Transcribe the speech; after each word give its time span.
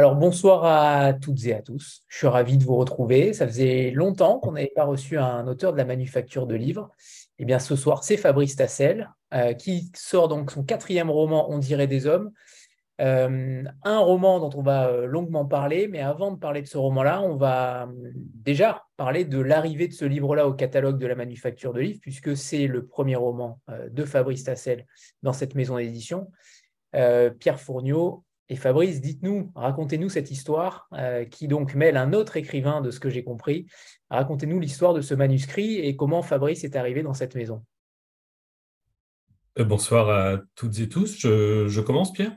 Alors 0.00 0.16
bonsoir 0.16 0.64
à 0.64 1.12
toutes 1.12 1.44
et 1.44 1.52
à 1.52 1.60
tous. 1.60 2.04
Je 2.08 2.16
suis 2.16 2.26
ravi 2.26 2.56
de 2.56 2.64
vous 2.64 2.76
retrouver. 2.76 3.34
Ça 3.34 3.46
faisait 3.46 3.90
longtemps 3.90 4.38
qu'on 4.38 4.52
n'avait 4.52 4.72
pas 4.74 4.84
reçu 4.84 5.18
un 5.18 5.46
auteur 5.46 5.72
de 5.74 5.76
la 5.76 5.84
manufacture 5.84 6.46
de 6.46 6.54
livres. 6.54 6.88
Eh 7.38 7.44
bien, 7.44 7.58
ce 7.58 7.76
soir, 7.76 8.02
c'est 8.02 8.16
Fabrice 8.16 8.56
Tassel 8.56 9.10
euh, 9.34 9.52
qui 9.52 9.92
sort 9.94 10.28
donc 10.28 10.52
son 10.52 10.64
quatrième 10.64 11.10
roman, 11.10 11.50
On 11.50 11.58
dirait 11.58 11.86
des 11.86 12.06
hommes. 12.06 12.32
Euh, 13.02 13.62
un 13.84 13.98
roman 13.98 14.40
dont 14.40 14.58
on 14.58 14.62
va 14.62 14.88
euh, 14.88 15.04
longuement 15.04 15.44
parler, 15.44 15.86
mais 15.86 16.00
avant 16.00 16.30
de 16.30 16.38
parler 16.38 16.62
de 16.62 16.66
ce 16.66 16.78
roman-là, 16.78 17.20
on 17.20 17.36
va 17.36 17.86
déjà 18.14 18.84
parler 18.96 19.26
de 19.26 19.38
l'arrivée 19.38 19.86
de 19.86 19.92
ce 19.92 20.06
livre-là 20.06 20.48
au 20.48 20.54
catalogue 20.54 20.96
de 20.96 21.06
la 21.06 21.14
manufacture 21.14 21.74
de 21.74 21.80
livres, 21.80 22.00
puisque 22.00 22.34
c'est 22.38 22.66
le 22.66 22.86
premier 22.86 23.16
roman 23.16 23.60
de 23.90 24.04
Fabrice 24.06 24.44
Tassel 24.44 24.86
dans 25.22 25.34
cette 25.34 25.54
maison 25.54 25.76
d'édition. 25.76 26.30
Pierre 26.92 27.60
Fourniot 27.60 28.24
et 28.50 28.56
Fabrice, 28.56 29.00
dites-nous, 29.00 29.52
racontez-nous 29.54 30.08
cette 30.08 30.32
histoire 30.32 30.88
euh, 30.94 31.24
qui 31.24 31.46
donc 31.46 31.76
mêle 31.76 31.96
un 31.96 32.12
autre 32.12 32.36
écrivain 32.36 32.80
de 32.80 32.90
ce 32.90 32.98
que 32.98 33.08
j'ai 33.08 33.22
compris. 33.22 33.66
Racontez-nous 34.10 34.58
l'histoire 34.58 34.92
de 34.92 35.00
ce 35.00 35.14
manuscrit 35.14 35.76
et 35.76 35.94
comment 35.94 36.20
Fabrice 36.20 36.64
est 36.64 36.74
arrivé 36.74 37.04
dans 37.04 37.14
cette 37.14 37.36
maison. 37.36 37.62
Euh, 39.60 39.64
bonsoir 39.64 40.10
à 40.10 40.40
toutes 40.56 40.80
et 40.80 40.88
tous. 40.88 41.20
Je, 41.20 41.80
commence, 41.80 42.12
Pierre? 42.12 42.36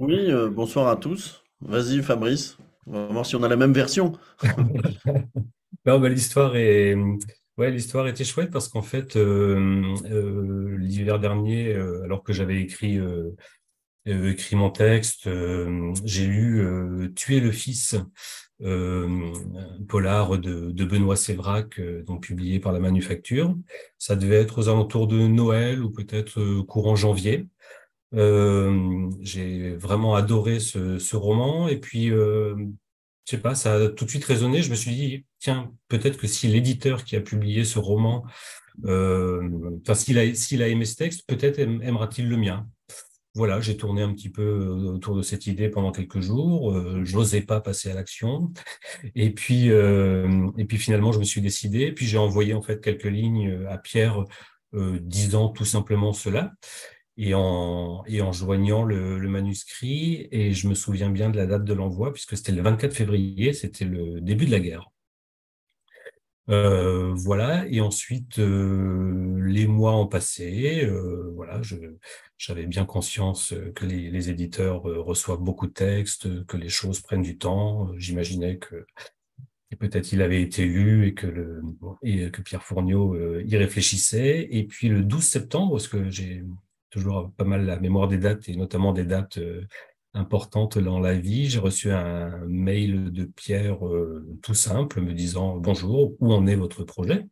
Oui, 0.00 0.32
euh, 0.32 0.50
bonsoir 0.50 0.88
à 0.88 0.96
tous. 0.96 1.44
Vas-y, 1.60 2.02
Fabrice. 2.02 2.58
On 2.88 2.94
va 2.94 3.06
voir 3.12 3.24
si 3.24 3.36
on 3.36 3.44
a 3.44 3.48
la 3.48 3.56
même 3.56 3.72
version. 3.72 4.12
Bah, 5.84 5.98
l'histoire 6.08 6.54
est. 6.54 6.94
Ouais, 7.56 7.72
l'histoire 7.72 8.06
était 8.06 8.22
chouette 8.22 8.52
parce 8.52 8.68
qu'en 8.68 8.82
fait, 8.82 9.16
l'hiver 9.16 11.18
dernier, 11.18 11.74
alors 12.04 12.22
que 12.22 12.32
j'avais 12.32 12.60
écrit 12.60 12.98
euh, 12.98 13.34
écrit 14.06 14.56
mon 14.56 14.70
texte, 14.70 15.26
euh, 15.26 15.92
j'ai 16.04 16.26
lu 16.26 16.60
euh, 16.60 17.08
Tuer 17.14 17.40
le 17.40 17.52
fils, 17.52 17.96
polar 19.88 20.38
de, 20.38 20.84
Benoît 20.84 21.16
Sévrac, 21.16 21.80
donc 22.06 22.22
publié 22.22 22.60
par 22.60 22.72
la 22.72 22.78
Manufacture. 22.78 23.56
Ça 23.98 24.14
devait 24.14 24.36
être 24.36 24.58
aux 24.58 24.68
alentours 24.68 25.08
de 25.08 25.18
Noël 25.26 25.82
ou 25.82 25.90
peut-être 25.90 26.60
courant 26.62 26.94
janvier. 26.94 27.48
j'ai 28.12 29.76
vraiment 29.76 30.14
adoré 30.14 30.60
ce, 30.60 31.16
roman 31.16 31.66
et 31.66 31.78
puis 31.78 32.10
je 32.10 32.54
sais 33.24 33.38
pas, 33.38 33.56
ça 33.56 33.74
a 33.74 33.88
tout 33.88 34.04
de 34.04 34.10
suite 34.10 34.24
résonné. 34.24 34.62
Je 34.62 34.70
me 34.70 34.76
suis 34.76 34.94
dit 34.94 35.26
tiens, 35.40 35.72
peut-être 35.88 36.16
que 36.16 36.28
si 36.28 36.46
l'éditeur 36.46 37.02
qui 37.02 37.16
a 37.16 37.20
publié 37.20 37.64
ce 37.64 37.80
roman, 37.80 38.24
enfin 38.84 39.94
s'il 39.94 40.62
a 40.62 40.68
aimé 40.68 40.84
ce 40.84 40.94
texte, 40.94 41.24
peut-être 41.26 41.58
aimera-t-il 41.58 42.28
le 42.28 42.36
mien 42.36 42.68
voilà, 43.34 43.60
j'ai 43.60 43.78
tourné 43.78 44.02
un 44.02 44.12
petit 44.12 44.28
peu 44.28 44.42
euh, 44.42 44.92
autour 44.92 45.16
de 45.16 45.22
cette 45.22 45.46
idée 45.46 45.70
pendant 45.70 45.90
quelques 45.90 46.20
jours. 46.20 46.72
Euh, 46.72 47.02
je 47.04 47.16
n'osais 47.16 47.40
pas 47.40 47.60
passer 47.60 47.90
à 47.90 47.94
l'action. 47.94 48.52
Et 49.14 49.30
puis, 49.32 49.70
euh, 49.70 50.50
et 50.58 50.64
puis 50.66 50.78
finalement, 50.78 51.12
je 51.12 51.18
me 51.18 51.24
suis 51.24 51.40
décidé. 51.40 51.92
Puis 51.92 52.06
j'ai 52.06 52.18
envoyé 52.18 52.54
en 52.54 52.62
fait 52.62 52.80
quelques 52.82 53.04
lignes 53.04 53.66
à 53.68 53.78
Pierre 53.78 54.24
disant 54.74 55.50
tout 55.50 55.66
simplement 55.66 56.14
cela 56.14 56.54
et 57.18 57.34
en, 57.34 58.02
et 58.06 58.22
en 58.22 58.32
joignant 58.32 58.84
le, 58.84 59.18
le, 59.18 59.28
manuscrit. 59.28 60.28
Et 60.30 60.52
je 60.52 60.68
me 60.68 60.74
souviens 60.74 61.10
bien 61.10 61.30
de 61.30 61.36
la 61.36 61.46
date 61.46 61.64
de 61.64 61.74
l'envoi 61.74 62.12
puisque 62.12 62.36
c'était 62.36 62.52
le 62.52 62.62
24 62.62 62.94
février, 62.94 63.52
c'était 63.52 63.84
le 63.84 64.20
début 64.20 64.46
de 64.46 64.52
la 64.52 64.60
guerre. 64.60 64.90
Euh, 66.48 67.12
voilà, 67.14 67.66
et 67.68 67.80
ensuite 67.80 68.38
euh, 68.40 69.40
les 69.46 69.66
mois 69.66 69.96
ont 69.96 70.08
passé. 70.08 70.84
Euh, 70.84 71.30
voilà, 71.34 71.60
j'avais 72.36 72.66
bien 72.66 72.84
conscience 72.84 73.54
que 73.76 73.86
les, 73.86 74.28
éditeurs 74.28 74.82
reçoivent 74.82 75.40
beaucoup 75.40 75.66
de 75.66 75.72
textes, 75.72 76.44
que 76.46 76.56
les 76.56 76.68
choses 76.68 77.00
prennent 77.00 77.22
du 77.22 77.38
temps. 77.38 77.90
J'imaginais 77.96 78.58
que 78.58 78.86
peut-être 79.78 80.12
il 80.12 80.20
avait 80.20 80.42
été 80.42 80.66
lu 80.66 81.06
et 81.06 81.14
que, 81.14 81.26
le, 81.26 81.62
et 82.02 82.30
que 82.30 82.42
Pierre 82.42 82.62
Fourniot 82.62 83.16
y 83.40 83.56
réfléchissait. 83.56 84.48
Et 84.50 84.64
puis 84.64 84.88
le 84.88 85.02
12 85.02 85.24
septembre, 85.24 85.72
parce 85.72 85.88
que 85.88 86.10
j'ai 86.10 86.44
toujours 86.90 87.32
pas 87.36 87.44
mal 87.44 87.64
la 87.64 87.78
mémoire 87.78 88.08
des 88.08 88.18
dates 88.18 88.48
et 88.48 88.56
notamment 88.56 88.92
des 88.92 89.04
dates 89.04 89.38
importante 90.14 90.78
dans 90.78 91.00
la 91.00 91.14
vie. 91.14 91.48
J'ai 91.48 91.58
reçu 91.58 91.90
un 91.90 92.44
mail 92.46 93.12
de 93.12 93.24
Pierre 93.24 93.86
euh, 93.86 94.26
tout 94.42 94.54
simple 94.54 95.00
me 95.00 95.12
disant 95.12 95.56
bonjour, 95.56 96.14
où 96.20 96.32
en 96.32 96.46
est 96.46 96.56
votre 96.56 96.84
projet? 96.84 97.26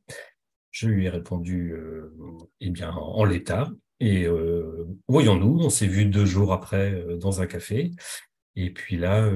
Je 0.71 0.89
lui 0.89 1.07
ai 1.07 1.09
répondu 1.09 1.73
euh, 1.73 2.15
eh 2.61 2.71
bien 2.71 2.93
en, 2.93 3.25
l'état. 3.25 3.71
Et 3.99 4.25
euh, 4.25 4.87
voyons-nous, 5.09 5.59
on 5.61 5.69
s'est 5.69 5.87
vu 5.87 6.07
deux 6.07 6.25
jours 6.25 6.53
après 6.53 7.05
dans 7.21 7.43
un 7.43 7.47
café. 7.47 7.91
Et 8.57 8.71
puis 8.71 8.97
là, 8.97 9.31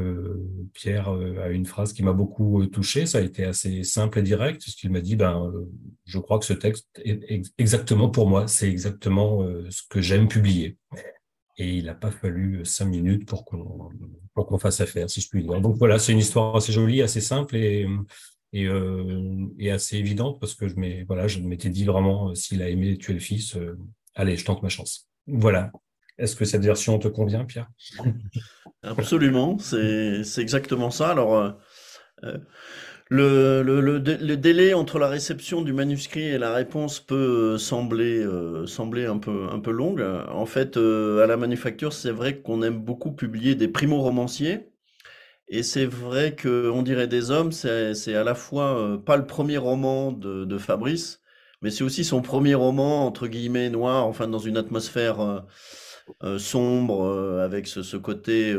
Pierre 0.72 1.08
a 1.08 1.48
une 1.48 1.66
phrase 1.66 1.92
qui 1.92 2.02
m'a 2.02 2.12
beaucoup 2.12 2.66
touché. 2.66 3.06
Ça 3.06 3.18
a 3.18 3.20
été 3.20 3.44
assez 3.44 3.84
simple 3.84 4.18
et 4.18 4.22
direct, 4.22 4.60
puisqu'il 4.60 4.90
m'a 4.90 5.00
dit 5.00 5.16
ben, 5.16 5.52
je 6.04 6.18
crois 6.18 6.38
que 6.38 6.44
ce 6.44 6.52
texte 6.52 6.88
est 7.04 7.42
exactement 7.56 8.10
pour 8.10 8.28
moi. 8.28 8.48
C'est 8.48 8.68
exactement 8.68 9.46
ce 9.70 9.82
que 9.88 10.00
j'aime 10.00 10.28
publier 10.28 10.78
et 11.56 11.76
il 11.76 11.84
n'a 11.86 11.94
pas 11.94 12.10
fallu 12.10 12.60
euh, 12.60 12.64
cinq 12.64 12.86
minutes 12.86 13.26
pour 13.26 13.44
qu'on 13.44 14.58
fasse 14.58 14.80
affaire, 14.80 15.08
si 15.08 15.20
je 15.20 15.28
puis 15.28 15.42
dire. 15.42 15.60
Donc 15.60 15.76
voilà, 15.76 15.98
c'est 15.98 16.12
une 16.12 16.18
histoire 16.18 16.56
assez 16.56 16.72
jolie, 16.72 17.02
assez 17.02 17.20
simple 17.20 17.56
et 17.56 17.86
et, 18.52 18.66
euh, 18.68 19.48
assez 19.72 19.96
évidente 19.96 20.38
parce 20.38 20.54
que 20.54 20.68
je 20.68 21.04
voilà, 21.06 21.26
je 21.26 21.40
m'étais 21.40 21.70
dit 21.70 21.84
vraiment 21.84 22.30
euh, 22.30 22.34
s'il 22.34 22.62
a 22.62 22.68
aimé 22.68 22.96
tuer 22.96 23.14
le 23.14 23.18
fils, 23.18 23.58
allez, 24.14 24.36
je 24.36 24.44
tente 24.44 24.62
ma 24.62 24.68
chance. 24.68 25.08
Voilà. 25.26 25.72
Est-ce 26.18 26.36
que 26.36 26.44
cette 26.44 26.64
version 26.64 26.98
te 27.00 27.08
convient, 27.08 27.44
Pierre? 27.44 27.68
Absolument, 28.82 29.58
c'est 29.58 30.22
exactement 30.38 30.90
ça. 30.90 31.10
Alors, 31.10 31.58
le, 33.10 33.62
le, 33.62 33.80
le, 33.80 34.36
délai 34.36 34.72
entre 34.74 34.98
la 34.98 35.08
réception 35.08 35.62
du 35.62 35.72
manuscrit 35.72 36.22
et 36.24 36.38
la 36.38 36.54
réponse 36.54 37.00
peut 37.00 37.58
sembler, 37.58 38.18
euh, 38.24 38.66
sembler 38.66 39.04
un 39.06 39.18
peu, 39.18 39.48
un 39.52 39.60
peu 39.60 39.70
long. 39.70 39.96
En 40.30 40.46
fait, 40.46 40.76
euh, 40.76 41.22
à 41.22 41.26
la 41.26 41.36
manufacture, 41.36 41.92
c'est 41.92 42.10
vrai 42.10 42.40
qu'on 42.40 42.62
aime 42.62 42.78
beaucoup 42.80 43.12
publier 43.12 43.54
des 43.54 43.68
primo-romanciers. 43.68 44.70
Et 45.48 45.62
c'est 45.62 45.86
vrai 45.86 46.34
que 46.36 46.70
On 46.70 46.82
dirait 46.82 47.08
des 47.08 47.30
hommes, 47.30 47.52
c'est 47.52 48.14
à 48.14 48.24
la 48.24 48.34
fois 48.34 48.78
euh, 48.78 48.98
pas 48.98 49.16
le 49.16 49.26
premier 49.26 49.58
roman 49.58 50.12
de, 50.12 50.44
de 50.44 50.58
Fabrice, 50.58 51.22
mais 51.62 51.70
c'est 51.70 51.84
aussi 51.84 52.04
son 52.04 52.22
premier 52.22 52.54
roman, 52.54 53.06
entre 53.06 53.28
guillemets, 53.28 53.70
noir, 53.70 54.06
enfin 54.06 54.28
dans 54.28 54.38
une 54.38 54.56
atmosphère 54.56 55.44
sombre, 56.38 57.40
avec 57.42 57.66
ce, 57.66 57.82
ce 57.82 57.96
côté 57.96 58.54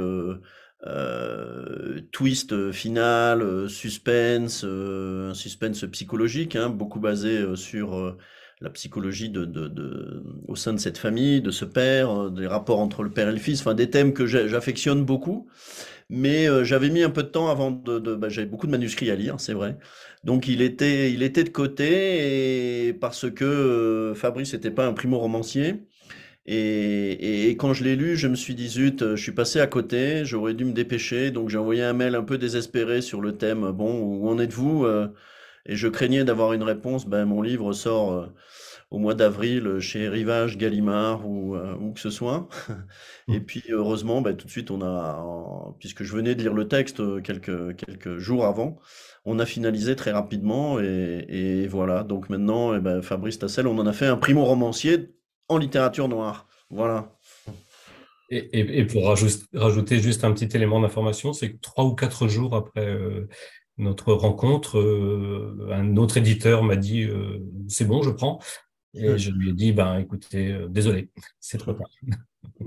euh, 0.85 2.01
twist 2.11 2.71
final, 2.71 3.41
euh, 3.41 3.67
suspense, 3.67 4.63
euh, 4.65 5.31
un 5.31 5.33
suspense 5.33 5.85
psychologique, 5.91 6.55
hein, 6.55 6.69
beaucoup 6.69 6.99
basé 6.99 7.55
sur 7.55 8.17
la 8.61 8.69
psychologie 8.69 9.29
de, 9.29 9.45
de, 9.45 9.67
de, 9.67 10.23
au 10.47 10.55
sein 10.55 10.73
de 10.73 10.79
cette 10.79 10.97
famille, 10.97 11.41
de 11.41 11.51
ce 11.51 11.65
père, 11.65 12.31
des 12.31 12.47
rapports 12.47 12.79
entre 12.79 13.03
le 13.03 13.11
père 13.11 13.29
et 13.29 13.31
le 13.31 13.37
fils, 13.39 13.61
enfin 13.61 13.73
des 13.73 13.89
thèmes 13.89 14.13
que 14.13 14.25
j'affectionne 14.25 15.03
beaucoup. 15.05 15.49
Mais 16.09 16.47
j'avais 16.65 16.89
mis 16.89 17.03
un 17.03 17.09
peu 17.09 17.23
de 17.23 17.29
temps 17.29 17.49
avant 17.49 17.71
de, 17.71 17.99
de 17.99 18.15
bah, 18.15 18.29
j'avais 18.29 18.47
beaucoup 18.47 18.67
de 18.67 18.71
manuscrits 18.71 19.11
à 19.11 19.15
lire, 19.15 19.39
c'est 19.39 19.53
vrai. 19.53 19.77
Donc 20.23 20.47
il 20.47 20.61
était, 20.61 21.11
il 21.11 21.23
était 21.23 21.43
de 21.43 21.49
côté 21.49 22.87
et 22.87 22.93
parce 22.93 23.29
que 23.31 24.13
Fabrice 24.15 24.53
n'était 24.53 24.71
pas 24.71 24.87
un 24.87 24.93
primo 24.93 25.19
romancier, 25.19 25.87
et, 26.47 27.49
et, 27.49 27.57
quand 27.57 27.73
je 27.73 27.83
l'ai 27.83 27.95
lu, 27.95 28.15
je 28.15 28.27
me 28.27 28.35
suis 28.35 28.53
dit, 28.53 28.67
zut, 28.69 29.15
je 29.15 29.21
suis 29.21 29.31
passé 29.31 29.59
à 29.59 29.67
côté, 29.67 30.25
j'aurais 30.25 30.53
dû 30.53 30.63
me 30.65 30.73
dépêcher, 30.73 31.31
donc 31.31 31.49
j'ai 31.49 31.57
envoyé 31.57 31.81
un 31.81 31.93
mail 31.93 32.13
un 32.13 32.23
peu 32.23 32.37
désespéré 32.37 33.01
sur 33.01 33.19
le 33.19 33.35
thème, 33.35 33.71
bon, 33.71 33.99
où 33.99 34.29
en 34.29 34.37
êtes-vous 34.37 34.85
euh, 34.85 35.07
Et 35.65 35.75
je 35.75 35.87
craignais 35.87 36.23
d'avoir 36.23 36.53
une 36.53 36.61
réponse, 36.63 37.07
ben 37.07 37.25
mon 37.25 37.41
livre 37.41 37.73
sort 37.73 38.13
euh, 38.13 38.27
au 38.91 38.99
mois 38.99 39.15
d'avril 39.15 39.79
chez 39.79 40.07
Rivage, 40.07 40.57
Gallimard 40.57 41.27
ou 41.27 41.55
euh, 41.55 41.75
où 41.79 41.93
que 41.93 41.99
ce 41.99 42.11
soit. 42.11 42.47
Et 43.27 43.39
puis 43.39 43.63
heureusement, 43.69 44.21
ben, 44.21 44.35
tout 44.35 44.45
de 44.45 44.51
suite, 44.51 44.69
on 44.71 44.81
a, 44.83 45.75
puisque 45.79 46.03
je 46.03 46.13
venais 46.15 46.35
de 46.35 46.41
lire 46.41 46.53
le 46.53 46.67
texte 46.67 47.01
quelques, 47.23 47.75
quelques 47.77 48.17
jours 48.19 48.45
avant, 48.45 48.79
on 49.25 49.39
a 49.39 49.45
finalisé 49.47 49.95
très 49.95 50.11
rapidement 50.11 50.79
et, 50.79 51.25
et 51.27 51.67
voilà. 51.67 52.03
Donc 52.03 52.29
maintenant, 52.29 52.75
eh 52.75 52.79
ben, 52.79 53.01
Fabrice 53.01 53.39
Tassel, 53.39 53.67
on 53.67 53.77
en 53.79 53.87
a 53.87 53.93
fait 53.93 54.05
un 54.07 54.17
primo 54.17 54.45
romancier 54.45 55.14
en 55.49 55.57
littérature 55.57 56.07
noire. 56.07 56.47
Voilà. 56.69 57.15
Et, 58.31 58.85
pour 58.85 59.05
rajouter 59.05 59.99
juste 59.99 60.23
un 60.23 60.33
petit 60.33 60.55
élément 60.55 60.81
d'information, 60.81 61.33
c'est 61.33 61.53
que 61.53 61.57
trois 61.57 61.85
ou 61.85 61.93
quatre 61.93 62.27
jours 62.27 62.55
après 62.55 62.87
euh, 62.87 63.29
notre 63.77 64.13
rencontre, 64.13 64.79
euh, 64.79 65.69
un 65.71 65.95
autre 65.97 66.17
éditeur 66.17 66.63
m'a 66.63 66.75
dit 66.75 67.03
euh, 67.03 67.39
c'est 67.67 67.85
bon, 67.85 68.01
je 68.01 68.09
prends. 68.09 68.39
Et 68.95 69.17
je 69.17 69.29
lui 69.29 69.49
ai 69.49 69.53
dit 69.53 69.73
ben 69.73 69.99
écoutez, 69.99 70.57
désolé, 70.69 71.09
c'est 71.39 71.57
trop 71.57 71.73
tard. 71.73 71.87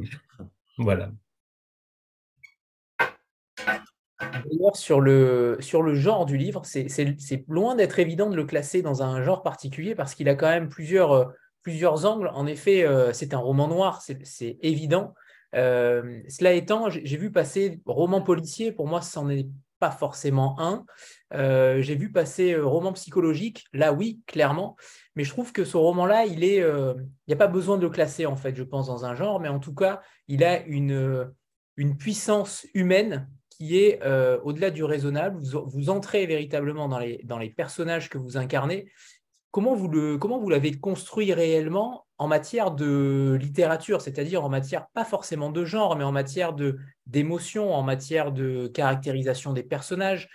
voilà. 0.78 1.10
D'ailleurs, 4.20 4.76
sur 4.76 5.00
le, 5.00 5.56
sur 5.60 5.82
le 5.82 5.94
genre 5.94 6.26
du 6.26 6.36
livre, 6.36 6.62
c'est 6.64 7.44
loin 7.48 7.74
d'être 7.74 7.98
évident 7.98 8.28
de 8.28 8.36
le 8.36 8.44
classer 8.44 8.82
dans 8.82 9.02
un 9.02 9.22
genre 9.22 9.42
particulier 9.42 9.94
parce 9.94 10.14
qu'il 10.14 10.28
a 10.28 10.34
quand 10.34 10.48
même 10.48 10.68
plusieurs 10.68 11.32
plusieurs 11.62 12.06
angles. 12.06 12.30
En 12.34 12.46
effet, 12.46 12.84
euh, 12.84 13.12
c'est 13.12 13.34
un 13.34 13.38
roman 13.38 13.68
noir, 13.68 14.02
c'est 14.02 14.58
évident. 14.62 15.14
cela 15.52 16.52
étant, 16.52 16.90
j'ai 16.90 17.16
vu 17.16 17.30
passer 17.30 17.80
roman 17.86 18.22
policier, 18.22 18.72
pour 18.72 18.86
moi, 18.86 19.00
ce 19.02 19.18
n'en 19.18 19.28
est 19.28 19.48
pas 19.78 19.90
forcément 19.90 20.56
un. 20.58 20.84
j'ai 21.80 21.94
vu 21.94 22.10
passer 22.10 22.56
roman 22.56 22.92
psychologique, 22.92 23.66
là 23.72 23.92
oui, 23.92 24.20
clairement, 24.26 24.76
mais 25.14 25.24
je 25.24 25.30
trouve 25.30 25.52
que 25.52 25.64
ce 25.64 25.76
roman-là, 25.76 26.26
il 26.26 26.42
est, 26.44 26.64
n'y 27.28 27.34
a 27.34 27.36
pas 27.36 27.46
besoin 27.46 27.76
de 27.76 27.82
le 27.82 27.90
classer 27.90 28.26
en 28.26 28.36
fait, 28.36 28.56
je 28.56 28.64
pense, 28.64 28.88
dans 28.88 29.04
un 29.04 29.14
genre, 29.14 29.40
mais 29.40 29.48
en 29.48 29.60
tout 29.60 29.74
cas, 29.74 30.00
il 30.26 30.42
a 30.44 30.64
une, 30.66 31.32
une 31.76 31.96
puissance 31.96 32.66
humaine 32.74 33.28
qui 33.50 33.78
est 33.78 34.00
au-delà 34.42 34.70
du 34.70 34.84
raisonnable. 34.84 35.40
Vous, 35.42 35.90
entrez 35.90 36.26
véritablement 36.26 36.88
dans 36.88 36.98
les, 36.98 37.20
dans 37.24 37.38
les 37.38 37.50
personnages 37.50 38.08
que 38.08 38.18
vous 38.18 38.36
incarnez 38.36 38.90
comment 39.50 39.74
vous, 39.74 39.88
le, 39.88 40.18
comment 40.18 40.38
vous 40.38 40.48
l'avez 40.48 40.72
construit 40.72 41.32
réellement 41.32 42.06
en 42.18 42.26
matière 42.28 42.72
de 42.72 43.36
littérature, 43.40 44.00
c'est-à-dire 44.00 44.44
en 44.44 44.48
matière 44.48 44.88
pas 44.88 45.04
forcément 45.04 45.50
de 45.50 45.64
genre, 45.64 45.96
mais 45.96 46.04
en 46.04 46.12
matière 46.12 46.52
de, 46.52 46.78
d'émotion, 47.06 47.72
en 47.72 47.82
matière 47.82 48.32
de 48.32 48.66
caractérisation 48.68 49.52
des 49.52 49.62
personnages? 49.62 50.28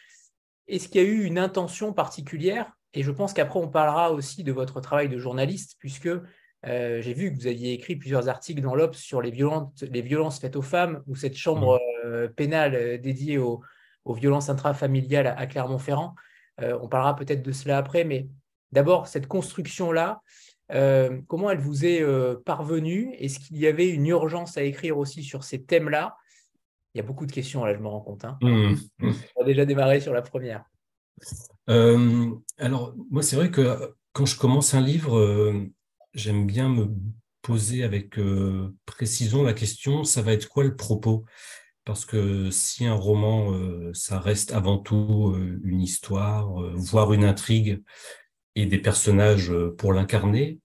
Est-ce 0.68 0.88
qu'il 0.88 1.02
y 1.02 1.06
a 1.06 1.08
eu 1.08 1.24
une 1.24 1.38
intention 1.38 1.94
particulière? 1.94 2.72
Et 2.94 3.04
je 3.04 3.12
pense 3.12 3.34
qu'après, 3.34 3.60
on 3.60 3.68
parlera 3.68 4.12
aussi 4.12 4.44
de 4.44 4.52
votre 4.52 4.80
travail 4.80 5.10
de 5.10 5.18
journaliste, 5.18 5.76
puisque 5.80 6.10
euh, 6.66 7.02
j'ai 7.02 7.14
vu 7.14 7.32
que 7.32 7.38
vous 7.38 7.48
aviez 7.48 7.74
écrit 7.74 7.96
plusieurs 7.96 8.30
articles 8.30 8.62
dans 8.62 8.76
l'Obs 8.76 8.96
sur 8.96 9.22
les 9.22 9.32
violences, 9.32 9.82
les 9.82 10.02
violences 10.02 10.40
faites 10.40 10.56
aux 10.56 10.62
femmes, 10.62 11.04
ou 11.08 11.16
cette 11.16 11.36
chambre 11.36 11.78
mmh. 11.78 12.08
euh, 12.08 12.28
pénale 12.30 12.76
euh, 12.76 12.98
dédiée 12.98 13.38
aux, 13.38 13.62
violences 14.06 14.50
intrafamiliales 14.50 15.28
à, 15.28 15.48
Clermont-Ferrand. 15.48 16.14
on 16.60 16.90
parlera 16.90 17.16
peut-être 17.16 17.42
de 17.42 17.54
cela 17.54 17.78
après, 17.78 18.04
mais 18.04 18.28
D'abord, 18.74 19.08
cette 19.08 19.28
construction-là, 19.28 20.24
euh, 20.72 21.22
comment 21.28 21.52
elle 21.52 21.60
vous 21.60 21.86
est 21.86 22.02
euh, 22.02 22.36
parvenue? 22.44 23.14
Est-ce 23.20 23.40
qu'il 23.40 23.58
y 23.58 23.68
avait 23.68 23.88
une 23.88 24.08
urgence 24.08 24.58
à 24.58 24.64
écrire 24.64 24.98
aussi 24.98 25.22
sur 25.22 25.44
ces 25.44 25.62
thèmes-là? 25.62 26.18
Il 26.94 26.98
y 26.98 27.02
a 27.02 27.04
beaucoup 27.04 27.28
de 27.28 27.32
questions, 27.32 27.64
là, 27.66 27.76
je 27.76 27.80
me 27.80 27.88
rends 27.88 28.02
compte. 28.02 28.26
Hein. 28.26 28.40
Mmh, 28.42 28.74
mmh. 28.98 29.12
On 29.36 29.44
a 29.44 29.46
déjà 29.46 29.66
démarré 29.66 30.02
sur 30.02 30.12
la 30.12 30.24
première. 30.24 30.64
Euh, 31.70 32.32
alors, 32.58 32.96
moi, 33.12 33.22
c'est 33.22 33.36
vrai 33.36 33.52
que 33.52 33.94
quand 34.12 34.26
je 34.26 34.40
commence 34.40 34.74
un 34.74 34.82
livre, 34.82 35.54
j'aime 36.16 36.48
bien 36.48 36.68
me 36.68 36.88
poser 37.44 37.84
avec 37.84 38.20
précision 38.86 39.44
la 39.44 39.54
question, 39.54 40.04
ça 40.04 40.24
va 40.24 40.34
être 40.34 40.50
quoi 40.50 40.64
le 40.64 40.76
propos? 40.76 41.26
Parce 41.86 42.06
que 42.06 42.50
si 42.50 42.86
un 42.86 42.94
roman, 42.94 43.52
ça 43.94 44.20
reste 44.20 44.52
avant 44.52 44.78
tout 44.78 45.36
une 45.64 45.82
histoire, 45.82 46.54
voire 46.76 47.12
une 47.12 47.24
intrigue, 47.24 47.84
et 48.56 48.66
des 48.66 48.78
personnages 48.78 49.52
euh, 49.52 49.76
pour 49.76 49.94
l'incarner, 49.94 50.60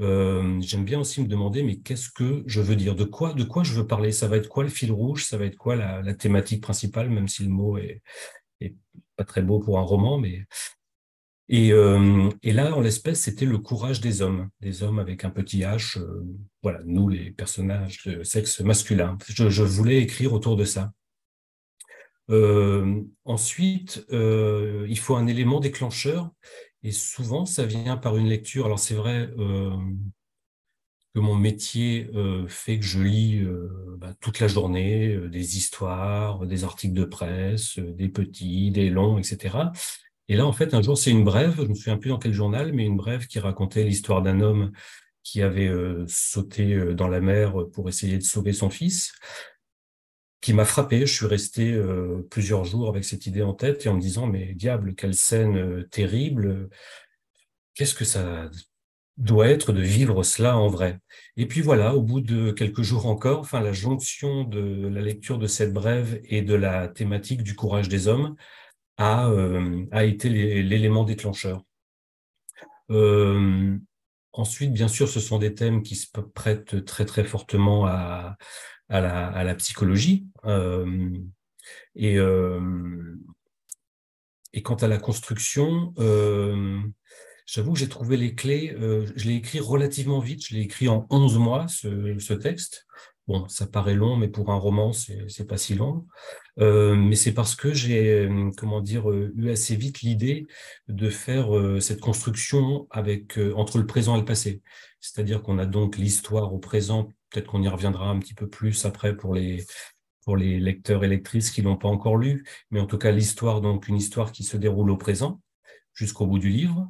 euh, 0.00 0.60
j'aime 0.60 0.84
bien 0.84 0.98
aussi 1.00 1.22
me 1.22 1.28
demander, 1.28 1.62
mais 1.62 1.76
qu'est-ce 1.76 2.10
que 2.10 2.42
je 2.46 2.60
veux 2.60 2.76
dire? 2.76 2.96
De 2.96 3.04
quoi, 3.04 3.32
de 3.32 3.44
quoi 3.44 3.62
je 3.62 3.74
veux 3.74 3.86
parler? 3.86 4.12
Ça 4.12 4.26
va 4.26 4.36
être 4.36 4.48
quoi 4.48 4.64
le 4.64 4.70
fil 4.70 4.90
rouge? 4.90 5.24
Ça 5.24 5.38
va 5.38 5.44
être 5.44 5.56
quoi 5.56 5.76
la, 5.76 6.14
thématique 6.14 6.62
principale, 6.62 7.10
même 7.10 7.28
si 7.28 7.44
le 7.44 7.50
mot 7.50 7.78
est, 7.78 8.02
pas 9.16 9.24
très 9.24 9.42
beau 9.42 9.60
pour 9.60 9.78
un 9.78 9.82
roman, 9.82 10.18
mais 10.18 10.44
et, 11.48 11.72
euh, 11.72 12.30
et 12.42 12.52
là, 12.52 12.74
en 12.74 12.80
l'espèce, 12.80 13.20
c'était 13.20 13.44
le 13.44 13.58
courage 13.58 14.00
des 14.00 14.22
hommes, 14.22 14.48
des 14.60 14.82
hommes 14.82 14.98
avec 14.98 15.24
un 15.24 15.30
petit 15.30 15.60
H. 15.60 16.02
voilà, 16.62 16.80
nous, 16.86 17.08
les 17.08 17.30
personnages 17.30 18.02
de 18.06 18.24
sexe 18.24 18.60
masculin. 18.60 19.18
Je, 19.28 19.62
voulais 19.62 19.98
écrire 19.98 20.32
autour 20.32 20.56
de 20.56 20.64
ça. 20.64 20.92
ensuite, 23.24 24.06
il 24.10 24.98
faut 24.98 25.16
un 25.16 25.26
élément 25.26 25.60
déclencheur 25.60 26.32
et 26.84 26.92
souvent, 26.92 27.46
ça 27.46 27.64
vient 27.64 27.96
par 27.96 28.18
une 28.18 28.28
lecture. 28.28 28.66
Alors, 28.66 28.78
c'est 28.78 28.94
vrai 28.94 29.30
euh, 29.38 29.74
que 31.14 31.20
mon 31.20 31.34
métier 31.34 32.10
euh, 32.14 32.46
fait 32.46 32.78
que 32.78 32.84
je 32.84 33.02
lis 33.02 33.38
euh, 33.38 33.96
bah, 33.98 34.12
toute 34.20 34.38
la 34.38 34.48
journée 34.48 35.16
des 35.30 35.56
histoires, 35.56 36.46
des 36.46 36.62
articles 36.62 36.92
de 36.94 37.06
presse, 37.06 37.78
des 37.78 38.10
petits, 38.10 38.70
des 38.70 38.90
longs, 38.90 39.18
etc. 39.18 39.56
Et 40.28 40.36
là, 40.36 40.46
en 40.46 40.52
fait, 40.52 40.74
un 40.74 40.82
jour, 40.82 40.98
c'est 40.98 41.10
une 41.10 41.24
brève, 41.24 41.54
je 41.56 41.62
me 41.68 41.74
souviens 41.74 41.96
plus 41.96 42.10
dans 42.10 42.18
quel 42.18 42.34
journal, 42.34 42.72
mais 42.74 42.84
une 42.84 42.98
brève 42.98 43.26
qui 43.26 43.38
racontait 43.38 43.84
l'histoire 43.84 44.20
d'un 44.20 44.40
homme 44.40 44.70
qui 45.22 45.40
avait 45.40 45.72
sauté 46.06 46.94
dans 46.94 47.08
la 47.08 47.22
mer 47.22 47.54
pour 47.72 47.88
essayer 47.88 48.18
de 48.18 48.22
sauver 48.22 48.52
son 48.52 48.68
fils 48.68 49.14
qui 50.44 50.52
m'a 50.52 50.66
frappé. 50.66 51.06
Je 51.06 51.14
suis 51.14 51.26
resté 51.26 51.72
euh, 51.72 52.20
plusieurs 52.30 52.64
jours 52.66 52.90
avec 52.90 53.04
cette 53.04 53.24
idée 53.26 53.40
en 53.42 53.54
tête 53.54 53.86
et 53.86 53.88
en 53.88 53.94
me 53.94 54.00
disant, 54.00 54.26
mais 54.26 54.52
diable, 54.52 54.94
quelle 54.94 55.14
scène 55.14 55.56
euh, 55.56 55.88
terrible. 55.90 56.68
Qu'est-ce 57.72 57.94
que 57.94 58.04
ça 58.04 58.50
doit 59.16 59.48
être 59.48 59.72
de 59.72 59.80
vivre 59.80 60.22
cela 60.22 60.58
en 60.58 60.68
vrai? 60.68 60.98
Et 61.38 61.46
puis 61.46 61.62
voilà, 61.62 61.94
au 61.94 62.02
bout 62.02 62.20
de 62.20 62.50
quelques 62.50 62.82
jours 62.82 63.06
encore, 63.06 63.40
enfin 63.40 63.60
la 63.62 63.72
jonction 63.72 64.44
de 64.44 64.86
la 64.86 65.00
lecture 65.00 65.38
de 65.38 65.46
cette 65.46 65.72
brève 65.72 66.20
et 66.24 66.42
de 66.42 66.54
la 66.54 66.88
thématique 66.88 67.42
du 67.42 67.56
courage 67.56 67.88
des 67.88 68.06
hommes 68.06 68.36
a, 68.98 69.30
euh, 69.30 69.86
a 69.92 70.04
été 70.04 70.28
l'élément 70.28 71.04
déclencheur. 71.04 71.62
ensuite, 74.32 74.72
bien 74.74 74.88
sûr, 74.88 75.08
ce 75.08 75.20
sont 75.20 75.38
des 75.38 75.54
thèmes 75.54 75.82
qui 75.82 75.94
se 75.96 76.06
prêtent 76.34 76.84
très 76.84 77.06
très 77.06 77.24
fortement 77.24 77.86
à, 77.86 78.36
à 78.88 79.44
la, 79.44 79.54
psychologie. 79.54 80.26
Euh, 80.44 81.10
et, 81.94 82.18
euh, 82.18 83.16
et 84.52 84.62
quant 84.62 84.74
à 84.74 84.88
la 84.88 84.98
construction, 84.98 85.94
euh, 85.98 86.80
j'avoue 87.46 87.72
que 87.72 87.78
j'ai 87.78 87.88
trouvé 87.88 88.16
les 88.16 88.34
clés, 88.34 88.74
je 88.78 89.24
l'ai 89.24 89.36
écrit 89.36 89.60
relativement 89.60 90.20
vite, 90.20 90.46
je 90.46 90.54
l'ai 90.54 90.62
écrit 90.62 90.88
en 90.88 91.06
11 91.10 91.38
mois, 91.38 91.66
ce, 91.68 92.32
texte. 92.34 92.86
Bon, 93.26 93.48
ça 93.48 93.66
paraît 93.66 93.94
long, 93.94 94.16
mais 94.16 94.28
pour 94.28 94.50
un 94.50 94.56
roman, 94.56 94.92
c'est 94.92 95.46
pas 95.46 95.56
si 95.56 95.74
long. 95.74 96.06
mais 96.58 97.16
c'est 97.16 97.32
parce 97.32 97.56
que 97.56 97.72
j'ai, 97.72 98.28
comment 98.58 98.82
dire, 98.82 99.10
eu 99.10 99.50
assez 99.50 99.76
vite 99.76 100.02
l'idée 100.02 100.46
de 100.88 101.08
faire 101.08 101.48
cette 101.80 102.00
construction 102.00 102.86
avec 102.90 103.38
entre 103.56 103.78
le 103.78 103.86
présent 103.86 104.14
et 104.16 104.20
le 104.20 104.26
passé. 104.26 104.60
C'est-à-dire 105.00 105.42
qu'on 105.42 105.58
a 105.58 105.66
donc 105.66 105.96
l'histoire 105.96 106.54
au 106.54 106.58
présent 106.58 107.08
Peut-être 107.34 107.48
qu'on 107.48 107.62
y 107.62 107.68
reviendra 107.68 108.08
un 108.10 108.20
petit 108.20 108.34
peu 108.34 108.48
plus 108.48 108.84
après 108.84 109.16
pour 109.16 109.34
les, 109.34 109.66
pour 110.24 110.36
les 110.36 110.60
lecteurs 110.60 111.02
et 111.02 111.08
lectrices 111.08 111.50
qui 111.50 111.62
l'ont 111.62 111.76
pas 111.76 111.88
encore 111.88 112.16
lu, 112.16 112.46
mais 112.70 112.78
en 112.78 112.86
tout 112.86 112.96
cas 112.96 113.10
l'histoire, 113.10 113.60
donc 113.60 113.88
une 113.88 113.96
histoire 113.96 114.30
qui 114.30 114.44
se 114.44 114.56
déroule 114.56 114.88
au 114.88 114.96
présent 114.96 115.40
jusqu'au 115.94 116.28
bout 116.28 116.38
du 116.38 116.48
livre. 116.48 116.88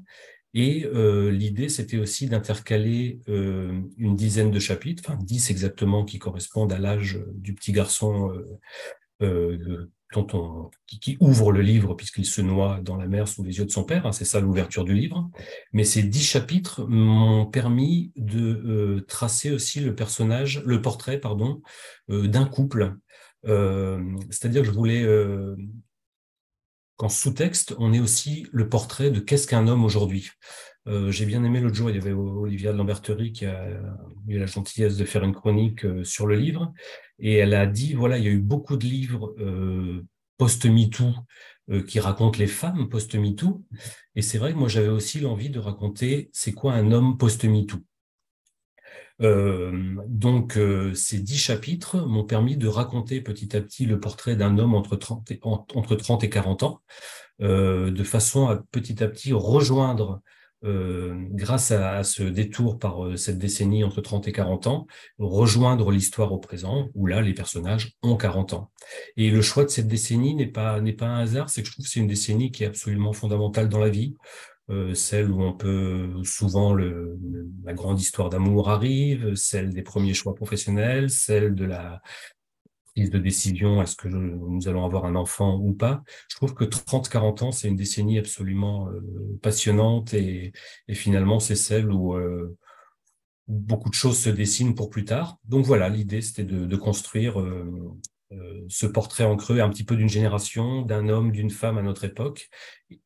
Et 0.52 0.84
euh, 0.84 1.30
l'idée, 1.30 1.70
c'était 1.70 1.96
aussi 1.96 2.28
d'intercaler 2.28 3.20
euh, 3.28 3.80
une 3.96 4.16
dizaine 4.16 4.50
de 4.50 4.58
chapitres, 4.60 5.02
enfin 5.06 5.18
dix 5.18 5.50
exactement, 5.50 6.04
qui 6.04 6.18
correspondent 6.18 6.72
à 6.72 6.78
l'âge 6.78 7.18
du 7.32 7.54
petit 7.54 7.72
garçon 7.72 8.30
euh, 9.22 9.90
qui, 10.86 11.16
ouvre 11.20 11.52
le 11.52 11.60
livre 11.60 11.94
puisqu'il 11.94 12.26
se 12.26 12.40
noie 12.40 12.80
dans 12.82 12.96
la 12.96 13.06
mer 13.06 13.28
sous 13.28 13.42
les 13.42 13.58
yeux 13.58 13.64
de 13.64 13.70
son 13.70 13.84
père. 13.84 14.06
Hein, 14.06 14.12
c'est 14.12 14.24
ça 14.24 14.40
l'ouverture 14.40 14.84
du 14.84 14.94
livre. 14.94 15.30
Mais 15.72 15.84
ces 15.84 16.02
dix 16.02 16.22
chapitres 16.22 16.84
m'ont 16.86 17.46
permis 17.46 18.12
de 18.16 18.40
euh, 18.40 19.04
tracer 19.06 19.50
aussi 19.50 19.80
le 19.80 19.94
personnage, 19.94 20.62
le 20.64 20.80
portrait, 20.80 21.18
pardon, 21.18 21.62
euh, 22.10 22.28
d'un 22.28 22.44
couple. 22.44 22.96
Euh, 23.46 24.00
c'est-à-dire 24.30 24.62
que 24.62 24.68
je 24.68 24.72
voulais 24.72 25.06
qu'en 26.96 27.08
sous-texte, 27.08 27.74
on 27.78 27.92
ait 27.92 28.00
aussi 28.00 28.46
le 28.52 28.68
portrait 28.68 29.10
de 29.10 29.20
qu'est-ce 29.20 29.46
qu'un 29.46 29.66
homme 29.66 29.84
aujourd'hui. 29.84 30.30
J'ai 31.08 31.24
bien 31.24 31.42
aimé 31.44 31.60
l'autre 31.60 31.74
jour, 31.74 31.88
il 31.88 31.96
y 31.96 31.98
avait 31.98 32.12
Olivia 32.12 32.70
de 32.70 32.76
Lamberterie 32.76 33.32
qui 33.32 33.46
a 33.46 33.68
eu 34.28 34.38
la 34.38 34.44
gentillesse 34.44 34.98
de 34.98 35.06
faire 35.06 35.24
une 35.24 35.32
chronique 35.32 35.86
sur 36.04 36.26
le 36.26 36.36
livre, 36.36 36.74
et 37.18 37.34
elle 37.34 37.54
a 37.54 37.66
dit, 37.66 37.94
voilà, 37.94 38.18
il 38.18 38.24
y 38.24 38.28
a 38.28 38.32
eu 38.32 38.40
beaucoup 38.40 38.76
de 38.76 38.84
livres 38.84 39.34
euh, 39.38 40.04
post-MeToo 40.38 41.14
euh, 41.70 41.82
qui 41.82 42.00
racontent 42.00 42.38
les 42.38 42.46
femmes 42.46 42.88
post-MeToo. 42.88 43.64
Et 44.16 44.22
c'est 44.22 44.38
vrai 44.38 44.52
que 44.52 44.58
moi, 44.58 44.68
j'avais 44.68 44.88
aussi 44.88 45.20
l'envie 45.20 45.50
de 45.50 45.58
raconter 45.58 46.30
c'est 46.32 46.52
quoi 46.52 46.72
un 46.74 46.92
homme 46.92 47.16
post-MeToo? 47.16 47.78
Euh, 49.22 49.94
donc, 50.08 50.58
ces 50.94 51.20
dix 51.20 51.38
chapitres 51.38 52.00
m'ont 52.00 52.24
permis 52.24 52.56
de 52.56 52.66
raconter 52.66 53.20
petit 53.20 53.56
à 53.56 53.60
petit 53.60 53.86
le 53.86 54.00
portrait 54.00 54.34
d'un 54.34 54.58
homme 54.58 54.74
entre 54.74 54.96
30 54.96 55.30
et, 55.30 55.40
entre 55.42 55.94
30 55.94 56.24
et 56.24 56.30
40 56.30 56.64
ans, 56.64 56.82
de 57.40 58.04
façon 58.04 58.48
à 58.48 58.56
petit 58.72 59.04
à 59.04 59.08
petit 59.08 59.32
rejoindre 59.32 60.20
euh, 60.64 61.14
grâce 61.30 61.70
à, 61.72 62.02
ce 62.04 62.22
détour 62.22 62.78
par 62.78 63.04
euh, 63.04 63.16
cette 63.16 63.38
décennie 63.38 63.84
entre 63.84 64.00
30 64.00 64.28
et 64.28 64.32
40 64.32 64.66
ans, 64.66 64.86
rejoindre 65.18 65.90
l'histoire 65.90 66.32
au 66.32 66.38
présent, 66.38 66.88
où 66.94 67.06
là, 67.06 67.20
les 67.20 67.34
personnages 67.34 67.92
ont 68.02 68.16
40 68.16 68.54
ans. 68.54 68.70
Et 69.16 69.30
le 69.30 69.42
choix 69.42 69.64
de 69.64 69.68
cette 69.68 69.88
décennie 69.88 70.34
n'est 70.34 70.46
pas, 70.46 70.80
n'est 70.80 70.94
pas 70.94 71.06
un 71.06 71.20
hasard, 71.20 71.50
c'est 71.50 71.62
que 71.62 71.68
je 71.68 71.72
trouve 71.72 71.84
que 71.84 71.90
c'est 71.90 72.00
une 72.00 72.06
décennie 72.06 72.50
qui 72.50 72.64
est 72.64 72.66
absolument 72.66 73.12
fondamentale 73.12 73.68
dans 73.68 73.78
la 73.78 73.90
vie, 73.90 74.14
euh, 74.70 74.94
celle 74.94 75.30
où 75.30 75.42
on 75.42 75.52
peut 75.52 76.10
souvent 76.22 76.74
la 76.74 77.74
grande 77.74 78.00
histoire 78.00 78.30
d'amour 78.30 78.70
arrive, 78.70 79.34
celle 79.34 79.74
des 79.74 79.82
premiers 79.82 80.14
choix 80.14 80.34
professionnels, 80.34 81.10
celle 81.10 81.54
de 81.54 81.66
la 81.66 82.00
de 82.96 83.18
décision, 83.18 83.82
est-ce 83.82 83.96
que 83.96 84.08
nous 84.08 84.68
allons 84.68 84.84
avoir 84.84 85.04
un 85.04 85.16
enfant 85.16 85.58
ou 85.58 85.72
pas. 85.72 86.02
Je 86.28 86.36
trouve 86.36 86.54
que 86.54 86.64
30-40 86.64 87.44
ans, 87.44 87.52
c'est 87.52 87.68
une 87.68 87.76
décennie 87.76 88.18
absolument 88.18 88.88
euh, 88.88 89.38
passionnante 89.42 90.14
et, 90.14 90.52
finalement, 90.92 91.40
c'est 91.40 91.56
celle 91.56 91.90
où, 91.90 92.14
euh, 92.14 92.56
beaucoup 93.48 93.90
de 93.90 93.94
choses 93.94 94.18
se 94.18 94.30
dessinent 94.30 94.74
pour 94.74 94.90
plus 94.90 95.04
tard. 95.04 95.38
Donc 95.44 95.66
voilà, 95.66 95.88
l'idée, 95.88 96.22
c'était 96.22 96.44
de, 96.44 96.76
construire 96.76 97.34
ce 98.68 98.86
portrait 98.86 99.24
en 99.24 99.36
creux 99.36 99.60
un 99.60 99.68
petit 99.68 99.84
peu 99.84 99.96
d'une 99.96 100.08
génération, 100.08 100.82
d'un 100.82 101.08
homme, 101.08 101.30
d'une 101.30 101.50
femme 101.50 101.76
à 101.76 101.82
notre 101.82 102.04
époque, 102.04 102.48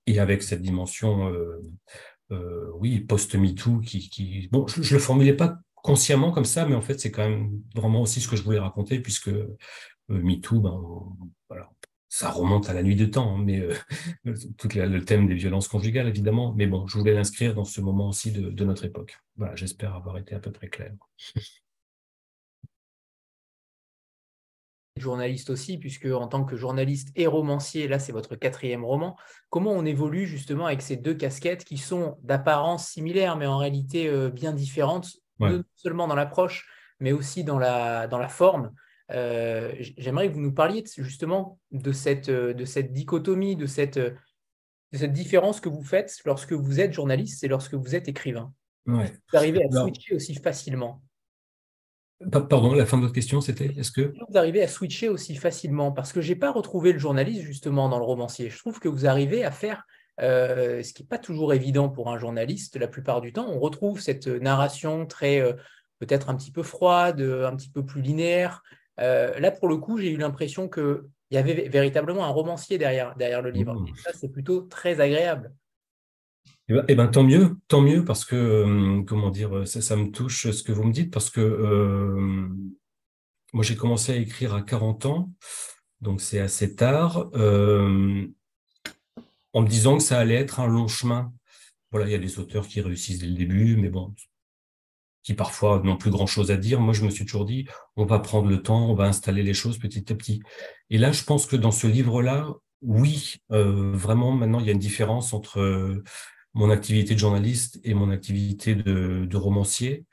et 0.07 0.21
avec 0.21 0.43
cette 0.45 0.63
dimension, 0.63 1.33
oui, 2.31 3.01
post-MeToo, 3.01 3.81
qui, 3.81 4.09
qui, 4.11 4.49
bon, 4.53 4.67
je, 4.69 4.81
ne 4.81 4.99
le 4.99 5.03
formulais 5.03 5.35
pas 5.35 5.59
consciemment 5.89 6.33
comme 6.33 6.45
ça, 6.45 6.67
mais 6.67 6.75
en 6.75 6.83
fait, 6.83 7.01
c'est 7.01 7.11
quand 7.11 7.27
même 7.27 7.63
vraiment 7.75 8.03
aussi 8.03 8.21
ce 8.21 8.29
que 8.29 8.37
je 8.37 8.43
voulais 8.43 8.59
raconter, 8.59 9.01
puisque 9.01 9.31
MeToo, 10.11 10.61
ben, 10.61 11.17
ça 12.11 12.31
remonte 12.31 12.69
à 12.69 12.75
la 12.75 12.83
nuit 12.83 12.95
de 12.95 13.07
temps, 13.07 13.37
hein, 13.37 13.43
mais 13.43 13.61
euh, 13.61 13.75
tout 14.59 14.69
le 14.75 15.01
thème 15.01 15.27
des 15.27 15.35
violences 15.35 15.67
conjugales, 15.67 16.09
évidemment. 16.09 16.53
Mais 16.55 16.67
bon, 16.67 16.87
je 16.87 16.99
voulais 16.99 17.15
l'inscrire 17.15 17.55
dans 17.55 17.65
ce 17.65 17.81
moment 17.81 18.09
aussi 18.09 18.33
de, 18.33 18.65
notre 18.65 18.85
époque. 18.85 19.19
Voilà, 19.37 19.57
j'espère 19.57 19.95
avoir 19.95 20.19
été 20.19 20.35
à 20.35 20.41
peu 20.41 20.53
près 20.53 20.69
clair. 20.69 20.93
journaliste 24.97 25.49
aussi, 25.49 25.79
puisque 25.79 26.07
en 26.07 26.27
tant 26.27 26.45
que 26.45 26.57
journaliste 26.57 27.11
et 27.15 27.29
romancier, 27.29 27.87
là 27.87 28.01
c'est 28.01 28.11
votre 28.11 28.35
quatrième 28.35 28.85
roman, 28.85 29.17
comment 29.49 29.71
on 29.71 29.87
évolue 29.87 30.27
justement 30.27 30.67
avec 30.67 30.83
ces 30.83 30.97
deux 30.97 31.15
casquettes 31.15 31.65
qui 31.65 31.79
sont 31.79 32.19
d'apparence 32.25 32.89
similaires, 32.89 33.37
mais 33.37 33.47
en 33.47 33.59
réalité 33.59 34.09
euh, 34.09 34.29
bien 34.29 34.53
différentes, 34.53 35.21
non 35.41 35.65
seulement 35.77 36.09
dans 36.09 36.15
l'approche, 36.15 36.69
mais 37.01 37.13
aussi 37.13 37.45
dans 37.45 37.59
la, 37.59 38.07
dans 38.07 38.19
la 38.19 38.29
forme 38.29 38.73
euh, 39.11 39.73
j'aimerais 39.79 40.29
que 40.29 40.35
vous 40.35 40.41
nous 40.41 40.53
parliez 40.53 40.85
justement 40.99 41.59
de 41.71 41.93
cette, 41.93 42.29
euh, 42.29 42.53
de 42.53 42.65
cette 42.65 42.93
dichotomie, 42.93 43.57
de 43.57 43.67
cette, 43.67 43.97
euh, 43.97 44.11
de 44.93 44.99
cette 44.99 45.13
différence 45.13 45.61
que 45.61 45.69
vous 45.69 45.83
faites 45.83 46.15
lorsque 46.25 46.53
vous 46.53 46.81
êtes 46.81 46.93
journaliste 46.93 47.43
et 47.43 47.49
lorsque 47.49 47.75
vous 47.75 47.95
êtes 47.95 48.09
écrivain. 48.09 48.53
Vous 48.87 49.01
arrivez 49.35 49.63
à 49.65 49.71
switcher 49.71 50.15
aussi 50.15 50.35
facilement. 50.35 51.03
Pardon, 52.31 52.75
la 52.75 52.85
fin 52.85 52.97
de 52.97 53.03
votre 53.03 53.15
question, 53.15 53.41
c'était 53.41 53.67
est-ce 53.77 53.93
que 53.93 54.13
vous 54.29 54.37
arrivez 54.37 54.63
à 54.63 54.69
switcher 54.69 55.09
aussi 55.09 55.37
facilement 55.37 55.93
Parce 55.93 56.13
que 56.13 56.21
j'ai 56.21 56.35
pas 56.35 56.51
retrouvé 56.51 56.93
le 56.93 56.99
journaliste 56.99 57.43
justement 57.43 57.89
dans 57.89 57.99
le 57.99 58.05
romancier. 58.05 58.51
Je 58.51 58.59
trouve 58.59 58.81
que 58.81 58.89
vous 58.89 59.07
arrivez 59.07 59.45
à 59.45 59.53
faire 59.53 59.87
ce 60.21 60.93
qui 60.93 61.03
n'est 61.03 61.09
pas 61.09 61.19
toujours 61.19 61.53
évident 61.53 61.89
pour 61.89 62.11
un 62.11 62.19
journaliste 62.19 62.77
la 62.77 62.89
plupart 62.89 63.21
du 63.21 63.33
temps. 63.33 63.49
On 63.49 63.59
retrouve 63.59 64.01
cette 64.01 64.27
narration 64.27 65.07
très 65.07 65.43
peut-être 65.99 66.31
un 66.31 66.37
petit 66.37 66.53
peu 66.53 66.63
froide, 66.63 67.21
un 67.21 67.57
petit 67.57 67.71
peu 67.71 67.85
plus 67.85 68.03
linéaire, 68.03 68.63
euh, 69.01 69.39
là, 69.39 69.51
pour 69.51 69.69
le 69.69 69.77
coup, 69.77 69.99
j'ai 69.99 70.11
eu 70.11 70.17
l'impression 70.17 70.69
qu'il 70.69 71.03
y 71.31 71.37
avait 71.37 71.69
véritablement 71.69 72.25
un 72.25 72.31
romancier 72.31 72.79
derrière, 72.79 73.15
derrière 73.17 73.43
le 73.43 73.51
livre. 73.51 73.75
Mmh. 73.75 73.89
Et 73.89 73.93
ça, 73.97 74.11
c'est 74.13 74.31
plutôt 74.31 74.63
très 74.63 75.01
agréable. 75.01 75.53
Eh 76.69 76.75
bien, 76.75 76.85
eh 76.89 76.95
ben, 76.95 77.09
tant 77.09 77.23
mieux, 77.23 77.57
tant 77.69 77.81
mieux, 77.81 78.05
parce 78.05 78.25
que, 78.25 78.37
euh, 78.37 79.03
comment 79.05 79.31
dire, 79.31 79.67
ça, 79.67 79.97
me 79.97 80.11
touche 80.11 80.51
ce 80.51 80.63
que 80.63 80.73
vous 80.73 80.85
me 80.85 80.93
dites, 80.93 81.13
parce 81.13 81.31
que 81.31 81.41
euh, 81.41 82.49
moi, 83.53 83.63
j'ai 83.63 83.77
commencé 83.77 84.13
à 84.13 84.17
écrire 84.17 84.55
à 84.55 84.63
40 84.63 85.07
ans, 85.07 85.31
donc 86.01 86.21
c'est 86.21 86.41
assez 86.41 86.75
tard, 86.75 87.31
en 89.53 89.63
me 89.63 89.69
disant 89.69 89.99
que 89.99 90.03
ça 90.03 90.19
allait 90.19 90.35
être 90.35 90.61
un 90.61 90.67
long 90.67 90.89
chemin. 90.89 91.33
Voilà, 91.91 92.07
il 92.07 92.13
y 92.13 92.15
a 92.15 92.19
des 92.19 92.39
auteurs 92.39 92.67
qui 92.67 92.81
réussissent 92.81 93.19
dès 93.19 93.27
le 93.27 93.35
début, 93.35 93.77
mais 93.77 93.89
bon, 93.89 94.15
qui 95.23 95.35
parfois 95.35 95.81
n'ont 95.85 95.97
plus 95.97 96.11
grand-chose 96.11 96.51
à 96.51 96.57
dire. 96.57 96.81
Moi, 96.81 96.95
je 96.95 97.05
me 97.05 97.11
suis 97.11 97.25
toujours 97.25 97.45
dit, 97.45 97.67
on 97.97 98.05
va 98.05 98.19
prendre 98.19 98.49
le 98.49 98.63
temps, 98.63 98.91
on 98.91 98.95
va 98.95 99.05
installer 99.05 99.43
les 99.43 99.55
choses 99.55 99.79
petit 99.79 100.11
à 100.13 100.17
petit. 100.17 100.41
Et 100.91 100.99
là, 100.99 101.13
je 101.13 101.25
pense 101.25 101.47
que 101.47 101.57
dans 101.57 101.71
ce 101.71 101.87
livre-là, 101.87 102.49
oui, 102.83 103.37
euh, 103.53 103.93
vraiment, 103.93 104.33
maintenant, 104.33 104.61
il 104.61 104.67
y 104.67 104.69
a 104.71 104.73
une 104.73 104.79
différence 104.79 105.33
entre 105.33 105.61
euh, 105.61 106.03
mon 106.55 106.71
activité 106.71 107.15
de 107.15 107.19
journaliste 107.19 107.81
et 107.85 107.95
mon 107.95 108.11
activité 108.11 108.75
de, 108.75 109.37
romancier. 109.37 110.05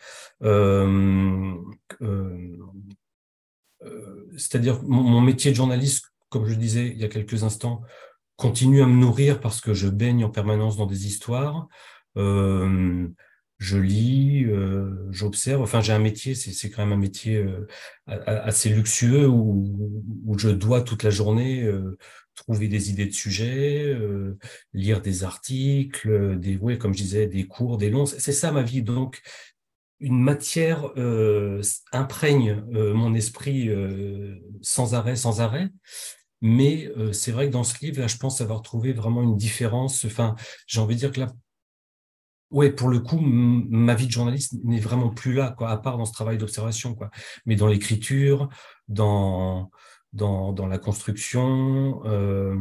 Euh, 0.44 1.54
c'est-à-dire, 4.38 4.82
mon, 4.84 5.04
mon, 5.04 5.22
métier 5.22 5.52
de 5.52 5.56
journaliste, 5.56 6.12
comme 6.30 6.46
je 6.46 6.56
disais 6.56 6.88
il 6.88 6.98
y 6.98 7.06
a 7.06 7.08
quelques 7.08 7.44
instants, 7.44 7.84
continue 8.36 8.82
à 8.82 8.86
me 8.86 8.96
nourrir 8.96 9.40
parce 9.40 9.62
que 9.62 9.74
je 9.74 9.88
baigne 9.88 10.26
en 10.26 10.30
permanence 10.30 10.78
dans 10.78 10.86
des 10.86 11.08
histoires 11.08 11.68
je 13.58 13.78
lis, 13.78 14.46
euh, 14.46 15.08
j'observe. 15.12 15.62
Enfin, 15.62 15.82
j'ai 15.82 15.94
un 15.94 16.00
métier, 16.00 16.36
c'est 16.36 16.70
quand 16.70 16.84
même 16.86 16.94
un 16.94 17.02
métier 17.02 17.38
euh, 17.38 17.68
assez 18.08 18.70
luxueux 18.70 19.28
où, 19.28 20.04
où, 20.26 20.38
je 20.38 20.50
dois 20.50 20.82
toute 20.82 21.04
la 21.04 21.10
journée 21.10 21.64
euh, 21.64 21.98
trouver 22.36 22.68
des 22.68 22.90
idées 22.90 23.06
de 23.06 23.14
sujets, 23.14 23.98
lire 24.74 25.02
des 25.02 25.24
articles, 25.24 26.38
des, 26.38 26.58
ouais, 26.58 26.78
comme 26.78 26.94
je 26.94 27.02
disais, 27.02 27.28
des 27.28 27.48
cours, 27.48 27.78
des 27.78 27.90
longs. 27.90 28.06
C'est 28.06 28.34
ça 28.34 28.52
ma 28.52 28.62
vie. 28.62 28.82
Donc, 28.82 29.22
une 30.02 30.20
matière 30.22 30.92
imprègne 31.94 32.62
mon 32.72 33.14
esprit 33.14 33.70
sans 34.62 34.96
arrêt, 34.96 35.16
sans 35.16 35.40
arrêt. 35.40 35.70
Mais 36.48 36.92
c'est 37.12 37.32
vrai 37.32 37.48
que 37.48 37.52
dans 37.52 37.64
ce 37.64 37.84
livre, 37.84 38.00
là, 38.00 38.08
je 38.08 38.18
pense 38.18 38.40
avoir 38.40 38.62
trouvé 38.62 38.94
vraiment 38.94 39.24
une 39.24 39.36
différence. 39.36 40.06
Enfin, 40.06 40.36
j'ai 40.68 40.80
envie 40.80 40.94
de 40.94 41.00
dire 41.00 41.12
que 41.12 41.22
là, 41.22 41.34
oui, 42.52 42.72
pour 42.72 42.90
le 42.90 43.00
coup, 43.00 43.20
ma 43.20 43.96
vie 43.96 44.06
de 44.06 44.12
journaliste 44.12 44.54
n'est 44.64 44.80
vraiment 44.80 45.10
plus 45.10 45.34
là, 45.34 45.54
quoi, 45.58 45.70
à 45.72 45.78
part 45.78 45.98
dans 45.98 46.06
ce 46.06 46.14
travail 46.14 46.38
d'observation, 46.38 46.94
quoi. 46.94 47.10
Mais 47.46 47.56
dans 47.56 47.68
l'écriture, 47.68 48.50
dans, 48.88 49.72
dans, 50.14 50.54
dans, 50.54 50.68
la 50.68 50.78
construction, 50.78 52.02
euh, 52.06 52.56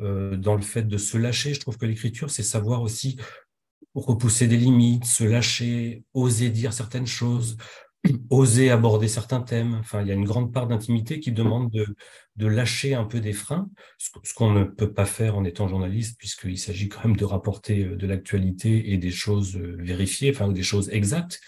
euh, 0.00 0.36
dans 0.36 0.56
le 0.56 0.62
fait 0.62 0.82
de 0.82 0.98
se 0.98 1.16
lâcher, 1.16 1.54
je 1.54 1.60
trouve 1.60 1.78
que 1.78 1.86
l'écriture, 1.86 2.30
c'est 2.30 2.42
savoir 2.42 2.82
aussi 2.82 3.16
repousser 3.94 4.48
des 4.48 4.56
limites, 4.56 5.04
se 5.04 5.24
lâcher, 5.24 6.04
oser 6.12 6.50
dire 6.50 6.72
certaines 6.72 7.06
choses, 7.06 7.56
oser 8.30 8.70
aborder 8.70 9.08
certains 9.08 9.40
thèmes. 9.40 9.74
Enfin, 9.80 10.02
il 10.02 10.08
y 10.08 10.10
a 10.10 10.14
une 10.14 10.24
grande 10.24 10.52
part 10.52 10.66
d'intimité 10.66 11.20
qui 11.20 11.32
demande 11.32 11.70
de, 11.70 11.86
de, 12.36 12.46
lâcher 12.46 12.94
un 12.94 13.04
peu 13.04 13.20
des 13.20 13.32
freins, 13.32 13.68
ce 13.98 14.34
qu'on 14.34 14.52
ne 14.52 14.64
peut 14.64 14.92
pas 14.92 15.06
faire 15.06 15.36
en 15.36 15.44
étant 15.44 15.68
journaliste, 15.68 16.18
puisqu'il 16.18 16.58
s'agit 16.58 16.88
quand 16.88 17.04
même 17.04 17.16
de 17.16 17.24
rapporter 17.24 17.84
euh, 17.84 17.96
de 17.96 18.06
l'actualité 18.06 18.92
et 18.92 18.98
des 18.98 19.10
choses 19.10 19.56
euh, 19.56 19.76
vérifiées, 19.78 20.30
enfin, 20.30 20.48
des 20.48 20.62
choses 20.62 20.88
exactes. 20.90 21.40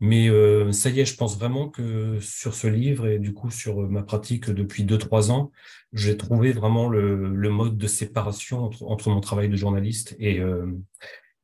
Mais 0.00 0.30
euh, 0.30 0.72
ça 0.72 0.88
y 0.88 1.00
est, 1.00 1.04
je 1.04 1.14
pense 1.14 1.38
vraiment 1.38 1.68
que 1.68 2.18
sur 2.20 2.54
ce 2.54 2.66
livre 2.66 3.06
et 3.06 3.18
du 3.18 3.34
coup 3.34 3.50
sur 3.50 3.86
ma 3.88 4.02
pratique 4.02 4.48
depuis 4.48 4.84
deux 4.84 4.96
trois 4.96 5.30
ans, 5.30 5.52
j'ai 5.92 6.16
trouvé 6.16 6.52
vraiment 6.52 6.88
le, 6.88 7.34
le, 7.34 7.50
mode 7.50 7.76
de 7.76 7.86
séparation 7.86 8.64
entre, 8.64 8.84
entre, 8.84 9.10
mon 9.10 9.20
travail 9.20 9.50
de 9.50 9.56
journaliste 9.56 10.16
et, 10.18 10.40
euh, 10.40 10.66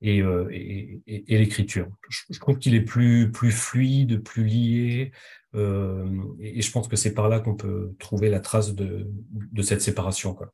et, 0.03 0.23
et, 1.07 1.39
l'écriture. 1.39 1.89
Je, 2.09 2.39
trouve 2.39 2.59
qu'il 2.59 2.75
est 2.75 2.83
plus, 2.83 3.31
plus 3.33 3.53
fluide, 3.53 4.23
plus 4.23 4.45
lié, 4.45 5.13
euh, 5.55 6.07
et, 6.41 6.61
je 6.61 6.71
pense 6.71 6.89
que 6.89 6.97
c'est 6.97 7.15
par 7.15 7.29
là 7.29 7.41
qu'on 7.41 7.57
peut 7.57 7.95
trouver 7.99 8.29
la 8.29 8.41
trace 8.41 8.75
de, 8.75 9.11
de 9.53 9.63
cette 9.63 9.81
séparation. 9.81 10.35
Quoi. 10.35 10.53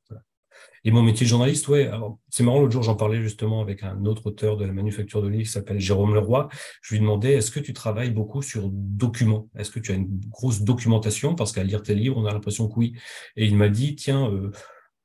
Et 0.85 0.91
mon 0.91 1.03
métier 1.03 1.25
de 1.25 1.29
journaliste, 1.29 1.69
ouais, 1.69 1.91
c'est 2.29 2.43
marrant, 2.43 2.61
l'autre 2.61 2.73
jour 2.73 2.83
j'en 2.83 2.97
parlais 2.97 3.23
justement 3.23 3.61
avec 3.61 3.85
un 3.85 4.05
autre 4.05 4.27
auteur 4.27 4.57
de 4.57 4.65
la 4.65 4.73
manufacture 4.73 5.23
de 5.23 5.29
livres 5.29 5.45
qui 5.45 5.51
s'appelle 5.51 5.79
Jérôme 5.79 6.15
Leroy. 6.15 6.49
Je 6.83 6.95
lui 6.95 7.01
demandais, 7.01 7.35
est-ce 7.35 7.53
que 7.53 7.61
tu 7.61 7.73
travailles 7.73 8.11
beaucoup 8.11 8.43
sur 8.43 8.69
documents? 8.69 9.49
Est-ce 9.57 9.71
que 9.71 9.79
tu 9.79 9.93
as 9.93 9.95
une 9.95 10.21
grosse 10.29 10.63
documentation? 10.63 11.37
Parce 11.37 11.53
qu'à 11.53 11.63
lire 11.63 11.83
tes 11.83 11.95
livres, 11.95 12.17
on 12.19 12.27
a 12.27 12.33
l'impression 12.33 12.69
que 12.69 12.75
oui. 12.77 12.97
Et 13.37 13.47
il 13.47 13.57
m'a 13.57 13.69
dit, 13.69 13.95
tiens, 13.95 14.29
euh, 14.29 14.51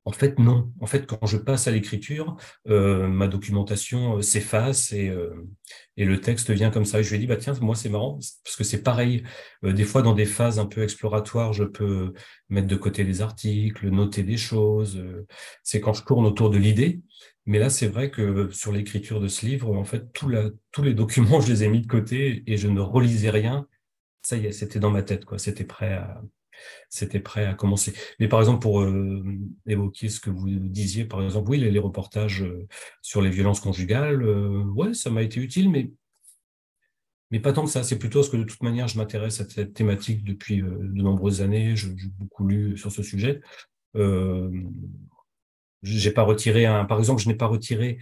en 0.07 0.13
fait, 0.13 0.39
non. 0.39 0.71
En 0.79 0.85
fait, 0.85 1.05
quand 1.05 1.25
je 1.25 1.35
passe 1.35 1.67
à 1.67 1.71
l'écriture, 1.71 2.37
euh, 2.69 3.09
ma 3.09 3.27
documentation 3.27 4.17
euh, 4.17 4.21
s'efface 4.21 4.93
et, 4.93 5.09
euh, 5.09 5.45
et, 5.97 6.05
le 6.05 6.21
texte 6.21 6.49
vient 6.49 6.71
comme 6.71 6.85
ça. 6.85 7.01
Et 7.01 7.03
je 7.03 7.09
lui 7.09 7.17
ai 7.17 7.19
dit, 7.19 7.27
bah 7.27 7.35
tiens, 7.35 7.53
moi 7.59 7.75
c'est 7.75 7.89
marrant 7.89 8.13
parce 8.45 8.55
que 8.55 8.63
c'est 8.63 8.83
pareil. 8.83 9.23
des 9.63 9.83
fois, 9.83 10.01
dans 10.03 10.13
des 10.13 10.25
phases 10.25 10.59
un 10.59 10.65
peu 10.65 10.81
exploratoires, 10.81 11.51
je 11.51 11.65
peux 11.65 12.13
mettre 12.47 12.67
de 12.67 12.77
côté 12.77 13.03
les 13.03 13.21
articles, 13.21 13.89
noter 13.89 14.23
des 14.23 14.37
choses. 14.37 15.03
c'est 15.61 15.81
quand 15.81 15.93
je 15.93 16.05
tourne 16.05 16.25
autour 16.25 16.51
de 16.51 16.57
l'idée. 16.57 17.01
Mais 17.45 17.59
là, 17.59 17.69
c'est 17.69 17.87
vrai 17.87 18.09
que 18.09 18.49
sur 18.51 18.71
l'écriture 18.71 19.19
de 19.19 19.27
ce 19.27 19.45
livre, 19.45 19.75
en 19.75 19.83
fait, 19.83 20.05
tous 20.13 20.29
les 20.29 20.93
documents, 20.93 21.41
je 21.41 21.51
les 21.51 21.63
ai 21.65 21.67
mis 21.67 21.81
de 21.81 21.87
côté 21.87 22.43
et 22.47 22.55
je 22.55 22.69
ne 22.69 22.79
relisais 22.79 23.29
rien. 23.29 23.67
Ça 24.21 24.37
y 24.37 24.45
est, 24.45 24.53
c'était 24.53 24.79
dans 24.79 24.91
ma 24.91 25.03
tête, 25.03 25.25
quoi. 25.25 25.37
C'était 25.37 25.65
prêt 25.65 25.93
à, 25.95 26.21
c'était 26.89 27.19
prêt 27.19 27.45
à 27.45 27.53
commencer. 27.53 27.93
Mais 28.19 28.27
par 28.27 28.39
exemple, 28.39 28.59
pour 28.59 28.81
euh, 28.81 29.23
évoquer 29.65 30.09
ce 30.09 30.19
que 30.19 30.29
vous 30.29 30.47
disiez, 30.49 31.05
par 31.05 31.23
exemple, 31.23 31.49
oui, 31.49 31.59
les, 31.59 31.79
reportages 31.79 32.43
euh, 32.43 32.67
sur 33.01 33.21
les 33.21 33.29
violences 33.29 33.59
conjugales, 33.59 34.23
euh, 34.23 34.63
ouais, 34.75 34.93
ça 34.93 35.09
m'a 35.09 35.21
été 35.23 35.39
utile, 35.39 35.69
mais, 35.69 35.91
mais 37.31 37.39
pas 37.39 37.53
tant 37.53 37.63
que 37.63 37.71
ça. 37.71 37.83
C'est 37.83 37.99
plutôt 37.99 38.19
parce 38.19 38.29
que 38.29 38.37
de 38.37 38.43
toute 38.43 38.63
manière, 38.63 38.87
je 38.87 38.97
m'intéresse 38.97 39.41
à 39.41 39.49
cette 39.49 39.73
thématique 39.73 40.23
depuis 40.23 40.57
de 40.61 41.01
nombreuses 41.01 41.41
années. 41.41 41.75
J'ai 41.75 41.89
beaucoup 42.17 42.47
lu 42.47 42.77
sur 42.77 42.91
ce 42.91 43.03
sujet. 43.03 43.41
j'ai 45.83 46.11
pas 46.11 46.23
retiré 46.23 46.65
un, 46.65 46.85
par 46.85 46.99
exemple, 46.99 47.21
je 47.21 47.27
n'ai 47.27 47.35
pas 47.35 47.47
retiré 47.47 47.99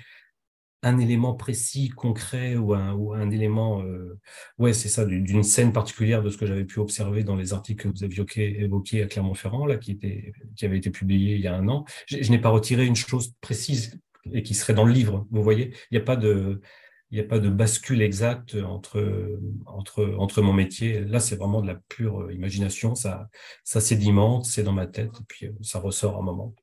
un 0.86 1.00
élément 1.00 1.34
précis, 1.34 1.90
concret 1.90 2.56
ou 2.56 2.76
un, 2.76 2.94
ou 2.94 3.14
un 3.14 3.32
élément, 3.32 3.82
euh, 3.82 4.20
ouais, 4.60 4.72
c'est 4.72 4.88
ça, 4.88 5.04
d'une 5.04 5.42
scène 5.42 5.74
particulière 5.74 6.22
de 6.22 6.30
ce 6.30 6.38
que 6.38 6.46
j'avais 6.46 6.64
pu 6.64 6.80
observer 6.80 7.24
dans 7.24 7.36
les 7.36 7.54
articles 7.54 7.90
que 7.90 7.98
vous 7.98 8.04
aviez 8.04 8.24
évoqués 8.62 9.02
à 9.02 9.08
Clermont-Ferrand, 9.08 9.66
là, 9.66 9.78
qui, 9.78 9.92
était, 9.92 10.32
qui 10.56 10.64
avait 10.64 10.78
été 10.78 10.92
publié 10.92 11.36
il 11.36 11.42
y 11.42 11.48
a 11.48 11.56
un 11.56 11.68
an. 11.70 11.86
Je, 12.06 12.30
n'ai 12.30 12.38
pas 12.38 12.50
retiré 12.50 12.86
une 12.86 12.96
chose 12.96 13.34
précise 13.42 14.00
et 14.32 14.44
qui 14.44 14.54
serait 14.54 14.76
dans 14.76 14.86
le 14.86 14.94
livre. 14.94 15.26
Vous 15.32 15.42
voyez, 15.42 15.72
il 15.90 15.96
n'y 15.96 15.98
a 15.98 16.06
pas 16.06 16.16
de, 16.16 16.62
il 17.10 17.18
n'y 17.18 17.26
a 17.26 17.28
pas 17.28 17.40
de 17.40 17.50
bascule 17.50 18.04
exacte 18.04 18.56
entre, 18.56 19.40
entre, 19.66 20.16
entre 20.20 20.44
mon 20.44 20.54
métier. 20.54 21.00
Là, 21.00 21.20
c'est 21.20 21.36
vraiment 21.36 21.62
de 21.62 21.68
la 21.68 21.80
pure 21.90 22.32
imagination. 22.32 22.94
Ça, 22.94 23.28
ça 23.64 23.82
sédimente, 23.82 24.46
c'est 24.46 24.64
dans 24.64 24.72
ma 24.72 24.86
tête, 24.86 25.16
et 25.20 25.24
puis 25.28 25.50
ça 25.62 25.80
ressort 25.80 26.18
à 26.18 26.20
un 26.20 26.24
moment. 26.24 26.54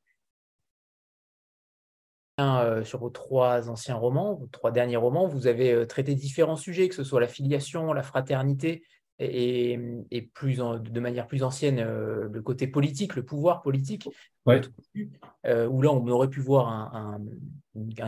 Sur 2.39 2.99
vos 2.99 3.11
trois 3.11 3.69
anciens 3.69 3.97
romans, 3.97 4.35
vos 4.35 4.47
trois 4.47 4.71
derniers 4.71 4.97
romans, 4.97 5.27
vous 5.27 5.47
avez 5.47 5.87
traité 5.87 6.15
différents 6.15 6.57
sujets, 6.57 6.89
que 6.89 6.95
ce 6.95 7.05
soit 7.05 7.21
la 7.21 7.29
filiation, 7.29 7.93
la 7.93 8.03
fraternité, 8.03 8.83
et, 9.19 10.31
plus 10.35 10.59
de 10.59 11.01
manière 11.01 11.27
plus 11.27 11.43
ancienne 11.43 11.79
euh, 11.79 12.29
le 12.31 12.43
côté 12.43 12.67
politique, 12.67 13.15
le 13.15 13.25
pouvoir 13.25 13.63
politique, 13.63 14.09
euh, 14.49 15.67
où 15.67 15.83
là 15.83 15.93
on 15.93 16.07
aurait 16.09 16.29
pu 16.29 16.41
voir 16.41 16.95
un, 16.95 17.21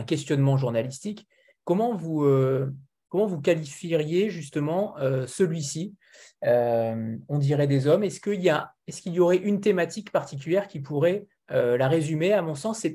questionnement 0.03 0.57
journalistique. 0.57 1.27
Comment 1.63 1.95
vous, 1.95 2.23
euh, 2.23 2.71
comment 3.09 3.25
vous 3.25 3.41
qualifieriez 3.41 4.29
justement 4.29 4.95
celui-ci? 5.27 5.95
On 6.43 7.37
dirait 7.37 7.67
des 7.67 7.87
hommes. 7.87 8.03
Est-ce 8.03 8.19
qu'il 8.19 8.41
y, 8.41 8.49
est 8.49 9.01
qu'il 9.01 9.13
y 9.13 9.19
aurait 9.19 9.37
une 9.37 9.61
thématique 9.61 10.11
particulière 10.11 10.67
qui 10.67 10.79
pourrait 10.79 11.27
la 11.49 11.87
résumer? 11.87 12.33
À 12.33 12.41
mon 12.41 12.55
sens, 12.55 12.85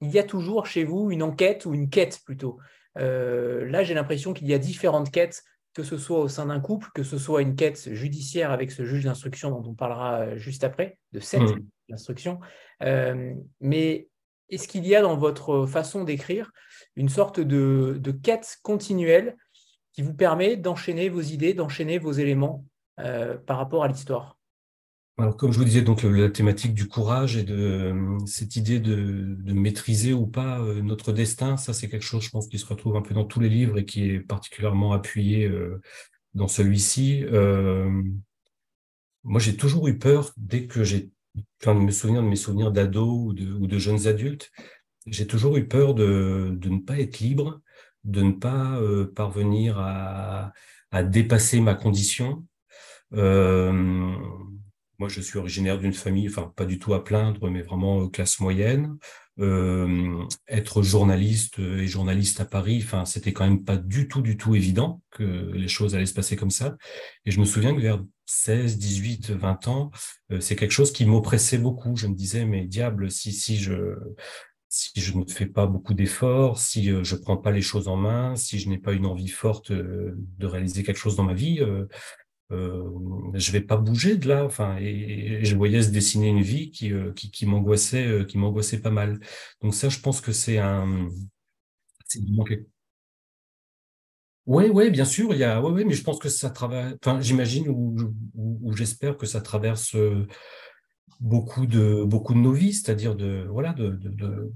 il 0.00 0.10
y 0.10 0.18
a 0.18 0.24
toujours 0.24 0.66
chez 0.66 0.84
vous 0.84 1.10
une 1.10 1.22
enquête 1.22 1.66
ou 1.66 1.74
une 1.74 1.90
quête 1.90 2.20
plutôt. 2.24 2.58
là, 2.96 3.82
j'ai 3.82 3.94
l'impression 3.94 4.32
qu'il 4.32 4.48
y 4.48 4.54
a 4.54 4.58
différentes 4.58 5.10
quêtes 5.10 5.42
que 5.78 5.84
ce 5.84 5.96
soit 5.96 6.18
au 6.18 6.26
sein 6.26 6.46
d'un 6.46 6.58
couple, 6.58 6.88
que 6.92 7.04
ce 7.04 7.18
soit 7.18 7.40
une 7.40 7.54
quête 7.54 7.92
judiciaire 7.94 8.50
avec 8.50 8.72
ce 8.72 8.84
juge 8.84 9.04
d'instruction 9.04 9.50
dont 9.50 9.70
on 9.70 9.74
parlera 9.74 10.20
euh, 10.20 10.36
juste 10.36 10.64
après, 10.64 10.98
de 11.12 11.20
cette 11.20 11.40
mmh. 11.40 11.92
instruction. 11.92 12.40
Euh, 12.82 13.32
mais 13.60 14.08
est-ce 14.48 14.66
qu'il 14.66 14.86
y 14.86 14.96
a 14.96 15.02
dans 15.02 15.16
votre 15.16 15.66
façon 15.66 16.04
d'écrire 16.04 16.50
une 16.96 17.08
sorte 17.08 17.38
de, 17.38 18.00
quête 18.24 18.58
continuelle 18.62 19.36
qui 19.92 20.02
vous 20.02 20.14
permet 20.14 20.56
d'enchaîner 20.56 21.08
vos 21.08 21.20
idées, 21.20 21.54
d'enchaîner 21.54 21.98
vos 21.98 22.12
éléments 22.12 22.64
euh, 22.98 23.36
par 23.38 23.58
rapport 23.58 23.84
à 23.84 23.88
l'histoire? 23.88 24.37
Alors, 25.18 25.36
comme 25.36 25.52
je 25.52 25.58
vous 25.58 25.64
disais, 25.64 25.82
donc 25.82 26.04
la 26.04 26.30
thématique 26.30 26.74
du 26.74 26.86
courage 26.86 27.36
et 27.36 27.42
de 27.42 27.54
euh, 27.56 28.18
cette 28.26 28.54
idée 28.54 28.78
de, 28.78 29.52
maîtriser 29.52 30.12
ou 30.12 30.28
pas 30.28 30.60
euh, 30.60 30.80
notre 30.80 31.12
destin, 31.12 31.56
ça 31.56 31.72
c'est 31.72 31.88
quelque 31.88 32.04
chose, 32.04 32.22
je 32.22 32.30
pense, 32.30 32.46
qui 32.46 32.58
se 32.58 32.66
retrouve 32.66 32.96
un 32.96 33.02
peu 33.02 33.14
dans 33.14 33.24
tous 33.24 33.40
les 33.40 33.48
livres 33.48 33.78
et 33.78 33.84
qui 33.84 34.10
est 34.10 34.20
particulièrement 34.20 34.92
appuyé 34.92 35.46
euh, 35.46 35.80
dans 36.34 36.46
celui-ci. 36.46 37.24
moi, 39.24 39.40
j'ai 39.40 39.56
toujours 39.56 39.88
eu 39.88 39.98
peur 39.98 40.32
dès 40.36 40.66
que 40.66 40.84
j'ai, 40.84 41.10
enfin, 41.60 41.74
de 41.74 41.80
me 41.80 41.90
souvenir 41.90 42.22
de 42.22 42.28
mes 42.28 42.36
souvenirs 42.36 42.70
d'ado 42.70 43.06
ou 43.06 43.32
de, 43.34 43.78
jeunes 43.78 44.06
adultes, 44.06 44.52
j'ai 45.06 45.26
toujours 45.26 45.56
eu 45.56 45.66
peur 45.66 45.94
de, 45.94 46.58
ne 46.62 46.78
pas 46.78 46.98
être 47.00 47.18
libre, 47.18 47.60
de 48.04 48.22
ne 48.22 48.32
pas 48.32 48.80
parvenir 49.16 49.78
à, 49.78 50.52
à, 50.92 51.02
dépasser 51.02 51.60
ma 51.60 51.74
condition. 51.74 52.44
Moi, 54.98 55.08
je 55.08 55.20
suis 55.20 55.38
originaire 55.38 55.78
d'une 55.78 55.92
famille, 55.92 56.28
enfin, 56.28 56.52
pas 56.56 56.64
du 56.64 56.78
tout 56.78 56.92
à 56.92 57.04
plaindre, 57.04 57.48
mais 57.50 57.62
vraiment 57.62 58.02
euh, 58.02 58.08
classe 58.08 58.40
moyenne. 58.40 58.96
Euh, 59.38 60.24
être 60.48 60.82
journaliste 60.82 61.60
et 61.60 61.86
journaliste 61.86 62.40
à 62.40 62.44
Paris, 62.44 62.80
enfin, 62.82 63.04
c'était 63.04 63.32
quand 63.32 63.44
même 63.44 63.64
pas 63.64 63.76
du 63.76 64.08
tout, 64.08 64.20
du 64.20 64.36
tout 64.36 64.56
évident 64.56 65.00
que 65.12 65.52
les 65.54 65.68
choses 65.68 65.94
allaient 65.94 66.06
se 66.06 66.14
passer 66.14 66.34
comme 66.34 66.50
ça. 66.50 66.76
Et 67.24 67.30
je 67.30 67.38
me 67.38 67.44
souviens 67.44 67.72
que 67.72 67.80
vers 67.80 68.02
16, 68.26 68.78
18, 68.78 69.30
20 69.30 69.68
ans, 69.68 69.92
euh, 70.32 70.40
c'est 70.40 70.56
quelque 70.56 70.72
chose 70.72 70.90
qui 70.92 71.06
m'oppressait 71.06 71.58
beaucoup. 71.58 71.94
Je 71.94 72.08
me 72.08 72.14
disais, 72.14 72.44
mais 72.44 72.64
diable, 72.66 73.12
si, 73.12 73.30
si 73.30 73.58
je, 73.58 73.94
si 74.68 75.00
je 75.00 75.16
ne 75.16 75.24
fais 75.24 75.46
pas 75.46 75.66
beaucoup 75.66 75.94
d'efforts, 75.94 76.58
si 76.58 76.90
je 77.04 77.14
prends 77.14 77.36
pas 77.36 77.52
les 77.52 77.62
choses 77.62 77.86
en 77.86 77.96
main, 77.96 78.34
si 78.34 78.58
je 78.58 78.68
n'ai 78.68 78.78
pas 78.78 78.92
une 78.92 79.06
envie 79.06 79.28
forte 79.28 79.70
de 79.70 80.46
réaliser 80.46 80.82
quelque 80.82 80.98
chose 80.98 81.14
dans 81.16 81.22
ma 81.22 81.34
vie, 81.34 81.62
euh, 82.50 82.82
je 83.34 83.52
vais 83.52 83.60
pas 83.60 83.76
bouger 83.76 84.16
de 84.16 84.28
là. 84.28 84.44
Enfin, 84.44 84.76
et, 84.80 85.44
je 85.44 85.56
voyais 85.56 85.82
se 85.82 85.90
dessiner 85.90 86.28
une 86.28 86.42
vie 86.42 86.70
qui, 86.70 86.92
euh, 86.92 87.12
qui, 87.12 87.30
qui 87.30 87.46
m'angoissait, 87.46 88.06
euh, 88.06 88.24
qui 88.24 88.38
m'angoissait 88.38 88.80
pas 88.80 88.90
mal. 88.90 89.20
Donc 89.62 89.74
ça, 89.74 89.88
je 89.88 90.00
pense 90.00 90.20
que 90.20 90.32
c'est 90.32 90.58
un, 90.58 91.08
oui, 94.46 94.90
bien 94.90 95.04
sûr, 95.04 95.32
il 95.34 95.38
y 95.38 95.44
a, 95.44 95.60
ouais, 95.60 95.70
ouais, 95.70 95.84
mais 95.84 95.92
je 95.92 96.02
pense 96.02 96.18
que 96.18 96.30
ça 96.30 96.48
traverse, 96.48 96.94
enfin, 97.04 97.20
j'imagine 97.20 97.68
ou, 97.68 98.74
j'espère 98.74 99.18
que 99.18 99.26
ça 99.26 99.42
traverse 99.42 99.94
euh, 99.94 100.26
beaucoup 101.20 101.66
de, 101.66 102.02
beaucoup 102.04 102.32
de 102.32 102.38
nos 102.38 102.52
vies, 102.52 102.72
c'est-à-dire 102.72 103.14
de, 103.14 103.46
voilà, 103.50 103.74
de, 103.74 103.90
de, 103.90 104.50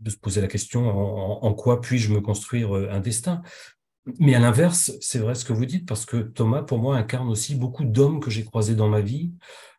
de, 0.00 0.10
se 0.10 0.16
poser 0.16 0.40
la 0.40 0.48
question 0.48 0.88
en 0.88 1.54
quoi 1.54 1.80
puis-je 1.82 2.12
me 2.12 2.20
construire 2.20 2.72
un 2.72 3.00
destin? 3.00 3.42
Mais 4.18 4.34
à 4.34 4.38
l'inverse, 4.38 4.92
c'est 5.00 5.18
vrai 5.18 5.34
ce 5.34 5.44
que 5.44 5.52
vous 5.52 5.66
dites, 5.66 5.86
parce 5.86 6.04
que 6.04 6.18
Thomas, 6.18 6.62
pour 6.62 6.78
moi, 6.78 6.96
incarne 6.96 7.28
aussi 7.28 7.54
beaucoup 7.54 7.84
d'hommes 7.84 8.20
que 8.20 8.30
j'ai 8.30 8.44
croisés 8.44 8.74
dans 8.74 8.88
ma 8.88 9.00
vie. 9.00 9.32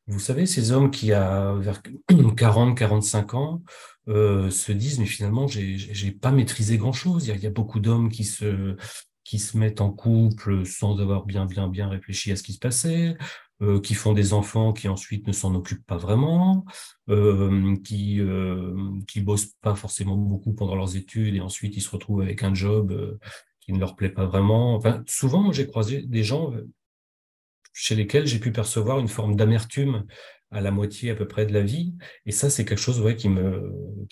Vous 0.08 0.20
savez, 0.20 0.46
ces 0.46 0.72
hommes 0.72 0.92
qui, 0.92 1.14
à 1.14 1.54
vers 1.60 1.82
40, 2.38 2.78
45 2.78 3.34
ans, 3.36 3.64
euh, 4.08 4.50
se 4.50 4.72
disent, 4.72 5.00
mais 5.00 5.06
finalement, 5.06 5.48
j'ai 5.48 6.12
pas 6.12 6.32
maîtrisé 6.32 6.78
grand-chose. 6.78 7.28
Il, 7.28 7.40
y 7.40 7.48
a 7.48 7.52
beaucoup 7.52 7.80
d'hommes 7.80 8.10
qui 8.10 8.24
se, 8.24 8.76
qui 9.24 9.40
se 9.40 9.58
mettent 9.58 9.82
en 9.82 9.92
couple 9.92 10.66
sans 10.66 11.00
avoir 11.00 11.26
bien, 11.26 11.46
bien, 11.46 11.68
bien 11.68 11.90
réfléchi 11.90 12.32
à 12.32 12.36
ce 12.36 12.44
qui 12.44 12.54
se 12.54 12.60
passait, 12.60 13.18
euh, 13.62 13.80
qui 13.80 13.94
font 13.94 14.12
des 14.12 14.34
enfants 14.34 14.74
qui 14.74 14.90
ensuite 14.90 15.28
ne 15.28 15.32
s'en 15.32 15.56
occupent 15.56 15.86
pas 15.86 15.96
vraiment, 15.96 16.66
euh, 17.10 17.76
qui 17.86 18.20
euh, 18.20 18.76
qui 19.08 19.22
bossent 19.22 19.54
pas 19.62 19.76
forcément 19.76 20.18
beaucoup 20.18 20.54
pendant 20.54 20.76
leurs 20.76 20.98
études 20.98 21.36
et 21.36 21.40
ensuite 21.40 21.78
ils 21.78 21.82
se 21.82 21.90
retrouvent 21.90 22.22
avec 22.22 22.44
un 22.44 22.54
job 22.54 23.18
qui 23.66 23.74
ne 23.74 23.80
leur 23.80 23.96
plaît 23.96 24.10
pas 24.10 24.26
vraiment. 24.26 24.80
Souvent, 25.08 25.52
j'ai 25.52 25.66
croisé 25.66 26.04
des 26.04 26.24
gens 26.24 26.54
euh, 26.54 26.70
chez 27.74 27.96
lesquels 27.96 28.28
j'ai 28.28 28.40
pu 28.40 28.52
percevoir 28.52 29.00
une 29.00 29.08
forme 29.08 29.36
d'amertume 29.36 30.06
à 30.52 30.62
la 30.62 30.70
moitié 30.70 31.10
à 31.10 31.16
peu 31.16 31.28
près 31.28 31.48
de 31.48 31.54
la 31.54 31.62
vie. 31.62 31.96
Et 32.28 32.32
ça, 32.32 32.52
c'est 32.52 32.64
quelque 32.64 32.80
chose 32.80 33.02
ouais, 33.02 33.16
qui 33.16 33.28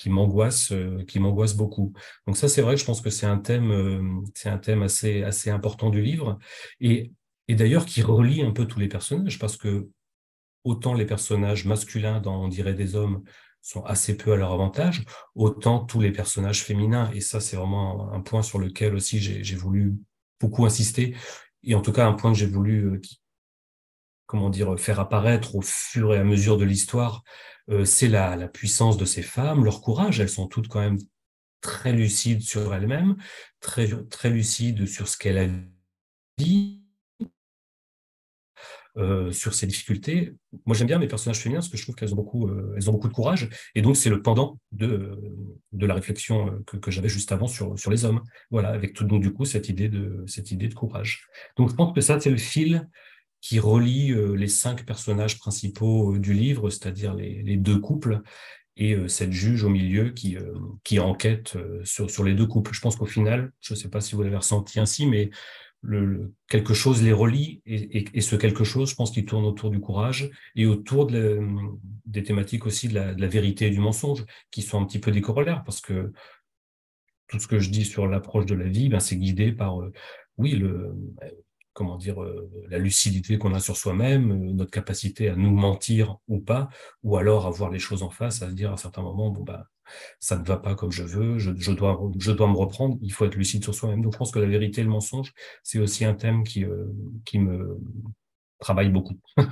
m'angoisse, 0.09 0.71
euh, 0.71 1.03
qui 1.07 1.19
m'angoisse 1.19 1.55
beaucoup. 1.55 1.93
Donc 2.25 2.35
ça, 2.35 2.49
c'est 2.49 2.63
vrai 2.63 2.77
je 2.77 2.83
pense 2.83 3.01
que 3.01 3.11
c'est 3.11 3.27
un 3.27 3.37
thème, 3.37 3.71
euh, 3.71 4.49
un 4.49 4.57
thème 4.57 4.81
assez 4.81 5.23
assez 5.23 5.51
important 5.51 5.89
du 5.89 6.01
livre 6.01 6.39
et 6.79 7.11
et 7.49 7.55
d'ailleurs 7.55 7.85
qui 7.85 8.01
relie 8.01 8.41
un 8.41 8.51
peu 8.51 8.65
tous 8.65 8.79
les 8.79 8.87
personnages 8.87 9.37
parce 9.37 9.57
que 9.57 9.89
autant 10.63 10.93
les 10.93 11.05
personnages 11.05 11.65
masculins 11.65 12.21
dans 12.21 12.43
On 12.45 12.47
dirait 12.47 12.73
des 12.73 12.95
hommes 12.95 13.23
sont 13.63 13.83
assez 13.85 14.15
peu 14.15 14.33
à 14.33 14.35
leur 14.35 14.51
avantage, 14.51 15.03
autant 15.33 15.83
tous 15.83 16.01
les 16.01 16.11
personnages 16.11 16.63
féminins, 16.63 17.09
et 17.13 17.21
ça 17.21 17.39
c'est 17.39 17.55
vraiment 17.55 18.11
un 18.13 18.21
point 18.21 18.43
sur 18.43 18.59
lequel 18.59 18.93
aussi 18.93 19.19
j'ai 19.19 19.55
voulu 19.55 19.95
beaucoup 20.39 20.65
insister, 20.65 21.15
et 21.63 21.73
en 21.73 21.81
tout 21.81 21.93
cas 21.93 22.05
un 22.05 22.13
point 22.13 22.33
que 22.33 22.37
j'ai 22.37 22.45
voulu 22.45 22.85
euh, 22.85 23.01
comment 24.27 24.49
dire 24.49 24.77
faire 24.77 24.99
apparaître 24.99 25.55
au 25.55 25.61
fur 25.61 26.13
et 26.13 26.19
à 26.19 26.23
mesure 26.23 26.57
de 26.57 26.65
l'histoire, 26.65 27.23
euh, 27.69 27.85
c'est 27.85 28.09
la, 28.09 28.35
la 28.35 28.49
puissance 28.49 28.97
de 28.97 29.05
ces 29.05 29.21
femmes, 29.21 29.63
leur 29.63 29.81
courage, 29.81 30.19
elles 30.19 30.29
sont 30.29 30.47
toutes 30.47 30.67
quand 30.67 30.81
même 30.81 30.99
très 31.61 31.93
lucides 31.93 32.41
sur 32.41 32.73
elles-mêmes, 32.75 33.15
très, 33.61 33.87
très 34.09 34.29
lucides 34.29 34.85
sur 34.85 35.07
ce 35.07 35.17
qu'elles 35.17 35.67
dit, 36.37 36.72
euh, 38.95 39.31
sur 39.31 39.55
ces 39.55 39.65
difficultés. 39.65 40.35
Moi, 40.67 40.75
j'aime 40.75 40.85
bien 40.85 40.99
mes 40.99 41.07
personnages 41.07 41.39
féminins 41.39 41.61
parce 41.61 41.69
que 41.69 41.77
je 41.77 41.81
trouve 41.81 41.95
qu'elles 41.95 42.13
ont 42.13 42.15
beaucoup, 42.15 42.47
euh, 42.47 42.75
elles 42.77 42.91
ont 42.91 42.93
beaucoup 42.93 43.07
de 43.07 43.13
courage. 43.13 43.49
Et 43.73 43.81
donc, 43.81 43.97
c'est 43.97 44.11
le 44.11 44.21
pendant 44.21 44.59
de, 44.71 45.17
de 45.71 45.85
la 45.87 45.95
réflexion 45.95 46.47
euh, 46.47 46.63
que, 46.67 46.77
que 46.77 46.91
j'avais 46.91 47.09
juste 47.09 47.31
avant 47.31 47.47
sur, 47.47 47.77
sur 47.79 47.89
les 47.89 48.05
hommes. 48.05 48.21
Voilà, 48.51 48.69
avec 48.69 48.93
tout, 48.93 49.03
donc, 49.03 49.23
du 49.23 49.33
coup, 49.33 49.45
cette 49.45 49.67
idée 49.67 49.89
de, 49.89 50.23
cette 50.27 50.51
idée 50.51 50.67
de 50.67 50.75
courage. 50.75 51.25
Donc, 51.57 51.71
je 51.71 51.75
pense 51.75 51.91
que 51.91 52.01
ça, 52.01 52.19
c'est 52.19 52.29
le 52.29 52.37
fil 52.37 52.87
qui 53.41 53.59
relie 53.59 54.13
les 54.37 54.47
cinq 54.47 54.85
personnages 54.85 55.37
principaux 55.37 56.17
du 56.17 56.33
livre, 56.33 56.69
c'est-à-dire 56.69 57.13
les, 57.13 57.41
les, 57.41 57.57
deux 57.57 57.77
couples 57.77 58.21
et 58.77 58.95
cette 59.09 59.33
juge 59.33 59.65
au 59.65 59.69
milieu 59.69 60.11
qui, 60.11 60.37
qui 60.85 60.97
enquête 60.99 61.57
sur, 61.83 62.09
sur 62.09 62.23
les 62.23 62.35
deux 62.35 62.45
couples. 62.45 62.73
Je 62.73 62.79
pense 62.79 62.95
qu'au 62.95 63.05
final, 63.05 63.51
je 63.59 63.73
ne 63.73 63.77
sais 63.77 63.89
pas 63.89 63.99
si 63.99 64.15
vous 64.15 64.23
l'avez 64.23 64.37
ressenti 64.37 64.79
ainsi, 64.79 65.07
mais 65.07 65.29
le, 65.83 66.33
quelque 66.47 66.73
chose 66.73 67.03
les 67.03 67.11
relie 67.11 67.61
et, 67.65 68.21
ce 68.21 68.35
quelque 68.35 68.63
chose, 68.63 68.89
je 68.89 68.95
pense 68.95 69.11
qu'il 69.11 69.25
tourne 69.25 69.45
autour 69.45 69.69
du 69.69 69.79
courage 69.79 70.31
et 70.55 70.65
autour 70.65 71.05
de 71.07 71.41
des 72.05 72.23
thématiques 72.23 72.65
aussi 72.65 72.87
de 72.87 72.95
la, 72.95 73.27
vérité 73.27 73.67
et 73.67 73.69
du 73.69 73.79
mensonge 73.79 74.25
qui 74.49 74.61
sont 74.61 74.81
un 74.81 74.85
petit 74.85 74.99
peu 74.99 75.11
des 75.11 75.21
corollaires 75.21 75.63
parce 75.65 75.81
que 75.81 76.13
tout 77.27 77.39
ce 77.39 77.47
que 77.47 77.59
je 77.59 77.69
dis 77.69 77.85
sur 77.85 78.07
l'approche 78.07 78.45
de 78.45 78.55
la 78.55 78.67
vie, 78.67 78.89
ben, 78.89 78.99
c'est 78.99 79.17
guidé 79.17 79.51
par, 79.51 79.81
euh, 79.81 79.91
oui, 80.37 80.51
le, 80.51 80.95
comment 81.73 81.97
dire, 81.97 82.21
euh, 82.21 82.49
la 82.69 82.77
lucidité 82.77 83.37
qu'on 83.37 83.53
a 83.53 83.59
sur 83.59 83.75
soi-même, 83.75 84.31
euh, 84.31 84.53
notre 84.53 84.71
capacité 84.71 85.29
à 85.29 85.35
nous 85.35 85.51
mentir 85.51 86.17
ou 86.27 86.39
pas, 86.39 86.69
ou 87.01 87.17
alors 87.17 87.47
à 87.47 87.49
voir 87.49 87.71
les 87.71 87.79
choses 87.79 88.03
en 88.03 88.09
face, 88.09 88.41
à 88.41 88.49
se 88.49 88.53
dire 88.53 88.71
à 88.71 88.77
certains 88.77 89.01
moments, 89.01 89.31
bon, 89.31 89.43
bah, 89.43 89.67
ça 90.19 90.37
ne 90.37 90.45
va 90.45 90.57
pas 90.57 90.75
comme 90.75 90.91
je 90.91 91.03
veux, 91.03 91.37
je, 91.37 91.71
dois, 91.71 91.97
me 91.97 92.57
reprendre, 92.57 92.97
il 93.01 93.11
faut 93.11 93.25
être 93.25 93.35
lucide 93.35 93.63
sur 93.63 93.73
soi-même. 93.73 94.01
Donc 94.01 94.13
je 94.13 94.17
pense 94.17 94.31
que 94.31 94.39
la 94.39 94.47
vérité 94.47 94.81
et 94.81 94.83
le 94.83 94.89
mensonge, 94.89 95.33
c'est 95.63 95.79
aussi 95.79 96.05
un 96.05 96.13
thème 96.13 96.43
qui, 96.43 96.63
euh, 96.65 96.85
me 97.33 97.77
travaille 98.59 98.89
beaucoup. 98.89 99.15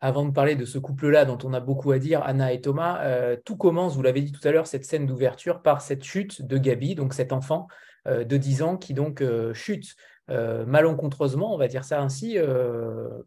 avant 0.00 0.26
de 0.26 0.32
parler 0.32 0.54
de 0.54 0.66
ce 0.66 0.78
couple-là 0.78 1.24
dont 1.24 1.38
on 1.44 1.54
a 1.54 1.60
beaucoup 1.60 1.90
à 1.90 1.98
dire, 1.98 2.22
Anna 2.24 2.52
et 2.52 2.60
Thomas, 2.60 3.02
euh, 3.04 3.36
tout 3.42 3.56
commence, 3.56 3.94
vous 3.94 4.02
l'avez 4.02 4.20
dit 4.20 4.32
tout 4.32 4.46
à 4.46 4.52
l'heure, 4.52 4.66
cette 4.66 4.84
scène 4.84 5.06
d'ouverture 5.06 5.62
par 5.62 5.80
cette 5.80 6.04
chute 6.04 6.42
de 6.42 6.58
Gabi, 6.58 6.94
donc 6.94 7.14
cet 7.14 7.32
enfant 7.32 7.68
euh, 8.06 8.24
de 8.24 8.36
10 8.36 8.62
ans 8.62 8.76
qui 8.76 8.92
donc 8.92 9.22
chute 9.54 9.94
malencontreusement, 10.28 11.54
on 11.54 11.58
va 11.58 11.68
dire 11.68 11.84
ça 11.84 12.00
ainsi, 12.00 12.38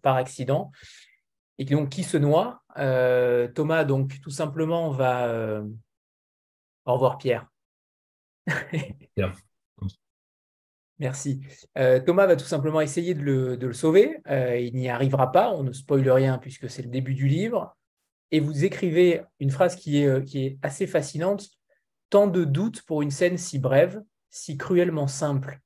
par 0.02 0.16
accident, 0.16 0.72
et 1.60 1.66
donc 1.66 1.90
qui 1.90 2.04
se 2.04 2.18
noie. 2.18 2.62
Thomas, 3.54 3.84
donc 3.84 4.22
tout 4.22 4.30
simplement, 4.30 4.90
va... 4.90 5.62
Au 6.86 6.94
revoir 6.94 7.18
Pierre. 7.18 7.48
Merci. 11.00 11.42
Euh, 11.78 12.00
Thomas 12.00 12.26
va 12.26 12.36
tout 12.36 12.46
simplement 12.46 12.82
essayer 12.82 13.14
de 13.14 13.22
le, 13.22 13.74
sauver. 13.74 14.18
Euh, 14.30 14.58
il 14.58 14.74
n'y 14.74 14.90
arrivera 14.90 15.32
pas. 15.32 15.52
On 15.52 15.64
ne 15.64 15.72
spoile 15.72 16.10
rien 16.10 16.38
puisque 16.38 16.70
c'est 16.70 16.82
le 16.82 16.90
début 16.90 17.14
du 17.14 17.28
livre. 17.28 17.76
Et 18.32 18.40
vous 18.40 18.66
écrivez 18.66 19.22
une 19.40 19.52
phrase 19.52 19.76
qui 19.76 20.02
est, 20.02 20.08
euh, 20.08 20.22
qui 20.22 20.46
est 20.46 20.58
assez 20.62 20.88
fascinante. 20.88 21.50
Tant 22.10 22.28
de 22.28 22.44
doutes 22.46 22.82
pour 22.84 23.02
une 23.02 23.12
scène 23.12 23.38
si 23.38 23.60
brève, 23.60 24.02
si 24.30 24.58
cruellement 24.58 25.08
simple. 25.08 25.60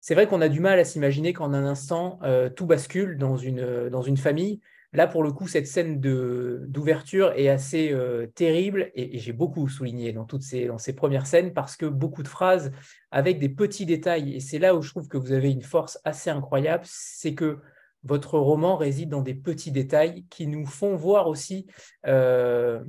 C'est 0.00 0.14
vrai 0.14 0.26
qu'on 0.26 0.40
a 0.40 0.48
du 0.48 0.60
mal 0.60 0.78
à 0.78 0.84
s'imaginer 0.84 1.34
qu'en 1.34 1.52
un 1.52 1.66
instant, 1.66 2.18
tout 2.56 2.64
bascule 2.64 3.18
dans 3.18 3.36
une, 3.36 3.90
dans 3.90 4.00
une 4.00 4.16
famille. 4.16 4.62
Là, 4.92 5.06
pour 5.06 5.22
le 5.22 5.30
coup, 5.30 5.46
cette 5.46 5.68
scène 5.68 6.00
d'ouverture 6.00 7.32
est 7.36 7.48
assez 7.48 7.92
euh, 7.92 8.26
terrible 8.26 8.90
et, 8.94 9.18
j'ai 9.18 9.32
beaucoup 9.32 9.68
souligné 9.68 10.12
dans 10.12 10.24
toutes 10.24 10.42
ces, 10.42 10.68
premières 10.96 11.26
scènes 11.26 11.52
parce 11.52 11.76
que 11.76 11.86
beaucoup 11.86 12.24
de 12.24 12.28
phrases 12.28 12.72
avec 13.12 13.38
des 13.38 13.48
petits 13.48 13.86
détails. 13.86 14.34
Et 14.34 14.40
c'est 14.40 14.58
là 14.58 14.74
où 14.74 14.82
je 14.82 14.90
trouve 14.90 15.06
que 15.06 15.16
vous 15.16 15.30
avez 15.30 15.52
une 15.52 15.62
force 15.62 16.00
assez 16.04 16.28
incroyable, 16.28 16.84
c'est 16.86 17.34
que 17.34 17.58
votre 18.02 18.36
roman 18.38 18.76
réside 18.76 19.10
dans 19.10 19.22
des 19.22 19.34
petits 19.34 19.70
détails 19.70 20.24
qui 20.28 20.48
nous 20.48 20.66
font 20.66 20.96
voir 20.96 21.28
aussi 21.28 21.66
euh, 22.06 22.82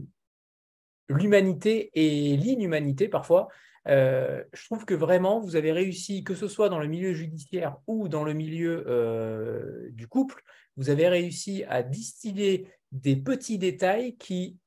l'humanité 1.08 1.92
et 1.94 2.36
l'inhumanité 2.36 3.10
parfois. 3.10 3.48
Euh, 3.88 4.44
je 4.54 4.66
trouve 4.66 4.86
que 4.86 4.94
vraiment, 4.96 5.40
vous 5.40 5.56
avez 5.56 5.72
réussi, 5.72 6.24
que 6.24 6.34
ce 6.34 6.48
soit 6.48 6.70
dans 6.70 6.80
le 6.80 6.88
milieu 6.88 7.14
judiciaire 7.14 7.78
ou 7.86 8.08
dans 8.08 8.24
le 8.24 8.34
milieu 8.34 9.92
du 9.92 10.08
couple, 10.08 10.44
vous 10.82 10.90
avez 10.90 11.08
réussi 11.08 11.64
à 11.70 11.84
distiller 11.84 12.68
des 12.92 13.16
petits 13.16 13.60
détails 13.60 14.18
qui 14.18 14.58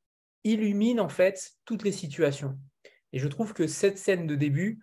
illuminent 0.44 1.02
en 1.02 1.08
fait 1.08 1.54
toutes 1.64 1.82
les 1.82 1.90
situations. 1.90 2.56
Et 3.12 3.18
je 3.18 3.26
trouve 3.26 3.52
que 3.52 3.66
cette 3.66 3.98
scène 3.98 4.28
de 4.28 4.36
début, 4.36 4.78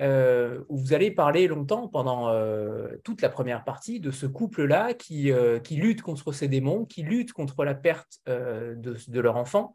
euh, 0.00 0.64
où 0.68 0.78
vous 0.78 0.92
allez 0.92 1.12
parler 1.12 1.46
longtemps 1.46 1.86
pendant 1.86 2.30
euh, 2.30 2.88
toute 3.04 3.22
la 3.22 3.28
première 3.28 3.62
partie 3.62 4.00
de 4.00 4.10
ce 4.10 4.26
couple-là 4.26 4.92
qui, 4.92 5.30
euh, 5.30 5.60
qui, 5.60 5.76
lutte 5.76 6.02
contre 6.02 6.32
ces 6.32 6.48
démons, 6.48 6.84
qui 6.84 7.04
lutte 7.04 7.32
contre 7.32 7.64
la 7.64 7.76
perte 7.76 8.18
de, 8.26 9.20
leur 9.20 9.36
enfant. 9.36 9.74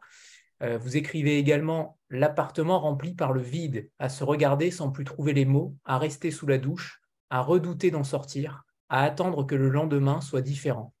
vous 0.60 0.98
écrivez 0.98 1.38
également 1.38 1.98
l'appartement 2.10 2.80
rempli 2.80 3.14
par 3.14 3.32
le 3.32 3.40
vide, 3.40 3.88
à 3.98 4.10
se 4.10 4.24
regarder 4.24 4.70
sans 4.70 4.90
plus 4.90 5.04
trouver 5.04 5.32
les 5.32 5.46
mots, 5.46 5.74
à 5.86 5.96
rester 5.96 6.30
sous 6.30 6.46
la 6.46 6.58
douche, 6.58 7.00
à 7.30 7.40
redouter 7.40 7.90
d'en 7.90 8.04
sortir, 8.04 8.64
à 8.90 9.04
attendre 9.04 9.44
que 9.44 9.54
le 9.54 9.70
lendemain 9.70 10.20
soit 10.20 10.42
différent. 10.42 10.92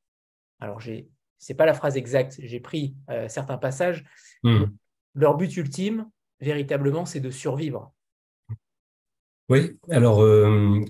Alors, 0.60 0.82
ce 0.82 0.90
n'est 0.90 1.56
pas 1.56 1.66
la 1.66 1.74
phrase 1.74 1.96
exacte, 1.96 2.40
j'ai 2.42 2.60
pris 2.60 2.96
euh, 3.10 3.28
certains 3.28 3.58
passages. 3.58 4.04
Hmm. 4.42 4.64
Leur 5.14 5.36
but 5.36 5.56
ultime, 5.56 6.08
véritablement, 6.40 7.06
c'est 7.06 7.20
de 7.20 7.30
survivre. 7.30 7.92
Oui, 9.48 9.78
alors, 9.90 10.22
euh, 10.22 10.84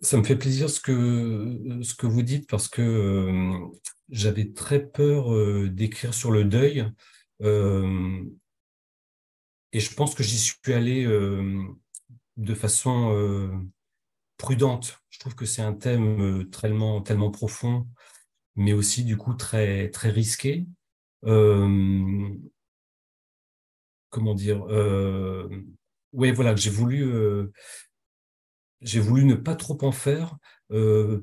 ça 0.00 0.16
me 0.16 0.22
fait 0.22 0.36
plaisir 0.36 0.70
ce 0.70 0.80
que, 0.80 1.80
ce 1.82 1.94
que 1.94 2.06
vous 2.06 2.22
dites 2.22 2.48
parce 2.48 2.68
que 2.68 2.80
euh, 2.80 3.58
j'avais 4.10 4.52
très 4.52 4.86
peur 4.86 5.30
d'écrire 5.68 6.14
sur 6.14 6.30
le 6.30 6.44
deuil. 6.44 6.86
et 7.42 7.50
je 9.80 9.94
pense 9.94 10.14
que 10.14 10.22
j'y 10.22 10.38
suis 10.38 10.72
allé 10.72 11.04
de 12.36 12.54
façon 12.54 13.60
prudente. 14.36 15.00
Je 15.08 15.18
trouve 15.18 15.34
que 15.34 15.46
c'est 15.46 15.62
un 15.62 15.72
thème 15.72 16.48
tellement, 16.50 17.02
tellement 17.02 17.32
profond, 17.32 17.88
mais 18.56 18.72
aussi 18.72 19.04
du 19.04 19.16
coup 19.16 19.34
très, 19.34 19.90
très 19.90 20.10
risqué. 20.10 20.66
Euh, 21.24 22.28
comment 24.10 24.34
dire 24.34 24.64
euh, 24.68 25.48
Oui, 26.12 26.32
voilà, 26.32 26.56
j'ai 26.56 26.70
voulu, 26.70 27.08
j'ai 28.80 29.00
voulu 29.00 29.24
ne 29.24 29.34
pas 29.34 29.54
trop 29.56 29.78
en 29.82 29.92
faire, 29.92 30.36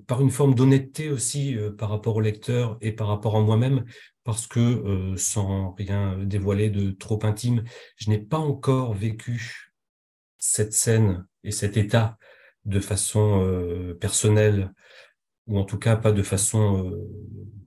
par 0.08 0.22
une 0.22 0.32
forme 0.32 0.56
d'honnêteté 0.56 1.10
aussi 1.10 1.58
par 1.78 1.90
rapport 1.90 2.16
au 2.16 2.22
lecteur 2.22 2.78
et 2.82 2.92
par 2.92 3.08
rapport 3.08 3.36
à 3.36 3.42
moi-même, 3.42 3.86
parce 4.24 4.48
que 4.48 5.16
sans 5.18 5.74
rien 5.74 6.18
dévoiler 6.20 6.70
de 6.70 6.92
trop 6.92 7.20
intime, 7.24 7.64
je 7.98 8.10
n'ai 8.10 8.20
pas 8.20 8.38
encore 8.38 8.94
vécu 8.94 9.74
cette 10.38 10.74
scène 10.74 11.26
et 11.44 11.52
cet 11.52 11.78
état 11.78 12.18
de 12.66 12.80
façon 12.80 13.42
euh, 13.42 13.94
personnelle, 13.94 14.74
ou 15.48 15.60
en 15.60 15.64
tout 15.64 15.78
cas 15.78 15.96
pas 15.96 16.12
de 16.12 16.24
façon 16.24 16.86
euh, 16.86 17.10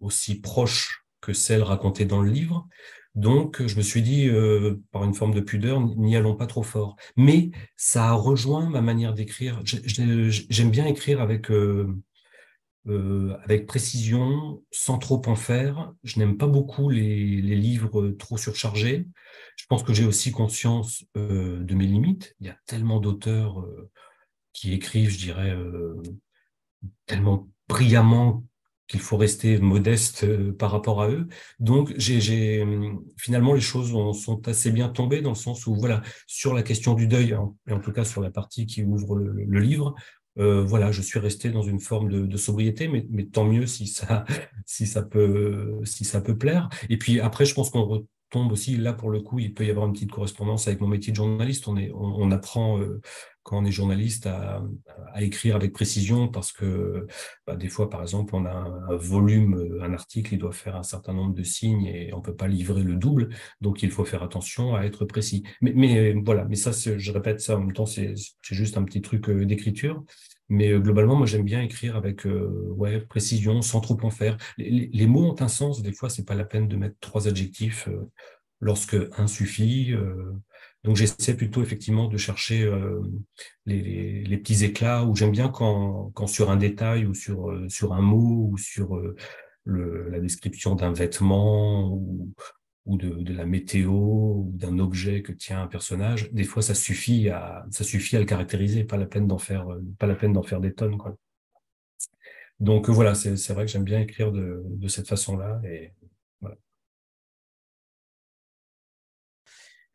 aussi 0.00 0.40
proche 0.40 1.04
que 1.20 1.32
celle 1.32 1.62
racontée 1.62 2.04
dans 2.04 2.20
le 2.20 2.30
livre. 2.30 2.66
Donc, 3.14 3.66
je 3.66 3.76
me 3.76 3.82
suis 3.82 4.02
dit, 4.02 4.28
euh, 4.28 4.76
par 4.92 5.04
une 5.04 5.14
forme 5.14 5.32
de 5.32 5.40
pudeur, 5.40 5.80
n'y 5.80 6.16
allons 6.16 6.36
pas 6.36 6.46
trop 6.46 6.62
fort. 6.62 6.96
Mais 7.16 7.50
ça 7.76 8.10
a 8.10 8.12
rejoint 8.12 8.68
ma 8.68 8.82
manière 8.82 9.14
d'écrire. 9.14 9.62
J'aime 9.64 10.70
bien 10.70 10.84
écrire 10.84 11.22
avec, 11.22 11.50
avec 12.86 13.66
précision, 13.66 14.62
sans 14.70 14.98
trop 14.98 15.22
en 15.26 15.34
faire. 15.34 15.94
Je 16.04 16.18
n'aime 16.18 16.36
pas 16.36 16.46
beaucoup 16.46 16.90
les, 16.90 17.40
livres 17.40 18.10
trop 18.18 18.36
surchargés. 18.36 19.06
Je 19.56 19.64
pense 19.66 19.82
que 19.82 19.94
j'ai 19.94 20.04
aussi 20.04 20.30
conscience 20.30 21.02
de 21.14 21.74
mes 21.74 21.86
limites. 21.86 22.36
Il 22.40 22.48
y 22.48 22.50
a 22.50 22.58
tellement 22.66 23.00
d'auteurs 23.00 23.66
qui 24.56 24.72
écrivent, 24.72 25.10
je 25.10 25.18
dirais, 25.18 25.50
euh, 25.50 26.02
tellement 27.04 27.46
brillamment 27.68 28.44
qu'il 28.88 29.00
faut 29.00 29.16
rester 29.16 29.58
modeste 29.58 30.24
euh, 30.24 30.52
par 30.52 30.70
rapport 30.70 31.02
à 31.02 31.08
eux. 31.08 31.26
Donc, 31.58 31.92
j'ai 31.96 32.64
finalement, 33.16 33.52
les 33.52 33.60
choses 33.60 33.90
sont 34.22 34.46
assez 34.48 34.70
bien 34.70 34.88
tombées 34.88 35.22
dans 35.22 35.30
le 35.30 35.36
sens 35.36 35.66
où, 35.66 35.74
voilà, 35.74 36.02
sur 36.26 36.54
la 36.54 36.62
question 36.62 36.94
du 36.94 37.08
deuil, 37.08 37.32
hein, 37.32 37.52
et 37.68 37.72
en 37.72 37.80
tout 37.80 37.92
cas 37.92 38.04
sur 38.04 38.20
la 38.20 38.30
partie 38.30 38.66
qui 38.66 38.84
ouvre 38.84 39.16
le, 39.16 39.60
livre, 39.60 39.94
euh, 40.38 40.62
voilà, 40.64 40.92
je 40.92 41.02
suis 41.02 41.18
resté 41.18 41.50
dans 41.50 41.62
une 41.62 41.80
forme 41.80 42.28
de, 42.28 42.36
sobriété, 42.36 42.88
mais, 42.88 43.26
tant 43.26 43.44
mieux 43.44 43.66
si 43.66 43.86
ça, 43.86 44.24
si 44.66 44.86
ça 44.86 45.02
peut, 45.02 45.80
si 45.84 46.04
ça 46.04 46.20
peut 46.20 46.36
plaire. 46.36 46.68
Et 46.88 46.96
puis 46.96 47.20
après, 47.20 47.44
je 47.44 47.54
pense 47.54 47.70
qu'on 47.70 48.06
tombe 48.30 48.52
aussi, 48.52 48.76
là 48.76 48.92
pour 48.92 49.10
le 49.10 49.20
coup, 49.20 49.38
il 49.38 49.54
peut 49.54 49.64
y 49.64 49.70
avoir 49.70 49.86
une 49.86 49.92
petite 49.92 50.10
correspondance 50.10 50.68
avec 50.68 50.80
mon 50.80 50.88
métier 50.88 51.12
de 51.12 51.16
journaliste. 51.16 51.68
On, 51.68 52.30
apprend 52.30 52.78
euh, 52.80 53.00
quand 53.42 53.58
on 53.58 53.64
est 53.64 53.70
journaliste 53.70 54.26
à, 54.26 54.62
écrire 55.18 55.56
avec 55.56 55.72
précision 55.72 56.28
parce 56.28 56.52
que 56.52 57.06
bah, 57.46 57.56
des 57.56 57.68
fois, 57.68 57.88
par 57.88 58.02
exemple, 58.02 58.34
on 58.34 58.44
a 58.44 58.50
un, 58.50 58.96
volume, 58.96 59.78
un 59.80 59.94
article, 59.94 60.34
il 60.34 60.38
doit 60.38 60.52
faire 60.52 60.76
un 60.76 60.82
certain 60.82 61.12
nombre 61.12 61.34
de 61.34 61.42
signes 61.42 61.86
et 61.86 62.12
on 62.12 62.20
peut 62.20 62.34
pas 62.34 62.48
livrer 62.48 62.82
le 62.82 62.96
double. 62.96 63.28
Donc, 63.60 63.82
il 63.82 63.90
faut 63.90 64.04
faire 64.04 64.22
attention 64.22 64.74
à 64.74 64.82
être 64.82 65.04
précis. 65.04 65.44
Mais, 65.60 65.72
mais 65.74 66.12
voilà, 66.24 66.44
mais 66.44 66.56
ça, 66.56 66.72
je 66.72 67.12
répète 67.12 67.40
ça 67.40 67.56
en 67.56 67.60
même 67.60 67.72
temps, 67.72 67.86
c'est 67.86 68.14
juste 68.42 68.76
un 68.76 68.82
petit 68.82 69.02
truc 69.02 69.28
euh, 69.28 69.46
d'écriture. 69.46 70.02
Mais 70.48 70.72
euh, 70.72 70.78
globalement, 70.78 71.16
moi, 71.16 71.26
j'aime 71.26 71.44
bien 71.44 71.60
écrire 71.62 71.96
avec 71.96 72.26
euh, 72.26 72.72
ouais, 72.76 73.00
précision, 73.00 73.62
sans 73.62 73.80
trop 73.80 73.98
en 74.02 74.10
faire. 74.10 74.36
Les, 74.58 75.06
mots 75.06 75.24
ont 75.24 75.40
un 75.40 75.48
sens. 75.48 75.82
Des 75.82 75.92
fois, 75.92 76.10
c'est 76.10 76.24
pas 76.24 76.34
la 76.34 76.44
peine 76.44 76.68
de 76.68 76.76
mettre 76.76 76.96
trois 77.00 77.28
adjectifs 77.28 77.88
euh, 77.88 78.10
lorsque 78.60 78.96
un 79.18 79.26
suffit. 79.26 79.94
donc, 80.84 80.96
j'essaie 80.96 81.36
plutôt 81.36 81.62
effectivement 81.62 82.08
de 82.08 82.16
chercher 82.16 82.70
les, 83.66 84.24
les, 84.24 84.38
petits 84.38 84.64
éclats. 84.64 85.04
Ou 85.04 85.14
j'aime 85.14 85.32
bien 85.32 85.48
quand, 85.48 86.10
quand 86.14 86.26
sur 86.26 86.50
un 86.50 86.56
détail 86.56 87.06
ou 87.06 87.14
sur 87.14 87.52
sur 87.68 87.92
un 87.92 88.00
mot 88.00 88.48
ou 88.50 88.56
sur 88.56 88.96
le, 89.64 90.08
la 90.08 90.20
description 90.20 90.74
d'un 90.74 90.92
vêtement 90.92 91.90
ou, 91.92 92.32
ou 92.86 92.96
de, 92.96 93.32
la 93.32 93.46
météo 93.46 93.90
ou 93.92 94.52
d'un 94.54 94.78
objet 94.78 95.22
que 95.22 95.32
tient 95.32 95.62
un 95.62 95.66
personnage, 95.66 96.30
des 96.32 96.44
fois 96.44 96.62
ça 96.62 96.74
suffit 96.74 97.28
à 97.28 97.66
ça 97.70 97.84
suffit 97.84 98.16
à 98.16 98.20
le 98.20 98.26
caractériser, 98.26 98.84
pas 98.84 98.96
la 98.96 99.06
peine 99.06 99.26
d'en 99.26 99.38
faire 99.38 99.66
pas 99.98 100.06
la 100.06 100.14
peine 100.14 100.32
d'en 100.32 100.42
faire 100.42 100.60
des 100.60 100.72
tonnes 100.72 100.98
quoi. 100.98 101.16
Donc 102.60 102.88
voilà, 102.88 103.14
c'est 103.14 103.52
vrai 103.52 103.66
que 103.66 103.70
j'aime 103.70 103.84
bien 103.84 104.00
écrire 104.00 104.32
de, 104.32 104.62
de 104.64 104.88
cette 104.88 105.08
façon-là 105.08 105.60
voilà. 106.40 106.56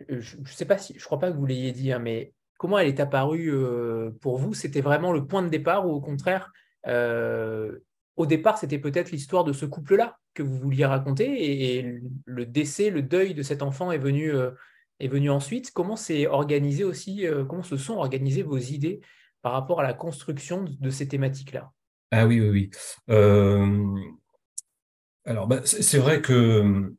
Euh, 0.10 0.22
je 0.22 0.38
ne 0.38 0.46
sais 0.46 0.66
pas 0.66 0.78
si 0.78 0.98
je 0.98 1.04
crois 1.06 1.20
pas 1.20 1.32
que 1.32 1.38
vous 1.38 1.46
l'ayez 1.46 1.72
dit, 1.72 1.92
hein, 1.92 2.00
mais 2.00 2.34
comment 2.58 2.78
elle 2.78 2.88
est 2.88 3.00
apparue 3.00 3.52
euh, 3.52 4.12
pour 4.22 4.38
vous? 4.38 4.54
C'était 4.54 4.82
vraiment 4.82 5.12
le 5.14 5.26
point 5.26 5.42
de 5.44 5.50
départ 5.50 5.88
ou 5.88 5.92
au 5.92 6.02
contraire 6.02 6.52
euh, 6.88 7.80
au 8.17 8.26
départ, 8.26 8.58
c'était 8.58 8.80
peut-être 8.80 9.12
l'histoire 9.12 9.43
de 9.43 9.54
ce 9.54 9.65
couple-là 9.65 10.17
que 10.34 10.43
vous 10.43 10.58
vouliez 10.58 10.86
raconter 10.86 11.78
et, 11.78 12.00
le 12.26 12.45
décès, 12.45 12.89
le 12.89 13.02
deuil 13.02 13.34
de 13.34 13.43
cet 13.43 13.62
enfant 13.62 13.91
est 13.91 13.97
venu, 13.97 14.34
euh, 14.34 14.52
est 15.00 15.08
venu 15.08 15.30
ensuite. 15.30 15.71
Comment 15.71 15.95
s'est 15.95 16.28
organisé 16.28 16.84
aussi, 16.84 17.26
euh, 17.26 17.45
comment 17.45 17.63
se 17.63 17.78
sont 17.78 17.95
organisées 17.95 18.43
vos 18.43 18.58
idées 18.58 19.02
par 19.41 19.54
rapport 19.54 19.80
à 19.80 19.84
la 19.84 19.93
construction 19.93 20.65
de, 20.67 20.89
ces 20.89 21.08
thématiques-là? 21.08 21.71
Ah 22.12 22.28
oui, 22.28 22.41
oui, 22.41 22.50
oui. 22.50 22.69
Euh, 23.10 23.95
Alors, 25.26 25.47
bah, 25.47 25.62
c'est 25.63 25.97
vrai 25.97 26.21
que 26.21 26.93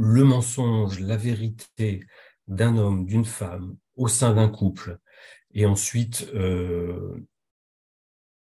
le 0.00 0.24
mensonge, 0.24 1.00
la 1.00 1.16
vérité 1.16 2.06
d'un 2.46 2.78
homme, 2.78 3.04
d'une 3.04 3.24
femme, 3.24 3.76
au 3.96 4.06
sein 4.06 4.32
d'un 4.34 4.48
couple, 4.48 4.98
et 5.52 5.66
ensuite 5.66 6.30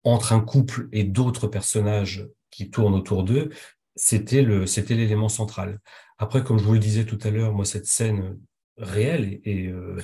entre 0.03 0.33
un 0.33 0.39
couple 0.39 0.87
et 0.91 1.03
d'autres 1.03 1.47
personnages 1.47 2.27
qui 2.51 2.69
tournent 2.69 2.95
autour 2.95 3.23
d'eux, 3.23 3.49
c'était 3.95 4.41
le, 4.41 4.65
c'était 4.65 4.95
l'élément 4.95 5.29
central. 5.29 5.79
Après, 6.17 6.43
comme 6.43 6.57
je 6.57 6.63
vous 6.63 6.73
le 6.73 6.79
disais 6.79 7.05
tout 7.05 7.19
à 7.23 7.29
l'heure, 7.29 7.53
moi, 7.53 7.65
cette 7.65 7.85
scène 7.85 8.39
réelle 8.77 9.39
et, 9.43 9.67
euh, 9.67 10.01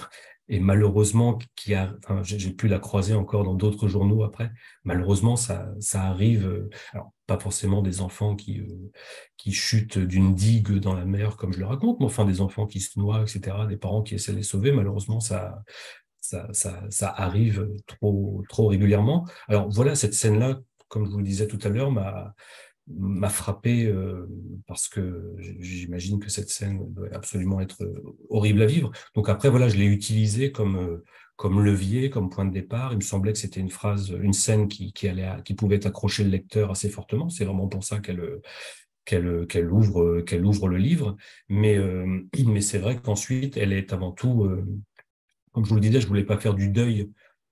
malheureusement, 0.50 1.40
qui 1.56 1.74
a, 1.74 1.94
j'ai 2.24 2.52
pu 2.52 2.68
la 2.68 2.80
croiser 2.80 3.14
encore 3.14 3.44
dans 3.44 3.54
d'autres 3.54 3.88
journaux 3.88 4.24
après. 4.24 4.52
Malheureusement, 4.84 5.36
ça, 5.36 5.70
ça 5.80 6.04
arrive. 6.04 6.46
Euh, 6.46 6.70
alors, 6.92 7.12
pas 7.26 7.40
forcément 7.40 7.82
des 7.82 8.02
enfants 8.02 8.36
qui, 8.36 8.60
euh, 8.60 8.92
qui 9.38 9.54
chutent 9.54 9.98
d'une 9.98 10.36
digue 10.36 10.74
dans 10.74 10.94
la 10.94 11.06
mer, 11.06 11.38
comme 11.38 11.54
je 11.54 11.60
le 11.60 11.66
raconte, 11.66 12.00
mais 12.00 12.06
enfin 12.06 12.26
des 12.26 12.42
enfants 12.42 12.68
qui 12.68 12.82
se 12.82 13.00
noient, 13.00 13.22
etc., 13.22 13.56
des 13.68 13.78
parents 13.78 14.02
qui 14.02 14.16
essaient 14.16 14.34
de 14.34 14.38
les 14.38 14.44
sauver. 14.44 14.72
Malheureusement, 14.72 15.20
ça, 15.20 15.64
ça, 16.24 17.14
arrive 17.18 17.70
trop, 17.88 18.68
régulièrement. 18.68 19.28
Alors 19.48 19.70
voilà, 19.70 19.96
cette 19.96 20.14
scène-là, 20.14 20.60
comme 20.88 21.06
je 21.06 21.12
vous 21.12 21.18
le 21.18 21.24
disais 21.24 21.48
tout 21.48 21.60
à 21.64 21.70
l'heure, 21.70 21.92
m'a 21.92 22.34
m'a 22.88 23.30
frappé 23.30 23.86
euh, 23.86 24.28
parce 24.68 24.88
que 24.88 25.36
j'imagine 25.38 26.20
que 26.20 26.30
cette 26.30 26.50
scène 26.50 26.84
doit 26.94 27.08
absolument 27.14 27.62
être 27.62 27.84
euh, 27.84 28.18
horrible 28.30 28.62
à 28.62 28.66
vivre. 28.66 28.92
Donc 29.16 29.30
après, 29.30 29.50
voilà, 29.50 29.70
je 29.70 29.78
l'ai 29.78 29.86
utilisé 29.86 30.52
comme, 30.52 30.76
euh, 30.76 31.04
comme 31.36 31.64
levier, 31.64 32.10
comme 32.10 32.30
point 32.30 32.46
de 32.46 32.52
départ. 32.52 32.92
Il 32.92 32.98
me 32.98 33.02
semblait 33.02 33.34
que 33.34 33.40
c'était 33.40 33.62
une 33.62 33.70
phrase, 33.70 34.10
une 34.10 34.34
scène 34.34 34.68
qui, 34.68 34.94
pouvait 35.56 35.86
accrocher 35.88 36.24
le 36.24 36.30
lecteur 36.30 36.72
assez 36.72 36.90
fortement. 36.90 37.30
C'est 37.30 37.46
vraiment 37.46 37.68
pour 37.68 37.84
ça 37.84 38.00
qu'elle 38.00 38.22
ouvre, 39.72 40.22
qu'elle 40.22 40.46
ouvre 40.46 40.68
le 40.68 40.78
livre. 40.78 41.16
Mais 41.50 42.62
c'est 42.62 42.80
vrai 42.80 43.00
qu'ensuite, 43.02 43.56
elle 43.56 43.72
est 43.72 43.94
avant 43.94 44.12
tout, 44.12 44.50
comme 45.54 45.64
je 45.64 45.70
vous 45.70 45.76
le 45.76 45.82
disais, 45.82 46.02
je 46.02 46.08
voulais 46.08 46.26
pas 46.26 46.38
faire 46.38 46.54
du 46.54 46.68
deuil 46.68 47.10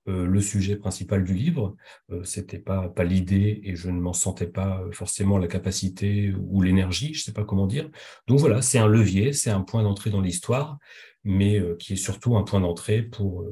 euh, 0.08 0.26
le 0.26 0.42
sujet 0.42 0.76
principal 0.78 1.24
du 1.24 1.36
livre. 1.36 1.76
Euh, 2.10 2.24
c'était 2.24 2.58
pas 2.58 2.90
pas 2.90 3.04
l'idée 3.04 3.62
et 3.64 3.76
je 3.76 3.92
ne 3.92 4.00
m'en 4.00 4.14
sentais 4.14 4.48
pas 4.48 4.82
euh, 4.82 4.92
forcément 4.92 5.38
la 5.38 5.48
capacité 5.48 6.34
ou 6.34 6.64
l'énergie, 6.64 7.14
je 7.14 7.24
sais 7.24 7.34
pas 7.34 7.44
comment 7.44 7.68
dire. 7.68 7.88
Donc 8.26 8.40
voilà, 8.40 8.64
c'est 8.64 8.80
un 8.80 8.88
levier, 8.88 9.32
c'est 9.32 9.52
un 9.52 9.62
point 9.62 9.84
d'entrée 9.84 10.10
dans 10.10 10.22
l'histoire, 10.22 10.80
mais 11.24 11.62
qui 11.78 11.94
est 11.94 11.98
surtout 11.98 12.36
un 12.36 12.42
point 12.44 12.62
d'entrée 12.62 13.04
pour 13.04 13.46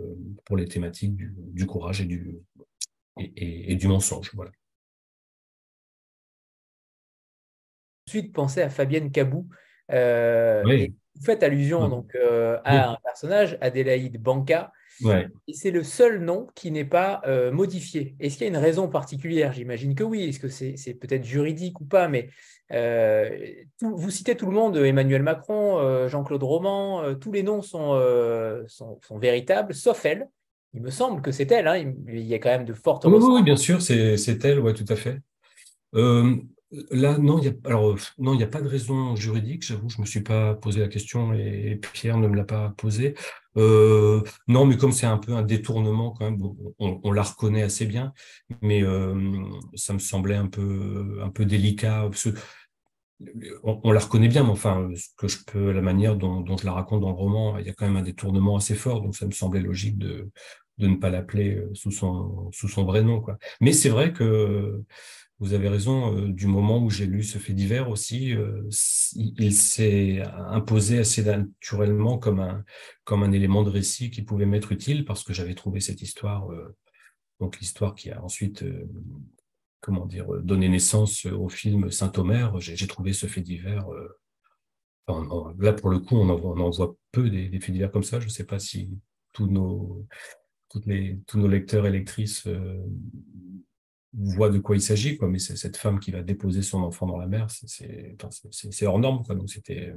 pour 0.45 0.57
les 0.57 0.65
thématiques 0.65 1.15
du, 1.15 1.67
courage 1.67 2.01
et 2.01 2.05
du 2.05 2.39
et, 3.17 3.75
du 3.75 3.87
mensonge. 3.87 4.31
Voilà. 4.33 4.51
Ensuite, 8.07 8.33
pensez 8.33 8.63
à 8.63 8.69
Fabienne 8.71 9.11
Cabou. 9.11 9.47
Vous 11.19 11.25
faites 11.25 11.43
allusion 11.43 11.87
donc 11.89 12.15
à 12.63 12.91
un 12.91 12.97
personnage, 13.03 13.57
Adélaïde 13.61 14.21
Banca, 14.21 14.71
et 15.47 15.53
c'est 15.53 15.71
le 15.71 15.83
seul 15.83 16.19
nom 16.19 16.47
qui 16.55 16.71
n'est 16.71 16.85
pas 16.85 17.21
euh, 17.25 17.51
modifié. 17.51 18.15
Est-ce 18.19 18.37
qu'il 18.37 18.45
y 18.45 18.49
a 18.49 18.49
une 18.49 18.57
raison 18.57 18.87
particulière? 18.89 19.53
J'imagine 19.53 19.95
que 19.95 20.03
oui. 20.03 20.23
Est-ce 20.23 20.39
que 20.39 20.49
c'est 20.49 20.93
peut-être 20.93 21.23
juridique 21.23 21.79
ou 21.79 21.85
pas? 21.85 22.07
Mais 22.07 22.29
euh, 22.71 23.29
vous 23.81 24.09
citez 24.09 24.35
tout 24.35 24.45
le 24.45 24.51
monde, 24.51 24.77
Emmanuel 24.77 25.23
Macron, 25.23 25.79
euh, 25.79 26.07
Jean-Claude 26.07 26.43
Roman, 26.43 27.15
tous 27.15 27.31
les 27.31 27.43
noms 27.43 27.61
sont, 27.61 27.99
sont, 28.67 29.17
véritables, 29.17 29.73
sauf 29.73 30.05
elle. 30.05 30.29
Il 30.73 30.81
me 30.81 30.91
semble 30.91 31.21
que 31.21 31.31
c'est 31.31 31.51
elle. 31.51 31.67
Hein. 31.67 31.93
Il 32.07 32.19
y 32.19 32.33
a 32.33 32.39
quand 32.39 32.49
même 32.49 32.65
de 32.65 32.73
fortes 32.73 33.05
Oui, 33.05 33.19
oui, 33.19 33.43
bien 33.43 33.57
sûr, 33.57 33.81
c'est 33.81 34.45
elle, 34.45 34.59
ouais, 34.59 34.73
tout 34.73 34.85
à 34.89 34.95
fait. 34.95 35.19
Là, 36.91 37.17
non, 37.17 37.39
il 37.39 37.41
n'y 37.41 38.43
a 38.43 38.47
pas 38.47 38.61
de 38.61 38.67
raison 38.67 39.15
juridique, 39.15 39.65
j'avoue, 39.65 39.89
je 39.89 39.97
ne 39.97 40.01
me 40.01 40.05
suis 40.05 40.21
pas 40.21 40.53
posé 40.53 40.81
la 40.81 40.87
question 40.87 41.33
et, 41.33 41.79
Pierre 41.93 42.17
ne 42.17 42.27
me 42.27 42.35
l'a 42.35 42.43
pas 42.43 42.73
posé. 42.77 43.15
Euh, 43.57 44.21
non, 44.47 44.65
mais 44.65 44.77
comme 44.77 44.91
c'est 44.91 45.07
un 45.07 45.17
peu 45.17 45.33
un 45.33 45.41
détournement 45.41 46.11
quand 46.11 46.29
même, 46.29 46.39
on, 46.77 47.11
la 47.11 47.23
reconnaît 47.23 47.63
assez 47.63 47.87
bien, 47.87 48.13
mais 48.61 48.83
euh, 48.83 49.15
ça 49.73 49.93
me 49.93 49.99
semblait 49.99 50.35
un 50.35 50.47
peu, 50.47 51.19
un 51.23 51.29
peu 51.29 51.43
délicat. 51.45 52.07
On, 53.63 53.91
la 53.91 53.99
reconnaît 53.99 54.27
bien, 54.27 54.43
mais 54.43 54.51
enfin, 54.51 54.89
ce 54.95 55.07
que 55.17 55.27
je 55.27 55.39
peux, 55.45 55.71
la 55.71 55.81
manière 55.81 56.15
dont, 56.17 56.45
je 56.55 56.65
la 56.65 56.73
raconte 56.73 57.01
dans 57.01 57.09
le 57.09 57.15
roman, 57.15 57.57
il 57.57 57.65
y 57.65 57.69
a 57.69 57.73
quand 57.73 57.87
même 57.87 57.97
un 57.97 58.03
détournement 58.03 58.57
assez 58.57 58.75
fort, 58.75 59.01
donc 59.01 59.15
ça 59.15 59.25
me 59.25 59.31
semblait 59.31 59.59
logique 59.59 59.97
de, 59.97 60.29
de 60.77 60.87
ne 60.87 60.97
pas 60.97 61.09
l'appeler 61.09 61.55
euh, 61.55 61.71
sous 61.73 61.91
son, 61.91 62.49
sous 62.51 62.67
son 62.67 62.85
vrai 62.85 63.01
nom. 63.01 63.21
Quoi. 63.21 63.39
Mais 63.59 63.73
c'est 63.73 63.89
vrai 63.89 64.13
que 64.13 64.83
vous 65.39 65.53
avez 65.53 65.69
raison, 65.69 66.17
euh, 66.17 66.27
du 66.27 66.47
moment 66.47 66.79
où 66.79 66.89
j'ai 66.89 67.05
lu 67.05 67.23
ce 67.23 67.37
fait 67.37 67.53
divers 67.53 67.89
aussi, 67.89 68.33
euh, 68.35 68.67
il 69.15 69.53
s'est 69.53 70.21
imposé 70.21 70.99
assez 70.99 71.23
naturellement 71.23 72.17
comme 72.17 72.41
un, 72.41 72.65
comme 73.05 73.23
un 73.23 73.31
élément 73.31 73.63
de 73.63 73.69
récit 73.69 74.11
qui 74.11 74.21
pouvait 74.21 74.45
m'être 74.45 74.73
utile 74.73 75.05
parce 75.05 75.23
que 75.23 75.33
j'avais 75.33 75.55
trouvé 75.55 75.79
cette 75.79 76.01
histoire, 76.01 76.51
euh, 76.51 76.75
donc 77.39 77.57
l'histoire 77.59 77.95
qui 77.95 78.11
a 78.11 78.21
ensuite, 78.21 78.65
comment 79.79 80.05
dire, 80.05 80.27
donné 80.43 80.67
naissance 80.67 81.25
au 81.25 81.47
film 81.47 81.89
Saint-Omer. 81.89 82.59
J'ai 82.59 82.87
trouvé 82.87 83.13
ce 83.13 83.27
fait 83.27 83.39
divers. 83.39 83.87
là, 85.07 85.73
pour 85.73 85.89
le 85.89 85.99
coup, 85.99 86.17
on 86.17 86.27
en, 86.29 86.69
voit 86.69 86.97
peu 87.13 87.29
des, 87.29 87.49
faits 87.61 87.71
divers 87.71 87.91
comme 87.91 88.03
ça. 88.03 88.19
Je 88.19 88.25
ne 88.25 88.29
sais 88.29 88.43
pas 88.43 88.59
si 88.59 88.89
tous 89.31 89.47
nos, 89.47 90.05
les, 90.85 91.21
tous 91.27 91.39
nos 91.39 91.47
lecteurs 91.47 91.87
et 91.87 91.91
lectrices 91.91 92.45
voit 94.13 94.49
de 94.49 94.59
quoi 94.59 94.75
il 94.75 94.81
s'agit, 94.81 95.17
quoi. 95.17 95.27
Mais 95.27 95.39
c'est 95.39 95.55
cette 95.55 95.77
femme 95.77 95.99
qui 95.99 96.11
va 96.11 96.21
déposer 96.21 96.61
son 96.61 96.81
enfant 96.83 97.05
dans 97.05 97.17
la 97.17 97.27
mer, 97.27 97.47
c'est 97.49 98.85
hors 98.85 98.99
norme, 98.99 99.23
quoi. 99.23 99.35
Donc 99.35 99.49
c'était, 99.49 99.93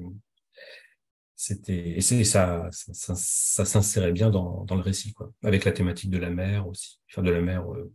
c'était, 1.34 1.96
et 1.96 2.00
ça, 2.00 2.68
ça, 2.70 3.14
ça, 3.16 3.64
s'insérait 3.64 4.12
bien 4.12 4.30
dans, 4.30 4.64
le 4.70 4.80
récit. 4.80 5.14
Avec 5.42 5.64
la 5.64 5.72
thématique 5.72 6.10
de 6.10 6.18
la 6.18 6.30
mer 6.30 6.68
aussi, 6.68 7.00
enfin 7.10 7.22
de 7.22 7.30
la 7.30 7.40
mer, 7.40 7.70
euh, 7.72 7.92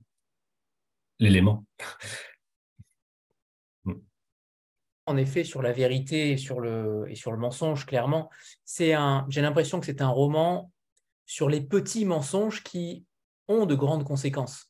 l'élément. 1.19 1.65
Mm. 3.85 3.93
en 5.05 5.15
effet, 5.15 5.45
sur 5.45 5.61
la 5.61 5.71
vérité 5.71 6.31
et 6.31 6.37
sur 6.37 6.59
le, 6.59 7.05
et 7.07 7.15
sur 7.15 7.31
le 7.31 7.37
mensonge, 7.37 7.85
clairement, 7.85 8.29
j'ai 8.75 9.41
l'impression 9.41 9.79
que 9.79 9.85
c'est 9.85 10.01
un 10.01 10.09
roman 10.09 10.69
sur 11.25 11.47
les 11.47 11.61
petits 11.61 12.03
mensonges 12.03 12.63
qui 12.63 13.05
ont 13.47 13.65
de 13.65 13.75
grandes 13.75 14.03
conséquences. 14.03 14.66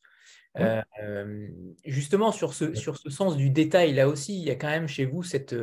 Euh, 0.60 1.48
justement, 1.86 2.32
sur 2.32 2.54
ce, 2.54 2.74
sur 2.74 2.98
ce 2.98 3.10
sens 3.10 3.38
du 3.38 3.50
détail, 3.50 3.94
là 3.94 4.08
aussi, 4.08 4.40
il 4.40 4.46
y 4.46 4.52
a 4.52 4.56
quand 4.56 4.70
même 4.70 4.88
chez 4.88 5.06
vous 5.06 5.24
cette, 5.24 5.56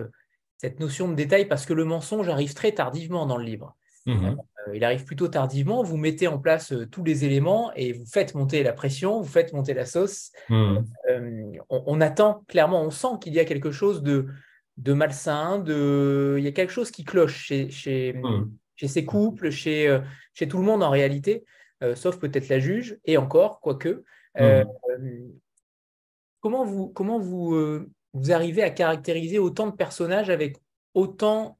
cette 0.58 0.80
notion 0.80 1.08
de 1.08 1.14
détail 1.14 1.46
parce 1.46 1.66
que 1.66 1.72
le 1.72 1.84
mensonge 1.84 2.28
arrive 2.28 2.54
très 2.54 2.72
tardivement 2.72 3.26
dans 3.26 3.36
le 3.36 3.44
livre. 3.44 3.76
Mmh 4.06 4.36
euh, 4.68 4.76
il 4.76 4.84
arrive 4.84 5.04
plutôt 5.04 5.28
tardivement, 5.28 5.82
vous 5.82 5.98
mettez 5.98 6.26
en 6.26 6.38
place 6.38 6.72
euh, 6.72 6.86
tous 6.86 7.04
les 7.04 7.24
éléments 7.24 7.70
et 7.74 7.92
vous 7.92 8.06
faites 8.06 8.34
monter 8.34 8.62
la 8.62 8.72
pression, 8.72 9.20
vous 9.20 9.28
faites 9.28 9.52
monter 9.52 9.74
la 9.74 9.84
sauce. 9.84 10.30
Mmh 10.48 10.78
on, 11.68 12.00
attend, 12.00 12.44
clairement, 12.48 12.82
on 12.82 12.90
sent 12.90 13.18
qu'il 13.20 13.34
y 13.34 13.40
a 13.40 13.44
quelque 13.44 13.70
chose 13.70 14.02
de, 14.02 14.26
de 14.76 14.92
malsain, 14.92 15.58
de... 15.58 16.36
il 16.38 16.44
y 16.44 16.48
a 16.48 16.52
quelque 16.52 16.72
chose 16.72 16.90
qui 16.90 17.04
cloche 17.04 17.44
chez, 17.44 17.70
chez, 17.70 18.12
mmh. 18.14 18.50
chez 18.76 18.88
ces 18.88 19.04
couples, 19.04 19.50
chez, 19.50 20.00
chez 20.34 20.48
tout 20.48 20.58
le 20.58 20.64
monde 20.64 20.82
en 20.82 20.90
réalité, 20.90 21.44
sauf 21.94 22.18
peut-être 22.18 22.48
la 22.48 22.58
juge, 22.58 22.98
et 23.04 23.16
encore, 23.16 23.60
quoique. 23.60 24.04
Euh, 24.40 24.64
mmh. 24.98 25.32
comment 26.40 26.64
vous, 26.64 26.88
comment 26.88 27.18
vous, 27.18 27.54
euh, 27.54 27.90
vous 28.12 28.32
arrivez 28.32 28.62
à 28.62 28.70
caractériser 28.70 29.38
autant 29.38 29.66
de 29.66 29.76
personnages 29.76 30.30
avec 30.30 30.56
autant, 30.94 31.58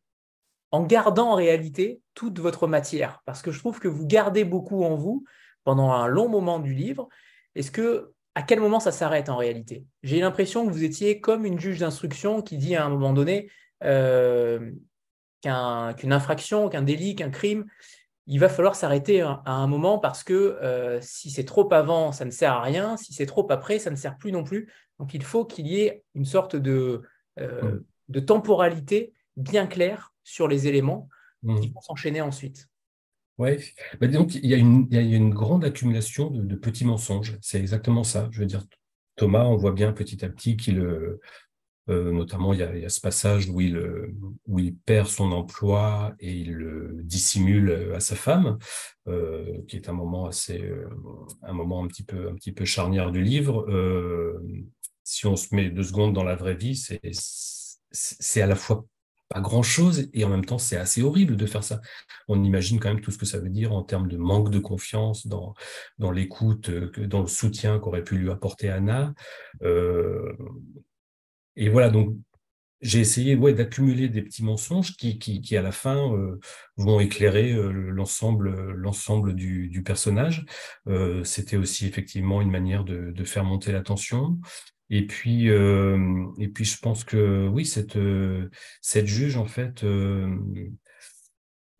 en 0.70 0.82
gardant 0.82 1.30
en 1.30 1.34
réalité 1.34 2.00
toute 2.14 2.38
votre 2.38 2.66
matière? 2.66 3.22
Parce 3.26 3.42
que 3.42 3.52
je 3.52 3.58
trouve 3.58 3.78
que 3.78 3.88
vous 3.88 4.06
gardez 4.06 4.44
beaucoup 4.44 4.84
en 4.84 4.96
vous 4.96 5.24
pendant 5.64 5.92
un 5.92 6.06
long 6.06 6.28
moment 6.28 6.58
du 6.58 6.74
livre. 6.74 7.08
Est-ce 7.54 7.70
que 7.70 8.12
à 8.34 8.42
quel 8.42 8.60
moment 8.60 8.80
ça 8.80 8.92
s'arrête 8.92 9.28
en 9.28 9.36
réalité? 9.36 9.84
J'ai 10.02 10.20
l'impression 10.20 10.66
que 10.66 10.72
vous 10.72 10.84
étiez 10.84 11.20
comme 11.20 11.46
une 11.46 11.60
juge 11.60 11.80
d'instruction 11.80 12.42
qui 12.42 12.58
dit 12.58 12.74
à 12.74 12.84
un 12.84 12.88
moment 12.88 13.12
donné 13.12 13.50
euh, 13.84 14.72
qu'une 15.42 16.12
infraction, 16.12 16.68
qu'un 16.68 16.82
délit, 16.82 17.14
qu'un 17.14 17.30
crime 17.30 17.66
il 18.26 18.40
va 18.40 18.48
falloir 18.48 18.74
s'arrêter 18.74 19.20
à 19.20 19.42
un 19.46 19.66
moment 19.66 19.98
parce 19.98 20.24
que 20.24 20.32
euh, 20.32 20.98
si 21.02 21.30
c'est 21.30 21.44
trop 21.44 21.70
avant, 21.72 22.10
ça 22.12 22.24
ne 22.24 22.30
sert 22.30 22.52
à 22.52 22.62
rien. 22.62 22.96
Si 22.96 23.12
c'est 23.12 23.26
trop 23.26 23.46
après, 23.50 23.78
ça 23.78 23.90
ne 23.90 23.96
sert 23.96 24.16
plus 24.16 24.32
non 24.32 24.44
plus. 24.44 24.72
Donc 24.98 25.12
il 25.14 25.22
faut 25.22 25.44
qu'il 25.44 25.66
y 25.66 25.80
ait 25.80 26.04
une 26.14 26.24
sorte 26.24 26.56
de, 26.56 27.02
euh, 27.38 27.62
mm. 27.62 27.84
de 28.08 28.20
temporalité 28.20 29.12
bien 29.36 29.66
claire 29.66 30.14
sur 30.22 30.48
les 30.48 30.68
éléments 30.68 31.08
mm. 31.42 31.60
qui 31.60 31.68
vont 31.68 31.80
s'enchaîner 31.80 32.22
ensuite. 32.22 32.68
Oui, 33.36 33.58
bah, 34.00 34.06
donc 34.06 34.36
il 34.36 34.46
y, 34.46 34.54
a 34.54 34.56
une, 34.56 34.86
il 34.90 34.96
y, 34.96 35.14
a 35.14 35.16
une, 35.16 35.34
grande 35.34 35.64
accumulation 35.64 36.30
de, 36.30 36.42
de 36.42 36.54
petits 36.54 36.84
mensonges. 36.84 37.36
C'est 37.42 37.58
exactement 37.58 38.04
ça. 38.04 38.28
Je 38.30 38.40
veux 38.40 38.46
dire, 38.46 38.62
Thomas, 39.16 39.44
on 39.44 39.56
voit 39.56 39.72
bien 39.72 39.92
petit 39.92 40.24
à 40.24 40.28
petit 40.28 40.56
qu'il 40.56 40.78
euh, 41.88 42.12
notamment, 42.12 42.52
il 42.52 42.60
y, 42.60 42.62
a, 42.62 42.88
ce 42.88 43.00
passage 43.00 43.48
où 43.48 43.60
il, 43.60 43.78
où 44.46 44.58
il 44.58 44.74
perd 44.74 45.06
son 45.06 45.32
emploi 45.32 46.14
et 46.20 46.32
il 46.32 46.54
le 46.54 47.00
dissimule 47.02 47.92
à 47.94 48.00
sa 48.00 48.16
femme, 48.16 48.58
euh, 49.08 49.62
qui 49.68 49.76
est 49.76 49.88
un 49.88 49.92
moment 49.92 50.26
assez, 50.26 50.60
euh, 50.60 50.88
un 51.42 51.52
moment 51.52 51.82
un 51.84 51.86
petit 51.86 52.04
peu, 52.04 52.28
un 52.28 52.34
petit 52.34 52.52
peu 52.52 52.64
charnière 52.64 53.10
du 53.10 53.22
livre. 53.22 53.66
si 55.02 55.26
on 55.26 55.36
se 55.36 55.54
met 55.54 55.70
deux 55.70 55.82
secondes 55.82 56.14
dans 56.14 56.24
la 56.24 56.36
vraie 56.36 56.54
vie, 56.54 56.76
c'est 57.92 58.42
à 58.42 58.46
la 58.46 58.56
fois 58.56 58.86
pas 59.28 59.40
grand-chose 59.40 60.08
et 60.12 60.24
en 60.24 60.28
même 60.28 60.44
temps, 60.44 60.58
c'est 60.58 60.76
assez 60.76 61.02
horrible 61.02 61.36
de 61.36 61.46
faire 61.46 61.64
ça. 61.64 61.80
On 62.28 62.42
imagine 62.42 62.78
quand 62.78 62.88
même 62.88 63.00
tout 63.00 63.10
ce 63.10 63.18
que 63.18 63.26
ça 63.26 63.38
veut 63.38 63.48
dire 63.48 63.72
en 63.72 63.82
termes 63.82 64.08
de 64.08 64.16
manque 64.16 64.50
de 64.50 64.58
confiance 64.58 65.26
dans, 65.26 65.54
dans 65.98 66.10
l'écoute, 66.10 66.68
euh, 66.68 66.90
dans 67.06 67.20
le 67.20 67.26
soutien 67.26 67.78
qu'aurait 67.78 68.04
pu 68.04 68.16
lui 68.16 68.30
apporter 68.30 68.68
Anna. 68.68 69.14
Euh, 69.62 70.36
et 71.56 71.68
voilà, 71.68 71.90
donc 71.90 72.16
j'ai 72.84 73.00
essayé 73.00 73.34
ouais, 73.34 73.54
d'accumuler 73.54 74.10
des 74.10 74.20
petits 74.20 74.44
mensonges 74.44 74.94
qui, 74.96 75.18
qui, 75.18 75.56
à 75.56 75.62
la 75.62 75.72
fin 75.72 76.12
euh, 76.12 76.38
vont 76.76 77.00
éclairer 77.00 77.52
euh, 77.52 77.70
l'ensemble 77.70 78.72
l'ensemble 78.72 79.34
du, 79.34 79.82
personnage. 79.82 80.44
Euh, 80.86 81.24
C'était 81.24 81.56
aussi 81.56 81.86
effectivement 81.86 82.42
une 82.42 82.50
manière 82.50 82.84
de, 82.84 83.24
faire 83.24 83.44
monter 83.44 83.72
la 83.72 83.80
tension. 83.80 84.38
Et 84.90 85.06
puis, 85.06 85.48
euh, 85.48 86.26
et 86.38 86.48
puis 86.48 86.66
je 86.66 86.78
pense 86.78 87.04
que 87.04 87.48
oui, 87.48 87.64
cette, 87.64 87.98
cette 88.82 89.06
juge, 89.06 89.38
en 89.38 89.46
fait, 89.46 89.82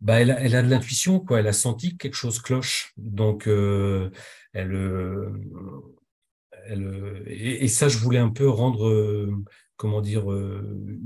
bah, 0.01 0.19
elle, 0.19 0.31
a, 0.31 0.41
elle 0.41 0.55
a 0.55 0.63
de 0.63 0.69
l'intuition, 0.69 1.19
quoi. 1.19 1.39
Elle 1.39 1.47
a 1.47 1.53
senti 1.53 1.91
que 1.91 1.97
quelque 1.97 2.15
chose 2.15 2.41
cloche. 2.41 2.93
Donc, 2.97 3.47
elle, 3.47 4.11
elle 4.53 5.31
et, 7.27 7.67
ça, 7.67 7.89
je 7.89 7.99
voulais 7.99 8.17
un 8.17 8.29
peu 8.29 8.49
rendre 8.49 9.29
comment 9.77 10.01
dire, 10.01 10.31
euh, 10.31 10.99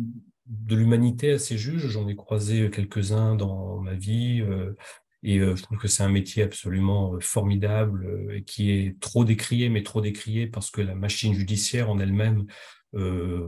de 0.47 0.75
l'humanité 0.75 1.31
à 1.31 1.39
ces 1.39 1.57
juges. 1.57 1.87
J'en 1.87 2.07
ai 2.07 2.15
croisé 2.15 2.69
quelques-uns 2.69 3.35
dans 3.35 3.79
ma 3.79 3.93
vie. 3.93 4.41
Euh, 4.41 4.75
et 5.21 5.39
euh, 5.39 5.55
je 5.55 5.63
trouve 5.63 5.77
que 5.77 5.87
c'est 5.87 6.03
un 6.03 6.09
métier 6.09 6.43
absolument 6.43 7.19
formidable 7.19 8.33
et 8.33 8.43
qui 8.43 8.71
est 8.71 8.99
trop 8.99 9.25
décrié, 9.25 9.69
mais 9.69 9.83
trop 9.83 10.01
décrié 10.01 10.47
parce 10.47 10.71
que 10.71 10.81
la 10.81 10.95
machine 10.95 11.33
judiciaire 11.33 11.89
en 11.89 11.99
elle-même 11.99 12.45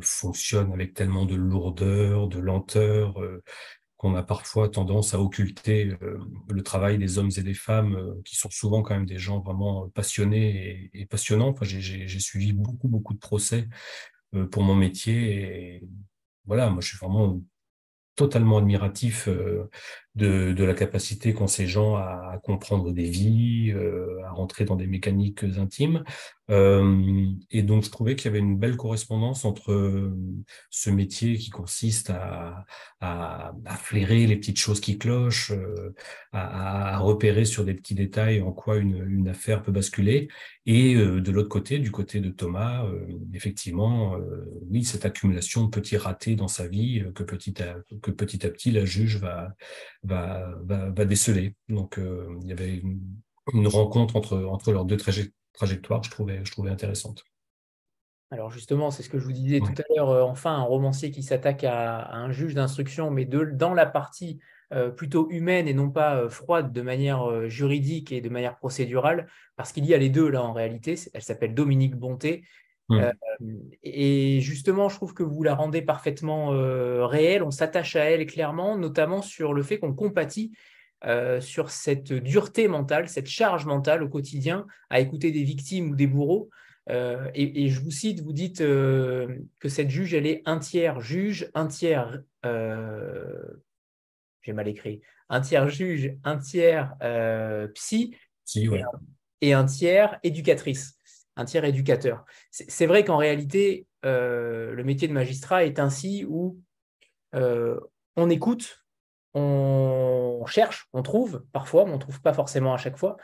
fonctionne 0.01 0.71
avec 0.71 0.93
tellement 0.93 1.25
de 1.25 1.33
lourdeur, 1.33 2.27
de 2.27 2.37
lenteur, 2.37 3.15
qu'on 3.97 4.13
a 4.13 4.21
parfois 4.21 4.69
tendance 4.69 5.15
à 5.15 5.19
occulter 5.19 5.95
le 6.47 6.61
travail 6.61 6.99
des 6.99 7.17
hommes 7.17 7.31
et 7.35 7.41
des 7.41 7.55
femmes, 7.55 8.21
qui 8.23 8.35
sont 8.35 8.51
souvent 8.51 8.83
quand 8.83 8.93
même 8.93 9.07
des 9.07 9.17
gens 9.17 9.39
vraiment 9.39 9.89
passionnés 9.95 10.89
et, 10.93 11.01
et 11.01 11.05
passionnants. 11.07 11.55
J'ai 11.63 12.19
suivi 12.19 12.53
beaucoup, 12.53 12.87
beaucoup 12.87 13.15
de 13.15 13.19
procès 13.19 13.67
euh, 13.67 14.20
pour 14.51 14.63
mon 14.63 14.75
métier. 14.75 15.75
Et 15.75 15.83
voilà, 16.45 16.69
moi, 16.69 16.81
je 16.81 16.89
suis 16.89 16.97
vraiment 16.97 17.41
totalement 18.15 18.57
admiratif 18.57 19.27
euh, 19.27 19.69
de, 20.15 20.51
de, 20.51 20.63
la 20.63 20.73
capacité 20.73 21.33
qu'ont 21.33 21.47
ces 21.47 21.67
gens 21.67 21.95
à, 21.95 22.39
comprendre 22.43 22.91
des 22.91 23.09
vies, 23.09 23.71
euh, 23.71 24.21
à 24.25 24.31
rentrer 24.31 24.65
dans 24.65 24.75
des 24.75 24.87
mécaniques 24.87 25.43
intimes. 25.57 26.03
Euh, 26.51 27.27
et 27.49 27.63
donc, 27.63 27.85
je 27.85 27.89
trouvais 27.89 28.15
qu'il 28.15 28.25
y 28.25 28.29
avait 28.29 28.39
une 28.39 28.57
belle 28.57 28.75
correspondance 28.75 29.45
entre 29.45 29.71
euh, 29.71 30.13
ce 30.69 30.89
métier 30.89 31.37
qui 31.37 31.49
consiste 31.49 32.09
à, 32.09 32.65
à, 32.99 33.53
à 33.65 33.75
flairer 33.77 34.27
les 34.27 34.35
petites 34.35 34.59
choses 34.59 34.81
qui 34.81 34.97
clochent, 34.97 35.51
euh, 35.51 35.93
à, 36.33 36.95
à, 36.95 36.97
repérer 36.97 37.45
sur 37.45 37.63
des 37.63 37.73
petits 37.73 37.95
détails 37.95 38.41
en 38.41 38.51
quoi 38.51 38.77
une, 38.77 39.01
une 39.07 39.29
affaire 39.29 39.61
peut 39.61 39.71
basculer. 39.71 40.27
Et 40.65 40.93
de 40.93 41.31
l'autre 41.31 41.49
côté, 41.49 41.79
du 41.79 41.89
côté 41.89 42.19
de 42.19 42.29
Thomas, 42.29 42.85
effectivement, 43.33 44.15
oui, 44.69 44.83
cette 44.83 45.05
accumulation 45.05 45.65
de 45.65 45.69
petits 45.71 45.97
ratés 45.97 46.35
dans 46.35 46.47
sa 46.47 46.67
vie 46.67 47.03
que 47.15 47.23
petit 47.23 47.63
à, 47.63 47.77
que 48.03 48.11
petit, 48.11 48.45
à 48.45 48.49
petit 48.51 48.69
la 48.69 48.85
juge 48.85 49.17
va, 49.17 49.55
va, 50.03 50.55
va, 50.63 51.05
déceler. 51.05 51.55
Donc, 51.69 51.97
euh, 51.97 52.37
il 52.41 52.47
y 52.47 52.51
avait 52.51 52.77
une, 52.77 53.67
rencontre 53.67 54.15
entre, 54.15 54.37
entre 54.37 54.71
leurs 54.71 54.85
deux 54.85 54.97
trajectoires, 54.97 56.03
je 56.03 56.09
trouvais, 56.09 56.43
je 56.43 56.51
trouvais 56.51 56.69
intéressante. 56.69 57.23
Alors 58.29 58.49
justement, 58.49 58.91
c'est 58.91 59.03
ce 59.03 59.09
que 59.09 59.19
je 59.19 59.25
vous 59.25 59.33
disais 59.33 59.59
tout 59.59 59.73
à 59.77 59.83
l'heure, 59.93 60.09
euh, 60.09 60.23
enfin, 60.23 60.55
un 60.55 60.63
romancier 60.63 61.11
qui 61.11 61.21
s'attaque 61.21 61.65
à, 61.65 62.13
un 62.13 62.31
juge 62.31 62.53
d'instruction, 62.55 63.11
mais 63.11 63.25
de, 63.25 63.43
dans 63.43 63.73
la 63.73 63.85
partie 63.85 64.39
euh, 64.71 64.89
plutôt 64.89 65.29
humaine 65.31 65.67
et 65.67 65.73
non 65.73 65.89
pas 65.89 66.29
froide 66.29 66.71
de 66.71 66.81
manière 66.81 67.49
juridique 67.49 68.13
et 68.13 68.21
de 68.21 68.29
manière 68.29 68.57
procédurale, 68.57 69.27
parce 69.57 69.73
qu'il 69.73 69.85
y 69.85 69.93
a 69.93 69.97
les 69.97 70.09
deux 70.09 70.29
là 70.29 70.43
en 70.43 70.53
réalité. 70.53 70.97
Elle 71.13 71.23
s'appelle 71.23 71.53
Dominique 71.53 71.97
Bonté 71.97 72.45
euh, 72.89 73.11
et 73.83 74.41
justement, 74.41 74.89
je 74.89 74.95
trouve 74.95 75.13
que 75.13 75.23
vous 75.23 75.43
la 75.43 75.55
rendez 75.55 75.81
parfaitement 75.81 76.53
euh, 76.53 77.05
réelle. 77.05 77.43
On 77.43 77.51
s'attache 77.51 77.95
à 77.95 78.05
elle 78.05 78.25
clairement, 78.25 78.77
notamment 78.77 79.21
sur 79.21 79.53
le 79.53 79.63
fait 79.63 79.79
qu'on 79.79 79.93
compatit 79.93 80.51
euh, 81.05 81.41
sur 81.41 81.69
cette 81.69 82.13
dureté 82.13 82.67
mentale, 82.67 83.09
cette 83.09 83.27
charge 83.27 83.65
mentale 83.65 84.03
au 84.03 84.09
quotidien 84.09 84.67
à 84.89 84.99
écouter 84.99 85.31
des 85.31 85.43
victimes 85.43 85.91
ou 85.91 85.95
des 85.95 86.07
bourreaux. 86.07 86.49
Et, 87.33 87.69
je 87.69 87.79
vous 87.79 87.91
cite, 87.91 88.19
vous 88.19 88.33
dites 88.33 88.57
que 88.57 89.69
cette 89.69 89.89
juge, 89.89 90.13
elle 90.13 90.27
est 90.27 90.41
un 90.45 90.59
tiers 90.59 90.99
juge, 90.99 91.49
un 91.53 91.67
tiers, 91.67 92.21
j'ai 92.43 94.51
mal 94.51 94.67
écrit, 94.67 94.99
un 95.29 95.39
tiers 95.39 95.69
juge, 95.69 96.17
un 96.25 96.37
tiers 96.37 96.93
psy, 97.75 98.13
et 99.39 99.53
un 99.53 99.63
tiers 99.63 100.19
éducatrice 100.23 100.97
un 101.41 101.45
tiers 101.45 101.65
éducateur. 101.65 102.23
C'est 102.51 102.85
vrai 102.85 103.03
qu'en 103.03 103.17
réalité, 103.17 103.87
euh, 104.05 104.73
le 104.73 104.83
métier 104.83 105.07
de 105.07 105.13
magistrat 105.13 105.65
est 105.65 105.79
ainsi 105.79 106.25
où 106.27 106.57
euh, 107.35 107.79
on 108.15 108.29
écoute, 108.29 108.83
on 109.33 110.43
cherche, 110.47 110.87
on 110.93 111.03
trouve 111.03 111.43
parfois, 111.51 111.85
mais 111.85 111.91
on 111.91 111.95
ne 111.95 112.01
trouve 112.01 112.21
pas 112.21 112.33
forcément 112.33 112.73
à 112.73 112.77
chaque 112.77 112.97
fois. 112.97 113.17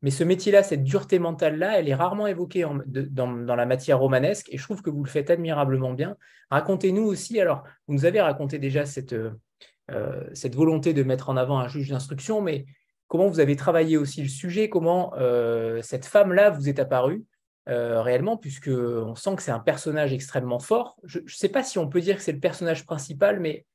Mais 0.00 0.10
ce 0.10 0.24
métier-là, 0.24 0.64
cette 0.64 0.82
dureté 0.82 1.20
mentale-là, 1.20 1.78
elle 1.78 1.88
est 1.88 1.94
rarement 1.94 2.26
évoquée 2.26 2.66
dans, 2.86 3.30
la 3.30 3.66
matière 3.66 4.00
romanesque 4.00 4.48
et 4.50 4.58
je 4.58 4.62
trouve 4.64 4.82
que 4.82 4.90
vous 4.90 5.04
le 5.04 5.08
faites 5.08 5.30
admirablement 5.30 5.92
bien. 5.92 6.16
Racontez-nous 6.50 7.04
aussi, 7.04 7.40
alors, 7.40 7.62
vous 7.86 7.94
nous 7.94 8.04
avez 8.04 8.20
raconté 8.20 8.58
déjà 8.58 8.84
cette, 8.84 9.14
euh, 9.92 10.28
cette 10.34 10.56
volonté 10.56 10.92
de 10.92 11.04
mettre 11.04 11.28
en 11.28 11.36
avant 11.36 11.58
un 11.58 11.68
juge 11.68 11.90
d'instruction, 11.90 12.40
mais 12.40 12.66
comment 13.06 13.28
vous 13.28 13.38
avez 13.38 13.54
travaillé 13.54 13.96
aussi 13.96 14.22
le 14.22 14.28
sujet, 14.28 14.68
comment 14.68 15.12
cette 15.82 16.06
femme-là 16.06 16.50
vous 16.50 16.68
est 16.68 16.80
apparue? 16.80 17.24
Euh, 17.68 18.02
réellement, 18.02 18.36
puisqu'on 18.36 19.14
sent 19.14 19.36
que 19.36 19.42
c'est 19.42 19.52
un 19.52 19.60
personnage 19.60 20.12
extrêmement 20.12 20.58
fort. 20.58 20.96
Je 21.04 21.20
ne 21.20 21.28
sais 21.28 21.48
pas 21.48 21.62
si 21.62 21.78
on 21.78 21.88
peut 21.88 22.00
dire 22.00 22.16
que 22.16 22.22
c'est 22.22 22.32
le 22.32 22.40
personnage 22.40 22.84
principal, 22.84 23.40
mais 23.40 23.66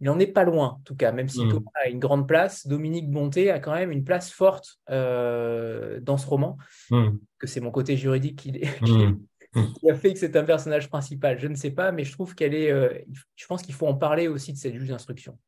il 0.00 0.06
n'en 0.06 0.18
est 0.18 0.26
pas 0.26 0.44
loin, 0.44 0.76
en 0.78 0.82
tout 0.84 0.94
cas, 0.94 1.12
même 1.12 1.28
si 1.28 1.44
mmh. 1.44 1.50
Thomas 1.50 1.70
a 1.84 1.88
une 1.88 1.98
grande 1.98 2.28
place, 2.28 2.66
Dominique 2.66 3.10
Bonté 3.10 3.50
a 3.50 3.60
quand 3.60 3.74
même 3.74 3.90
une 3.90 4.04
place 4.04 4.30
forte 4.30 4.78
euh, 4.90 6.00
dans 6.00 6.18
ce 6.18 6.26
roman, 6.26 6.58
mmh. 6.90 7.08
que 7.38 7.46
c'est 7.46 7.60
mon 7.60 7.70
côté 7.70 7.96
juridique 7.96 8.40
qui, 8.40 8.52
mmh. 8.52 9.18
qui, 9.80 9.90
a 9.90 9.94
fait 9.94 10.12
que 10.12 10.18
c'est 10.18 10.36
un 10.36 10.44
personnage 10.44 10.90
principal. 10.90 11.38
Je 11.38 11.48
ne 11.48 11.54
sais 11.54 11.70
pas, 11.70 11.92
mais 11.92 12.04
je 12.04 12.12
trouve 12.12 12.34
qu'elle 12.34 12.54
est. 12.54 12.70
Euh, 12.70 12.90
je 13.36 13.46
pense 13.46 13.62
qu'il 13.62 13.74
faut 13.74 13.86
en 13.86 13.94
parler 13.94 14.28
aussi 14.28 14.52
de 14.52 14.58
cette 14.58 14.74
juge 14.74 14.88
d'instruction. 14.88 15.38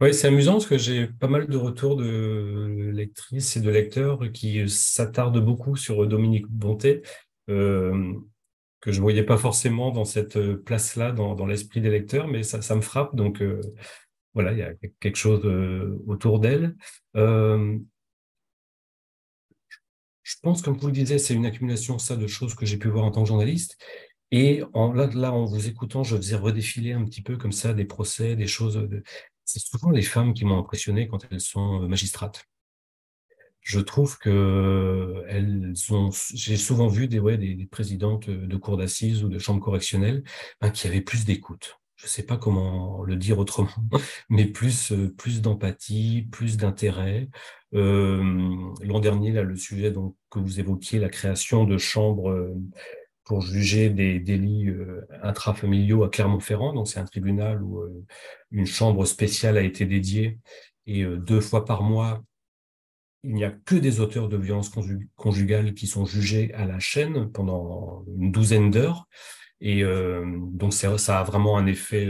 Oui, 0.00 0.12
c'est 0.12 0.26
amusant 0.26 0.54
parce 0.54 0.66
que 0.66 0.76
j'ai 0.76 1.06
pas 1.06 1.28
mal 1.28 1.46
de 1.46 1.56
retours 1.56 1.96
de 1.96 2.90
lectrices 2.92 3.56
et 3.56 3.60
de 3.60 3.70
lecteurs 3.70 4.20
qui 4.32 4.68
s'attardent 4.68 5.38
beaucoup 5.38 5.76
sur 5.76 6.06
Dominique 6.08 6.48
Bonté, 6.48 7.02
euh, 7.48 8.12
que 8.80 8.90
je 8.90 8.98
ne 8.98 9.02
voyais 9.02 9.22
pas 9.22 9.38
forcément 9.38 9.92
dans 9.92 10.04
cette 10.04 10.56
place-là, 10.64 11.12
dans, 11.12 11.46
l'esprit 11.46 11.80
des 11.80 11.90
lecteurs, 11.90 12.26
mais 12.26 12.42
ça, 12.42 12.74
me 12.74 12.80
frappe. 12.80 13.14
Donc 13.14 13.40
euh, 13.40 13.60
voilà, 14.34 14.52
il 14.52 14.58
y 14.58 14.62
a 14.62 14.74
quelque 15.00 15.16
chose 15.16 15.44
euh, 15.44 16.02
autour 16.06 16.40
d'elle. 16.40 16.74
je 17.14 17.78
pense, 20.42 20.60
comme 20.62 20.76
vous 20.76 20.86
le 20.88 20.92
disiez, 20.92 21.18
c'est 21.18 21.34
une 21.34 21.46
accumulation 21.46 21.96
de 21.96 22.26
choses 22.26 22.54
que 22.54 22.66
j'ai 22.66 22.78
pu 22.78 22.88
voir 22.88 23.04
en 23.04 23.10
tant 23.12 23.22
que 23.22 23.28
journaliste. 23.28 23.78
Et 24.32 24.62
en, 24.72 24.92
là, 24.92 25.32
en 25.32 25.44
vous 25.44 25.68
écoutant, 25.68 26.02
je 26.02 26.16
faisais 26.16 26.36
redéfiler 26.36 26.92
un 26.92 27.04
petit 27.04 27.22
peu 27.22 27.36
comme 27.36 27.52
ça 27.52 27.72
des 27.74 27.84
procès, 27.84 28.34
des 28.34 28.48
choses, 28.48 28.88
c'est 29.44 29.60
souvent 29.60 29.90
les 29.90 30.02
femmes 30.02 30.34
qui 30.34 30.44
m'ont 30.44 30.58
impressionné 30.58 31.08
quand 31.08 31.26
elles 31.30 31.40
sont 31.40 31.82
euh, 31.82 31.88
magistrates. 31.88 32.44
Je 33.60 33.80
trouve 33.80 34.18
que 34.18 35.24
elles 35.26 35.72
ont, 35.90 36.10
j'ai 36.34 36.58
souvent 36.58 36.88
vu 36.88 37.08
des, 37.08 37.66
présidentes 37.70 38.28
de 38.28 38.56
cours 38.58 38.76
d'assises 38.76 39.24
ou 39.24 39.30
de 39.30 39.38
chambres 39.38 39.64
correctionnelles 39.64 40.22
ben, 40.60 40.70
qui 40.70 40.86
avaient 40.86 41.00
plus 41.00 41.24
d'écoute. 41.24 41.78
Je 41.96 42.06
ne 42.06 42.10
sais 42.10 42.24
pas 42.24 42.36
comment 42.36 43.02
le 43.02 43.16
dire 43.16 43.38
autrement, 43.38 43.70
mais 44.28 44.44
plus, 44.44 44.92
euh, 44.92 45.14
d'empathie, 45.40 46.28
plus 46.30 46.58
d'intérêt. 46.58 47.30
Euh, 47.74 48.22
L'an 48.82 49.00
dernier, 49.00 49.32
là, 49.32 49.42
le 49.42 49.56
sujet 49.56 49.92
que 50.30 50.38
vous 50.38 50.60
évoquiez, 50.60 50.98
la 50.98 51.08
création 51.08 51.64
de 51.64 51.78
chambres 51.78 52.30
euh, 52.30 52.54
pour 53.24 53.40
juger 53.40 53.88
des 53.90 54.20
délits 54.20 54.68
euh, 54.68 55.06
intrafamiliaux 55.22 56.04
à 56.04 56.10
Clermont-Ferrand. 56.10 56.74
Donc, 56.74 56.88
c'est 56.88 57.00
un 57.00 57.04
tribunal 57.04 57.62
où 57.62 57.80
euh, 57.80 58.04
une 58.50 58.66
chambre 58.66 59.04
spéciale 59.06 59.56
a 59.56 59.62
été 59.62 59.86
dédiée 59.86 60.38
et 60.86 61.02
euh, 61.02 61.16
deux 61.16 61.40
fois 61.40 61.64
par 61.64 61.82
mois, 61.82 62.22
il 63.22 63.34
n'y 63.34 63.44
a 63.44 63.50
que 63.50 63.74
des 63.74 64.00
auteurs 64.00 64.28
de 64.28 64.36
violences 64.36 64.70
conjugales 65.16 65.72
qui 65.72 65.86
sont 65.86 66.04
jugés 66.04 66.52
à 66.52 66.66
la 66.66 66.78
chaîne 66.78 67.32
pendant 67.32 68.04
une 68.18 68.30
douzaine 68.30 68.70
d'heures. 68.70 69.08
Et 69.62 69.82
donc 69.82 70.74
ça, 70.74 71.20
a 71.20 71.22
vraiment 71.22 71.56
un 71.56 71.64
effet 71.64 72.06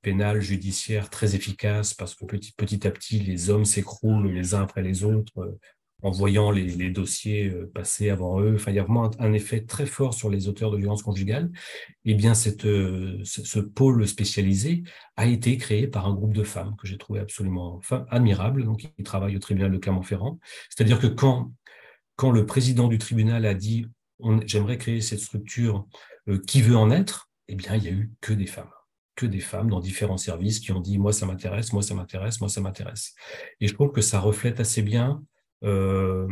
pénal, 0.00 0.40
judiciaire 0.40 1.10
très 1.10 1.34
efficace 1.34 1.92
parce 1.92 2.14
que 2.14 2.24
petit 2.24 2.86
à 2.86 2.90
petit, 2.90 3.18
les 3.18 3.50
hommes 3.50 3.66
s'écroulent 3.66 4.32
les 4.32 4.54
uns 4.54 4.62
après 4.62 4.80
les 4.80 5.04
autres 5.04 5.58
en 6.04 6.10
voyant 6.10 6.50
les, 6.50 6.90
dossiers 6.90 7.48
euh, 7.48 7.70
passer 7.74 8.10
avant 8.10 8.38
eux. 8.38 8.54
Enfin, 8.56 8.70
il 8.70 8.74
y 8.74 8.78
a 8.78 8.82
vraiment 8.82 9.10
un, 9.18 9.32
effet 9.32 9.62
très 9.62 9.86
fort 9.86 10.12
sur 10.12 10.28
les 10.28 10.48
auteurs 10.48 10.70
de 10.70 10.76
violences 10.76 11.02
conjugales. 11.02 11.50
Eh 12.04 12.14
bien, 12.14 12.34
cette, 12.34 12.66
euh, 12.66 13.18
ce, 13.24 13.58
pôle 13.58 14.06
spécialisé 14.06 14.84
a 15.16 15.26
été 15.26 15.56
créé 15.56 15.88
par 15.88 16.06
un 16.06 16.12
groupe 16.14 16.34
de 16.34 16.44
femmes 16.44 16.76
que 16.78 16.86
j'ai 16.86 16.98
trouvé 16.98 17.20
absolument 17.20 17.80
admirable, 18.10 18.64
donc 18.64 18.80
qui 18.80 19.02
travaillent 19.02 19.36
au 19.36 19.40
tribunal 19.40 19.72
de 19.72 19.78
Clermont-Ferrand. 19.78 20.38
C'est-à-dire 20.68 21.00
que 21.00 21.06
quand, 21.06 21.52
quand 22.16 22.30
le 22.30 22.44
président 22.44 22.86
du 22.88 22.98
tribunal 22.98 23.46
a 23.46 23.54
dit 23.54 23.86
j'aimerais 24.44 24.76
créer 24.76 25.00
cette 25.00 25.20
structure, 25.20 25.86
euh, 26.28 26.38
qui 26.46 26.60
veut 26.60 26.76
en 26.76 26.90
être 26.90 27.30
Eh 27.48 27.54
bien, 27.54 27.76
il 27.76 27.82
n'y 27.82 27.88
a 27.88 27.92
eu 27.92 28.12
que 28.20 28.34
des 28.34 28.46
femmes 28.46 28.70
que 29.16 29.26
des 29.26 29.38
femmes 29.38 29.70
dans 29.70 29.78
différents 29.78 30.16
services 30.16 30.58
qui 30.58 30.72
ont 30.72 30.80
dit 30.80 30.98
moi 30.98 31.12
ça 31.12 31.24
m'intéresse, 31.24 31.72
moi 31.72 31.82
ça 31.82 31.94
m'intéresse, 31.94 32.40
moi 32.40 32.48
ça 32.48 32.60
m'intéresse. 32.60 33.14
Et 33.60 33.68
je 33.68 33.74
trouve 33.74 33.92
que 33.92 34.00
ça 34.00 34.18
reflète 34.18 34.58
assez 34.58 34.82
bien 34.82 35.22
euh, 35.64 36.28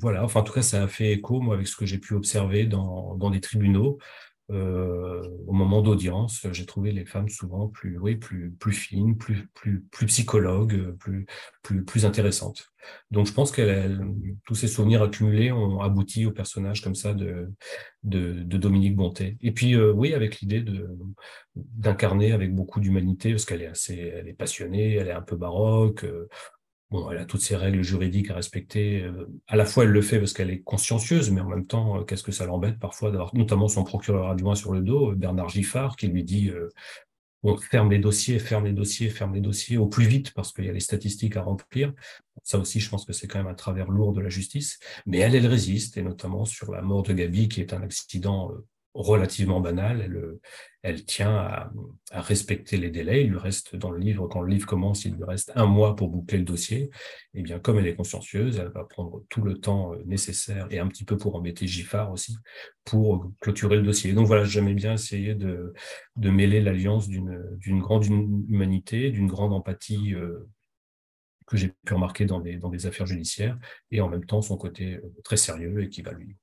voilà, 0.00 0.24
enfin 0.24 0.40
en 0.40 0.44
tout 0.44 0.52
cas 0.52 0.62
ça 0.62 0.82
a 0.82 0.88
fait 0.88 1.12
écho 1.12 1.40
moi 1.40 1.54
avec 1.54 1.68
ce 1.68 1.76
que 1.76 1.86
j'ai 1.86 1.98
pu 1.98 2.14
observer 2.14 2.66
dans, 2.66 3.14
dans 3.16 3.30
des 3.30 3.40
tribunaux. 3.40 3.98
Euh, 4.50 5.22
au 5.46 5.52
moment 5.52 5.82
d'audience, 5.82 6.46
j'ai 6.52 6.64
trouvé 6.64 6.90
les 6.90 7.04
femmes 7.04 7.28
souvent 7.28 7.68
plus, 7.68 7.98
oui, 7.98 8.16
plus, 8.16 8.50
plus 8.52 8.72
fines, 8.72 9.18
plus, 9.18 9.46
plus, 9.52 9.82
plus 9.90 10.06
psychologues, 10.06 10.96
plus, 10.98 11.26
plus, 11.62 11.84
plus 11.84 12.06
intéressantes. 12.06 12.72
Donc, 13.10 13.26
je 13.26 13.34
pense 13.34 13.52
que 13.52 13.98
tous 14.46 14.54
ces 14.54 14.66
souvenirs 14.68 15.02
accumulés 15.02 15.52
ont 15.52 15.82
abouti 15.82 16.24
au 16.24 16.30
personnage 16.30 16.80
comme 16.80 16.94
ça 16.94 17.12
de, 17.12 17.52
de, 18.04 18.42
de 18.42 18.56
Dominique 18.56 18.96
Bontet. 18.96 19.36
Et 19.42 19.52
puis, 19.52 19.74
euh, 19.74 19.92
oui, 19.92 20.14
avec 20.14 20.40
l'idée 20.40 20.62
de 20.62 20.88
d'incarner 21.54 22.32
avec 22.32 22.54
beaucoup 22.54 22.80
d'humanité, 22.80 23.32
parce 23.32 23.44
qu'elle 23.44 23.62
est 23.62 23.66
assez, 23.66 23.96
elle 23.98 24.28
est 24.28 24.32
passionnée, 24.32 24.94
elle 24.94 25.08
est 25.08 25.12
un 25.12 25.22
peu 25.22 25.36
baroque. 25.36 26.04
Euh, 26.04 26.26
Bon, 26.90 27.10
elle 27.10 27.18
a 27.18 27.26
toutes 27.26 27.42
ses 27.42 27.54
règles 27.54 27.82
juridiques 27.82 28.30
à 28.30 28.34
respecter. 28.34 29.02
Euh, 29.02 29.26
à 29.46 29.56
la 29.56 29.66
fois, 29.66 29.84
elle 29.84 29.90
le 29.90 30.00
fait 30.00 30.18
parce 30.18 30.32
qu'elle 30.32 30.50
est 30.50 30.62
consciencieuse, 30.62 31.30
mais 31.30 31.42
en 31.42 31.48
même 31.48 31.66
temps, 31.66 32.00
euh, 32.00 32.04
qu'est-ce 32.04 32.22
que 32.22 32.32
ça 32.32 32.46
l'embête 32.46 32.78
parfois 32.78 33.10
d'avoir 33.10 33.34
notamment 33.34 33.68
son 33.68 33.84
procureur 33.84 34.28
adjoint 34.30 34.54
sur 34.54 34.72
le 34.72 34.80
dos, 34.80 35.12
Bernard 35.14 35.50
Giffard, 35.50 35.96
qui 35.96 36.06
lui 36.06 36.24
dit 36.24 36.48
euh, 36.48 36.70
bon, 37.42 37.58
ferme 37.58 37.90
les 37.90 37.98
dossiers, 37.98 38.38
ferme 38.38 38.64
les 38.64 38.72
dossiers, 38.72 39.10
ferme 39.10 39.34
les 39.34 39.42
dossiers 39.42 39.76
au 39.76 39.86
plus 39.86 40.06
vite 40.06 40.32
parce 40.32 40.50
qu'il 40.54 40.64
y 40.64 40.70
a 40.70 40.72
les 40.72 40.80
statistiques 40.80 41.36
à 41.36 41.42
remplir. 41.42 41.92
Ça 42.42 42.58
aussi, 42.58 42.80
je 42.80 42.88
pense 42.88 43.04
que 43.04 43.12
c'est 43.12 43.26
quand 43.26 43.38
même 43.38 43.48
un 43.48 43.54
travers 43.54 43.90
lourd 43.90 44.14
de 44.14 44.22
la 44.22 44.30
justice. 44.30 44.78
Mais 45.04 45.18
elle, 45.18 45.34
elle 45.34 45.46
résiste, 45.46 45.98
et 45.98 46.02
notamment 46.02 46.46
sur 46.46 46.72
la 46.72 46.80
mort 46.80 47.02
de 47.02 47.12
Gabi, 47.12 47.50
qui 47.50 47.60
est 47.60 47.74
un 47.74 47.82
accident 47.82 48.50
relativement 48.94 49.60
banale. 49.60 50.40
Elle, 50.82 51.04
tient 51.04 51.34
à, 51.34 51.70
respecter 52.12 52.76
les 52.76 52.90
délais. 52.90 53.24
Il 53.24 53.30
lui 53.30 53.38
reste 53.38 53.76
dans 53.76 53.90
le 53.90 53.98
livre, 53.98 54.26
quand 54.28 54.40
le 54.40 54.50
livre 54.50 54.66
commence, 54.66 55.04
il 55.04 55.14
lui 55.14 55.24
reste 55.24 55.52
un 55.54 55.66
mois 55.66 55.96
pour 55.96 56.08
boucler 56.08 56.38
le 56.38 56.44
dossier. 56.44 56.84
Et 57.34 57.40
eh 57.40 57.42
bien, 57.42 57.58
comme 57.58 57.78
elle 57.78 57.86
est 57.86 57.94
consciencieuse, 57.94 58.58
elle 58.58 58.68
va 58.68 58.84
prendre 58.84 59.24
tout 59.28 59.42
le 59.42 59.58
temps 59.58 59.94
euh, 59.94 60.02
nécessaire 60.06 60.66
et 60.70 60.78
un 60.78 60.88
petit 60.88 61.04
peu 61.04 61.16
pour 61.16 61.36
embêter 61.36 61.66
Giffard 61.66 62.10
aussi 62.10 62.36
pour 62.84 63.30
clôturer 63.40 63.76
le 63.76 63.82
dossier. 63.82 64.12
Donc 64.12 64.26
voilà, 64.26 64.44
j'aimais 64.44 64.74
bien 64.74 64.94
essayer 64.94 65.34
de, 65.34 65.74
de 66.16 66.30
mêler 66.30 66.60
l'alliance 66.60 67.08
d'une 67.08 67.80
grande 67.80 68.06
humanité, 68.06 69.10
d'une 69.10 69.26
grande 69.26 69.52
empathie 69.52 70.14
euh, 70.14 70.48
que 71.48 71.56
j'ai 71.56 71.74
pu 71.84 71.94
remarquer 71.94 72.26
dans 72.26 72.40
des, 72.40 72.56
dans 72.56 72.68
des 72.68 72.86
affaires 72.86 73.06
judiciaires, 73.06 73.58
et 73.90 74.00
en 74.00 74.08
même 74.08 74.24
temps 74.24 74.42
son 74.42 74.56
côté 74.56 74.96
euh, 74.96 75.14
très 75.24 75.36
sérieux 75.36 75.82
et 75.82 75.88
qui 75.88 76.02
va 76.02 76.12
lui, 76.12 76.36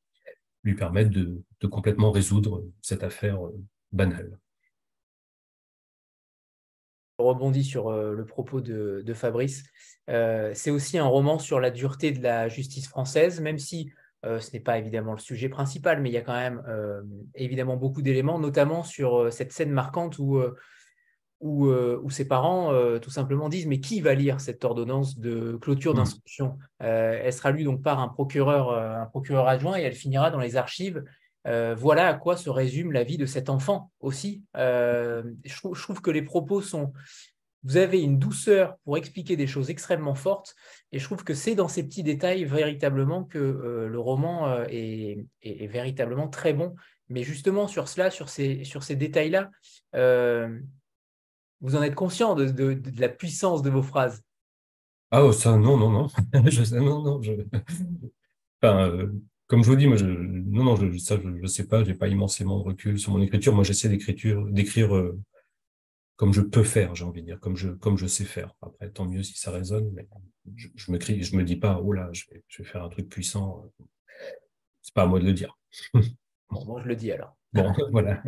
lui 0.66 0.76
permettre 0.76 1.12
de, 1.12 1.42
complètement 1.68 2.12
résoudre 2.12 2.64
cette 2.82 3.04
affaire 3.04 3.44
euh, 3.46 3.56
banale. 3.92 4.38
Je 7.18 7.24
rebondis 7.24 7.64
sur 7.64 7.88
euh, 7.88 8.14
le 8.14 8.26
propos 8.26 8.62
de, 8.62 9.14
Fabrice. 9.14 9.64
Euh, 10.10 10.52
c'est 10.54 10.72
aussi 10.72 10.98
un 10.98 11.06
roman 11.06 11.40
sur 11.40 11.60
la 11.60 11.72
dureté 11.72 12.12
de 12.12 12.22
la 12.22 12.50
justice 12.50 12.88
française, 12.88 13.40
même 13.40 13.58
si 13.58 13.92
ce 14.24 14.52
n'est 14.54 14.60
pas 14.60 14.80
évidemment 14.80 15.12
le 15.12 15.20
sujet 15.20 15.50
principal, 15.50 16.02
mais 16.02 16.10
il 16.10 16.14
y 16.14 16.18
a 16.18 16.22
quand 16.22 16.34
même 16.34 16.64
évidemment 17.36 17.78
beaucoup 17.78 18.02
d'éléments, 18.02 18.40
notamment 18.40 18.82
sur 18.82 19.32
cette 19.32 19.52
scène 19.52 19.70
marquante 19.70 20.18
où 20.18 20.42
euh, 21.44 22.00
où, 22.02 22.10
ses 22.10 22.28
parents 22.28 22.72
euh, 22.72 22.98
tout 22.98 23.10
simplement 23.10 23.50
disent 23.50 23.68
mais 23.68 23.80
qui 23.80 24.00
va 24.00 24.14
lire 24.14 24.40
cette 24.40 24.64
ordonnance 24.64 25.20
de 25.20 25.58
clôture 25.62 25.94
mmh. 25.94 25.98
d'instruction? 25.98 26.58
Euh, 26.82 27.20
Elle 27.22 27.34
sera 27.34 27.52
lue 27.52 27.64
donc 27.64 27.84
par 27.84 28.00
un 28.00 28.08
procureur, 28.08 28.72
un 28.72 29.06
procureur 29.06 29.48
adjoint 29.48 29.78
et 29.78 29.84
elle 29.84 29.96
finira 29.96 30.32
dans 30.32 30.40
les 30.40 30.56
archives. 30.56 31.04
voilà 31.44 32.08
à 32.08 32.14
quoi 32.14 32.38
se 32.38 32.50
résume 32.50 32.92
la 32.92 33.04
vie 33.04 33.18
de 33.18 33.26
cet 33.26 33.50
enfant 33.50 33.92
aussi. 34.00 34.44
Je 34.56 35.56
trouve, 35.56 35.76
je, 35.76 35.84
trouve, 35.84 36.02
que 36.02 36.12
les 36.12 36.24
propos 36.24 36.62
sont... 36.62 36.94
Vous 37.64 37.78
avez 37.78 38.00
une 38.00 38.20
douceur 38.20 38.78
pour 38.86 38.96
expliquer 38.96 39.36
des 39.36 39.48
choses 39.48 39.72
extrêmement 39.72 40.14
fortes 40.14 40.56
et 40.92 41.00
je 41.00 41.04
trouve 41.04 41.24
que 41.24 41.34
c'est 41.34 41.56
dans 41.56 41.68
ces 41.68 41.84
petits 41.84 42.04
détails 42.04 42.46
véritablement 42.46 43.24
que 43.24 43.88
le 43.92 44.00
roman 44.00 44.64
est, 44.70 45.26
est, 45.42 45.68
véritablement 45.68 46.28
très 46.28 46.54
bon. 46.54 46.76
Mais 47.10 47.24
justement 47.24 47.68
sur 47.68 47.88
cela, 47.88 48.10
sur 48.10 48.30
ces, 48.30 48.64
sur 48.64 48.84
ces 48.84 48.96
détails-là, 48.96 49.50
vous 51.62 51.76
en 51.76 51.82
êtes 51.82 51.96
conscient 51.96 52.36
de, 52.36 52.82
la 53.00 53.10
puissance 53.10 53.62
de 53.62 53.70
vos 53.70 53.84
phrases? 53.84 54.24
Ah, 55.12 55.24
oh, 55.24 55.32
ça, 55.32 55.58
non, 55.58 55.78
non, 55.78 55.90
non. 55.90 56.08
je, 56.46 56.76
non, 56.76 57.02
non. 57.04 57.22
Enfin, 58.62 58.90
euh, 58.90 59.12
comme 59.48 59.64
je 59.64 59.70
vous 59.70 59.76
dis, 59.76 59.88
moi, 59.88 59.98
je, 59.98 60.06
non, 60.06 60.64
non, 60.64 60.76
je, 60.76 60.98
ça, 60.98 61.18
je 61.22 61.28
ne 61.28 61.48
sais 61.48 61.68
pas, 61.68 61.84
je 61.84 61.90
n'ai 61.90 61.96
pas 61.96 62.08
immensément 62.08 62.60
de 62.60 62.64
recul 62.64 63.00
sur 63.00 63.12
mon 63.12 63.22
écriture. 63.22 63.54
Moi, 63.54 63.64
j'essaie 63.64 63.90
d'écrire, 63.90 64.44
d'écrire 64.46 64.96
euh, 64.96 65.20
comme 66.16 66.34
je 66.34 66.42
peux 66.42 66.64
faire, 66.64 66.96
j'ai 66.96 67.04
envie 67.04 67.22
de 67.22 67.28
dire, 67.28 67.40
comme 67.40 67.56
je, 67.56 67.70
comme 67.70 67.98
je 67.98 68.08
sais 68.08 68.26
faire. 68.26 68.54
Après, 68.62 68.90
tant 68.90 69.06
mieux 69.06 69.24
si 69.24 69.38
ça 69.38 69.52
résonne, 69.52 69.92
mais 69.94 70.08
je, 70.56 70.70
je 70.76 70.92
me 70.92 71.00
je 71.00 71.36
me 71.36 71.44
dis 71.44 71.58
pas, 71.58 71.80
oh 71.84 71.92
là, 71.92 72.10
je 72.14 72.24
vais, 72.32 72.44
je 72.48 72.64
vais 72.64 72.70
faire 72.70 72.84
un 72.84 72.90
truc 72.90 73.10
puissant. 73.10 73.72
C'est 74.82 74.94
pas 74.94 75.04
à 75.04 75.06
moi 75.08 75.20
de 75.20 75.26
le 75.26 75.34
dire. 75.34 75.58
bon, 76.50 76.80
je 76.80 76.88
le 76.88 76.96
dis 76.96 77.12
alors. 77.12 77.36
Bon, 77.54 77.74
voilà. 77.92 78.24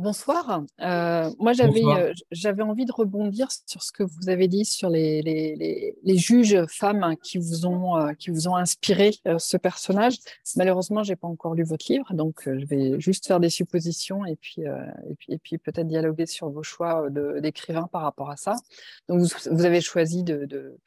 Bonsoir. 0.00 0.62
Euh, 0.80 1.30
moi, 1.38 1.52
j'avais, 1.52 1.84
euh, 1.84 2.14
j'avais 2.30 2.62
envie 2.62 2.86
de 2.86 2.92
rebondir 2.92 3.48
sur 3.66 3.82
ce 3.82 3.92
que 3.92 4.02
vous 4.02 4.30
avez 4.30 4.48
dit 4.48 4.64
sur 4.64 4.88
les, 4.88 5.20
les, 5.20 5.94
les, 6.02 6.16
juges 6.16 6.64
femmes 6.68 7.16
qui 7.22 7.36
vous 7.36 7.66
ont, 7.66 7.98
euh, 7.98 8.14
qui 8.14 8.30
vous 8.30 8.48
ont 8.48 8.56
inspiré 8.56 9.12
ce 9.36 9.58
personnage. 9.58 10.16
Malheureusement, 10.56 11.02
j'ai 11.02 11.16
pas 11.16 11.28
encore 11.28 11.54
lu 11.54 11.64
votre 11.64 11.84
livre, 11.92 12.14
donc 12.14 12.44
je 12.46 12.64
vais 12.64 12.98
juste 12.98 13.26
faire 13.26 13.40
des 13.40 13.50
suppositions 13.50 14.24
et 14.24 14.36
puis, 14.36 14.62
et 14.62 15.14
puis, 15.18 15.34
et 15.34 15.38
puis 15.38 15.58
peut-être 15.58 15.86
dialoguer 15.86 16.24
sur 16.24 16.48
vos 16.48 16.62
choix 16.62 17.10
d'écrivain 17.42 17.86
par 17.92 18.00
rapport 18.00 18.30
à 18.30 18.38
ça. 18.38 18.56
Donc, 19.10 19.20
vous, 19.20 19.28
vous 19.50 19.64
avez 19.66 19.82
choisi 19.82 20.24
de, 20.24 20.46
de 20.46 20.78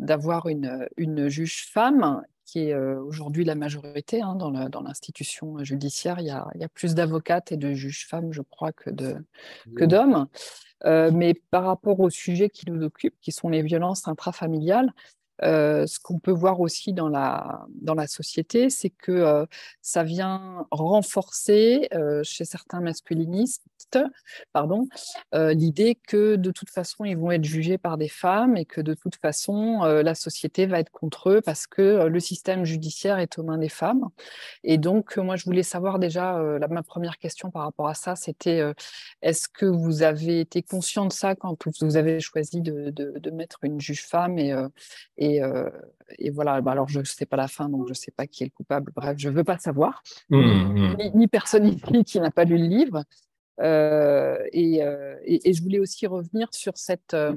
d'avoir 0.00 0.48
une, 0.48 0.88
une 0.96 1.28
juge 1.28 1.68
femme 1.72 2.22
qui 2.46 2.70
est 2.70 2.74
aujourd'hui 2.74 3.44
la 3.44 3.54
majorité 3.54 4.22
hein, 4.22 4.34
dans 4.36 4.80
l'institution 4.80 5.62
judiciaire. 5.62 6.20
Il 6.20 6.26
y 6.26 6.30
a, 6.30 6.48
il 6.54 6.60
y 6.60 6.64
a 6.64 6.68
plus 6.68 6.94
d'avocates 6.94 7.52
et 7.52 7.56
de 7.56 7.74
juges 7.74 8.06
femmes, 8.06 8.32
je 8.32 8.42
crois, 8.42 8.72
que 8.72 8.90
d'hommes. 9.84 10.28
Euh, 10.84 11.10
mais 11.12 11.34
par 11.50 11.64
rapport 11.64 12.00
au 12.00 12.10
sujet 12.10 12.50
qui 12.50 12.70
nous 12.70 12.82
occupe, 12.84 13.14
qui 13.20 13.32
sont 13.32 13.48
les 13.48 13.62
violences 13.62 14.08
intrafamiliales, 14.08 14.92
euh, 15.42 15.86
ce 15.86 16.00
qu'on 16.00 16.18
peut 16.18 16.32
voir 16.32 16.60
aussi 16.60 16.92
dans 16.92 17.08
la, 17.08 17.66
dans 17.82 17.94
la 17.94 18.06
société, 18.06 18.70
c'est 18.70 18.90
que 18.90 19.12
euh, 19.12 19.46
ça 19.82 20.02
vient 20.02 20.66
renforcer 20.70 21.88
chez 22.22 22.44
certains 22.44 22.80
masculinistes 22.80 23.64
pardon, 24.52 24.86
l'idée 25.32 25.98
que 26.06 26.36
de 26.36 26.50
toute 26.50 26.70
façon, 26.70 27.04
ils 27.04 27.16
vont 27.16 27.30
être 27.30 27.44
jugés 27.44 27.78
par 27.78 27.96
des 27.96 28.08
femmes 28.08 28.56
et 28.56 28.64
que 28.64 28.80
de 28.80 28.94
toute 28.94 29.16
façon, 29.16 29.82
la 29.82 30.14
société 30.14 30.66
va 30.66 30.80
être 30.80 30.90
contre 30.90 31.30
eux 31.30 31.40
parce 31.40 31.66
que 31.66 32.06
le 32.06 32.20
système 32.20 32.64
judiciaire 32.64 33.18
est 33.18 33.38
aux 33.38 33.42
mains 33.42 33.58
des 33.58 33.68
femmes. 33.68 34.08
Et 34.64 34.78
donc, 34.78 35.16
moi, 35.16 35.36
je 35.36 35.44
voulais 35.44 35.62
savoir 35.62 35.98
déjà, 35.98 36.38
ma 36.70 36.82
première 36.82 37.18
question 37.18 37.50
par 37.50 37.62
rapport 37.62 37.88
à 37.88 37.94
ça, 37.94 38.16
c'était 38.16 38.62
est-ce 39.22 39.48
que 39.48 39.66
vous 39.66 40.02
avez 40.02 40.40
été 40.40 40.62
conscient 40.62 41.06
de 41.06 41.12
ça 41.12 41.34
quand 41.34 41.56
vous 41.80 41.96
avez 41.96 42.20
choisi 42.20 42.60
de, 42.60 42.90
de, 42.90 43.18
de 43.18 43.30
mettre 43.30 43.58
une 43.62 43.80
juge 43.80 44.06
femme 44.06 44.38
et, 44.38 44.54
et 45.18 45.42
euh, 45.42 45.70
et, 46.18 46.30
voilà, 46.30 46.60
bah, 46.60 46.72
alors 46.72 46.88
je 46.88 47.00
ne 47.00 47.04
sais 47.04 47.26
pas 47.26 47.36
la 47.36 47.48
fin, 47.48 47.68
donc 47.68 47.86
je 47.86 47.90
ne 47.90 47.94
sais 47.94 48.12
pas 48.12 48.26
qui 48.26 48.44
est 48.44 48.46
le 48.46 48.52
coupable. 48.52 48.92
Bref, 48.94 49.16
je 49.18 49.28
ne 49.28 49.34
veux 49.34 49.44
pas 49.44 49.58
savoir. 49.58 50.02
Mmh, 50.30 50.38
mmh. 50.38 50.96
Ni, 51.14 51.26
personne 51.26 51.66
ici 51.66 52.04
qui 52.04 52.20
n'a 52.20 52.30
pas 52.30 52.44
lu 52.44 52.58
le 52.58 52.66
livre. 52.66 53.04
Euh, 53.60 54.38
euh, 54.54 55.16
et, 55.24 55.52
je 55.52 55.62
voulais 55.62 55.78
aussi 55.78 56.06
revenir 56.06 56.48
sur 56.52 56.76
cette, 56.76 57.14
euh, 57.14 57.34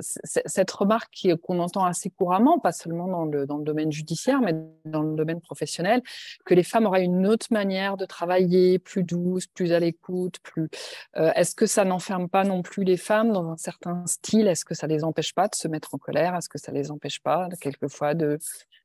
cette 0.00 0.70
remarque 0.72 1.28
qu'on 1.42 1.60
entend 1.60 1.84
assez 1.84 2.10
couramment, 2.10 2.58
pas 2.58 2.72
seulement 2.72 3.06
dans 3.06 3.24
le, 3.24 3.46
dans 3.46 3.58
le, 3.58 3.64
domaine 3.64 3.92
judiciaire, 3.92 4.40
mais 4.40 4.54
dans 4.84 5.02
le 5.02 5.14
domaine 5.14 5.40
professionnel, 5.40 6.02
que 6.44 6.54
les 6.54 6.64
femmes 6.64 6.86
auraient 6.86 7.04
une 7.04 7.26
autre 7.26 7.46
manière 7.50 7.96
de 7.96 8.04
travailler, 8.04 8.78
plus 8.78 9.04
douce, 9.04 9.46
plus 9.46 9.72
à 9.72 9.78
l'écoute, 9.78 10.40
plus. 10.42 10.68
Est-ce 11.14 11.54
que 11.54 11.66
ça 11.66 11.84
n'enferme 11.84 12.28
pas 12.28 12.44
non 12.44 12.62
plus 12.62 12.82
les 12.82 12.96
femmes 12.96 13.32
dans 13.32 13.48
un 13.48 13.56
certain 13.56 14.04
style? 14.06 14.48
Est-ce 14.48 14.64
que 14.64 14.74
ça 14.74 14.88
les 14.88 15.04
empêche 15.04 15.34
pas 15.34 15.46
de 15.46 15.54
se 15.54 15.68
mettre 15.68 15.94
en 15.94 15.98
colère? 15.98 16.34
Est-ce 16.34 16.48
que 16.48 16.58
ça 16.58 16.72
les 16.72 16.90
empêche 16.90 17.20
pas 17.20 17.48
quelquefois 17.60 18.14
de 18.14 18.38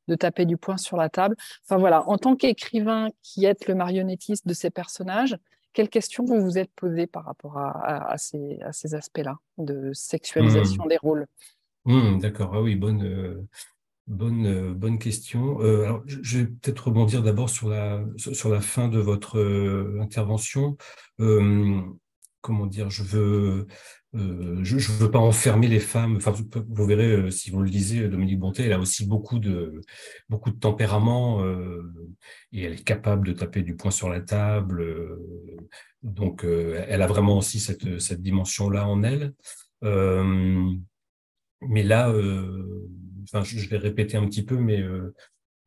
de 0.07 0.13
taper 0.13 0.45
du 0.45 0.57
poing 0.57 0.77
sur 0.77 0.97
la 0.97 1.09
table? 1.09 1.35
Enfin 1.63 1.77
voilà, 1.77 2.07
en 2.07 2.17
tant 2.17 2.35
qu'écrivain 2.35 3.09
qui 3.23 3.45
est 3.45 3.67
le 3.67 3.75
marionnettiste 3.75 4.47
de 4.47 4.53
ces 4.53 4.69
personnages, 4.69 5.35
quelles 5.75 5.89
questions 5.89 6.25
vous 6.25 6.41
vous 6.41 6.57
êtes 6.57 6.71
posées 6.75 7.05
par 7.05 7.25
rapport 7.25 7.57
à, 7.57 8.17
ces, 8.17 8.57
aspects-là 8.93 9.37
de 9.57 9.91
sexualisation 9.93 10.85
hmm. 10.85 10.89
des 10.89 10.97
rôles? 10.97 11.27
Mmh, 11.85 12.19
d'accord, 12.19 12.55
ah 12.55 12.61
oui, 12.61 12.75
bonne, 12.75 13.47
bonne, 14.07 14.73
bonne 14.73 14.97
question. 14.97 15.59
alors, 15.59 16.01
je 16.07 16.39
vais 16.39 16.45
peut-être 16.47 16.87
rebondir 16.87 17.21
d'abord 17.21 17.49
sur 17.49 17.69
la, 17.69 18.03
sur 18.17 18.49
la 18.49 18.61
fin 18.61 18.87
de 18.87 18.99
votre 18.99 19.37
intervention. 20.01 20.77
comment 22.41 22.65
dire, 22.65 22.89
je 22.89 23.03
veux 23.03 23.67
euh, 24.15 24.63
je 24.63 24.75
ne 24.75 24.97
veux 24.97 25.11
pas 25.11 25.19
enfermer 25.19 25.67
les 25.67 25.79
femmes. 25.79 26.17
Enfin, 26.17 26.31
vous, 26.31 26.85
verrez, 26.85 27.11
euh, 27.11 27.31
si 27.31 27.51
vous 27.51 27.61
le 27.61 27.69
lisez, 27.69 28.07
Dominique 28.07 28.39
Bonté, 28.39 28.63
elle 28.63 28.73
a 28.73 28.79
aussi 28.79 29.05
beaucoup 29.05 29.39
de, 29.39 29.81
beaucoup 30.29 30.51
de 30.51 30.59
tempérament 30.59 31.43
euh, 31.43 31.81
et 32.53 32.63
elle 32.63 32.73
est 32.73 32.83
capable 32.83 33.27
de 33.27 33.33
taper 33.33 33.61
du 33.61 33.75
poing 33.75 33.91
sur 33.91 34.09
la 34.09 34.21
table. 34.21 34.85
donc, 36.03 36.43
elle 36.45 37.01
a 37.01 37.07
vraiment 37.07 37.37
aussi 37.37 37.59
cette, 37.59 37.99
cette 37.99 38.21
dimension-là 38.21 38.87
en 38.87 39.03
elle. 39.03 39.33
mais 41.61 41.83
là, 41.83 42.09
enfin, 43.23 43.43
je, 43.43 43.67
vais 43.69 43.77
répéter 43.77 44.17
un 44.17 44.25
petit 44.27 44.45
peu, 44.45 44.57
mais 44.57 44.83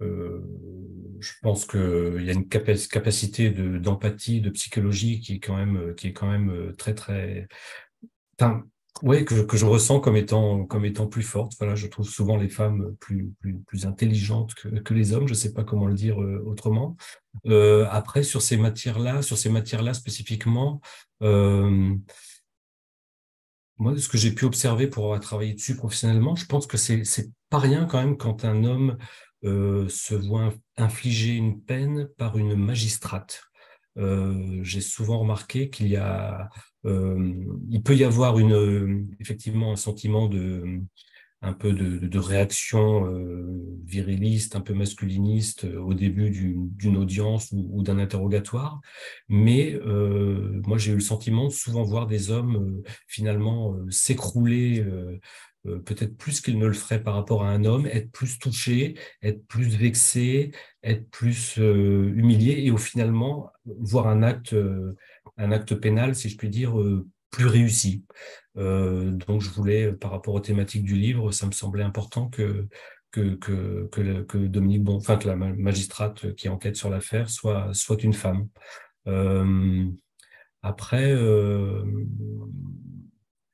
je 0.01 1.33
pense 1.43 1.67
qu'il 1.67 2.23
y 2.23 2.31
a 2.31 2.33
une 2.33 2.49
capacité 2.49 3.51
d'empathie, 3.51 4.41
de, 4.41 4.51
psychologie 4.51 5.21
qui 5.21 5.35
est 5.35 5.41
quand 5.41 5.57
même, 5.57 5.95
qui 5.97 6.09
est 6.09 6.13
quand 6.13 6.31
même 6.31 6.73
très, 6.79 6.95
très, 6.95 7.49
oui, 9.03 9.25
que, 9.25 9.43
que, 9.43 9.57
je 9.57 9.65
ressens 9.65 10.01
comme 10.01 10.17
étant, 10.17 10.65
comme 10.65 10.85
étant 10.85 11.07
plus 11.07 11.23
forte. 11.23 11.53
Voilà, 11.59 11.75
je 11.77 11.87
trouve 11.87 12.09
souvent 12.09 12.37
les 12.37 12.49
femmes 12.49 12.97
plus, 12.99 13.33
plus, 13.41 13.59
plus 13.61 13.87
intelligentes 13.87 14.55
que, 14.55 14.95
les 14.95 15.13
hommes. 15.13 15.29
Je 15.29 15.35
ne 15.35 15.39
sais 15.39 15.53
pas 15.53 15.63
comment 15.63 15.87
le 15.87 15.95
dire 15.95 16.21
euh, 16.21 16.43
autrement. 16.45 16.97
Euh, 17.47 17.87
après, 17.91 18.23
sur 18.25 18.43
ces 18.43 18.57
matières-là, 18.57 19.23
sur 19.23 19.39
ces 19.39 19.51
matières-là 19.51 19.95
spécifiquement, 19.95 20.81
euh, 21.23 21.95
moi, 23.77 23.97
ce 23.97 24.09
que 24.09 24.19
j'ai 24.19 24.35
pu 24.35 24.45
observer 24.45 24.89
pour 24.89 25.05
avoir 25.05 25.21
travaillé 25.21 25.55
dessus 25.55 25.77
professionnellement, 25.77 26.35
je 26.35 26.47
pense 26.47 26.67
que 26.67 26.77
c'est 26.77 27.31
pas 27.51 27.59
rien 27.59 27.85
quand 27.85 27.99
même 27.99 28.17
quand 28.17 28.45
un 28.45 28.65
homme 28.65 28.99
se 29.45 30.15
voit 30.15 30.53
infliger 30.77 31.35
une 31.35 31.63
peine 31.63 32.09
par 32.19 32.37
une 32.37 32.57
magistrate. 32.57 33.45
J'ai 33.95 34.81
souvent 34.81 35.21
remarqué 35.21 35.71
qu'il 35.71 35.87
y 35.87 35.97
a 35.97 36.49
il 36.85 37.83
peut 37.83 37.97
y 37.97 38.05
avoir 38.05 38.39
une, 38.39 38.53
euh, 38.53 39.05
effectivement 39.21 39.73
un 39.73 39.77
sentiment 39.77 40.29
de, 40.29 40.81
un 41.43 41.53
peu 41.53 41.73
de, 41.73 42.19
réaction 42.19 43.07
euh, 43.07 43.63
viriliste, 43.85 44.57
un 44.57 44.61
peu 44.61 44.75
masculiniste 44.75 45.65
au 45.65 45.95
début 45.95 46.31
d'une 46.31 46.97
audience 46.97 47.53
ou, 47.53 47.83
d'un 47.83 47.99
interrogatoire. 47.99 48.81
Mais 49.29 49.75
euh, 49.75 50.61
moi, 50.67 50.79
j'ai 50.79 50.93
eu 50.93 50.97
le 50.97 51.01
sentiment 51.01 51.47
de 51.47 51.53
souvent 51.53 51.83
voir 51.83 52.07
des 52.07 52.31
hommes 52.31 52.83
finalement 53.07 53.77
s'écrouler, 53.91 54.85
peut-être 55.85 56.17
plus 56.17 56.41
qu'ils 56.41 56.59
ne 56.59 56.67
le 56.67 56.73
feraient 56.73 57.03
par 57.03 57.15
rapport 57.15 57.45
à 57.45 57.51
un 57.51 57.65
homme, 57.65 57.87
être 57.87 58.11
plus 58.13 58.39
touchés, 58.39 58.97
être 59.23 59.47
plus 59.47 59.77
vexés, 59.77 60.53
être 60.83 61.09
plus 61.11 61.57
humiliés 61.59 62.65
et 62.65 62.71
au 62.71 62.77
finalement 62.77 63.51
voir 63.65 64.09
un 64.09 64.23
acte 64.23 64.55
un 65.39 65.53
acte 65.53 65.75
pénal, 65.75 66.15
si 66.15 66.29
je 66.29 66.37
puis 66.37 66.51
dire, 66.51 66.79
euh, 66.79 67.07
plus 67.31 67.47
réussi. 67.47 68.05
Euh, 68.57 69.11
donc 69.13 69.41
je 69.41 69.51
voulais, 69.51 69.93
par 69.93 70.11
rapport 70.11 70.35
aux 70.35 70.41
thématiques 70.41 70.85
du 70.85 70.97
livre, 70.97 71.31
ça 71.31 71.47
me 71.47 71.53
semblait 71.53 71.85
important 71.85 72.29
que 72.29 72.69
que, 73.11 73.37
que, 73.37 73.89
que, 74.29 74.37
Dominique 74.37 74.85
bon, 74.85 74.97
enfin 74.97 75.17
que 75.17 75.27
la 75.27 75.35
magistrate 75.35 76.35
qui 76.35 76.51
enquête 76.51 76.77
sur 76.77 76.91
l'affaire 76.91 77.31
soit, 77.31 77.73
soit 77.73 78.03
une 78.03 78.13
femme. 78.13 78.49
Euh, 79.07 79.87
après, 80.61 81.17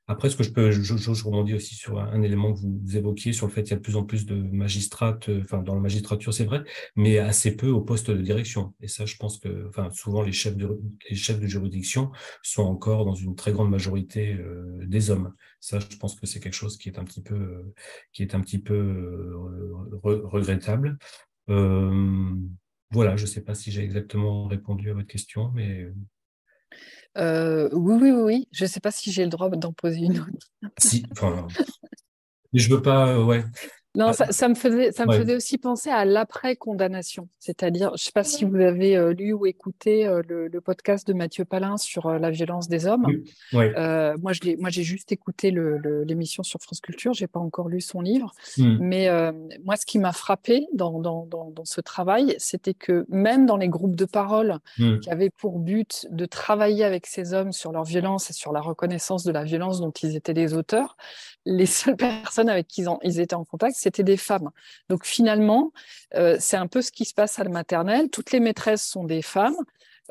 après, 0.07 0.29
ce 0.29 0.35
que 0.35 0.43
je 0.43 0.51
peux, 0.51 0.69
je, 0.69 0.81
je, 0.83 1.23
rebondis 1.23 1.55
aussi 1.55 1.73
sur 1.73 1.99
un, 1.99 2.21
élément 2.21 2.53
que 2.53 2.59
vous 2.59 2.95
évoquiez, 2.95 3.33
sur 3.33 3.47
le 3.47 3.51
fait 3.51 3.63
qu'il 3.63 3.71
y 3.71 3.73
a 3.73 3.77
de 3.77 3.81
plus 3.81 3.95
en 3.95 4.03
plus 4.03 4.27
de 4.27 4.35
magistrates, 4.35 5.29
euh, 5.29 5.41
enfin, 5.43 5.63
dans 5.63 5.73
la 5.73 5.81
magistrature, 5.81 6.31
c'est 6.31 6.45
vrai, 6.45 6.63
mais 6.95 7.17
assez 7.17 7.55
peu 7.55 7.69
au 7.69 7.81
poste 7.81 8.11
de 8.11 8.21
direction. 8.21 8.75
Et 8.81 8.87
ça, 8.87 9.05
je 9.05 9.15
pense 9.17 9.39
que, 9.39 9.67
enfin, 9.67 9.89
souvent, 9.91 10.21
les 10.21 10.31
chefs 10.31 10.57
de, 10.57 10.79
les 11.09 11.15
chefs 11.15 11.39
de 11.39 11.47
juridiction 11.47 12.11
sont 12.43 12.63
encore 12.63 13.05
dans 13.05 13.15
une 13.15 13.35
très 13.35 13.51
grande 13.51 13.71
majorité 13.71 14.33
euh, 14.33 14.85
des 14.85 15.09
hommes. 15.09 15.33
Ça, 15.59 15.79
je 15.79 15.97
pense 15.97 16.19
que 16.19 16.27
c'est 16.27 16.39
quelque 16.39 16.53
chose 16.53 16.77
qui 16.77 16.89
est 16.89 16.99
un 16.99 17.03
petit 17.03 17.23
peu, 17.23 17.35
euh, 17.35 17.73
qui 18.13 18.21
est 18.21 18.35
un 18.35 18.41
petit 18.41 18.59
peu 18.59 19.33
regrettable. 20.03 20.97
voilà, 21.47 23.15
je 23.15 23.23
ne 23.23 23.27
sais 23.27 23.41
pas 23.41 23.55
si 23.55 23.71
j'ai 23.71 23.81
exactement 23.83 24.45
répondu 24.47 24.91
à 24.91 24.93
votre 24.93 25.07
question, 25.07 25.51
mais 25.53 25.87
euh, 27.17 27.69
oui, 27.71 27.97
oui, 28.01 28.11
oui, 28.11 28.47
Je 28.51 28.65
ne 28.65 28.69
sais 28.69 28.79
pas 28.79 28.91
si 28.91 29.11
j'ai 29.11 29.23
le 29.23 29.29
droit 29.29 29.49
d'en 29.49 29.73
poser 29.73 29.99
une 29.99 30.19
autre. 30.19 30.31
si, 30.77 31.05
enfin, 31.11 31.47
je 32.53 32.69
veux 32.69 32.81
pas, 32.81 33.09
euh, 33.09 33.23
ouais. 33.23 33.43
Non, 33.95 34.07
ah, 34.07 34.13
ça, 34.31 34.49
me 34.49 34.55
faisait, 34.55 34.91
ça 34.91 35.05
me 35.05 35.13
faisait 35.13 35.35
aussi 35.35 35.57
penser 35.57 35.89
à 35.89 36.05
l'après-condamnation. 36.05 37.27
C'est-à-dire, 37.39 37.89
je 37.89 37.93
ne 37.93 37.97
sais 37.97 38.11
pas 38.11 38.23
si 38.23 38.45
vous 38.45 38.57
avez 38.57 38.97
euh, 38.97 39.13
lu 39.13 39.33
ou 39.33 39.45
écouté 39.45 40.05
euh, 40.07 40.21
le, 40.27 40.61
podcast 40.61 41.07
de 41.07 41.13
Mathieu 41.13 41.45
Palin 41.45 41.77
sur 41.77 42.07
euh, 42.07 42.17
la 42.17 42.31
violence 42.31 42.67
des 42.67 42.87
hommes. 42.87 43.05
moi, 43.53 44.31
j'ai 44.33 44.83
juste 44.83 45.11
écouté 45.11 45.51
l'émission 45.51 46.43
sur 46.43 46.59
France 46.59 46.81
Culture. 46.81 47.13
Je 47.13 47.23
n'ai 47.23 47.27
pas 47.27 47.39
encore 47.39 47.69
lu 47.69 47.81
son 47.81 48.01
livre. 48.01 48.33
Hmm. 48.57 48.77
Mais 48.79 49.09
moi, 49.63 49.75
ce 49.75 49.85
qui 49.85 49.99
m'a 49.99 50.11
frappé 50.11 50.67
dans, 50.73 50.99
dans, 50.99 51.25
dans, 51.25 51.65
ce 51.65 51.81
travail, 51.81 52.35
c'était 52.37 52.73
que 52.73 53.05
même 53.09 53.45
dans 53.45 53.57
les 53.57 53.69
groupes 53.69 53.95
de 53.95 54.05
parole 54.05 54.59
hmm. 54.77 54.99
qui 54.99 55.09
avaient 55.09 55.29
pour 55.29 55.59
but 55.59 56.07
de 56.11 56.25
travailler 56.25 56.83
avec 56.83 57.05
ces 57.05 57.33
hommes 57.33 57.51
sur 57.51 57.71
leur 57.71 57.83
violence 57.83 58.29
et 58.29 58.33
sur 58.33 58.51
la 58.51 58.61
reconnaissance 58.61 59.23
de 59.23 59.31
la 59.31 59.43
violence 59.43 59.79
dont 59.79 59.91
ils 59.91 60.15
étaient 60.15 60.33
les 60.33 60.53
auteurs, 60.53 60.97
les 61.45 61.65
seules 61.65 61.95
personnes 61.95 62.49
avec 62.49 62.67
qui 62.67 62.85
ils 63.03 63.19
étaient 63.19 63.35
en 63.35 63.45
contact, 63.45 63.75
c'était 63.85 64.03
des 64.03 64.17
femmes. 64.17 64.49
Donc 64.89 65.05
finalement, 65.05 65.71
euh, 66.15 66.37
c'est 66.39 66.57
un 66.57 66.67
peu 66.67 66.81
ce 66.81 66.91
qui 66.91 67.05
se 67.05 67.13
passe 67.13 67.37
à 67.37 67.43
la 67.43 67.51
maternelle. 67.51 68.09
Toutes 68.09 68.31
les 68.31 68.39
maîtresses 68.39 68.83
sont 68.83 69.03
des 69.03 69.21
femmes. 69.21 69.57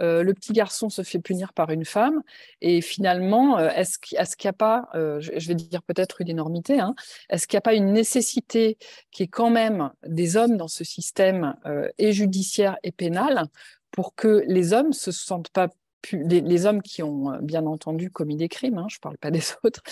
Euh, 0.01 0.23
le 0.23 0.35
petit 0.35 0.53
garçon 0.53 0.91
se 0.91 1.03
fait 1.03 1.19
punir 1.19 1.53
par 1.53 1.71
une 1.71 1.85
femme. 1.85 2.23
Et 2.61 2.81
finalement, 2.81 3.59
euh, 3.59 3.69
est-ce 3.71 3.99
qu'il 3.99 4.17
n'y 4.17 4.49
a 4.49 4.53
pas, 4.53 4.89
je 4.95 5.49
vais 5.49 5.55
dire 5.55 5.83
peut-être 5.83 6.21
une 6.21 6.29
énormité, 6.29 6.79
hein, 6.79 6.95
est-ce 7.31 7.49
qu'il 7.49 7.57
n'y 7.57 7.59
a 7.59 7.63
pas 7.63 7.75
une 7.75 7.93
nécessité 7.93 8.79
qui 9.11 9.25
est 9.25 9.29
quand 9.29 9.51
même 9.51 9.91
des 10.07 10.37
hommes 10.37 10.57
dans 10.57 10.69
ce 10.69 10.85
système 10.85 11.55
et 11.99 12.13
judiciaire 12.13 12.77
et 12.85 12.93
pénal 12.93 13.47
pour 13.91 14.15
que 14.15 14.45
les 14.47 14.73
hommes 14.73 14.93
se 14.93 15.13
sentent 15.13 15.51
pas 15.51 15.69
les, 16.13 16.67
hommes 16.67 16.83
qui 16.83 17.03
ont 17.03 17.33
euh, 17.33 17.39
bien 17.41 17.67
entendu 17.67 18.11
commis 18.11 18.37
des 18.37 18.49
crimes, 18.49 18.79
hein, 18.79 18.87
je 18.89 18.97
ne 18.97 19.01
parle 19.01 19.19
pas 19.19 19.31
des 19.31 19.45
autres, 19.63 19.83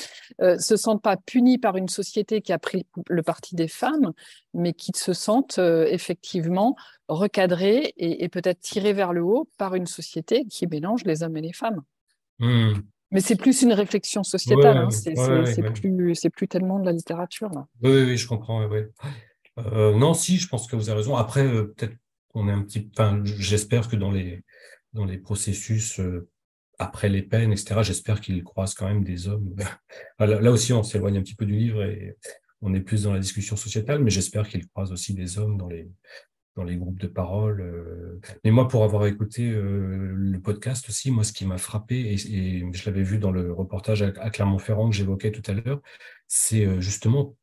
euh, 0.41 0.59
se 0.59 0.77
sentent 0.77 1.03
pas 1.03 1.17
punis 1.17 1.59
par 1.59 1.77
une 1.77 1.89
société 1.89 2.41
qui 2.41 2.53
a 2.53 2.59
pris 2.59 2.87
le 3.09 3.23
parti 3.23 3.55
des 3.55 3.69
femmes, 3.69 4.13
mais 4.55 4.73
qui 4.73 4.93
se 4.95 5.13
sentent 5.13 5.59
euh, 5.59 5.87
effectivement 5.89 6.77
recadrés 7.09 7.93
et, 7.97 8.29
peut-être 8.29 8.61
tirés 8.61 8.93
vers 8.93 9.13
le 9.13 9.23
haut 9.23 9.49
par 9.59 9.75
une 9.75 9.87
société 9.87 10.47
qui 10.47 10.67
mélange 10.67 11.05
les 11.05 11.23
hommes 11.23 11.37
et 11.37 11.43
les 11.43 11.53
femmes. 11.53 11.83
Hmm. 12.39 12.75
Mais 13.11 13.21
c'est 13.21 13.37
plus 13.37 13.61
une 13.61 13.75
réflexion 13.75 14.23
sociétale, 14.23 14.79
hein, 14.79 14.91
c'est 14.91 15.13
plus, 15.63 16.31
plus, 16.31 16.49
tellement 16.49 16.79
de 16.79 16.87
la 16.87 16.93
littérature. 16.93 17.51
Là. 17.51 17.67
Oui, 17.83 18.05
oui, 18.05 18.17
je 18.17 18.27
comprends. 18.27 18.67
non, 19.59 20.15
si, 20.15 20.39
je 20.39 20.49
pense 20.49 20.67
que 20.67 20.77
vous 20.77 20.89
avez 20.89 21.01
raison. 21.01 21.17
Après, 21.17 21.45
peut-être 21.47 21.95
qu'on 22.29 22.49
est 22.49 22.53
un 22.53 22.63
petit. 22.63 22.89
Enfin, 22.97 23.21
j'espère 23.25 23.89
que 23.89 23.97
dans 23.97 24.11
les 24.11 24.43
dans 24.93 25.05
les 25.05 25.19
processus 25.19 26.01
euh, 26.01 26.29
après 26.79 27.09
les 27.09 27.23
peines, 27.23 27.53
etc. 27.53 27.81
J'espère 27.83 28.21
qu'ils 28.21 28.43
croisent 28.45 28.75
quand 28.75 28.87
même 28.87 29.05
des 29.05 29.29
hommes. 29.29 29.55
là, 30.19 30.51
aussi, 30.51 30.73
on 30.73 30.83
s'éloigne 30.83 31.19
un 31.19 31.23
petit 31.23 31.35
peu 31.35 31.47
du 31.47 31.55
livre 31.55 31.83
et 31.83 32.17
on 32.61 32.75
est 32.75 32.81
plus 32.81 33.05
dans 33.05 33.13
la 33.13 33.21
discussion 33.21 33.57
sociétale, 33.57 34.03
mais 34.03 34.11
j'espère 34.11 34.49
qu'ils 34.49 34.67
croisent 34.69 34.93
aussi 34.93 35.15
des 35.15 35.39
hommes 35.39 35.57
dans 35.57 35.69
les, 35.69 35.89
dans 36.57 36.65
les 36.65 36.77
groupes 36.77 37.01
de 37.01 37.07
parole. 37.07 37.61
Euh. 37.61 38.21
Mais 38.45 38.51
moi, 38.51 38.69
pour 38.69 38.85
avoir 38.85 39.07
écouté 39.07 39.51
euh, 39.51 40.13
le 40.15 40.41
podcast 40.41 40.89
aussi, 40.89 41.11
moi, 41.11 41.25
ce 41.25 41.33
qui 41.33 41.47
m'a 41.47 41.59
frappé, 41.59 42.13
et, 42.13 42.17
je 42.73 42.87
l'avais 42.87 43.03
vu 43.03 43.19
dans 43.19 43.33
le 43.33 43.53
reportage 43.53 44.03
à, 44.03 44.31
Clermont-Ferrand 44.31 44.91
que 44.91 44.97
j'évoquais 44.97 45.33
tout 45.33 45.51
à 45.51 45.55
l'heure, 45.55 45.81
c'est 46.29 46.81
justement 46.81 47.37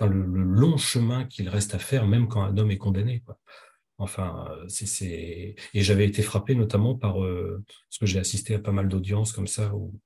le, 0.00 0.22
le, 0.24 0.42
long 0.42 0.76
chemin 0.76 1.24
qu'il 1.24 1.48
reste 1.48 1.74
à 1.74 1.78
faire, 1.78 2.06
même 2.06 2.28
quand 2.28 2.42
un 2.42 2.56
homme 2.58 2.70
est 2.70 2.78
condamné. 2.78 3.20
Quoi. 3.20 3.38
Enfin, 3.98 4.50
c'est, 4.68 5.54
et 5.72 5.82
j'avais 5.82 6.06
été 6.06 6.22
frappé 6.22 6.54
notamment 6.54 6.94
par, 6.94 7.24
euh, 7.24 7.64
parce 7.88 7.98
que 7.98 8.06
j'ai 8.06 8.18
assisté 8.18 8.54
à 8.54 8.58
pas 8.58 8.72
mal 8.72 8.88
d'audiences 8.88 9.32
comme 9.32 9.46
ça 9.46 9.74
où 9.74 9.98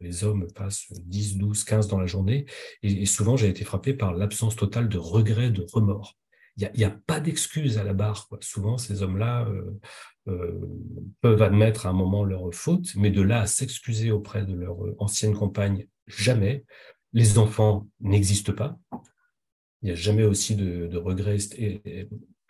les 0.00 0.24
hommes 0.24 0.50
passent 0.52 0.86
10, 0.92 1.36
12, 1.36 1.64
15 1.64 1.88
dans 1.88 2.00
la 2.00 2.06
journée, 2.06 2.46
et, 2.82 3.04
souvent 3.06 3.36
j'ai 3.36 3.48
été 3.48 3.64
frappé 3.64 3.92
par 3.92 4.14
l'absence 4.14 4.56
totale 4.56 4.88
de 4.88 4.98
regret, 4.98 5.50
de 5.50 5.66
remords. 5.72 6.16
Il 6.56 6.70
n'y 6.76 6.84
a, 6.84 6.90
pas 6.90 7.18
d'excuse 7.18 7.78
à 7.78 7.84
la 7.84 7.94
barre. 7.94 8.28
Souvent, 8.40 8.78
ces 8.78 9.02
hommes-là 9.02 9.44
euh, 9.48 9.80
euh, 10.28 10.60
peuvent 11.20 11.42
admettre 11.42 11.86
à 11.86 11.88
un 11.88 11.92
moment 11.92 12.22
leur 12.22 12.54
faute, 12.54 12.94
mais 12.94 13.10
de 13.10 13.22
là 13.22 13.40
à 13.40 13.46
s'excuser 13.46 14.12
auprès 14.12 14.44
de 14.44 14.54
leur 14.54 14.76
ancienne 14.98 15.34
compagne, 15.34 15.88
jamais. 16.06 16.64
Les 17.12 17.38
enfants 17.38 17.88
n'existent 18.00 18.52
pas. 18.52 18.78
Il 19.82 19.86
n'y 19.86 19.90
a 19.90 19.96
jamais 19.96 20.22
aussi 20.22 20.54
de, 20.54 20.86
de 20.86 20.96
regrets 20.96 21.38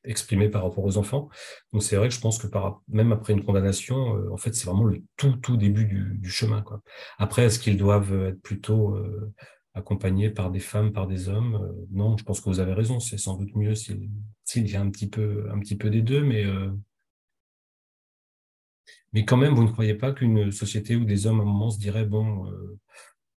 exprimé 0.05 0.49
par 0.49 0.63
rapport 0.63 0.85
aux 0.85 0.97
enfants. 0.99 1.29
Donc 1.73 1.83
c'est 1.83 1.97
vrai 1.97 2.09
que 2.09 2.15
je 2.15 2.21
pense 2.21 2.39
que 2.39 2.47
même 2.89 3.13
après 3.13 3.33
une 3.33 3.45
condamnation, 3.45 4.17
euh, 4.17 4.31
en 4.33 4.37
fait, 4.37 4.55
c'est 4.55 4.67
vraiment 4.67 4.85
le 4.85 5.03
tout, 5.17 5.33
tout 5.37 5.57
début 5.57 5.85
du, 5.85 6.31
chemin. 6.31 6.65
Après, 7.19 7.45
est-ce 7.45 7.59
qu'ils 7.59 7.77
doivent 7.77 8.27
être 8.27 8.41
plutôt 8.43 8.95
euh, 8.97 9.33
accompagné 9.75 10.31
par 10.31 10.51
des 10.51 10.61
femmes, 10.61 10.93
par 10.93 11.07
des 11.07 11.29
hommes? 11.29 11.75
non, 11.91 12.17
je 12.17 12.25
pense 12.25 12.41
que 12.41 12.49
vous 12.49 12.61
avez 12.61 12.75
raison. 12.75 13.01
C'est 13.01 13.19
sans 13.19 13.37
doute 13.37 13.55
mieux 13.55 13.75
s'il 13.75 14.71
y 14.71 14.77
a 14.77 14.81
un 14.81 14.91
petit 14.91 15.09
peu, 15.09 15.49
un 15.51 15.59
petit 15.59 15.77
peu 15.77 15.91
des 15.91 16.03
deux, 16.03 16.23
mais 16.23 16.45
mais 19.13 19.25
quand 19.25 19.37
même, 19.37 19.55
vous 19.55 19.63
ne 19.63 19.71
croyez 19.71 19.95
pas 19.95 20.13
qu'une 20.13 20.51
société 20.51 20.97
où 20.97 21.05
des 21.05 21.27
hommes 21.27 21.39
à 21.41 21.43
un 21.45 21.47
moment 21.47 21.71
se 21.71 21.79
diraient 21.79 22.05
bon, 22.05 22.51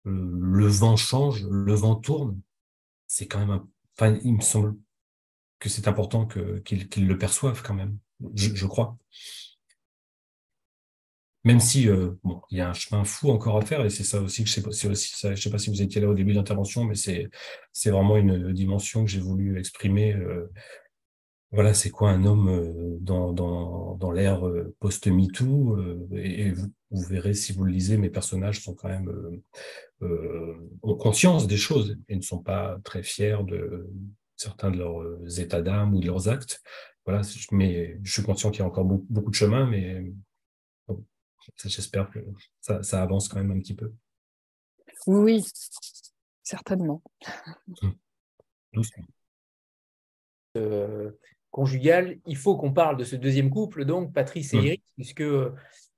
le 0.03 0.67
vent 0.67 0.95
change, 0.95 1.45
le 1.49 1.73
vent 1.73 1.95
tourne? 1.95 2.39
C'est 3.07 3.27
quand 3.27 3.39
même 3.39 3.51
un... 3.51 3.67
Enfin, 3.95 4.17
il 4.23 4.35
me 4.35 4.41
semble 4.41 4.75
que 5.59 5.69
c'est 5.69 5.87
important 5.87 6.25
qu'ils 6.25 7.07
le 7.07 7.17
perçoivent 7.17 7.63
quand 7.63 7.73
même, 7.73 7.97
je, 8.35 8.65
crois. 8.65 8.97
Même 11.43 11.59
si 11.59 11.87
euh, 11.87 12.11
bon, 12.23 12.41
il 12.51 12.57
y 12.57 12.61
a 12.61 12.69
un 12.69 12.73
chemin 12.73 13.03
fou 13.03 13.31
encore 13.31 13.57
à 13.57 13.61
faire, 13.61 13.85
et 13.85 13.89
c'est 13.89 14.03
ça 14.03 14.21
aussi 14.21 14.43
que 14.43 14.49
je 14.49 14.55
sais 14.55 14.87
aussi 14.87 15.15
je 15.23 15.41
sais 15.41 15.49
pas 15.49 15.57
si 15.57 15.69
vous 15.69 15.81
étiez 15.81 16.01
là 16.01 16.09
au 16.09 16.13
début 16.13 16.31
de 16.31 16.37
l'intervention, 16.37 16.83
mais 16.83 16.95
c'est 16.95 17.29
c'est 17.71 17.91
vraiment 17.91 18.17
une 18.17 18.53
dimension 18.53 19.05
que 19.05 19.09
j'ai 19.09 19.19
voulu 19.19 19.57
exprimer. 19.59 20.13
Euh, 20.13 20.51
voilà, 21.51 21.73
c'est 21.73 21.89
quoi 21.89 22.11
un 22.11 22.25
homme 22.25 22.49
euh, 22.49 22.97
dans, 22.99 23.31
dans, 23.31 23.95
dans 23.95 24.11
l'ère 24.11 24.41
post-MeToo 24.79 25.77
et, 26.11 26.51
vous, 26.51 26.67
vous, 26.91 27.03
verrez 27.03 27.33
si 27.33 27.53
vous 27.53 27.63
le 27.63 27.71
lisez, 27.71 27.97
mes 27.97 28.09
personnages 28.09 28.61
sont 28.61 28.75
quand 28.75 28.89
même 28.89 29.09
ont 30.01 30.95
conscience 30.97 31.47
des 31.47 31.55
choses 31.55 31.97
et 32.09 32.17
ne 32.17 32.21
sont 32.21 32.39
pas 32.39 32.77
très 32.83 33.01
fiers 33.01 33.37
de 33.47 33.89
certains 34.37 34.71
de 34.71 34.77
leurs 34.77 35.01
euh, 35.01 35.27
états 35.39 35.61
d'âme 35.61 35.93
ou 35.93 35.99
de 35.99 36.05
leurs 36.05 36.29
actes. 36.29 36.61
Voilà, 37.05 37.21
mais 37.51 37.97
je 38.03 38.11
suis 38.11 38.23
conscient 38.23 38.51
qu'il 38.51 38.59
y 38.59 38.63
a 38.63 38.67
encore 38.67 38.85
beaucoup, 38.85 39.31
de 39.31 39.35
chemin, 39.35 39.65
mais 39.65 40.03
j'espère 41.63 42.09
que 42.09 42.19
ça, 42.59 43.01
avance 43.01 43.29
quand 43.29 43.37
même 43.37 43.51
un 43.51 43.59
petit 43.59 43.75
peu. 43.75 43.93
Oui, 45.05 45.45
certainement. 46.43 47.01
Hum. 47.81 47.95
Doucement. 48.73 49.05
Euh, 50.57 51.11
conjugal, 51.49 52.19
il 52.25 52.35
faut 52.35 52.57
qu'on 52.57 52.73
parle 52.73 52.97
de 52.97 53.05
ce 53.05 53.15
deuxième 53.15 53.49
couple, 53.51 53.85
donc 53.85 54.13
Patrice 54.13 54.53
et 54.53 54.57
hum. 54.57 54.65
Iris, 54.65 54.81
puisque 54.95 55.21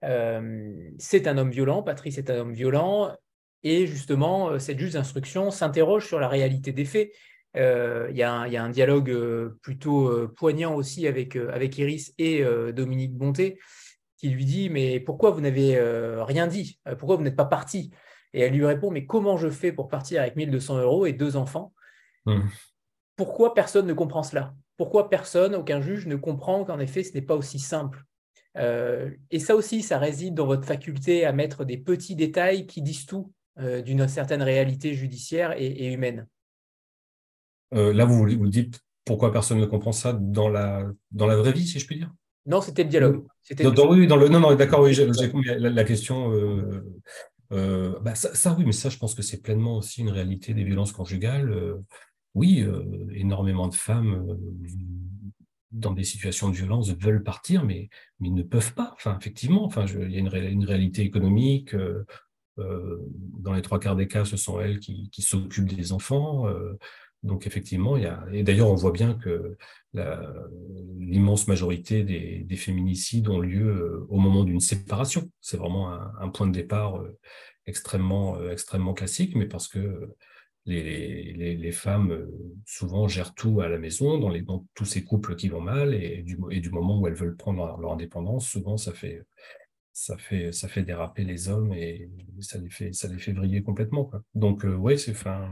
euh, 0.04 0.92
c'est 1.00 1.28
un 1.28 1.40
homme 1.40 1.50
violent, 1.50 1.82
Patrice 1.82 2.20
est 2.20 2.30
un 2.30 2.38
homme 2.38 2.54
violent, 2.54 3.18
et 3.64 3.88
justement, 3.88 4.60
cette 4.60 4.78
juge 4.78 4.94
d'instruction 4.94 5.50
s'interroge 5.50 6.06
sur 6.06 6.20
la 6.20 6.28
réalité 6.28 6.72
des 6.72 6.86
faits. 6.86 7.12
Euh, 7.58 8.08
il 8.12 8.18
y, 8.18 8.24
a 8.24 8.34
un 8.34 8.70
dialogue 8.70 9.10
euh, 9.10 9.58
plutôt 9.64 10.08
euh, 10.08 10.32
poignant 10.36 10.76
aussi 10.76 11.08
avec, 11.08 11.36
avec 11.36 11.78
Iris 11.80 12.14
et 12.20 12.44
Dominique 12.74 13.16
Bonté 13.16 13.60
qui 14.18 14.30
lui 14.30 14.46
dit 14.46 14.70
Mais 14.70 15.00
pourquoi 15.00 15.32
vous 15.32 15.42
n'avez 15.42 15.80
rien 16.24 16.48
dit? 16.48 16.80
Pourquoi 16.98 17.16
vous 17.16 17.24
n'êtes 17.24 17.38
pas 17.38 17.46
parti? 17.46 17.92
Et 18.34 18.42
elle 18.42 18.54
lui 18.54 18.66
répond 18.66 18.92
Mais 18.92 19.06
comment 19.06 19.38
je 19.38 19.50
fais 19.50 19.72
pour 19.72 19.88
partir 19.88 20.22
avec 20.22 20.36
1200 20.36 20.80
euros 20.80 21.06
et 21.06 21.14
deux 21.14 21.38
enfants? 21.38 21.74
Mmh. 22.26 22.42
Pourquoi 23.16 23.54
personne 23.54 23.88
ne 23.88 23.94
comprend 23.94 24.24
cela? 24.24 24.54
Pourquoi 24.78 25.10
personne, 25.10 25.56
aucun 25.56 25.82
juge 25.82 26.06
ne 26.06 26.16
comprend 26.16 26.64
qu'en 26.66 26.80
effet 26.80 27.04
ce 27.04 27.14
n'est 27.14 27.22
pas 27.22 27.36
aussi 27.36 27.60
simple? 27.60 28.04
Et 29.32 29.40
ça 29.40 29.56
aussi, 29.56 29.82
ça 29.82 30.00
réside 30.00 30.34
dans 30.34 30.46
votre 30.46 30.66
faculté 30.66 31.24
à 31.24 31.32
mettre 31.32 31.64
des 31.64 31.78
petits 31.78 32.18
détails 32.18 32.68
qui 32.68 32.82
disent 32.82 33.06
tout 33.06 33.32
d'une 33.58 34.06
certaine 34.10 34.42
réalité 34.42 34.94
judiciaire 34.96 35.54
et 35.58 35.86
humaine. 35.94 36.28
Euh, 37.74 37.94
là, 37.94 38.06
vous, 38.06 38.26
vous 38.26 38.48
dites 38.48 38.82
pourquoi 39.06 39.32
personne 39.32 39.60
ne 39.60 39.66
comprend 39.66 39.92
ça 39.92 40.14
dans 40.14 40.50
la, 40.50 40.86
dans 41.12 41.28
la 41.28 41.36
vraie 41.36 41.52
vie, 41.52 41.68
si 41.68 41.80
je 41.80 41.86
puis 41.86 41.98
dire? 41.98 42.12
Non, 42.46 42.62
c'était 42.62 42.84
le 42.84 42.90
dialogue. 42.90 43.26
Dans, 43.60 43.90
oui, 43.90 44.08
dans 44.08 44.16
le, 44.16 44.28
non, 44.28 44.40
non, 44.40 44.56
d'accord, 44.56 44.82
oui, 44.82 44.94
j'ai 44.94 45.08
compris 45.30 45.50
la, 45.58 45.84
question. 45.84 46.32
Euh, 46.34 46.84
euh, 47.52 48.00
bah, 48.02 48.16
ça, 48.16 48.56
oui, 48.58 48.66
mais 48.66 48.72
ça, 48.72 48.90
je 48.90 48.98
pense 48.98 49.14
que 49.14 49.22
c'est 49.22 49.42
pleinement 49.42 49.78
aussi 49.78 50.02
une 50.02 50.10
réalité 50.10 50.54
des 50.54 50.64
violences 50.64 50.92
conjugales. 50.92 51.76
oui, 52.34 52.66
énormément 53.14 53.68
de 53.68 53.76
femmes 53.76 54.38
dans 55.72 55.92
des 55.92 56.04
situations 56.04 56.50
de 56.50 56.56
violence 56.56 56.90
veulent 56.90 57.22
partir, 57.22 57.64
mais, 57.64 57.90
mais 58.20 58.30
ne 58.30 58.42
peuvent 58.42 58.74
pas. 58.74 58.94
Enfin, 58.96 59.16
effectivement, 59.20 59.66
enfin, 59.66 59.86
il 59.86 60.12
y 60.12 60.16
a 60.16 60.20
une, 60.20 60.34
une 60.34 60.66
réalité 60.66 61.04
économique. 61.04 61.76
dans 62.58 63.54
les 63.54 63.62
trois 63.62 63.80
quarts 63.80 63.96
des 63.96 64.08
cas, 64.08 64.26
ce 64.26 64.38
sont 64.38 64.60
elles 64.60 64.80
qui, 64.80 65.10
qui 65.12 65.22
s'occupent 65.22 65.74
des 65.76 65.92
enfants. 65.92 66.46
Donc 67.24 67.48
effectivement, 67.48 67.98
il 67.98 68.04
y 68.04 68.06
a, 68.06 68.26
et 68.32 68.44
d'ailleurs 68.44 68.70
on 68.70 68.76
voit 68.76 68.94
bien 68.94 69.14
que 69.14 69.58
l'immense 69.94 71.48
majorité 71.48 72.04
des, 72.04 72.56
féminicides 72.56 73.28
ont 73.28 73.40
lieu 73.40 73.68
euh, 73.68 74.06
au 74.10 74.18
moment 74.18 74.44
d'une 74.44 74.60
séparation. 74.62 75.30
C'est 75.42 75.58
vraiment 75.58 75.92
un, 75.92 76.30
point 76.30 76.48
de 76.48 76.54
départ 76.54 76.98
euh, 76.98 77.18
extrêmement, 77.66 78.38
euh, 78.38 78.52
extrêmement 78.52 78.94
classique, 78.94 79.36
mais 79.36 79.48
parce 79.48 79.68
que 79.68 80.10
les, 80.66 81.72
femmes 81.72 82.28
souvent 82.66 83.08
gèrent 83.08 83.34
tout 83.34 83.62
à 83.62 83.68
la 83.68 83.78
maison, 83.78 84.18
dans, 84.20 84.66
tous 84.74 84.86
ces 84.86 85.04
couples 85.04 85.36
qui 85.36 85.50
vont 85.50 85.62
mal, 85.62 85.94
et 85.94 86.24
du, 86.24 86.38
moment 86.72 87.00
où 87.00 87.08
elles 87.08 87.16
veulent 87.16 87.38
prendre 87.38 87.78
leur, 87.80 87.92
indépendance, 87.92 88.48
souvent 88.48 88.78
ça 88.78 88.94
fait, 88.94 89.24
ça 89.94 90.18
fait, 90.18 90.52
ça 90.52 90.68
fait 90.68 90.84
déraper 90.84 91.24
les 91.24 91.50
hommes 91.50 91.74
et 91.74 92.10
ça 92.40 92.60
les 92.60 92.70
fait, 92.70 92.94
ça 92.94 93.08
les 93.08 93.18
fait 93.18 93.34
vriller 93.34 93.64
complètement. 93.64 94.12
Donc, 94.36 94.66
oui, 94.66 95.00
c'est 95.00 95.14
fin, 95.14 95.50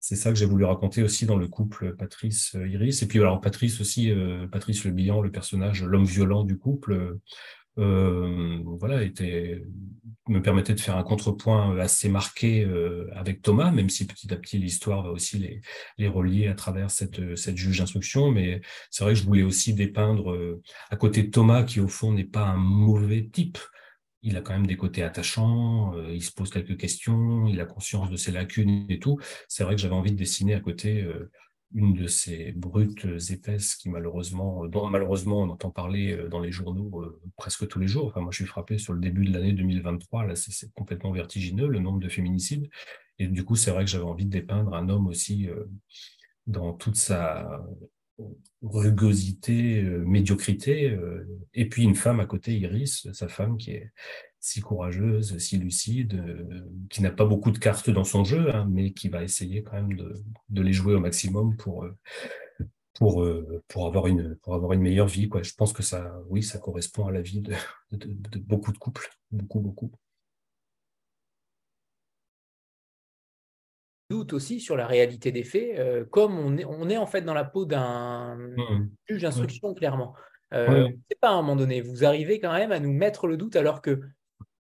c'est 0.00 0.16
ça 0.16 0.30
que 0.30 0.36
j'ai 0.36 0.46
voulu 0.46 0.64
raconter 0.64 1.02
aussi 1.02 1.26
dans 1.26 1.36
le 1.36 1.46
couple 1.46 1.94
Patrice-Iris. 1.94 3.02
Et 3.02 3.06
puis 3.06 3.18
alors 3.18 3.40
Patrice 3.40 3.80
aussi, 3.82 4.10
euh, 4.10 4.46
Patrice 4.46 4.84
Le 4.84 4.92
Bihan, 4.92 5.20
le 5.20 5.30
personnage, 5.30 5.84
l'homme 5.84 6.06
violent 6.06 6.42
du 6.42 6.58
couple, 6.58 7.18
euh, 7.78 8.58
voilà, 8.64 9.02
était, 9.02 9.62
me 10.26 10.40
permettait 10.40 10.72
de 10.72 10.80
faire 10.80 10.96
un 10.96 11.02
contrepoint 11.02 11.78
assez 11.78 12.08
marqué 12.08 12.64
euh, 12.64 13.08
avec 13.14 13.42
Thomas, 13.42 13.70
même 13.70 13.90
si 13.90 14.06
petit 14.06 14.32
à 14.32 14.36
petit 14.36 14.58
l'histoire 14.58 15.02
va 15.02 15.10
aussi 15.10 15.60
les, 15.98 16.08
relier 16.08 16.48
à 16.48 16.54
travers 16.54 16.90
cette, 16.90 17.36
cette 17.36 17.58
juge 17.58 17.78
d'instruction. 17.78 18.30
Mais 18.30 18.62
c'est 18.90 19.04
vrai 19.04 19.12
que 19.12 19.18
je 19.20 19.24
voulais 19.24 19.42
aussi 19.42 19.74
dépeindre 19.74 20.58
à 20.88 20.96
côté 20.96 21.24
de 21.24 21.30
Thomas, 21.30 21.62
qui 21.62 21.78
au 21.78 21.88
fond 21.88 22.12
n'est 22.12 22.24
pas 22.24 22.46
un 22.46 22.56
mauvais 22.56 23.28
type 23.30 23.58
il 24.22 24.36
a 24.36 24.40
quand 24.40 24.52
même 24.52 24.66
des 24.66 24.76
côtés 24.76 25.02
attachants, 25.02 25.94
euh, 25.94 26.12
il 26.12 26.22
se 26.22 26.32
pose 26.32 26.50
quelques 26.50 26.76
questions, 26.76 27.46
il 27.46 27.60
a 27.60 27.66
conscience 27.66 28.10
de 28.10 28.16
ses 28.16 28.32
lacunes 28.32 28.86
et 28.88 28.98
tout. 28.98 29.18
C'est 29.48 29.64
vrai 29.64 29.74
que 29.74 29.80
j'avais 29.80 29.94
envie 29.94 30.12
de 30.12 30.16
dessiner 30.16 30.54
à 30.54 30.60
côté 30.60 31.02
euh, 31.02 31.30
une 31.74 31.94
de 31.94 32.06
ces 32.06 32.52
brutes 32.52 33.06
épaisses 33.30 33.76
qui 33.76 33.88
malheureusement, 33.88 34.66
dont 34.66 34.88
malheureusement 34.88 35.42
on 35.42 35.50
entend 35.50 35.70
parler 35.70 36.12
euh, 36.12 36.28
dans 36.28 36.40
les 36.40 36.52
journaux 36.52 37.04
presque 37.36 37.66
tous 37.68 37.78
les 37.78 37.88
jours. 37.88 38.06
Enfin, 38.06 38.20
moi, 38.20 38.30
je 38.32 38.36
suis 38.36 38.46
frappé 38.46 38.78
sur 38.78 38.92
le 38.92 39.00
début 39.00 39.24
de 39.24 39.32
l'année 39.32 39.52
2023. 39.52 40.26
Là, 40.26 40.36
c'est 40.36 40.72
complètement 40.74 41.12
vertigineux 41.12 41.68
le 41.68 41.78
nombre 41.78 42.00
de 42.00 42.08
féminicides. 42.08 42.68
Et 43.18 43.26
du 43.26 43.44
coup, 43.44 43.56
c'est 43.56 43.70
vrai 43.70 43.84
que 43.84 43.90
j'avais 43.90 44.04
envie 44.04 44.24
de 44.26 44.30
dépeindre 44.30 44.74
un 44.74 44.88
homme 44.88 45.06
aussi 45.06 45.48
dans 46.46 46.72
toute 46.72 46.96
sa 46.96 47.62
rugosité, 48.62 49.82
euh, 49.82 50.04
médiocrité, 50.04 50.90
euh, 50.90 51.26
et 51.54 51.68
puis 51.68 51.82
une 51.84 51.94
femme 51.94 52.20
à 52.20 52.26
côté, 52.26 52.58
Iris, 52.58 53.10
sa 53.12 53.28
femme 53.28 53.56
qui 53.56 53.72
est 53.72 53.92
si 54.38 54.60
courageuse, 54.60 55.36
si 55.38 55.58
lucide, 55.58 56.14
euh, 56.14 56.68
qui 56.88 57.02
n'a 57.02 57.10
pas 57.10 57.26
beaucoup 57.26 57.50
de 57.50 57.58
cartes 57.58 57.90
dans 57.90 58.04
son 58.04 58.24
jeu, 58.24 58.54
hein, 58.54 58.66
mais 58.70 58.92
qui 58.92 59.08
va 59.08 59.22
essayer 59.22 59.62
quand 59.62 59.74
même 59.74 59.94
de, 59.94 60.62
les 60.62 60.72
jouer 60.72 60.94
au 60.94 61.00
maximum 61.00 61.56
pour, 61.56 61.86
pour, 62.94 63.26
pour, 63.68 63.86
avoir, 63.86 64.06
une, 64.06 64.36
pour 64.36 64.54
avoir 64.54 64.72
une 64.72 64.82
meilleure 64.82 65.08
vie. 65.08 65.28
Je 65.42 65.54
pense 65.54 65.72
que 65.72 65.82
ça, 65.82 66.22
oui, 66.28 66.42
ça 66.42 66.58
correspond 66.58 67.06
à 67.06 67.12
la 67.12 67.22
vie 67.22 67.40
de, 67.40 67.54
de, 67.92 68.06
de 68.06 68.38
beaucoup 68.38 68.72
de 68.72 68.78
couples, 68.78 69.10
beaucoup, 69.30 69.60
beaucoup. 69.60 69.90
Doute 74.10 74.32
aussi 74.32 74.60
sur 74.60 74.76
la 74.76 74.86
réalité 74.86 75.32
des 75.32 75.44
faits, 75.44 75.78
euh, 75.78 76.04
comme 76.04 76.38
on 76.38 76.56
est, 76.58 76.64
on 76.64 76.88
est, 76.90 76.98
en 76.98 77.06
fait 77.06 77.22
dans 77.22 77.34
la 77.34 77.44
peau 77.44 77.64
d'un 77.64 78.36
mmh. 78.36 78.90
juge 79.08 79.22
d'instruction, 79.22 79.72
clairement. 79.72 80.14
Euh, 80.52 80.88
C'est 81.08 81.20
pas 81.20 81.28
à 81.28 81.32
un 81.32 81.36
moment 81.36 81.56
donné, 81.56 81.80
vous 81.80 82.04
arrivez 82.04 82.40
quand 82.40 82.52
même 82.52 82.72
à 82.72 82.80
nous 82.80 82.92
mettre 82.92 83.26
le 83.26 83.36
doute 83.36 83.56
alors 83.56 83.80
que 83.80 84.00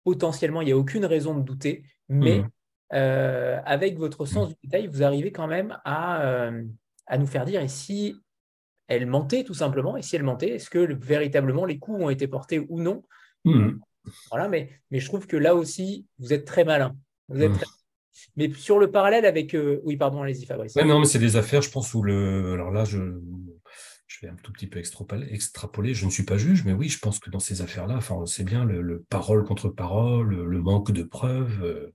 potentiellement 0.03 0.61
il 0.61 0.65
n'y 0.65 0.71
a 0.71 0.77
aucune 0.77 1.05
raison 1.05 1.35
de 1.35 1.43
douter, 1.43 1.83
mais 2.09 2.39
mmh. 2.39 2.49
euh, 2.93 3.59
avec 3.65 3.97
votre 3.97 4.25
sens 4.25 4.49
mmh. 4.49 4.53
du 4.53 4.57
détail, 4.63 4.87
vous 4.87 5.03
arrivez 5.03 5.31
quand 5.31 5.47
même 5.47 5.77
à, 5.85 6.51
à 7.05 7.17
nous 7.17 7.27
faire 7.27 7.45
dire 7.45 7.61
et 7.61 7.67
si 7.67 8.15
elle 8.87 9.05
mentait 9.05 9.43
tout 9.43 9.53
simplement, 9.53 9.97
et 9.97 10.01
si 10.01 10.15
elle 10.15 10.23
mentait, 10.23 10.49
est-ce 10.49 10.69
que 10.69 10.93
véritablement 10.93 11.65
les 11.65 11.77
coups 11.77 12.01
ont 12.01 12.09
été 12.09 12.27
portés 12.27 12.65
ou 12.69 12.81
non? 12.81 13.03
Voilà, 14.31 14.47
mais, 14.47 14.69
mais 14.89 14.99
je 14.99 15.07
trouve 15.07 15.27
que 15.27 15.37
là 15.37 15.53
aussi, 15.53 16.07
vous 16.19 16.33
êtes 16.33 16.45
très 16.45 16.63
malin. 16.63 16.95
Vous 17.27 17.41
êtes 17.41 17.53
très 17.53 17.65
mais 18.35 18.51
sur 18.53 18.79
le 18.79 18.91
parallèle 18.91 19.25
avec. 19.25 19.55
Euh, 19.55 19.81
oui, 19.83 19.97
pardon, 19.97 20.21
allez-y, 20.21 20.45
Fabrice. 20.45 20.75
non, 20.75 20.99
mais 20.99 21.05
c'est 21.05 21.19
des 21.19 21.35
affaires, 21.35 21.61
je 21.61 21.69
pense, 21.69 21.93
où 21.93 22.01
le. 22.01 22.53
Alors 22.53 22.71
là, 22.71 22.85
je, 22.85 22.97
vais 24.21 24.29
un 24.29 24.35
tout 24.41 24.51
petit 24.51 24.67
peu 24.67 24.79
extrapoler. 24.79 25.93
Je 25.93 26.05
ne 26.05 26.11
suis 26.11 26.23
pas 26.23 26.37
juge, 26.37 26.63
mais 26.65 26.73
oui, 26.73 26.89
je 26.89 26.99
pense 26.99 27.19
que 27.19 27.29
dans 27.29 27.39
ces 27.39 27.61
affaires-là, 27.61 27.95
enfin, 27.97 28.15
on 28.15 28.25
sait 28.25 28.43
bien, 28.43 28.65
le, 28.65 29.03
parole 29.09 29.43
contre 29.43 29.69
parole, 29.69 30.33
le 30.33 30.61
manque 30.61 30.91
de 30.91 31.03
preuves 31.03 31.63
euh, 31.63 31.93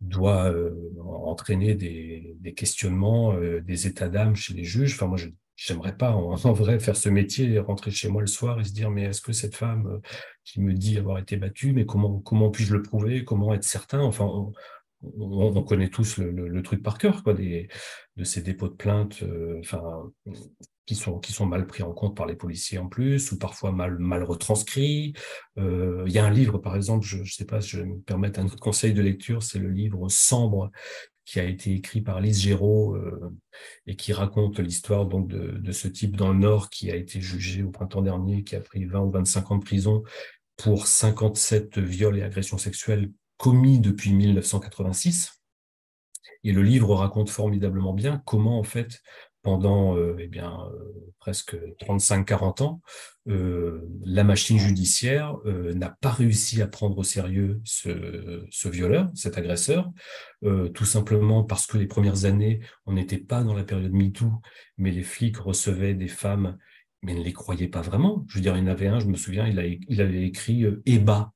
doit 0.00 0.50
euh, 0.50 0.74
entraîner 0.98 1.74
des, 1.74 2.54
questionnements, 2.54 3.34
des 3.38 3.86
états 3.86 4.08
d'âme 4.08 4.34
chez 4.34 4.54
les 4.54 4.64
juges. 4.64 4.94
Enfin, 4.94 5.06
moi, 5.06 5.16
je 5.16 5.28
j'aimerais 5.56 5.96
pas 5.96 6.12
en, 6.12 6.34
vrai 6.52 6.78
faire 6.78 6.96
ce 6.96 7.08
métier 7.08 7.52
et 7.52 7.58
rentrer 7.58 7.90
chez 7.90 8.08
moi 8.08 8.20
le 8.20 8.26
soir 8.26 8.60
et 8.60 8.64
se 8.64 8.72
dire 8.72 8.90
mais 8.90 9.04
est-ce 9.04 9.22
que 9.22 9.32
cette 9.32 9.56
femme 9.56 10.00
qui 10.44 10.60
me 10.60 10.74
dit 10.74 10.98
avoir 10.98 11.18
été 11.18 11.36
battue 11.36 11.72
mais 11.72 11.86
comment 11.86 12.20
comment 12.20 12.50
puis-je 12.50 12.74
le 12.74 12.82
prouver 12.82 13.24
comment 13.24 13.54
être 13.54 13.64
certain? 13.64 14.00
Enfin 14.00 14.52
connaît 15.66 15.88
tous 15.88 16.18
le, 16.18 16.62
truc 16.62 16.82
par 16.82 16.98
cœur, 16.98 17.22
quoi, 17.22 17.34
de 17.34 18.24
ces 18.24 18.42
dépôts 18.42 18.68
de 18.68 18.74
plainte, 18.74 19.22
enfin, 19.60 20.10
qui 20.86 20.94
sont, 20.94 21.46
mal 21.46 21.66
pris 21.66 21.82
en 21.82 21.92
compte 21.92 22.16
par 22.16 22.26
les 22.26 22.36
policiers 22.36 22.78
en 22.78 22.88
plus, 22.88 23.32
ou 23.32 23.38
parfois 23.38 23.72
mal, 23.72 24.22
retranscrits. 24.22 25.14
Il 25.56 26.12
y 26.12 26.18
a 26.18 26.24
un 26.24 26.30
livre, 26.30 26.58
par 26.58 26.76
exemple, 26.76 27.04
je 27.04 27.18
ne 27.18 27.24
sais 27.24 27.44
pas 27.44 27.60
si 27.60 27.70
je 27.70 27.80
vais 27.80 27.86
me 27.86 28.00
permettre 28.00 28.40
un 28.40 28.46
autre 28.46 28.60
conseil 28.60 28.94
de 28.94 29.02
lecture, 29.02 29.42
c'est 29.42 29.58
le 29.58 29.70
livre 29.70 30.08
Sambre 30.08 30.70
qui 31.26 31.40
a 31.40 31.44
été 31.44 31.72
écrit 31.74 32.00
par 32.00 32.20
Lise 32.20 32.40
Géraud 32.40 32.94
euh, 32.94 33.34
et 33.86 33.96
qui 33.96 34.12
raconte 34.12 34.60
l'histoire 34.60 35.06
donc 35.06 35.28
de, 35.28 35.58
de, 35.58 35.72
ce 35.72 35.88
type 35.88 36.16
dans 36.16 36.32
le 36.32 36.38
Nord 36.38 36.70
qui 36.70 36.90
a 36.90 36.96
été 36.96 37.20
jugé 37.20 37.64
au 37.64 37.70
printemps 37.70 38.00
dernier, 38.00 38.44
qui 38.44 38.54
a 38.54 38.60
pris 38.60 38.84
20 38.84 39.00
ou 39.00 39.10
25 39.10 39.50
ans 39.50 39.58
de 39.58 39.64
prison 39.64 40.04
pour 40.56 40.86
57 40.86 41.78
viols 41.78 42.18
et 42.18 42.22
agressions 42.22 42.58
sexuelles 42.58 43.10
commis 43.36 43.78
depuis 43.80 44.12
1986. 44.12 45.42
Et 46.44 46.52
le 46.52 46.62
livre 46.62 46.94
raconte 46.94 47.30
formidablement 47.30 47.92
bien 47.92 48.22
comment, 48.24 48.58
en 48.58 48.62
fait, 48.62 49.02
pendant 49.46 49.96
euh, 49.96 50.16
eh 50.18 50.26
bien, 50.26 50.58
euh, 50.72 51.12
presque 51.20 51.56
35-40 51.78 52.64
ans, 52.64 52.80
euh, 53.28 53.80
la 54.04 54.24
machine 54.24 54.58
judiciaire 54.58 55.36
n'a 55.44 55.96
pas 56.00 56.10
réussi 56.10 56.62
à 56.62 56.66
prendre 56.66 56.98
au 56.98 57.04
sérieux 57.04 57.60
ce, 57.62 58.44
ce 58.50 58.68
violeur, 58.68 59.08
cet 59.14 59.38
agresseur, 59.38 59.92
tout 60.74 60.84
simplement 60.84 61.44
parce 61.44 61.66
que 61.68 61.78
les 61.78 61.86
premières 61.86 62.24
années, 62.24 62.58
on 62.86 62.92
n'était 62.92 63.18
pas 63.18 63.44
dans 63.44 63.54
la 63.54 63.62
période 63.62 63.92
MeToo, 63.92 64.32
mais 64.78 64.90
les 64.90 65.04
flics 65.04 65.36
recevaient 65.36 65.94
des 65.94 66.08
femmes, 66.08 66.56
mais 67.02 67.14
ne 67.14 67.22
les 67.22 67.32
croyaient 67.32 67.68
pas 67.68 67.82
vraiment. 67.82 68.24
Je 68.28 68.36
veux 68.36 68.42
dire, 68.42 68.56
il 68.56 68.64
y 68.64 68.66
en 68.66 68.70
avait 68.70 68.88
un, 68.88 68.98
je 68.98 69.06
me 69.06 69.16
souviens, 69.16 69.46
il, 69.46 69.80
il 69.88 70.00
avait 70.00 70.22
écrit 70.22 70.64
EBA, 70.86 71.32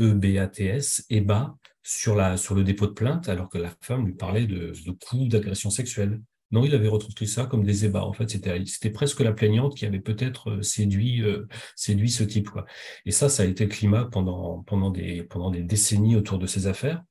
E-B-A-T-S, 0.00 1.06
EBA, 1.10 1.56
sur, 1.82 2.14
la, 2.14 2.36
sur 2.36 2.54
le 2.54 2.64
dépôt 2.64 2.86
de 2.86 2.92
plainte, 2.92 3.28
alors 3.28 3.48
que 3.48 3.58
la 3.58 3.72
femme 3.80 4.06
lui 4.06 4.14
parlait 4.14 4.46
de, 4.46 4.72
de 4.86 4.90
coups 4.92 5.28
d'agression 5.28 5.70
sexuelle. 5.70 6.20
Non, 6.52 6.64
il 6.64 6.74
avait 6.74 6.88
retranscrit 6.88 7.28
ça 7.28 7.46
comme 7.46 7.62
des 7.62 7.84
ébats. 7.84 8.04
En 8.04 8.12
fait, 8.12 8.28
c'était 8.28 8.90
presque 8.90 9.20
la 9.20 9.32
plaignante 9.32 9.76
qui 9.76 9.86
avait 9.86 10.00
peut-être 10.00 10.50
euh, 10.50 10.62
séduit, 10.62 11.22
euh, 11.22 11.46
séduit 11.76 12.10
ce 12.10 12.24
type. 12.24 12.50
Quoi. 12.50 12.66
Et 13.06 13.12
ça, 13.12 13.28
ça 13.28 13.44
a 13.44 13.46
été 13.46 13.64
le 13.64 13.70
climat 13.70 14.06
pendant, 14.06 14.64
pendant, 14.64 14.90
des, 14.90 15.22
pendant 15.22 15.50
des 15.50 15.62
décennies 15.62 16.16
autour 16.16 16.38
de 16.38 16.46
ces 16.46 16.66
affaires. 16.66 17.04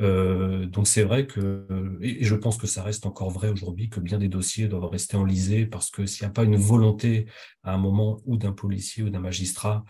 Euh, 0.00 0.66
donc 0.66 0.88
c'est 0.88 1.04
vrai 1.04 1.26
que, 1.26 1.66
et 2.00 2.24
je 2.24 2.34
pense 2.34 2.56
que 2.56 2.66
ça 2.66 2.82
reste 2.82 3.04
encore 3.06 3.30
vrai 3.30 3.50
aujourd'hui, 3.50 3.90
que 3.90 4.00
bien 4.00 4.18
des 4.18 4.28
dossiers 4.28 4.66
doivent 4.66 4.86
rester 4.86 5.16
enlisés 5.16 5.66
parce 5.66 5.90
que 5.90 6.06
s'il 6.06 6.24
n'y 6.24 6.30
a 6.30 6.32
pas 6.32 6.44
une 6.44 6.56
volonté 6.56 7.26
à 7.62 7.74
un 7.74 7.78
moment 7.78 8.20
ou 8.24 8.38
d'un 8.38 8.52
policier 8.52 9.02
ou 9.02 9.10
d'un 9.10 9.20
magistrat 9.20 9.84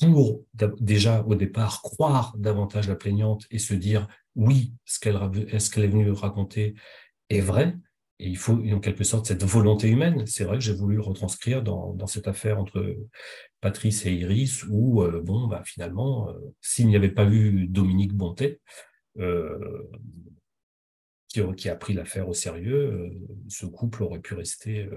pour 0.00 0.44
déjà 0.80 1.22
au 1.22 1.34
départ 1.34 1.82
croire 1.82 2.34
davantage 2.36 2.88
la 2.88 2.96
plaignante 2.96 3.46
et 3.50 3.58
se 3.58 3.74
dire 3.74 4.08
oui, 4.34 4.74
ce 4.84 4.98
qu'elle 4.98 5.16
est, 5.16 5.88
venue 5.88 6.10
raconter 6.10 6.74
est 7.30 7.40
vrai, 7.40 7.76
et 8.20 8.28
il 8.28 8.36
faut, 8.36 8.54
en 8.54 8.80
quelque 8.80 9.04
sorte, 9.04 9.26
cette 9.26 9.42
volonté 9.42 9.88
humaine. 9.88 10.26
C'est 10.26 10.44
vrai 10.44 10.58
que 10.58 10.64
j'ai 10.64 10.72
voulu 10.72 11.00
retranscrire 11.00 11.62
dans, 11.62 11.94
dans, 11.94 12.06
cette 12.06 12.28
affaire 12.28 12.58
entre 12.60 12.96
Patrice 13.60 14.06
et 14.06 14.14
Iris, 14.14 14.64
où, 14.68 15.02
euh, 15.02 15.20
bon, 15.20 15.48
bah, 15.48 15.62
finalement, 15.64 16.30
euh, 16.30 16.34
s'il 16.60 16.86
n'y 16.86 16.96
avait 16.96 17.10
pas 17.10 17.26
eu 17.26 17.66
Dominique 17.66 18.14
Bontet, 18.14 18.60
euh, 19.18 19.88
qui, 21.28 21.68
a 21.68 21.74
pris 21.74 21.94
l'affaire 21.94 22.28
au 22.28 22.34
sérieux, 22.34 23.10
ce 23.48 23.66
couple 23.66 24.04
aurait 24.04 24.20
pu 24.20 24.34
rester 24.34 24.88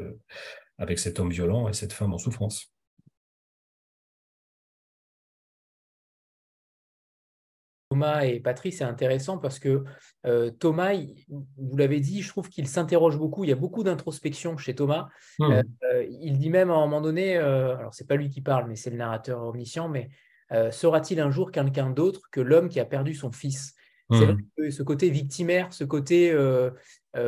avec 0.77 0.99
cet 0.99 1.19
homme 1.19 1.31
violent 1.31 1.67
et 1.67 1.73
cette 1.73 1.93
femme 1.93 2.13
en 2.13 2.19
souffrance. 2.19 2.71
Thomas 7.89 8.23
et 8.23 8.39
Patrice, 8.39 8.79
c'est 8.79 8.83
intéressant 8.83 9.38
parce 9.38 9.59
que 9.59 9.83
euh, 10.25 10.51
Thomas, 10.51 10.93
vous 11.29 11.77
l'avez 11.77 11.99
dit, 11.99 12.21
je 12.21 12.27
trouve 12.27 12.49
qu'il 12.49 12.67
s'interroge 12.67 13.17
beaucoup. 13.17 13.43
Il 13.43 13.49
y 13.49 13.53
a 13.53 13.57
beaucoup 13.57 13.83
d'introspection 13.83 14.57
chez 14.57 14.75
Thomas. 14.75 15.07
Mmh. 15.39 15.61
Euh, 15.83 16.05
il 16.21 16.38
dit 16.38 16.49
même 16.49 16.69
à 16.69 16.73
un 16.73 16.81
moment 16.81 17.01
donné, 17.01 17.38
euh, 17.38 17.77
alors 17.77 17.93
c'est 17.93 18.07
pas 18.07 18.15
lui 18.15 18.29
qui 18.29 18.41
parle, 18.41 18.67
mais 18.67 18.75
c'est 18.75 18.89
le 18.89 18.97
narrateur 18.97 19.41
omniscient, 19.43 19.88
mais 19.88 20.09
sera-t-il 20.71 21.19
un 21.19 21.29
jour 21.29 21.51
quelqu'un 21.51 21.89
d'autre 21.89 22.29
que 22.31 22.39
l'homme 22.39 22.69
qui 22.69 22.79
a 22.79 22.85
perdu 22.85 23.13
son 23.13 23.31
fils? 23.31 23.73
C'est 24.11 24.19
mmh. 24.19 24.31
vrai 24.31 24.35
que 24.57 24.69
ce 24.69 24.83
côté 24.83 25.09
victimaire, 25.09 25.73
ce 25.73 25.83
côté 25.83 26.33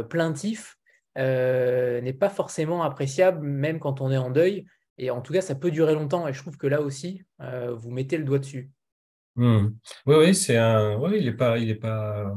plaintif 0.09 0.77
n'est 1.15 2.17
pas 2.17 2.29
forcément 2.29 2.83
appréciable, 2.83 3.45
même 3.45 3.79
quand 3.79 4.01
on 4.01 4.11
est 4.11 4.17
en 4.17 4.29
deuil. 4.29 4.65
Et 4.97 5.09
en 5.09 5.21
tout 5.21 5.33
cas, 5.33 5.41
ça 5.41 5.55
peut 5.55 5.71
durer 5.71 5.93
longtemps. 5.93 6.27
Et 6.27 6.33
je 6.33 6.41
trouve 6.41 6.57
que 6.57 6.67
là 6.67 6.81
aussi, 6.81 7.23
vous 7.39 7.91
mettez 7.91 8.17
le 8.17 8.23
doigt 8.23 8.39
dessus. 8.39 8.71
Hmm. 9.35 9.69
Oui, 10.05 10.15
oui, 10.17 10.35
c'est 10.35 10.57
un. 10.57 10.97
Oui, 10.97 11.17
il 11.19 11.27
est 11.27 11.33
pas, 11.33 11.57
il 11.57 11.79
pas. 11.79 12.33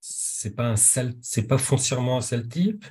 C'est 0.00 0.54
pas 0.54 0.68
un 0.70 0.76
c'est 0.76 1.46
pas 1.46 1.58
foncièrement 1.58 2.18
un 2.18 2.20
sale 2.20 2.48
type. 2.48 2.84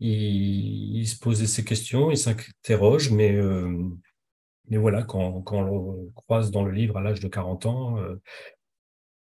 Il, 0.00 1.06
se 1.08 1.18
posait 1.18 1.46
ses 1.46 1.64
questions, 1.64 2.10
il 2.10 2.18
s'interroge, 2.18 3.10
mais 3.10 3.32
euh, 3.32 3.88
mais 4.68 4.76
voilà, 4.76 5.02
quand, 5.02 5.42
quand 5.42 5.58
on 5.58 6.02
le 6.04 6.10
croise 6.14 6.50
dans 6.50 6.64
le 6.64 6.72
livre 6.72 6.96
à 6.98 7.02
l'âge 7.02 7.20
de 7.20 7.28
40 7.28 7.66
ans, 7.66 7.98
euh, 7.98 8.20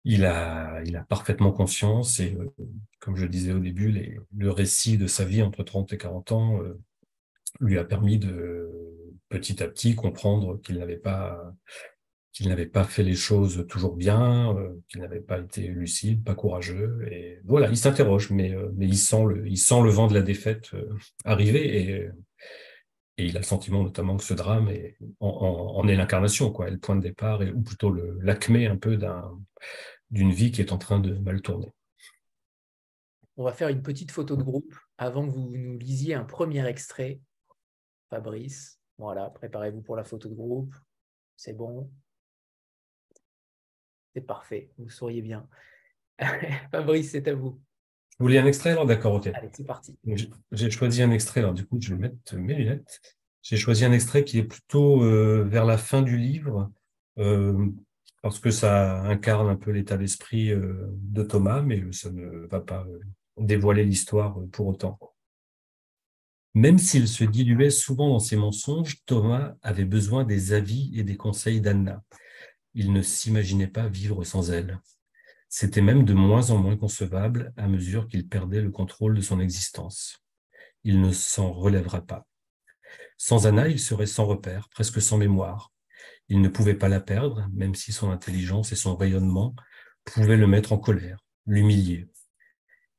il 0.04 0.26
a 0.26 0.82
il 0.86 0.96
a 0.96 1.04
parfaitement 1.04 1.52
conscience 1.52 2.20
et 2.20 2.36
euh, 2.36 2.54
comme 3.00 3.16
je 3.16 3.26
disais 3.26 3.54
au 3.54 3.60
début, 3.60 3.92
le 4.36 4.52
récit 4.52 4.98
de 4.98 5.08
sa 5.08 5.26
vie 5.26 5.42
entre 5.44 5.64
30 5.64 5.94
et 5.94 5.98
40 5.98 6.32
ans 6.32 6.60
lui 7.60 7.78
a 7.78 7.86
permis 7.86 8.18
de 8.20 8.70
petit 9.30 9.64
à 9.64 9.68
petit 9.68 9.96
comprendre 9.96 10.62
qu'il 10.62 10.78
n'avait 10.78 10.98
pas 10.98 11.54
qu'il 12.36 12.50
n'avait 12.50 12.66
pas 12.66 12.84
fait 12.84 13.02
les 13.02 13.16
choses 13.16 13.66
toujours 13.70 13.96
bien, 13.96 14.54
euh, 14.58 14.78
qu'il 14.90 15.00
n'avait 15.00 15.22
pas 15.22 15.40
été 15.40 15.68
lucide, 15.68 16.22
pas 16.22 16.36
courageux. 16.36 17.08
Et 17.10 17.40
voilà, 17.46 17.70
il 17.70 17.78
s'interroge, 17.78 18.30
mais, 18.30 18.54
euh, 18.54 18.70
mais 18.76 18.88
il, 18.88 18.98
sent 18.98 19.24
le, 19.26 19.48
il 19.48 19.58
sent 19.58 19.82
le 19.82 19.90
vent 19.90 20.08
de 20.08 20.14
la 20.14 20.22
défaite 20.22 20.74
euh, 20.74 20.94
arriver 21.24 21.80
et, 21.80 22.10
et 23.18 23.26
il 23.26 23.38
a 23.38 23.40
le 23.40 23.46
sentiment 23.46 23.84
notamment 23.84 24.18
que 24.18 24.24
ce 24.26 24.34
drame 24.34 24.68
est, 24.68 24.98
en, 25.22 25.88
est 25.88 25.96
l'incarnation, 25.96 26.52
quoi, 26.52 26.70
le 26.70 26.78
point 26.78 26.98
de 26.98 27.02
départ, 27.02 27.42
et, 27.42 27.52
ou 27.52 27.62
plutôt 27.62 27.90
l'acmé 28.22 28.68
un 28.68 28.76
peu 28.76 29.00
d'une 30.12 30.32
vie 30.34 30.52
qui 30.52 30.60
est 30.60 30.74
en 30.74 30.78
train 30.78 31.00
de 31.00 31.14
mal 31.14 31.42
tourner. 31.42 31.72
On 33.38 33.46
va 33.46 33.54
faire 33.54 33.70
une 33.70 33.82
petite 33.82 34.12
photo 34.12 34.36
de 34.36 34.44
groupe 34.44 34.76
avant 34.98 35.26
que 35.26 35.32
vous 35.32 35.50
nous 35.56 35.78
lisiez 35.78 36.16
un 36.16 36.26
premier 36.26 36.68
extrait. 36.68 37.22
Fabrice, 38.10 38.78
voilà, 38.98 39.30
préparez-vous 39.30 39.82
pour 39.82 39.96
la 39.96 40.04
photo 40.04 40.28
de 40.28 40.36
groupe. 40.36 40.76
C'est 41.38 41.54
bon. 41.54 41.90
C'est 44.16 44.26
parfait, 44.26 44.70
vous 44.78 44.90
sauriez 44.90 45.22
bien. 45.22 45.46
Fabrice, 46.72 47.12
c'est 47.12 47.28
à 47.28 47.36
vous. 47.36 47.60
Vous 48.18 48.26
voulez 48.26 48.38
un 48.38 48.46
extrait 48.46 48.72
alors 48.72 48.86
D'accord, 48.86 49.16
ok. 49.16 49.28
Allez, 49.28 49.50
c'est 49.52 49.66
parti. 49.66 49.98
J'ai 50.54 50.72
choisi 50.72 51.04
un 51.04 51.12
extrait, 51.12 51.42
alors 51.42 51.54
du 51.54 51.66
coup, 51.66 51.78
je 51.82 51.94
vais 51.94 52.00
mettre 52.00 52.36
mes 52.38 52.56
lunettes. 52.56 53.02
J'ai 53.42 53.58
choisi 53.58 53.84
un 53.84 53.92
extrait 53.92 54.24
qui 54.24 54.38
est 54.38 54.44
plutôt 54.44 55.04
euh, 55.04 55.44
vers 55.44 55.66
la 55.66 55.78
fin 55.78 56.02
du 56.02 56.18
livre, 56.18 56.72
euh, 57.18 57.68
parce 58.22 58.40
que 58.40 58.52
ça 58.52 59.02
incarne 59.02 59.50
un 59.50 59.58
peu 59.58 59.72
l'état 59.72 59.98
d'esprit 59.98 60.50
euh, 60.50 60.88
de 60.94 61.22
Thomas, 61.22 61.62
mais 61.62 61.84
ça 61.92 62.10
ne 62.10 62.48
va 62.48 62.62
pas 62.62 62.88
dévoiler 63.36 63.84
l'histoire 63.84 64.40
pour 64.54 64.68
autant. 64.68 64.98
Même 66.54 66.78
s'il 66.78 67.10
se 67.10 67.26
diluait 67.26 67.70
souvent 67.70 68.08
dans 68.08 68.20
ses 68.20 68.38
mensonges, 68.38 69.04
Thomas 69.06 69.56
avait 69.62 69.84
besoin 69.84 70.24
des 70.24 70.54
avis 70.54 70.98
et 70.98 71.04
des 71.04 71.18
conseils 71.18 71.60
d'Anna. 71.60 72.02
Il 72.76 72.92
ne 72.94 73.02
s'imaginait 73.02 73.68
pas 73.68 73.88
vivre 73.88 74.24
sans 74.26 74.52
elle. 74.52 74.80
C'était 75.48 75.82
même 75.82 76.04
de 76.04 76.14
moins 76.14 76.52
en 76.52 76.58
moins 76.58 76.76
concevable 76.76 77.54
à 77.56 77.68
mesure 77.68 78.08
qu'il 78.08 78.28
perdait 78.28 78.62
le 78.62 78.70
contrôle 78.70 79.16
de 79.16 79.22
son 79.22 79.40
existence. 79.40 80.22
Il 80.84 81.00
ne 81.00 81.14
s'en 81.14 81.54
relèvera 81.54 82.02
pas. 82.02 82.28
Sans 83.18 83.48
Anna, 83.48 83.70
il 83.70 83.80
serait 83.80 84.06
sans 84.06 84.26
repère, 84.26 84.68
presque 84.70 85.02
sans 85.02 85.18
mémoire. 85.18 85.72
Il 86.28 86.42
ne 86.42 86.50
pouvait 86.50 86.76
pas 86.76 86.90
la 86.90 87.00
perdre, 87.00 87.48
même 87.54 87.76
si 87.76 87.94
son 87.94 88.12
intelligence 88.12 88.74
et 88.74 88.76
son 88.76 88.98
rayonnement 88.98 89.56
pouvaient 90.04 90.38
le 90.38 90.48
mettre 90.48 90.74
en 90.74 90.78
colère, 90.78 91.20
l'humilier. 91.46 92.10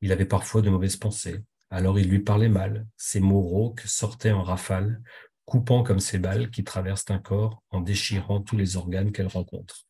Il 0.00 0.10
avait 0.10 0.24
parfois 0.24 0.62
de 0.62 0.70
mauvaises 0.70 0.96
pensées, 0.96 1.44
alors 1.68 1.98
il 1.98 2.08
lui 2.08 2.20
parlait 2.20 2.48
mal, 2.48 2.86
ses 2.96 3.20
mots 3.20 3.42
rauques 3.42 3.82
sortaient 3.82 4.32
en 4.32 4.42
rafales, 4.42 5.02
coupant 5.46 5.82
comme 5.82 6.00
ces 6.00 6.18
balles 6.18 6.50
qui 6.50 6.64
traversent 6.64 7.10
un 7.10 7.18
corps 7.18 7.62
en 7.70 7.80
déchirant 7.80 8.42
tous 8.42 8.56
les 8.56 8.76
organes 8.76 9.12
qu'elle 9.12 9.28
rencontre. 9.28 9.86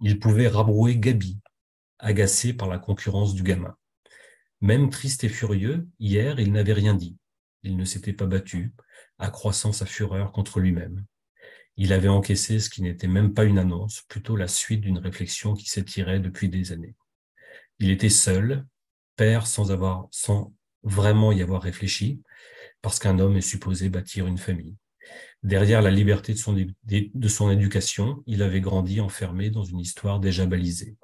Il 0.00 0.18
pouvait 0.18 0.48
rabrouer 0.48 0.98
Gabi, 0.98 1.38
agacé 1.98 2.52
par 2.52 2.68
la 2.68 2.78
concurrence 2.78 3.34
du 3.34 3.42
gamin. 3.42 3.74
Même 4.60 4.90
triste 4.90 5.24
et 5.24 5.28
furieux, 5.28 5.88
hier, 5.98 6.38
il 6.40 6.52
n'avait 6.52 6.72
rien 6.72 6.94
dit. 6.94 7.16
Il 7.62 7.76
ne 7.76 7.84
s'était 7.84 8.12
pas 8.12 8.26
battu, 8.26 8.74
accroissant 9.18 9.72
sa 9.72 9.86
fureur 9.86 10.32
contre 10.32 10.60
lui-même. 10.60 11.04
Il 11.76 11.92
avait 11.92 12.08
encaissé 12.08 12.58
ce 12.58 12.70
qui 12.70 12.82
n'était 12.82 13.08
même 13.08 13.34
pas 13.34 13.44
une 13.44 13.58
annonce, 13.58 14.02
plutôt 14.02 14.36
la 14.36 14.48
suite 14.48 14.80
d'une 14.80 14.98
réflexion 14.98 15.54
qui 15.54 15.68
s'étirait 15.68 16.20
depuis 16.20 16.48
des 16.48 16.72
années. 16.72 16.96
Il 17.78 17.90
était 17.90 18.08
seul, 18.08 18.66
père 19.16 19.46
sans 19.46 19.70
avoir, 19.70 20.08
sans 20.10 20.54
vraiment 20.82 21.32
y 21.32 21.42
avoir 21.42 21.62
réfléchi, 21.62 22.22
parce 22.82 22.98
qu'un 22.98 23.18
homme 23.18 23.36
est 23.36 23.40
supposé 23.40 23.88
bâtir 23.88 24.26
une 24.26 24.38
famille. 24.38 24.76
Derrière 25.42 25.82
la 25.82 25.90
liberté 25.90 26.34
de 26.34 27.28
son, 27.28 27.50
éducation, 27.50 28.22
il 28.26 28.42
avait 28.42 28.60
grandi 28.60 29.00
enfermé 29.00 29.50
dans 29.50 29.62
une 29.62 29.80
histoire 29.80 30.18
déjà 30.18 30.46
balisée. 30.46 30.96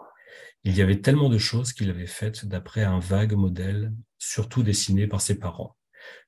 Il 0.64 0.76
y 0.76 0.82
avait 0.82 1.00
tellement 1.00 1.28
de 1.28 1.38
choses 1.38 1.72
qu'il 1.72 1.90
avait 1.90 2.06
faites 2.06 2.46
d'après 2.46 2.82
un 2.82 2.98
vague 2.98 3.34
modèle, 3.34 3.92
surtout 4.18 4.62
dessiné 4.62 5.06
par 5.06 5.20
ses 5.20 5.38
parents. 5.38 5.76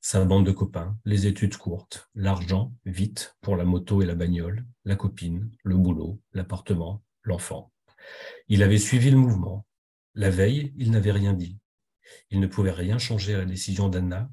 Sa 0.00 0.24
bande 0.24 0.46
de 0.46 0.52
copains, 0.52 0.96
les 1.04 1.26
études 1.26 1.56
courtes, 1.56 2.08
l'argent, 2.14 2.72
vite, 2.84 3.36
pour 3.40 3.56
la 3.56 3.64
moto 3.64 4.02
et 4.02 4.06
la 4.06 4.14
bagnole, 4.14 4.64
la 4.84 4.96
copine, 4.96 5.50
le 5.62 5.76
boulot, 5.76 6.20
l'appartement, 6.32 7.02
l'enfant. 7.22 7.72
Il 8.48 8.62
avait 8.62 8.78
suivi 8.78 9.10
le 9.10 9.16
mouvement. 9.16 9.66
La 10.14 10.30
veille, 10.30 10.72
il 10.76 10.90
n'avait 10.90 11.12
rien 11.12 11.32
dit. 11.32 11.58
Il 12.30 12.40
ne 12.40 12.46
pouvait 12.46 12.70
rien 12.70 12.98
changer 12.98 13.34
à 13.34 13.38
la 13.38 13.44
décision 13.44 13.88
d'Anna, 13.88 14.30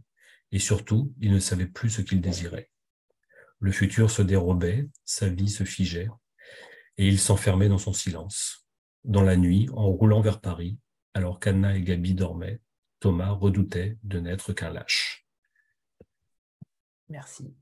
et 0.51 0.59
surtout, 0.59 1.13
il 1.19 1.31
ne 1.31 1.39
savait 1.39 1.67
plus 1.67 1.89
ce 1.89 2.01
qu'il 2.01 2.21
désirait. 2.21 2.69
Le 3.59 3.71
futur 3.71 4.09
se 4.09 4.21
dérobait, 4.21 4.89
sa 5.05 5.29
vie 5.29 5.49
se 5.49 5.63
figeait, 5.63 6.09
et 6.97 7.07
il 7.07 7.19
s'enfermait 7.19 7.69
dans 7.69 7.77
son 7.77 7.93
silence. 7.93 8.67
Dans 9.03 9.23
la 9.23 9.37
nuit, 9.37 9.69
en 9.73 9.87
roulant 9.87 10.21
vers 10.21 10.41
Paris, 10.41 10.77
alors 11.13 11.39
qu'Anna 11.39 11.75
et 11.75 11.81
Gabi 11.81 12.13
dormaient, 12.13 12.59
Thomas 12.99 13.31
redoutait 13.31 13.97
de 14.03 14.19
n'être 14.19 14.53
qu'un 14.53 14.71
lâche. 14.71 15.25
Merci. 17.09 17.53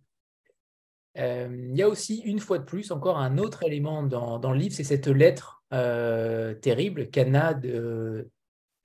Euh, 1.17 1.67
il 1.69 1.75
y 1.75 1.81
a 1.81 1.87
aussi, 1.87 2.19
une 2.19 2.39
fois 2.39 2.59
de 2.59 2.63
plus, 2.63 2.91
encore 2.91 3.17
un 3.17 3.37
autre 3.37 3.63
élément 3.63 4.03
dans, 4.03 4.51
le 4.51 4.57
livre, 4.57 4.75
c'est 4.75 4.83
cette 4.83 5.07
lettre 5.07 5.63
euh, 5.73 6.53
terrible 6.53 7.09
qu'Anna 7.09 7.59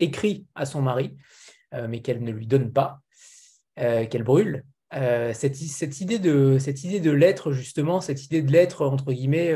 écrit 0.01 0.47
à 0.55 0.67
son 0.67 0.83
mari, 0.83 1.17
euh, 1.75 1.87
mais 1.89 2.03
qu'elle 2.03 2.23
ne 2.23 2.33
lui 2.33 2.47
donne 2.47 2.73
pas, 2.73 3.03
qu'elle 3.77 4.23
brûle. 4.23 4.65
Cette, 4.93 5.57
cette, 5.57 6.01
idée 6.01 6.19
de, 6.19 6.59
cette 6.59 6.85
idée 6.85 7.01
de 7.01 7.11
lettre, 7.11 7.53
justement, 7.53 8.01
cette 8.01 8.25
idée 8.25 8.43
de 8.43 8.53
lettre, 8.53 8.87
entre 8.87 9.13
guillemets, 9.13 9.55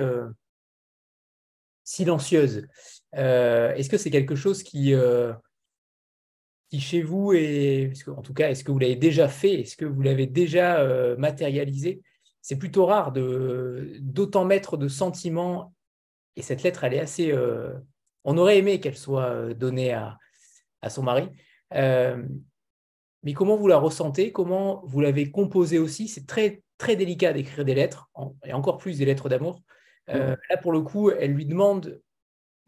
silencieuse, 1.84 2.66
est-ce 3.12 3.88
que 3.88 3.96
c'est 3.96 4.10
quelque 4.10 4.34
chose 4.34 4.62
qui 4.62 4.94
qui 6.68 6.80
chez 6.80 7.02
vous 7.02 7.32
est, 7.32 7.92
en 8.08 8.22
tout 8.22 8.34
cas, 8.34 8.50
est-ce 8.50 8.62
que 8.62 8.70
vous 8.70 8.78
l'avez 8.78 8.96
déjà 8.96 9.28
fait? 9.28 9.60
Est-ce 9.60 9.76
que 9.76 9.86
vous 9.86 10.02
l'avez 10.02 10.26
déjà 10.26 10.80
euh, 10.80 11.16
matérialisé? 11.16 12.02
C'est 12.42 12.56
plutôt 12.56 12.86
rare 12.86 13.12
d'autant 13.12 14.44
mettre 14.44 14.76
de 14.76 14.88
sentiments. 14.88 15.72
Et 16.36 16.42
cette 16.42 16.62
lettre, 16.62 16.84
elle 16.84 16.94
est 16.94 17.00
assez. 17.00 17.32
Euh, 17.32 17.72
on 18.24 18.36
aurait 18.38 18.58
aimé 18.58 18.80
qu'elle 18.80 18.96
soit 18.96 19.30
euh, 19.30 19.54
donnée 19.54 19.92
à, 19.92 20.18
à 20.82 20.90
son 20.90 21.02
mari. 21.02 21.30
Mais 23.22 23.32
comment 23.32 23.56
vous 23.56 23.68
la 23.68 23.78
ressentez? 23.78 24.32
Comment 24.32 24.82
vous 24.86 25.00
l'avez 25.00 25.30
composée 25.30 25.78
aussi? 25.78 26.08
C'est 26.08 26.26
très, 26.26 26.62
très 26.78 26.96
délicat 26.96 27.32
d'écrire 27.32 27.64
des 27.64 27.74
lettres, 27.74 28.10
et 28.44 28.52
encore 28.52 28.78
plus 28.78 28.98
des 28.98 29.04
lettres 29.04 29.28
d'amour. 29.28 29.62
Là, 30.06 30.56
pour 30.62 30.72
le 30.72 30.80
coup, 30.80 31.10
elle 31.10 31.32
lui 31.32 31.44
demande 31.44 32.00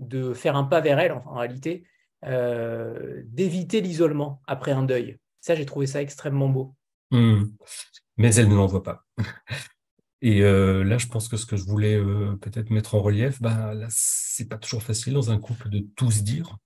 de 0.01 0.35
faire 0.35 0.57
un 0.57 0.65
pas 0.65 0.81
vers 0.81 0.99
elle, 0.99 1.13
en 1.13 1.35
réalité, 1.35 1.85
euh, 2.25 3.23
d'éviter 3.27 3.81
l'isolement 3.81 4.43
après 4.47 4.73
un 4.73 4.83
deuil. 4.83 5.19
Ça, 5.41 5.55
j'ai 5.55 5.65
trouvé 5.65 5.87
ça 5.87 6.03
extrêmement 6.03 6.49
beau. 6.49 6.75
Hmm. 7.11 7.45
Mais 8.17 8.35
elle 8.35 8.49
ne 8.49 8.57
l'en 8.57 8.67
voit 8.67 8.83
pas. 8.83 9.05
Et 10.23 10.43
euh, 10.43 10.85
là, 10.85 10.99
je 10.99 11.07
pense 11.07 11.29
que 11.29 11.39
ce 11.39 11.47
que 11.47 11.57
je 11.57 11.65
voulais 11.65 11.97
euh, 11.97 12.37
peut-être 12.43 12.69
mettre 12.69 12.95
en 12.95 13.01
relief, 13.01 13.41
bah, 13.41 13.73
là, 13.73 13.87
c'est 13.89 14.49
pas 14.49 14.59
toujours 14.59 14.83
facile 14.83 15.15
dans 15.15 15.31
un 15.31 15.39
couple 15.39 15.71
de 15.71 15.87
tout 15.97 16.11
se 16.11 16.23
dire. 16.23 16.59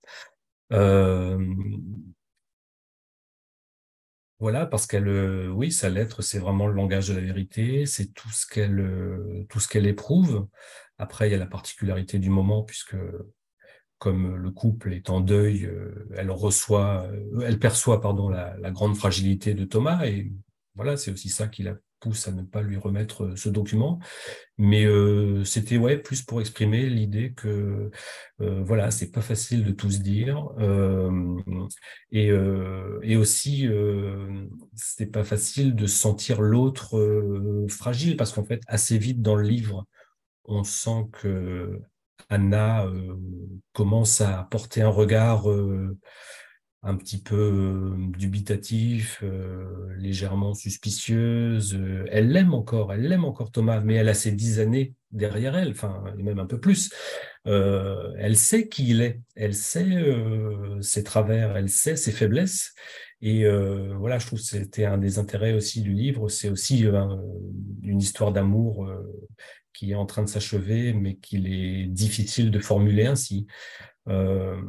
Voilà, 4.39 4.65
parce 4.65 4.85
qu'elle, 4.85 5.07
oui, 5.49 5.71
sa 5.71 5.89
lettre, 5.89 6.21
c'est 6.21 6.39
vraiment 6.39 6.67
le 6.67 6.73
langage 6.73 7.07
de 7.07 7.13
la 7.13 7.21
vérité, 7.21 7.85
c'est 7.85 8.13
tout 8.13 8.29
ce 8.29 8.45
qu'elle, 8.45 9.45
tout 9.49 9.61
ce 9.61 9.67
qu'elle 9.67 9.87
éprouve. 9.87 10.47
Après, 10.97 11.29
il 11.29 11.31
y 11.31 11.35
a 11.35 11.37
la 11.37 11.45
particularité 11.45 12.19
du 12.19 12.29
moment, 12.29 12.63
puisque 12.63 12.97
comme 13.97 14.35
le 14.35 14.51
couple 14.51 14.93
est 14.93 15.09
en 15.09 15.21
deuil, 15.21 15.65
euh, 15.65 16.07
elle 16.15 16.31
reçoit, 16.31 17.07
euh, 17.11 17.39
elle 17.45 17.59
perçoit 17.59 18.01
pardon 18.01 18.29
la, 18.29 18.55
grande 18.71 18.95
fragilité 18.95 19.53
de 19.53 19.65
Thomas 19.65 20.05
et 20.05 20.31
voilà, 20.75 20.97
c'est 20.97 21.11
aussi 21.11 21.29
ça 21.29 21.47
qui 21.47 21.63
la 21.63 21.75
pousse 21.99 22.27
à 22.27 22.31
ne 22.31 22.43
pas 22.43 22.61
lui 22.61 22.77
remettre 22.77 23.23
euh, 23.25 23.35
ce 23.35 23.49
document. 23.49 23.99
Mais 24.57 24.85
c'était 25.43 25.77
ouais 25.77 25.97
plus 25.97 26.21
pour 26.21 26.39
exprimer 26.39 26.87
l'idée 26.89 27.33
que 27.33 27.91
voilà, 28.39 28.89
c'est 28.89 29.11
pas 29.11 29.19
facile 29.19 29.65
de 29.65 29.71
tout 29.73 29.91
se 29.91 29.99
dire 29.99 30.47
et, 32.13 32.29
et 32.29 33.17
aussi 33.17 33.67
c'est 34.75 35.07
pas 35.07 35.25
facile 35.25 35.75
de 35.75 35.87
sentir 35.87 36.41
l'autre 36.41 37.67
fragile 37.67 38.15
parce 38.15 38.31
qu'en 38.31 38.45
fait 38.45 38.61
assez 38.67 38.97
vite 38.97 39.21
dans 39.21 39.35
le 39.35 39.43
livre 39.43 39.85
on 40.45 40.63
sent 40.63 41.07
que 41.11 41.81
Anna 42.29 42.85
euh, 42.85 43.15
commence 43.73 44.21
à 44.21 44.47
porter 44.49 44.81
un 44.81 44.89
regard 44.89 45.49
euh, 45.49 45.97
un 46.85 46.95
petit 46.95 47.21
peu 47.21 47.35
euh, 47.35 48.17
dubitatif, 48.17 49.23
légèrement 49.97 50.53
suspicieuse. 50.53 51.77
elle 52.09 52.29
l'aime 52.31 52.53
encore, 52.53 52.93
elle 52.93 53.07
l'aime 53.07 53.25
encore 53.25 53.51
Thomas, 53.51 53.81
mais 53.81 53.95
elle 53.95 54.09
a 54.09 54.13
ses 54.13 54.31
dix 54.31 54.59
années 54.59 54.93
derrière 55.11 55.55
elle, 55.57 55.71
enfin, 55.71 56.03
même 56.17 56.39
un 56.39 56.45
peu 56.45 56.59
plus. 56.59 56.91
elle 57.45 58.37
sait 58.37 58.67
qui 58.67 58.89
il 58.89 59.01
est, 59.01 59.19
elle 59.35 59.55
sait 59.55 60.05
ses 60.81 61.03
travers, 61.03 61.57
elle 61.57 61.69
sait 61.69 61.95
ses 61.95 62.11
faiblesses. 62.11 62.73
Et 63.21 63.45
voilà, 63.97 64.19
je 64.19 64.27
trouve 64.27 64.39
que 64.39 64.45
c'était 64.45 64.85
un 64.85 64.97
des 64.97 65.19
intérêts 65.19 65.53
aussi 65.53 65.81
du 65.81 65.93
livre, 65.93 66.29
c'est 66.29 66.49
aussi 66.49 66.85
une 67.83 67.99
histoire 67.99 68.31
d'amour 68.31 68.87
qui 69.75 69.91
est 69.91 69.95
en 69.95 70.05
train 70.05 70.23
de 70.23 70.29
s'achever, 70.29 70.93
mais 70.93 71.15
qu'il 71.15 71.47
est 71.51 71.85
difficile 71.85 72.49
de 72.49 72.59
formuler 72.59 73.05
ainsi. 73.05 73.45
Euh, 74.07 74.61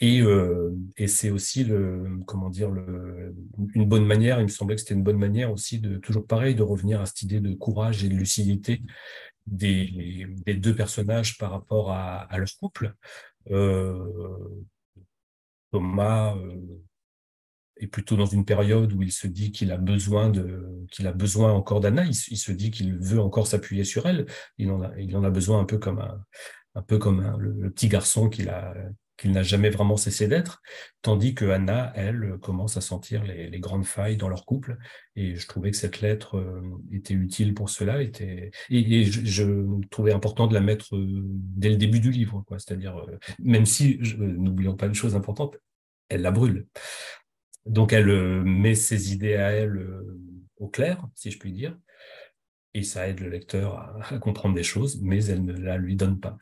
et, 0.00 0.20
euh, 0.20 0.76
et 0.96 1.06
c'est 1.08 1.30
aussi 1.30 1.64
le, 1.64 2.20
comment 2.26 2.50
dire, 2.50 2.70
le, 2.70 3.34
une 3.74 3.88
bonne 3.88 4.04
manière, 4.04 4.40
il 4.40 4.44
me 4.44 4.48
semblait 4.48 4.76
que 4.76 4.82
c'était 4.82 4.94
une 4.94 5.02
bonne 5.02 5.18
manière 5.18 5.50
aussi 5.50 5.78
de, 5.78 5.96
toujours 5.96 6.26
pareil, 6.26 6.54
de 6.54 6.62
revenir 6.62 7.00
à 7.00 7.06
cette 7.06 7.22
idée 7.22 7.40
de 7.40 7.54
courage 7.54 8.04
et 8.04 8.08
de 8.08 8.14
lucidité 8.14 8.82
des, 9.46 10.26
deux 10.46 10.74
personnages 10.74 11.38
par 11.38 11.52
rapport 11.52 11.92
à, 11.92 12.28
leur 12.36 12.48
couple. 12.58 12.94
Euh, 13.50 14.04
Thomas, 15.72 16.36
est 17.78 17.86
plutôt 17.86 18.16
dans 18.16 18.26
une 18.26 18.44
période 18.44 18.92
où 18.92 19.02
il 19.02 19.12
se 19.12 19.26
dit 19.26 19.52
qu'il 19.52 19.70
a 19.70 19.76
besoin 19.76 20.30
de, 20.30 20.86
qu'il 20.90 21.06
a 21.06 21.12
besoin 21.12 21.52
encore 21.52 21.80
d'Anna. 21.80 22.04
Il, 22.06 22.14
se 22.14 22.52
dit 22.52 22.70
qu'il 22.70 22.96
veut 22.98 23.20
encore 23.20 23.46
s'appuyer 23.46 23.84
sur 23.84 24.06
elle. 24.06 24.26
Il 24.58 24.70
en 24.70 24.82
a, 24.82 24.98
il 24.98 25.14
en 25.16 25.24
a 25.24 25.30
besoin 25.30 25.60
un 25.60 25.64
peu 25.64 25.78
comme 25.78 25.98
un, 25.98 26.24
un 26.74 26.82
peu 26.82 26.98
comme 26.98 27.36
le, 27.38 27.70
petit 27.70 27.88
garçon 27.88 28.28
qu'il 28.28 28.48
a, 28.48 28.74
qu'il 29.16 29.32
n'a 29.32 29.42
jamais 29.42 29.70
vraiment 29.70 29.96
cessé 29.96 30.28
d'être, 30.28 30.62
tandis 31.02 31.34
que 31.34 31.46
Anna, 31.46 31.92
elle, 31.94 32.38
commence 32.42 32.76
à 32.76 32.80
sentir 32.80 33.24
les, 33.24 33.58
grandes 33.60 33.86
failles 33.86 34.16
dans 34.16 34.28
leur 34.28 34.44
couple. 34.44 34.76
Et 35.14 35.36
je 35.36 35.48
trouvais 35.48 35.70
que 35.70 35.76
cette 35.76 36.00
lettre 36.00 36.36
euh, 36.36 36.62
était 36.92 37.14
utile 37.14 37.54
pour 37.54 37.70
cela, 37.70 38.02
était 38.02 38.50
et, 38.70 39.04
je, 39.04 39.44
trouvais 39.90 40.12
important 40.12 40.46
de 40.46 40.54
la 40.54 40.60
mettre 40.60 40.96
euh, 40.96 41.22
dès 41.24 41.70
le 41.70 41.76
début 41.76 42.00
du 42.00 42.10
livre, 42.10 42.44
quoi. 42.46 42.58
C'est-à-dire, 42.58 42.96
euh, 42.96 43.18
même 43.38 43.66
si, 43.66 43.98
n'oublions 44.18 44.76
pas 44.76 44.86
une 44.86 44.94
chose 44.94 45.16
importante, 45.16 45.56
elle 46.08 46.22
la 46.22 46.30
brûle. 46.30 46.66
Donc 47.64 47.92
elle 47.92 48.44
met 48.44 48.76
ses 48.76 49.12
idées 49.12 49.34
à 49.34 49.50
elle 49.50 49.84
au 50.58 50.68
clair, 50.68 51.04
si 51.14 51.32
je 51.32 51.38
puis 51.38 51.52
dire, 51.52 51.76
et 52.76 52.82
ça 52.82 53.08
aide 53.08 53.20
le 53.20 53.30
lecteur 53.30 53.78
à, 54.12 54.18
comprendre 54.18 54.54
des 54.54 54.62
choses, 54.62 55.00
mais 55.00 55.24
elle 55.24 55.44
ne 55.44 55.54
la 55.54 55.78
lui 55.78 55.96
donne 55.96 56.20
pas. 56.20 56.36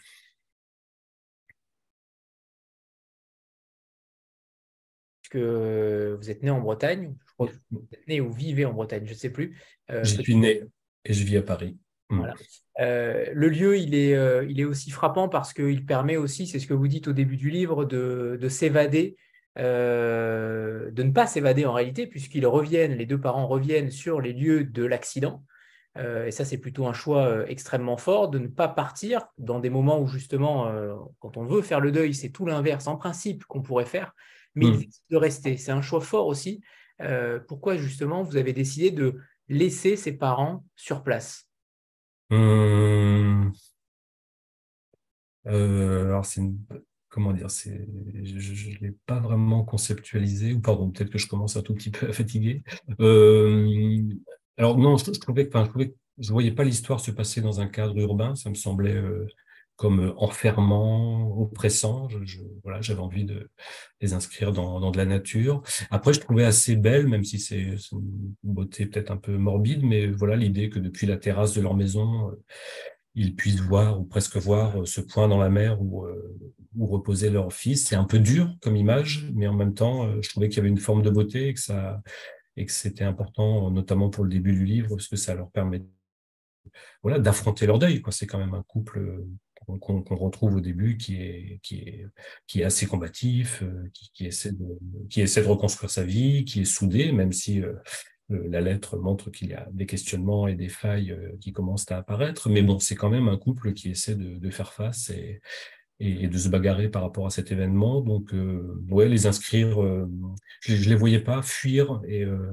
Que 5.35 6.17
vous 6.19 6.31
êtes 6.31 6.43
né 6.43 6.51
en 6.51 6.61
Bretagne, 6.61 7.15
vous 7.39 7.49
êtes 7.93 8.09
né 8.09 8.21
ou 8.21 8.33
vivez 8.33 8.65
en 8.65 8.73
Bretagne, 8.73 9.05
je 9.07 9.13
ne 9.13 9.19
sais 9.19 9.31
plus. 9.31 9.59
Euh, 9.91 10.03
je 10.05 10.21
suis 10.23 10.37
né 10.37 10.65
et 11.05 11.13
je 11.13 11.25
vis 11.25 11.37
à 11.37 11.43
Paris. 11.43 11.77
Hmm. 12.11 12.19
Voilà. 12.19 12.35
le 12.79 13.49
lieu, 13.49 13.79
il 13.79 13.95
est, 13.95 14.15
il 14.49 14.61
est 14.61 14.65
aussi 14.65 14.91
frappant 14.91 15.29
parce 15.29 15.53
qu'il 15.53 15.85
permet 15.87 16.17
aussi, 16.17 16.47
c'est 16.47 16.59
ce 16.59 16.67
que 16.67 16.75
vous 16.75 16.89
dites 16.89 17.09
au 17.09 17.13
début 17.13 17.37
du 17.37 17.51
livre, 17.51 17.85
de, 17.85 18.39
de 18.41 18.49
s'évader 18.49 19.17
euh, 19.59 20.91
de 20.91 21.03
ne 21.03 21.13
pas 21.13 21.27
s'évader 21.27 21.65
en 21.65 21.73
réalité, 21.73 22.07
puisqu'ils 22.07 22.47
reviennent, 22.47 22.95
les 22.95 23.07
deux 23.07 23.21
parents 23.21 23.47
reviennent 23.47 23.91
sur 23.91 24.21
les 24.21 24.33
lieux 24.33 24.65
de 24.65 24.85
l'accident. 24.85 25.45
Euh, 25.97 26.27
et 26.27 26.33
ça, 26.33 26.45
c'est 26.45 26.59
plutôt 26.59 26.87
un 26.87 26.93
choix 26.93 27.27
euh, 27.27 27.47
extrêmement 27.47 27.97
fort 27.97 28.29
de 28.29 28.41
ne 28.41 28.49
pas 28.49 28.67
partir 28.67 29.29
dans 29.39 29.61
des 29.61 29.71
moments 29.71 30.01
où 30.01 30.09
justement, 30.09 30.73
quand 31.21 31.37
on 31.37 31.45
veut 31.45 31.63
faire 31.63 31.81
le 31.81 31.93
deuil, 31.93 32.15
c'est 32.15 32.31
tout 32.31 32.47
l'inverse 32.47 32.89
en 32.89 32.97
principe 32.97 33.45
qu'on 33.45 33.63
pourrait 33.63 33.87
faire, 33.87 34.15
mais 34.55 34.67
hmm. 34.67 34.85
de 35.11 35.17
rester. 35.17 35.57
C'est 35.57 35.73
un 35.73 35.83
choix 35.83 36.01
fort 36.01 36.27
aussi. 36.27 36.63
pourquoi 37.49 37.77
justement 37.77 38.23
vous 38.23 38.37
avez 38.37 38.53
décidé 38.53 38.91
de 38.91 39.17
laisser 39.49 39.97
ses 39.97 40.13
parents 40.13 40.65
sur 40.77 41.03
place? 41.03 41.49
Hmm. 42.31 43.51
Alors 45.47 46.25
c'est 46.25 46.41
une 46.41 46.59
comment 47.15 47.33
dire, 47.33 47.49
c'est, 47.49 47.87
je 48.25 48.71
ne 48.71 48.79
l'ai 48.81 48.97
pas 49.07 49.21
vraiment 49.21 49.63
conceptualisé, 49.63 50.53
ou 50.53 50.61
pardon, 50.61 50.91
peut-être 50.91 51.11
que 51.11 51.19
je 51.19 51.29
commence 51.29 51.57
un 51.57 51.63
tout 51.63 51.73
petit 51.73 51.93
peu 51.93 52.09
à 52.09 52.13
fatiguer. 52.13 52.65
Euh, 52.99 54.03
alors 54.59 54.77
non, 54.77 54.97
je, 54.97 55.13
trouvais, 55.13 55.49
que, 55.49 55.57
je 56.19 56.29
ne 56.29 56.33
voyais 56.33 56.51
pas 56.51 56.65
l'histoire 56.65 56.99
se 56.99 57.13
passer 57.13 57.41
dans 57.41 57.61
un 57.61 57.69
cadre 57.69 57.97
urbain, 57.99 58.35
ça 58.35 58.51
me 58.51 58.57
semblait 58.57 58.97
euh, 58.97 59.29
comme 59.77 60.15
enfermant, 60.17 61.37
oppressant. 61.41 62.09
Je, 62.09 62.41
voilà, 62.63 62.81
j'avais 62.81 63.01
envie 63.01 63.25
de 63.25 63.51
les 64.01 64.13
inscrire 64.13 64.53
dans, 64.53 64.81
dans, 64.81 64.91
de 64.91 64.97
la 64.97 65.05
nature. 65.05 65.63
Après, 65.91 66.13
je 66.13 66.21
trouvais 66.21 66.45
assez 66.45 66.77
belle, 66.77 67.09
même 67.09 67.25
si 67.25 67.39
c'est 67.39 67.77
une 67.93 68.35
beauté 68.43 68.87
peut-être 68.87 69.11
un 69.11 69.17
peu 69.17 69.37
morbide, 69.37 69.83
mais 69.83 70.07
voilà 70.07 70.37
l'idée 70.37 70.71
que 70.71 70.79
depuis 70.79 71.07
la 71.07 71.17
terrasse 71.17 71.55
de 71.55 71.61
leur 71.61 71.75
maison, 71.75 72.31
ils 73.15 73.35
puissent 73.35 73.61
voir 73.61 74.01
ou 74.01 74.05
presque 74.05 74.37
voir 74.37 74.87
ce 74.87 75.01
point 75.01 75.29
dans 75.29 75.39
la 75.39 75.49
mer 75.49 75.81
où, 75.81 76.07
où 76.77 76.87
reposait 76.87 77.31
leur 77.31 77.53
fils. 77.53 77.87
C'est 77.89 77.97
un 77.97 78.05
peu 78.05 78.19
dur 78.19 78.55
comme 78.61 78.77
image, 78.77 79.29
mais 79.35 79.47
en 79.47 79.55
même 79.55 79.75
temps, 79.75 80.21
je 80.21 80.29
trouvais 80.29 80.49
qu'il 80.49 80.59
y 80.59 80.61
avait 80.61 80.69
une 80.69 80.79
forme 80.79 81.03
de 81.03 81.11
beauté 81.11 81.49
et 81.49 81.55
que 81.55 81.61
ça 81.61 82.01
et 82.57 82.67
que 82.67 82.73
c'était 82.73 83.05
important, 83.05 83.71
notamment 83.71 84.11
pour 84.11 84.25
le 84.25 84.31
début 84.31 84.53
du 84.53 84.65
livre, 84.65 84.91
parce 84.91 85.09
que 85.09 85.17
ça 85.17 85.35
leur 85.35 85.51
permet 85.51 85.83
voilà, 87.03 87.19
d'affronter 87.19 87.67
leur 87.67 87.79
deuil. 87.79 88.03
C'est 88.11 88.27
quand 88.27 88.39
même 88.39 88.55
un 88.55 88.63
couple 88.63 89.25
euh, 89.69 89.79
qu'on 89.79 90.17
retrouve 90.17 90.57
au 90.57 90.61
début 90.61 90.97
qui 90.97 91.17
est, 91.17 91.61
qui 91.63 91.79
est, 91.79 92.07
qui 92.47 92.61
est 92.61 92.65
assez 92.65 92.87
combatif, 92.87 93.63
euh, 93.63 93.91
qui, 93.93 94.27
essaie 94.27 94.53
de, 94.53 94.79
qui 95.11 95.21
essaie 95.21 95.43
de 95.43 95.49
reconstruire 95.49 95.91
sa 95.91 96.05
vie, 96.05 96.45
qui 96.45 96.63
est 96.63 96.65
soudé, 96.65 97.13
même 97.13 97.33
si 97.33 97.63
euh, 97.63 97.75
la 98.31 98.61
lettre 98.61 98.97
montre 98.97 99.31
qu'il 99.31 99.49
y 99.49 99.55
a 99.55 99.69
des 99.73 99.87
questionnements 99.87 100.49
et 100.49 100.55
des 100.55 100.71
failles 100.71 101.15
qui 101.41 101.53
commencent 101.53 101.91
à 101.91 101.99
apparaître. 101.99 102.49
Mais 102.49 102.63
bon, 102.63 102.79
c'est 102.79 102.95
quand 102.95 103.11
même 103.11 103.29
un 103.29 103.37
couple 103.37 103.75
qui 103.75 103.91
essaie 103.91 104.15
de, 104.15 104.51
faire 104.51 104.73
face 104.73 105.11
et, 105.11 105.43
et, 106.01 106.29
de 106.29 106.39
se 106.39 106.49
bagarrer 106.49 106.89
par 106.89 107.03
rapport 107.03 107.27
à 107.27 107.31
cet 107.31 107.53
événement. 107.53 108.01
Donc, 108.01 108.35
euh, 108.35 108.83
ouais, 108.91 109.09
les 109.09 109.27
inscrire, 109.27 109.83
euh, 109.83 110.11
je, 110.61 110.75
ne 110.75 110.89
les 110.91 110.95
voyais 110.95 111.21
pas 111.21 111.43
fuir. 111.43 112.01
Et 112.07 112.25
euh, 112.25 112.53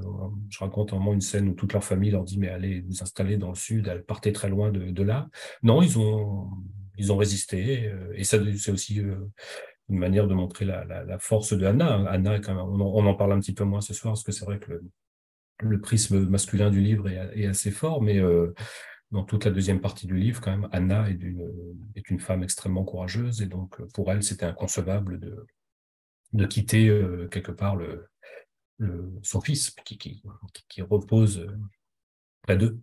je 0.50 0.60
raconte 0.60 0.94
un 0.94 0.98
moment 0.98 1.14
une 1.14 1.22
scène 1.22 1.50
où 1.50 1.54
toute 1.54 1.74
leur 1.74 1.84
famille 1.84 2.12
leur 2.12 2.24
dit 2.24 2.38
mais 2.38 2.50
allez 2.50 2.82
vous 2.82 3.02
installer 3.02 3.38
dans 3.38 3.50
le 3.50 3.56
sud, 3.56 4.04
partez 4.08 4.32
très 4.32 4.50
loin 4.50 4.72
de, 4.72 4.92
de 4.92 5.04
là. 5.04 5.30
Non, 5.64 5.82
ils 5.82 5.98
ont 5.98 6.50
ils 7.02 7.12
ont 7.12 7.18
résisté. 7.18 7.92
et 8.14 8.24
ça, 8.24 8.38
c'est 8.58 8.72
aussi 8.72 9.02
une 9.90 9.98
manière 9.98 10.28
de 10.28 10.34
montrer 10.34 10.66
la, 10.66 11.18
force 11.20 11.54
de 11.54 11.66
Anna. 11.66 12.08
Anna, 12.10 12.40
on, 12.48 13.06
en, 13.06 13.16
parle 13.16 13.34
un 13.34 13.40
petit 13.40 13.54
peu 13.54 13.64
moins 13.64 13.82
ce 13.82 13.94
soir 13.94 14.14
parce 14.14 14.24
que 14.24 14.32
c'est 14.32 14.46
vrai 14.46 14.60
que 14.60 14.82
le, 15.60 15.82
prisme 15.82 16.28
masculin 16.28 16.70
du 16.70 16.80
livre 16.80 17.10
est, 17.10 17.48
assez 17.48 17.72
fort, 17.72 18.02
mais 18.02 18.22
dans 19.12 19.24
toute 19.24 19.46
la 19.46 19.52
deuxième 19.52 19.82
partie 19.82 20.06
du 20.06 20.16
livre, 20.16 20.42
quand 20.42 20.52
même, 20.52 20.70
Anna 20.72 21.10
est 21.10 22.10
une, 22.10 22.20
femme 22.20 22.44
extrêmement 22.44 22.84
courageuse 22.84 23.42
et 23.42 23.48
donc 23.48 23.82
pour 23.94 24.12
elle, 24.12 24.22
c'était 24.22 24.46
inconcevable 24.46 25.20
de, 25.20 26.46
quitter 26.46 26.88
euh, 26.88 27.28
quelque 27.30 27.52
part 27.52 27.78
son 29.24 29.42
fils 29.42 29.72
qui 29.84 30.24
repose 30.82 31.48
près 32.44 32.58
d'eux. 32.58 32.80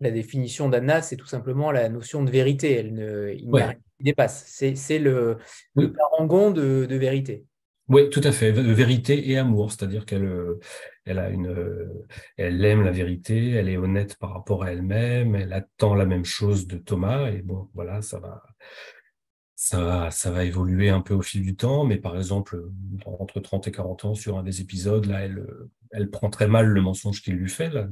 La 0.00 0.10
définition 0.10 0.68
d'Anna, 0.68 1.00
c'est 1.00 1.16
tout 1.16 1.26
simplement 1.26 1.70
la 1.70 1.88
notion 1.88 2.22
de 2.22 2.30
vérité. 2.30 2.72
Elle 2.72 2.94
ne, 2.94 3.32
il 3.34 3.50
n'y 3.50 3.60
a 3.60 3.68
rien 3.68 3.74
qui 3.74 4.04
dépasse. 4.04 4.44
C'est 4.46 4.98
le, 4.98 5.38
le 5.74 5.92
parangon 5.92 6.50
de, 6.50 6.86
de 6.86 6.96
vérité. 6.96 7.44
Oui, 7.88 8.10
tout 8.10 8.20
à 8.24 8.32
fait. 8.32 8.50
Vérité 8.50 9.30
et 9.30 9.38
amour, 9.38 9.70
c'est-à-dire 9.70 10.04
qu'elle 10.06 10.24
euh, 10.24 10.58
elle 11.04 11.20
a 11.20 11.30
une, 11.30 11.46
euh, 11.46 12.04
elle 12.36 12.64
aime 12.64 12.82
la 12.82 12.90
vérité, 12.90 13.50
elle 13.50 13.68
est 13.68 13.76
honnête 13.76 14.16
par 14.16 14.32
rapport 14.32 14.64
à 14.64 14.72
elle-même, 14.72 15.36
elle 15.36 15.52
attend 15.52 15.94
la 15.94 16.04
même 16.04 16.24
chose 16.24 16.66
de 16.66 16.78
Thomas. 16.78 17.30
Et 17.30 17.42
bon, 17.42 17.68
voilà, 17.74 18.02
ça 18.02 18.18
va, 18.18 18.42
ça 19.54 19.80
va, 19.80 20.10
ça 20.10 20.32
va 20.32 20.44
évoluer 20.44 20.90
un 20.90 21.00
peu 21.00 21.14
au 21.14 21.22
fil 21.22 21.42
du 21.42 21.54
temps. 21.54 21.84
Mais 21.84 21.98
par 21.98 22.16
exemple, 22.16 22.60
entre 23.06 23.38
30 23.38 23.68
et 23.68 23.72
40 23.72 24.04
ans, 24.04 24.14
sur 24.14 24.36
un 24.36 24.42
des 24.42 24.60
épisodes, 24.60 25.06
là, 25.06 25.20
elle, 25.20 25.46
elle 25.92 26.10
prend 26.10 26.30
très 26.30 26.48
mal 26.48 26.66
le 26.66 26.80
mensonge 26.80 27.22
qu'il 27.22 27.34
lui 27.34 27.48
fait 27.48 27.70
là, 27.70 27.88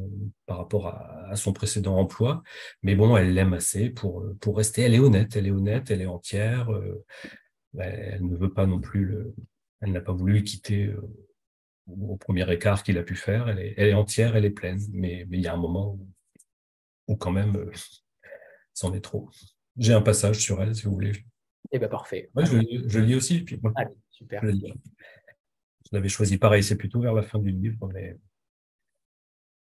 par 0.46 0.58
rapport 0.58 0.88
à, 0.88 1.28
à, 1.30 1.36
son 1.36 1.52
précédent 1.52 1.96
emploi. 1.96 2.42
Mais 2.82 2.94
bon, 2.94 3.16
elle 3.16 3.34
l'aime 3.34 3.54
assez 3.54 3.90
pour 3.90 4.24
pour 4.40 4.56
rester. 4.56 4.82
Elle 4.82 4.94
est 4.94 5.00
honnête, 5.00 5.36
elle 5.36 5.46
est 5.46 5.52
honnête, 5.52 5.90
elle 5.90 6.02
est 6.02 6.06
entière. 6.06 6.72
Euh, 6.72 7.04
elle 7.78 8.26
ne 8.26 8.36
veut 8.36 8.52
pas 8.52 8.66
non 8.66 8.80
plus 8.80 9.04
le 9.04 9.34
elle 9.84 9.92
n'a 9.92 10.00
pas 10.00 10.12
voulu 10.12 10.42
quitter 10.42 10.86
euh, 10.86 11.00
au 11.86 12.16
premier 12.16 12.50
écart 12.50 12.82
qu'il 12.82 12.96
a 12.98 13.02
pu 13.02 13.14
faire. 13.14 13.48
Elle 13.48 13.58
est, 13.58 13.74
elle 13.76 13.88
est, 13.88 13.94
entière, 13.94 14.34
elle 14.34 14.44
est 14.44 14.50
pleine. 14.50 14.80
Mais, 14.92 15.26
mais 15.28 15.36
il 15.36 15.42
y 15.42 15.46
a 15.46 15.52
un 15.52 15.58
moment 15.58 15.98
où, 17.06 17.16
quand 17.16 17.32
même, 17.32 17.56
euh, 17.56 17.70
c'en 18.72 18.94
est 18.94 19.02
trop. 19.02 19.28
J'ai 19.76 19.92
un 19.92 20.00
passage 20.00 20.38
sur 20.38 20.62
elle, 20.62 20.74
si 20.74 20.84
vous 20.84 20.92
voulez. 20.92 21.12
Eh 21.70 21.78
bien, 21.78 21.88
parfait. 21.88 22.30
je, 22.36 22.84
je, 22.86 22.98
lis 22.98 23.14
aussi. 23.14 23.40
Puis, 23.40 23.60
Allez, 23.74 23.94
super. 24.10 24.42
Je, 24.42 24.50
l'avais 25.92 26.08
choisi 26.08 26.38
pareil, 26.38 26.62
c'est 26.62 26.76
plutôt 26.76 27.00
vers 27.00 27.14
la 27.14 27.22
fin 27.22 27.38
du 27.38 27.50
livre, 27.50 27.88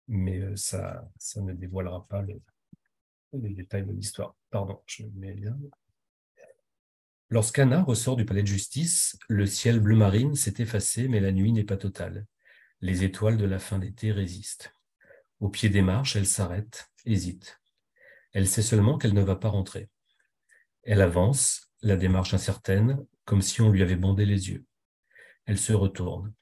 mais, 0.08 0.40
euh, 0.40 0.56
ça, 0.56 1.08
ça 1.18 1.40
ne 1.40 1.52
dévoilera 1.52 2.06
pas 2.08 2.22
les, 2.22 2.40
détails 3.32 3.86
de 3.86 3.92
l'histoire. 3.92 4.34
Pardon, 4.50 4.82
je 4.86 5.04
me 5.04 5.10
mets 5.20 5.34
bien. 5.34 5.56
Lorsqu'Anna 7.28 7.82
ressort 7.82 8.16
du 8.16 8.24
palais 8.24 8.42
de 8.42 8.48
justice, 8.48 9.16
le 9.28 9.46
ciel 9.46 9.78
bleu 9.78 9.94
marine 9.94 10.34
s'est 10.34 10.54
effacé, 10.58 11.06
mais 11.06 11.20
la 11.20 11.30
nuit 11.30 11.52
n'est 11.52 11.64
pas 11.64 11.76
totale. 11.76 12.26
Les 12.80 13.04
étoiles 13.04 13.36
de 13.36 13.44
la 13.44 13.60
fin 13.60 13.78
d'été 13.78 14.10
résistent. 14.10 14.72
Au 15.38 15.48
pied 15.48 15.68
des 15.68 15.82
marches, 15.82 16.16
elle 16.16 16.26
s'arrête, 16.26 16.90
hésite. 17.06 17.60
Elle 18.32 18.48
sait 18.48 18.62
seulement 18.62 18.98
qu'elle 18.98 19.14
ne 19.14 19.22
va 19.22 19.36
pas 19.36 19.48
rentrer. 19.48 19.88
Elle 20.82 21.02
avance, 21.02 21.70
la 21.82 21.96
démarche 21.96 22.34
incertaine, 22.34 22.98
comme 23.24 23.42
si 23.42 23.60
on 23.60 23.70
lui 23.70 23.82
avait 23.82 23.96
bondé 23.96 24.26
les 24.26 24.50
yeux. 24.50 24.64
Elle 25.50 25.58
se 25.58 25.72
retourne. 25.72 26.32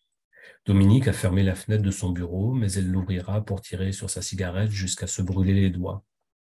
Dominique 0.67 1.09
a 1.09 1.15
fermé 1.15 1.43
la 1.43 1.55
fenêtre 1.55 1.83
de 1.83 1.91
son 1.91 2.11
bureau, 2.11 2.53
mais 2.53 2.71
elle 2.73 2.91
l'ouvrira 2.91 3.43
pour 3.43 3.63
tirer 3.63 3.91
sur 3.91 4.11
sa 4.11 4.21
cigarette 4.21 4.71
jusqu'à 4.71 5.07
se 5.07 5.23
brûler 5.23 5.55
les 5.55 5.71
doigts. 5.71 6.05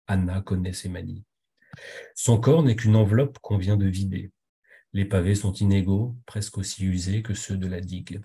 Anna 0.07 0.41
connaît 0.41 0.73
ses 0.73 0.89
manies. 0.89 1.23
Son 2.15 2.39
corps 2.39 2.63
n'est 2.63 2.75
qu'une 2.75 2.95
enveloppe 2.95 3.37
qu'on 3.43 3.59
vient 3.59 3.77
de 3.77 3.85
vider. 3.85 4.31
Les 4.91 5.05
pavés 5.05 5.35
sont 5.35 5.53
inégaux, 5.53 6.17
presque 6.25 6.57
aussi 6.57 6.83
usés 6.85 7.21
que 7.21 7.35
ceux 7.35 7.57
de 7.57 7.67
la 7.67 7.79
digue. 7.79 8.21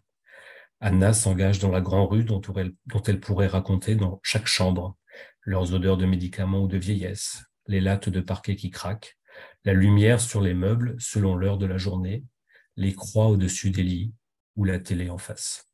Anna 0.80 1.12
s'engage 1.12 1.58
dans 1.58 1.70
la 1.70 1.82
grande 1.82 2.08
rue 2.08 2.24
dont 2.24 2.40
elle, 2.56 2.72
dont 2.86 3.02
elle 3.02 3.20
pourrait 3.20 3.48
raconter 3.48 3.96
dans 3.96 4.18
chaque 4.22 4.46
chambre 4.46 4.96
leurs 5.42 5.74
odeurs 5.74 5.98
de 5.98 6.06
médicaments 6.06 6.62
ou 6.62 6.68
de 6.68 6.78
vieillesse, 6.78 7.44
les 7.66 7.82
lattes 7.82 8.08
de 8.08 8.22
parquet 8.22 8.56
qui 8.56 8.70
craquent, 8.70 9.18
la 9.66 9.74
lumière 9.74 10.22
sur 10.22 10.40
les 10.40 10.54
meubles 10.54 10.96
selon 10.98 11.36
l'heure 11.36 11.58
de 11.58 11.66
la 11.66 11.76
journée, 11.76 12.24
les 12.76 12.94
croix 12.94 13.26
au-dessus 13.26 13.68
des 13.68 13.82
lits 13.82 14.14
ou 14.56 14.64
la 14.64 14.78
télé 14.78 15.10
en 15.10 15.18
face. 15.18 15.68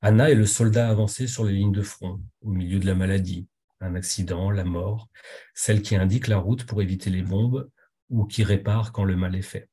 Anna 0.00 0.30
est 0.30 0.34
le 0.34 0.46
soldat 0.46 0.88
avancé 0.88 1.26
sur 1.26 1.44
les 1.44 1.54
lignes 1.54 1.72
de 1.72 1.82
front, 1.82 2.20
au 2.42 2.50
milieu 2.50 2.78
de 2.78 2.86
la 2.86 2.94
maladie, 2.94 3.48
un 3.80 3.94
accident, 3.94 4.50
la 4.50 4.64
mort, 4.64 5.08
celle 5.54 5.82
qui 5.82 5.96
indique 5.96 6.28
la 6.28 6.38
route 6.38 6.64
pour 6.64 6.82
éviter 6.82 7.10
les 7.10 7.22
bombes 7.22 7.68
ou 8.10 8.24
qui 8.24 8.44
répare 8.44 8.92
quand 8.92 9.04
le 9.04 9.16
mal 9.16 9.34
est 9.34 9.42
fait. 9.42 9.68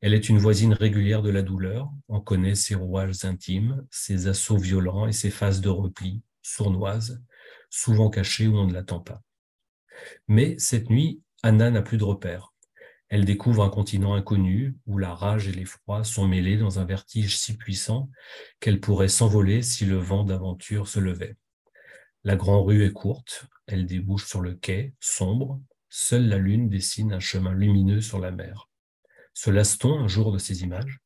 Elle 0.00 0.14
est 0.14 0.30
une 0.30 0.38
voisine 0.38 0.72
régulière 0.72 1.22
de 1.22 1.30
la 1.30 1.42
douleur, 1.42 1.90
on 2.08 2.20
connaît 2.20 2.54
ses 2.54 2.74
rouages 2.74 3.24
intimes, 3.24 3.86
ses 3.90 4.28
assauts 4.28 4.56
violents 4.56 5.06
et 5.06 5.12
ses 5.12 5.30
phases 5.30 5.60
de 5.60 5.68
repli, 5.68 6.22
sournoises, 6.42 7.22
souvent 7.68 8.08
cachées 8.08 8.48
où 8.48 8.56
on 8.56 8.66
ne 8.66 8.72
l'attend 8.72 9.00
pas. 9.00 9.22
Mais 10.26 10.56
cette 10.58 10.88
nuit, 10.88 11.22
Anna 11.42 11.70
n'a 11.70 11.82
plus 11.82 11.98
de 11.98 12.04
repères. 12.04 12.49
Elle 13.10 13.24
découvre 13.24 13.64
un 13.64 13.70
continent 13.70 14.14
inconnu 14.14 14.76
où 14.86 14.96
la 14.96 15.12
rage 15.12 15.48
et 15.48 15.52
l'effroi 15.52 16.04
sont 16.04 16.28
mêlés 16.28 16.56
dans 16.56 16.78
un 16.78 16.84
vertige 16.84 17.36
si 17.36 17.56
puissant 17.56 18.08
qu'elle 18.60 18.80
pourrait 18.80 19.08
s'envoler 19.08 19.62
si 19.62 19.84
le 19.84 19.96
vent 19.96 20.22
d'aventure 20.22 20.86
se 20.86 21.00
levait. 21.00 21.36
La 22.22 22.36
grande 22.36 22.66
rue 22.66 22.84
est 22.84 22.92
courte, 22.92 23.46
elle 23.66 23.86
débouche 23.86 24.26
sur 24.26 24.40
le 24.40 24.54
quai, 24.54 24.94
sombre, 25.00 25.60
seule 25.88 26.28
la 26.28 26.38
lune 26.38 26.68
dessine 26.68 27.12
un 27.12 27.20
chemin 27.20 27.52
lumineux 27.52 28.00
sur 28.00 28.20
la 28.20 28.30
mer. 28.30 28.68
Se 29.34 29.50
lasse-t-on 29.50 29.98
un 29.98 30.08
jour 30.08 30.32
de 30.32 30.38
ces 30.38 30.62
images? 30.62 31.00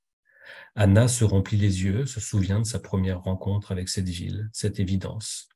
Anna 0.75 1.09
se 1.09 1.25
remplit 1.25 1.57
les 1.57 1.85
yeux, 1.85 2.05
se 2.05 2.21
souvient 2.21 2.61
de 2.61 2.67
sa 2.67 2.81
première 2.81 3.23
rencontre 3.23 3.73
avec 3.73 3.89
cette 3.89 4.09
ville, 4.09 4.51
cette 4.53 4.79
évidence, 4.79 5.49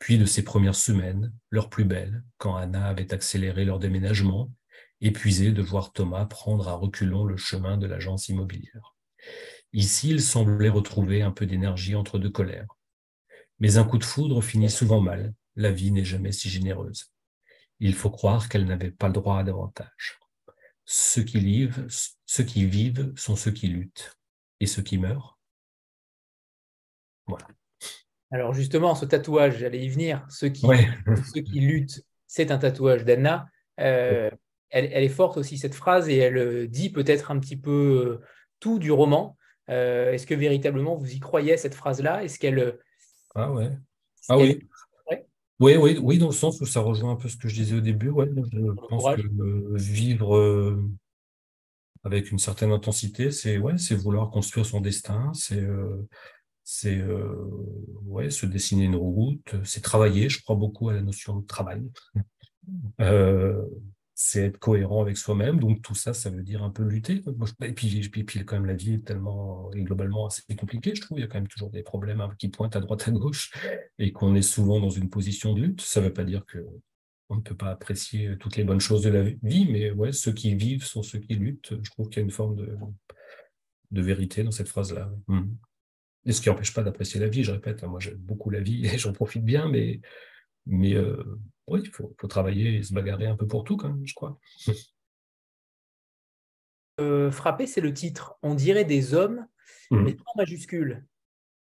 puis 0.00 0.18
de 0.18 0.24
ses 0.24 0.42
premières 0.42 0.74
semaines, 0.74 1.32
leurs 1.50 1.70
plus 1.70 1.84
belles, 1.84 2.24
quand 2.38 2.56
Anna 2.56 2.86
avait 2.86 3.14
accéléré 3.14 3.64
leur 3.64 3.78
déménagement, 3.78 4.50
épuisée 5.00 5.52
de 5.52 5.62
voir 5.62 5.92
Thomas 5.92 6.24
prendre 6.24 6.68
à 6.68 6.74
reculons 6.74 7.24
le 7.24 7.36
chemin 7.36 7.76
de 7.76 7.86
l'agence 7.86 8.28
immobilière. 8.28 8.94
Ici, 9.72 10.10
il 10.10 10.22
semblait 10.22 10.68
retrouver 10.68 11.22
un 11.22 11.32
peu 11.32 11.46
d'énergie 11.46 11.94
entre 11.94 12.18
deux 12.18 12.30
colères. 12.30 12.76
Mais 13.58 13.78
un 13.78 13.84
coup 13.84 13.98
de 13.98 14.04
foudre 14.04 14.42
finit 14.42 14.70
souvent 14.70 15.00
mal. 15.00 15.34
La 15.54 15.70
vie 15.70 15.90
n'est 15.90 16.04
jamais 16.04 16.32
si 16.32 16.48
généreuse. 16.48 17.12
Il 17.80 17.94
faut 17.94 18.10
croire 18.10 18.48
qu'elle 18.48 18.66
n'avait 18.66 18.90
pas 18.90 19.08
le 19.08 19.14
droit 19.14 19.38
à 19.38 19.44
davantage. 19.44 20.18
Ceux 20.84 21.22
qui 21.22 21.40
vivent, 21.40 21.86
ceux 22.24 22.44
qui 22.44 22.64
vivent 22.64 23.12
sont 23.16 23.36
ceux 23.36 23.50
qui 23.50 23.68
luttent. 23.68 24.16
Et 24.60 24.66
ceux 24.66 24.82
qui 24.82 24.98
meurent? 24.98 25.38
Voilà. 27.26 27.46
Alors 28.30 28.54
justement, 28.54 28.94
ce 28.94 29.04
tatouage, 29.04 29.58
j'allais 29.58 29.84
y 29.84 29.88
venir. 29.88 30.24
Ceux 30.30 30.48
qui, 30.48 30.66
ceux 31.34 31.42
qui 31.42 31.60
luttent, 31.60 32.04
c'est 32.26 32.50
un 32.50 32.58
tatouage 32.58 33.04
d'Anna. 33.04 33.48
Euh, 33.80 34.30
elle, 34.70 34.90
elle, 34.92 35.04
est 35.04 35.08
forte 35.08 35.36
aussi, 35.36 35.58
cette 35.58 35.74
phrase, 35.74 36.08
et 36.08 36.16
elle 36.16 36.38
euh, 36.38 36.66
dit 36.66 36.90
peut-être 36.90 37.30
un 37.30 37.38
petit 37.38 37.56
peu 37.56 38.20
euh, 38.20 38.26
tout 38.60 38.78
du 38.78 38.92
roman. 38.92 39.36
Est-ce 39.68 40.28
que 40.28 40.34
véritablement 40.34 40.94
vous 40.94 41.12
y 41.12 41.18
croyez, 41.18 41.56
cette 41.56 41.74
phrase-là? 41.74 42.22
Est-ce 42.22 42.38
qu'elle 42.38 42.78
ah 43.34 43.50
ouais. 43.52 43.72
Ah 44.28 44.38
oui. 44.38 44.60
Oui, 45.58 45.76
oui, 45.76 45.98
oui, 46.00 46.18
dans 46.18 46.26
le 46.26 46.32
sens 46.32 46.60
où 46.60 46.66
ça 46.66 46.80
rejoint 46.80 47.12
un 47.12 47.16
peu 47.16 47.28
ce 47.28 47.36
que 47.36 47.48
je 47.48 47.54
disais 47.54 47.74
au 47.74 47.80
début. 47.80 48.10
Ouais, 48.10 48.30
je 48.52 48.86
pense 48.88 49.16
que 49.16 49.76
vivre 49.76 50.78
avec 52.04 52.30
une 52.30 52.38
certaine 52.38 52.70
intensité, 52.70 53.32
c'est 53.32 53.58
ouais, 53.58 53.76
c'est 53.76 53.96
vouloir 53.96 54.30
construire 54.30 54.66
son 54.66 54.80
destin, 54.80 55.32
c'est 55.34 55.66
c'est 56.62 57.02
ouais, 58.04 58.30
se 58.30 58.46
dessiner 58.46 58.84
une 58.84 58.94
route, 58.94 59.56
c'est 59.64 59.82
travailler. 59.82 60.28
Je 60.28 60.40
crois 60.42 60.54
beaucoup 60.54 60.90
à 60.90 60.92
la 60.92 61.02
notion 61.02 61.36
de 61.40 61.44
travail. 61.44 61.82
C'est 64.18 64.46
être 64.46 64.58
cohérent 64.58 65.02
avec 65.02 65.18
soi-même. 65.18 65.60
Donc 65.60 65.82
tout 65.82 65.94
ça, 65.94 66.14
ça 66.14 66.30
veut 66.30 66.42
dire 66.42 66.64
un 66.64 66.70
peu 66.70 66.82
lutter. 66.82 67.22
Et 67.62 67.72
puis, 67.72 68.08
puis, 68.08 68.24
puis 68.24 68.44
quand 68.46 68.56
même, 68.56 68.64
la 68.64 68.74
vie 68.74 68.94
est 68.94 69.04
tellement 69.04 69.70
et 69.72 69.82
globalement 69.82 70.26
assez 70.26 70.42
compliquée, 70.56 70.94
je 70.94 71.02
trouve. 71.02 71.18
Il 71.18 71.20
y 71.20 71.24
a 71.24 71.26
quand 71.26 71.38
même 71.38 71.48
toujours 71.48 71.70
des 71.70 71.82
problèmes 71.82 72.22
hein, 72.22 72.30
qui 72.38 72.48
pointent 72.48 72.76
à 72.76 72.80
droite 72.80 73.06
à 73.06 73.10
gauche 73.10 73.52
et 73.98 74.12
qu'on 74.12 74.34
est 74.34 74.42
souvent 74.42 74.80
dans 74.80 74.88
une 74.88 75.10
position 75.10 75.52
de 75.52 75.60
lutte. 75.60 75.82
Ça 75.82 76.00
ne 76.00 76.06
veut 76.06 76.14
pas 76.14 76.24
dire 76.24 76.46
que 76.46 76.66
on 77.28 77.36
ne 77.36 77.40
peut 77.42 77.56
pas 77.56 77.70
apprécier 77.70 78.38
toutes 78.38 78.56
les 78.56 78.64
bonnes 78.64 78.80
choses 78.80 79.02
de 79.02 79.10
la 79.10 79.22
vie, 79.22 79.66
mais 79.68 79.90
ouais, 79.90 80.12
ceux 80.12 80.32
qui 80.32 80.54
vivent 80.54 80.84
sont 80.84 81.02
ceux 81.02 81.18
qui 81.18 81.34
luttent. 81.34 81.74
Je 81.82 81.90
trouve 81.90 82.08
qu'il 82.08 82.18
y 82.18 82.20
a 82.20 82.24
une 82.24 82.30
forme 82.30 82.56
de, 82.56 82.74
de 83.90 84.02
vérité 84.02 84.44
dans 84.44 84.50
cette 84.50 84.68
phrase-là. 84.68 85.12
Mmh. 85.28 85.42
Et 86.24 86.32
ce 86.32 86.40
qui 86.40 86.48
n'empêche 86.48 86.72
pas 86.72 86.82
d'apprécier 86.82 87.20
la 87.20 87.28
vie, 87.28 87.44
je 87.44 87.52
répète, 87.52 87.84
hein, 87.84 87.88
moi 87.88 88.00
j'aime 88.00 88.16
beaucoup 88.16 88.48
la 88.48 88.60
vie 88.60 88.86
et 88.86 88.96
j'en 88.96 89.12
profite 89.12 89.44
bien, 89.44 89.68
mais, 89.68 90.00
mais 90.64 90.94
euh, 90.94 91.38
oui, 91.68 91.80
il 91.84 91.90
faut, 91.90 92.14
travailler 92.28 92.76
et 92.76 92.82
se 92.82 92.94
bagarrer 92.94 93.26
un 93.26 93.36
peu 93.36 93.46
pour 93.46 93.64
tout 93.64 93.76
quand 93.76 93.88
même, 93.88 94.06
je 94.06 94.14
crois. 94.14 94.38
Euh, 96.98 97.30
frapper, 97.30 97.66
c'est 97.66 97.82
le 97.82 97.92
titre. 97.92 98.38
On 98.40 98.54
dirait 98.54 98.86
des 98.86 99.12
hommes, 99.12 99.46
mmh. 99.90 100.02
mais 100.02 100.16
en 100.24 100.38
majuscule 100.38 101.04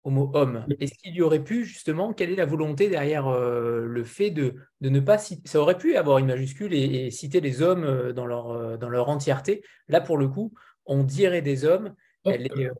au 0.02 0.08
mot 0.08 0.30
homme. 0.32 0.64
Est-ce 0.80 0.94
qu'il 0.94 1.14
y 1.14 1.20
aurait 1.20 1.44
pu, 1.44 1.66
justement, 1.66 2.14
quelle 2.14 2.30
est 2.30 2.36
la 2.36 2.46
volonté 2.46 2.88
derrière 2.88 3.26
euh, 3.26 3.84
le 3.84 4.04
fait 4.04 4.30
de, 4.30 4.54
de, 4.80 4.88
ne 4.88 5.00
pas 5.00 5.18
citer, 5.18 5.46
ça 5.46 5.60
aurait 5.60 5.76
pu 5.76 5.98
avoir 5.98 6.16
une 6.16 6.28
majuscule 6.28 6.72
et, 6.72 7.10
citer 7.10 7.42
les 7.42 7.60
hommes 7.60 8.12
dans 8.12 8.24
leur, 8.24 8.78
dans 8.78 8.88
leur 8.88 9.10
entièreté. 9.10 9.62
Là, 9.88 10.00
pour 10.00 10.16
le 10.16 10.28
coup, 10.28 10.54
on 10.86 11.04
dirait 11.04 11.42
des 11.42 11.66
hommes. 11.66 11.94
Elle 12.24 12.46
est, 12.46 12.70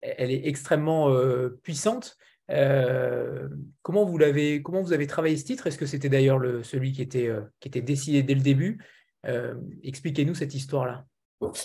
elle 0.00 0.30
est 0.30 0.46
extrêmement 0.46 1.14
puissante. 1.62 2.16
Euh, 2.50 3.48
comment 3.82 4.04
vous 4.04 4.18
l'avez, 4.18 4.62
comment 4.62 4.82
vous 4.82 4.92
avez 4.92 5.06
travaillé 5.06 5.36
ce 5.36 5.44
titre? 5.44 5.66
Est-ce 5.66 5.78
que 5.78 5.86
c'était 5.86 6.08
d'ailleurs 6.08 6.38
le, 6.38 6.62
celui 6.62 6.92
qui 6.92 7.02
était, 7.02 7.28
euh, 7.28 7.40
qui 7.60 7.68
était 7.68 7.80
décidé 7.80 8.22
dès 8.22 8.34
le 8.34 8.40
début? 8.40 8.82
Euh, 9.26 9.54
Expliquez-nous 9.82 10.34
cette 10.34 10.54
histoire-là. 10.54 11.06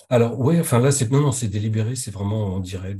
Alors 0.09 0.37
oui, 0.39 0.59
enfin 0.59 0.79
là 0.79 0.91
c'est 0.91 1.09
non 1.09 1.21
non 1.21 1.31
c'est 1.31 1.47
délibéré, 1.47 1.95
c'est 1.95 2.11
vraiment 2.11 2.55
on 2.55 2.59
dirait 2.59 2.97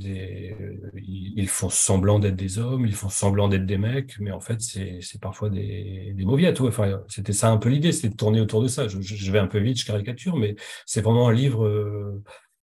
ils, 0.94 1.48
font 1.48 1.68
semblant 1.68 2.18
d'être 2.18 2.36
des 2.36 2.58
hommes, 2.58 2.86
ils 2.86 2.94
font 2.94 3.10
semblant 3.10 3.48
d'être 3.48 3.66
des 3.66 3.76
mecs, 3.76 4.18
mais 4.18 4.30
en 4.30 4.40
fait 4.40 4.62
c'est 4.62 5.20
parfois 5.20 5.50
des, 5.50 6.14
des 6.14 6.24
mauviettes. 6.24 6.58
Enfin 6.62 7.02
c'était 7.08 7.34
ça 7.34 7.50
un 7.50 7.58
peu 7.58 7.68
l'idée, 7.68 7.92
c'était 7.92 8.08
de 8.08 8.16
tourner 8.16 8.40
autour 8.40 8.62
de 8.62 8.68
ça. 8.68 8.88
Je, 8.88 9.32
vais 9.32 9.38
un 9.38 9.46
peu 9.46 9.58
vite, 9.58 9.78
je 9.78 9.84
caricature, 9.84 10.36
mais 10.36 10.56
c'est 10.86 11.02
vraiment 11.02 11.28
un 11.28 11.32
livre 11.34 12.22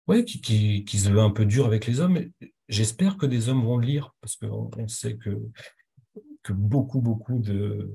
ouais 0.07 0.25
qui, 0.25 0.85
se 0.85 1.09
veut 1.09 1.21
un 1.21 1.29
peu 1.29 1.45
dur 1.45 1.65
avec 1.65 1.85
les 1.85 1.99
hommes. 2.01 2.19
J'espère 2.73 3.17
que 3.17 3.27
des 3.27 3.49
hommes 3.49 3.63
vont 3.63 3.77
le 3.77 3.85
lire, 3.85 4.15
parce 4.19 4.35
qu'on 4.35 4.71
on 4.75 4.87
sait 4.87 5.15
que, 5.15 5.37
que 6.41 6.53
beaucoup, 6.53 7.01
beaucoup 7.01 7.37
de, 7.37 7.91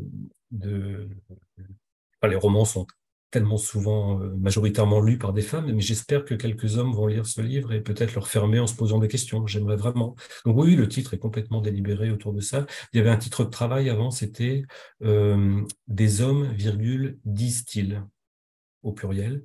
les 0.53 2.37
romans 2.37 2.64
sont 2.64 2.87
tellement 3.33 3.59
souvent 3.59 4.20
euh, 4.20 4.37
majoritairement 4.37 5.01
lus 5.01 5.18
par 5.18 5.33
des 5.33 5.43
femmes, 5.43 5.72
mais 5.72 5.81
j'espère 5.81 6.24
que 6.24 6.35
quelques 6.35 6.79
hommes 6.79 6.93
vont 6.93 7.09
lire 7.09 7.26
ce 7.26 7.41
livre 7.41 7.72
et 7.72 7.81
peut-être 7.81 8.14
le 8.14 8.20
refermer 8.20 8.61
en 8.61 8.68
se 8.68 8.76
posant 8.76 9.01
des 9.01 9.09
questions. 9.09 9.49
J'aimerais 9.49 9.76
vraiment. 9.76 10.14
Donc 10.47 10.57
oui, 10.57 10.76
le 10.76 10.89
titre 10.89 11.12
est 11.12 11.18
complètement 11.18 11.61
délibéré 11.61 12.12
autour 12.12 12.33
de 12.33 12.41
ça. 12.41 12.64
Il 12.93 12.99
y 12.99 13.01
avait 13.01 13.11
un 13.11 13.18
titre 13.18 13.45
de 13.45 13.51
travail 13.51 13.91
avant, 13.91 14.12
c'était 14.12 14.62
euh, 15.03 15.61
Des 15.89 16.20
hommes, 16.20 16.53
virgule, 16.53 17.18
disent-ils 17.24 18.05
au 18.85 18.93
pluriel. 18.93 19.43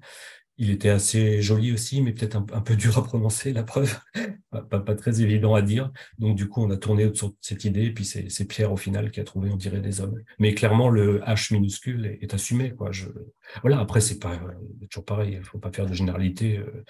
Il 0.58 0.70
était 0.70 0.90
assez 0.90 1.42
joli 1.42 1.72
aussi, 1.72 2.02
mais 2.02 2.14
peut-être 2.14 2.36
un, 2.36 2.62
peu 2.62 2.76
dur 2.76 2.98
à 2.98 3.04
prononcer, 3.04 3.54
la 3.54 3.64
preuve. 3.64 4.00
pas, 4.70 4.96
très 4.96 5.22
évident 5.22 5.56
à 5.56 5.62
dire. 5.62 5.92
Donc, 6.20 6.36
du 6.36 6.48
coup, 6.48 6.64
on 6.64 6.70
a 6.70 6.78
tourné 6.78 7.06
autour 7.06 7.30
de 7.30 7.36
cette 7.42 7.66
idée, 7.66 7.86
et 7.86 7.94
puis 7.94 8.06
c'est 8.06 8.46
Pierre, 8.46 8.72
au 8.72 8.78
final, 8.78 9.10
qui 9.10 9.20
a 9.20 9.24
trouvé, 9.24 9.50
on 9.50 9.56
dirait, 9.56 9.82
des 9.82 10.00
hommes. 10.00 10.22
Mais 10.38 10.54
clairement, 10.54 10.90
le 10.90 11.22
H 11.22 11.54
minuscule 11.54 12.06
est, 12.22 12.34
assumé. 12.34 12.74
Voilà, 13.62 13.80
après, 13.80 14.00
c'est 14.00 14.20
pas 14.20 14.40
toujours 14.90 15.06
pareil. 15.06 15.38
Il 15.40 15.44
faut 15.44 15.58
pas 15.58 15.72
faire 15.72 15.88
de 15.88 15.94
généralité. 15.94 16.58
Euh, 16.60 16.84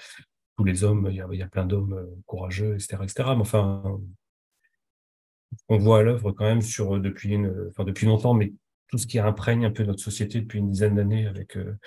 tous 0.58 0.66
les 0.66 0.84
hommes, 0.84 1.08
il 1.10 1.16
y 1.16 1.42
a, 1.42 1.48
plein 1.48 1.66
d'hommes 1.66 1.94
euh, 1.94 2.06
courageux, 2.26 2.76
etc., 2.76 2.98
etc. 3.04 3.30
Mais 3.30 3.42
enfin, 3.42 3.82
on 5.70 5.78
voit 5.78 6.00
à 6.00 6.04
l'œuvre 6.04 6.32
quand 6.32 6.46
même 6.46 6.62
sur, 6.62 7.00
depuis, 7.00 7.34
une, 7.34 7.70
enfin, 7.70 7.84
depuis 7.86 8.06
longtemps, 8.06 8.34
mais 8.34 8.54
tout 8.88 8.98
ce 8.98 9.08
qui 9.08 9.20
imprègne 9.20 9.66
un 9.66 9.72
peu 9.72 9.84
notre 9.84 10.02
société 10.02 10.42
depuis 10.42 10.60
une 10.60 10.70
dizaine 10.70 10.96
d'années 10.96 11.26
avec 11.26 11.58
euh, 11.58 11.78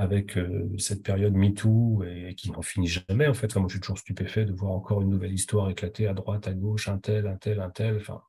avec 0.00 0.38
euh, 0.38 0.66
cette 0.78 1.02
période 1.02 1.34
MeToo 1.34 2.04
et, 2.04 2.34
qui 2.34 2.50
n'en 2.50 2.62
finit 2.62 2.86
jamais. 2.86 3.26
En 3.26 3.34
fait, 3.34 3.54
moi, 3.56 3.66
je 3.68 3.74
suis 3.74 3.80
toujours 3.80 3.98
stupéfait 3.98 4.46
de 4.46 4.52
voir 4.54 4.72
encore 4.72 5.02
une 5.02 5.10
nouvelle 5.10 5.34
histoire 5.34 5.68
éclater 5.68 6.06
à 6.06 6.14
droite, 6.14 6.48
à 6.48 6.54
gauche, 6.54 6.88
un 6.88 6.96
tel, 6.96 7.26
un 7.26 7.36
tel, 7.36 7.60
un 7.60 7.68
tel. 7.68 7.98
Enfin, 7.98 8.22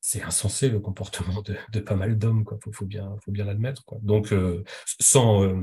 c'est 0.00 0.22
insensé 0.22 0.70
le 0.70 0.80
comportement 0.80 1.42
de, 1.42 1.80
pas 1.80 1.94
mal 1.94 2.16
d'hommes. 2.16 2.46
Il 2.66 2.72
faut, 2.72 2.86
bien, 2.86 3.14
faut 3.22 3.32
bien 3.32 3.44
l'admettre. 3.44 3.82
Donc, 4.00 4.32
euh, 4.32 4.64
sans, 4.98 5.44
euh, 5.44 5.62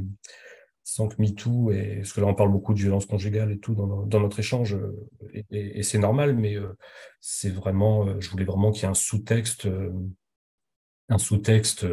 sans 0.83 1.07
que 1.07 1.19
MeToo, 1.19 1.71
et, 1.71 1.95
parce 1.97 2.13
que 2.13 2.21
là, 2.21 2.27
on 2.27 2.35
parle 2.35 2.51
beaucoup 2.51 2.75
de 2.75 2.79
violence 2.79 3.07
conjugale 3.07 3.51
et 3.51 3.57
tout 3.59 3.73
dans, 3.73 4.05
dans 4.05 4.19
notre 4.19 4.37
échange, 4.37 4.77
et, 5.49 5.81
c'est 5.81 5.97
normal, 5.97 6.35
mais 6.35 6.57
c'est 7.19 7.49
vraiment, 7.49 8.19
je 8.19 8.29
voulais 8.29 8.45
vraiment 8.45 8.71
qu'il 8.71 8.83
y 8.83 8.85
ait 8.85 8.89
un 8.89 8.93
sous-texte, 8.93 9.67
un 11.09 11.17
sous-texte 11.17 11.87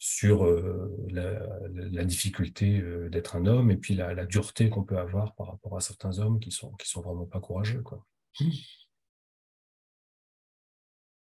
sur 0.00 0.46
euh, 0.46 0.90
la, 1.10 2.04
difficulté 2.04 2.80
euh, 2.80 3.10
d'être 3.10 3.36
un 3.36 3.44
homme 3.44 3.70
et 3.70 3.76
puis 3.76 3.94
la, 3.94 4.24
dureté 4.24 4.70
qu'on 4.70 4.82
peut 4.82 4.96
avoir 4.96 5.34
par 5.34 5.48
rapport 5.48 5.76
à 5.76 5.80
certains 5.80 6.18
hommes 6.18 6.40
qui 6.40 6.50
sont 6.50 6.72
qui 6.72 6.88
sont 6.88 7.02
vraiment 7.02 7.26
pas 7.26 7.38
courageux 7.38 7.82
quoi. 7.82 8.04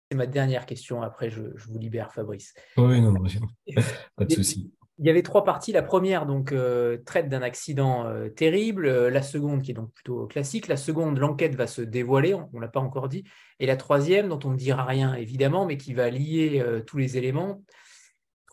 C'est 0.10 0.16
ma 0.16 0.28
dernière 0.28 0.66
question. 0.68 1.02
Après, 1.02 1.30
je, 1.30 1.42
vous 1.42 1.80
libère, 1.80 2.14
Fabrice. 2.14 2.54
Oui, 2.78 3.02
non, 3.02 3.12
non, 3.12 3.24
pas 4.16 4.26
de 4.26 4.32
souci. 4.32 4.72
Il 5.00 5.06
y 5.06 5.10
avait 5.10 5.24
trois 5.24 5.44
parties. 5.44 5.72
La 5.72 5.84
première 5.84 6.26
donc 6.26 6.52
euh, 6.52 6.98
traite 7.06 7.30
d'un 7.30 7.42
accident 7.42 8.06
terrible. 8.36 8.88
La 9.08 9.22
seconde, 9.22 9.64
qui 9.64 9.72
est 9.72 9.74
donc 9.74 9.92
plutôt 9.92 10.28
classique. 10.28 10.68
La 10.68 10.78
seconde, 10.78 11.18
l'enquête 11.18 11.56
va 11.56 11.66
se 11.68 11.82
dévoiler. 11.82 12.36
On, 12.36 12.50
ne 12.54 12.62
l'a 12.62 12.68
pas 12.68 12.80
encore 12.80 13.10
dit. 13.10 13.24
Et 13.60 13.66
la 13.66 13.76
troisième, 13.76 14.30
dont 14.30 14.40
on 14.46 14.52
ne 14.52 14.58
dira 14.58 14.86
rien 14.86 15.14
évidemment, 15.16 15.66
mais 15.66 15.78
qui 15.78 15.94
va 15.94 16.10
lier 16.10 16.64
tous 16.86 16.98
les 16.98 17.18
éléments, 17.18 17.64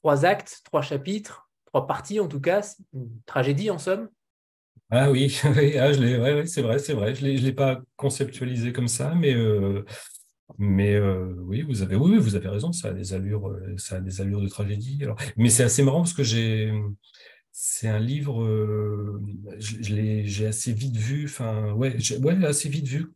trois 0.04 0.26
actes, 0.26 0.60
trois 0.64 0.82
chapitres, 0.82 1.48
trois 1.64 1.86
parties 1.86 2.20
en 2.20 2.28
tout 2.28 2.38
cas, 2.38 2.60
une 2.92 3.08
tragédie 3.24 3.70
en 3.70 3.78
somme. 3.78 4.10
Ah 4.90 5.10
oui, 5.10 5.34
ah, 5.44 5.94
c'est 6.44 6.60
vrai, 6.60 6.78
c'est 6.78 6.92
vrai. 6.92 7.14
Je 7.14 7.24
ne 7.24 7.38
l'ai 7.38 7.52
pas 7.54 7.80
conceptualisé 7.96 8.70
comme 8.74 8.86
ça, 8.86 9.14
mais, 9.14 9.32
euh, 9.32 9.82
euh, 10.60 11.34
oui, 11.38 11.62
vous 11.62 11.80
avez, 11.80 11.96
oui, 11.96 12.18
raison, 12.18 12.70
ça 12.72 12.88
a 12.88 12.92
des 12.92 13.14
allures, 13.14 13.48
euh, 13.48 13.78
ça 13.78 13.96
a 13.96 14.00
des 14.00 14.20
allures 14.20 14.42
de 14.42 14.48
tragédie. 14.48 15.00
Mais 15.38 15.48
c'est 15.48 15.62
assez 15.62 15.82
marrant 15.82 16.00
parce 16.00 16.12
que 16.12 16.22
j'ai, 16.22 16.70
c'est 17.50 17.88
un 17.88 17.98
livre, 17.98 18.46
j'ai 19.58 20.46
assez 20.46 20.74
vite 20.74 20.98
vu 20.98 21.30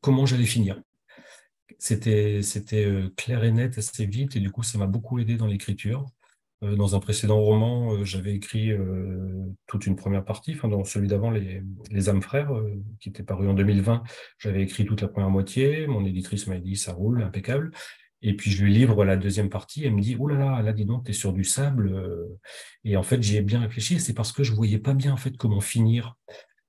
comment 0.01 0.24
j'allais 0.24 0.47
finir. 0.47 0.81
C'était, 1.78 2.40
c'était 2.40 2.90
clair 3.15 3.44
et 3.44 3.52
net 3.52 3.77
assez 3.77 4.06
vite, 4.06 4.36
et 4.36 4.40
du 4.40 4.51
coup, 4.51 4.62
ça 4.62 4.78
m'a 4.78 4.86
beaucoup 4.86 5.19
aidé 5.19 5.36
dans 5.36 5.47
l'écriture. 5.47 6.06
Euh, 6.65 6.75
dans 6.75 6.97
un 6.97 7.01
précédent 7.01 7.41
roman, 7.41 7.93
euh, 7.93 8.05
j'avais 8.05 8.35
écrit 8.35 8.73
euh, 8.73 9.45
toute 9.67 9.87
une 9.87 9.95
première 9.95 10.25
partie, 10.25 10.55
enfin 10.55 10.69
dans 10.69 10.85
celui 10.85 11.07
d'avant, 11.07 11.31
Les, 11.31 12.09
âmes 12.09 12.23
frères, 12.23 12.51
qui 13.01 13.11
était 13.11 13.23
paru 13.23 13.49
en 13.49 13.55
2020, 13.55 14.03
j'avais 14.39 14.63
écrit 14.63 14.85
toute 14.85 15.01
la 15.03 15.09
première 15.09 15.31
moitié. 15.31 15.87
Mon 15.87 16.05
éditrice 16.05 16.47
m'a 16.47 16.59
dit 16.59 16.77
ça 16.77 16.93
roule, 16.93 17.23
impeccable. 17.23 17.71
Et 18.21 18.35
puis 18.35 18.51
je 18.51 18.65
lui 18.65 18.75
livre 18.75 19.05
la 19.05 19.17
deuxième 19.17 19.49
partie, 19.49 19.85
elle 19.85 19.95
me 19.95 20.01
dit 20.01 20.17
oh 20.19 20.27
là 20.27 20.37
là, 20.37 20.63
là 20.63 20.73
dis 20.73 20.85
donc, 20.85 21.05
t'es 21.05 21.13
sur 21.13 21.33
du 21.33 21.45
sable. 21.45 21.95
Et 22.85 22.97
en 22.97 23.05
fait, 23.05 23.23
j'y 23.23 23.37
ai 23.37 23.43
bien 23.43 23.61
réfléchi. 23.61 24.01
C'est 24.01 24.15
parce 24.15 24.33
que 24.33 24.43
je 24.43 24.53
voyais 24.53 24.79
pas 24.79 24.95
bien 24.95 25.13
en 25.13 25.17
fait 25.17 25.37
comment 25.37 25.61
finir. 25.61 26.17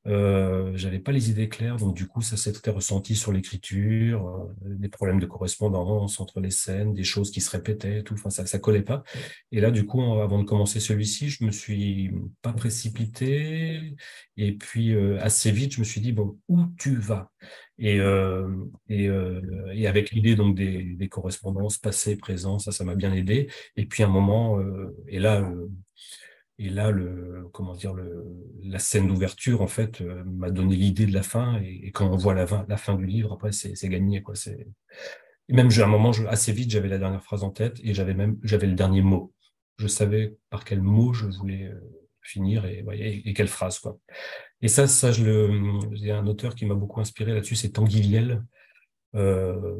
Euh, 0.07 0.71
j'avais 0.75 0.99
pas 0.99 1.11
les 1.11 1.29
idées 1.29 1.49
claires, 1.49 1.75
donc 1.75 1.95
du 1.95 2.07
coup, 2.07 2.21
ça 2.21 2.37
s'était 2.37 2.71
ressenti 2.71 3.15
sur 3.15 3.33
l'écriture, 3.33 4.27
euh, 4.27 4.75
des 4.75 4.87
problèmes 4.87 5.19
de 5.19 5.25
correspondance 5.25 6.19
entre 6.21 6.39
les 6.39 6.51
scènes, 6.51 6.93
des 6.93 7.03
choses 7.03 7.31
qui 7.31 7.41
se 7.41 7.51
répétaient, 7.51 8.01
tout. 8.03 8.13
Enfin, 8.13 8.29
ça, 8.29 8.45
ça 8.45 8.59
collait 8.59 8.81
pas. 8.81 9.03
Et 9.51 9.59
là, 9.59 9.71
du 9.71 9.85
coup, 9.85 10.01
avant 10.01 10.39
de 10.39 10.45
commencer 10.45 10.79
celui-ci, 10.79 11.29
je 11.29 11.43
me 11.43 11.51
suis 11.51 12.11
pas 12.41 12.53
précipité. 12.53 13.95
Et 14.37 14.53
puis, 14.53 14.93
euh, 14.95 15.19
assez 15.21 15.51
vite, 15.51 15.73
je 15.73 15.79
me 15.79 15.85
suis 15.85 16.01
dit 16.01 16.13
bon, 16.13 16.39
où 16.47 16.65
tu 16.79 16.95
vas? 16.95 17.31
Et, 17.77 17.99
euh, 17.99 18.47
et, 18.89 19.09
et, 19.73 19.87
avec 19.87 20.11
l'idée 20.11 20.35
donc 20.35 20.55
des, 20.55 20.83
des, 20.95 21.09
correspondances 21.09 21.77
passées, 21.77 22.17
présentes, 22.17 22.61
ça, 22.61 22.71
ça 22.71 22.83
m'a 22.83 22.95
bien 22.95 23.13
aidé. 23.13 23.49
Et 23.75 23.85
puis, 23.85 24.03
un 24.03 24.07
moment, 24.07 24.59
et 25.07 25.19
là 25.19 25.49
et 26.59 26.69
là, 26.69 26.91
comment 27.53 27.73
dire, 27.73 27.95
la 28.61 28.79
scène 28.79 29.07
d'ouverture, 29.07 29.61
en 29.61 29.67
fait, 29.67 30.01
euh, 30.01 30.23
m'a 30.25 30.51
donné 30.51 30.75
l'idée 30.75 31.05
de 31.05 31.13
la 31.13 31.23
fin. 31.23 31.59
Et, 31.63 31.91
quand 31.91 32.11
on 32.11 32.17
voit 32.17 32.33
la, 32.33 32.77
fin 32.77 32.95
du 32.95 33.05
livre, 33.05 33.31
après, 33.31 33.53
c'est 33.53 33.89
gagné. 33.89 34.21
Quoi. 34.21 34.35
et 34.45 35.53
même 35.53 35.69
à 35.71 35.83
un 35.83 35.87
moment, 35.87 36.11
assez 36.27 36.51
vite, 36.51 36.69
j'avais 36.69 36.89
la 36.89 36.97
dernière 36.97 37.23
phrase 37.23 37.43
en 37.43 37.49
tête 37.49 37.79
et 37.81 37.93
j'avais 37.93 38.13
même 38.13 38.37
le 38.43 38.73
dernier 38.73 39.01
mot. 39.01 39.33
Je 39.77 39.87
savais 39.87 40.35
par 40.49 40.65
quel 40.65 40.81
mot 40.81 41.13
je 41.13 41.27
voulais 41.27 41.71
finir 42.21 42.65
et, 42.65 42.83
et, 43.25 43.33
quelle 43.33 43.47
phrase 43.47 43.79
quoi. 43.79 43.97
Et 44.61 44.67
ça, 44.67 44.87
ça 44.87 45.13
je 45.13 45.23
le, 45.23 45.79
il 45.93 46.05
y 46.05 46.11
a 46.11 46.17
un 46.17 46.27
auteur 46.27 46.53
qui 46.53 46.65
m'a 46.65 46.75
beaucoup 46.75 46.99
inspiré 46.99 47.33
là-dessus, 47.33 47.55
c'est 47.55 47.69
Tanguy 47.69 48.01
Viel. 48.01 48.43
Euh, 49.15 49.79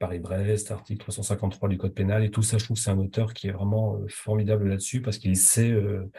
Paris-Brest, 0.00 0.70
article 0.70 0.98
353 0.98 1.68
du 1.68 1.76
Code 1.76 1.92
pénal 1.92 2.24
et 2.24 2.30
tout 2.30 2.42
ça, 2.42 2.56
je 2.56 2.64
trouve 2.64 2.78
que 2.78 2.82
c'est 2.82 2.90
un 2.90 2.98
auteur 2.98 3.34
qui 3.34 3.48
est 3.48 3.52
vraiment 3.52 3.96
euh, 3.96 4.06
formidable 4.08 4.66
là-dessus 4.66 5.02
parce 5.02 5.18
qu'il 5.18 5.36
sait, 5.36 5.70
euh, 5.70 6.10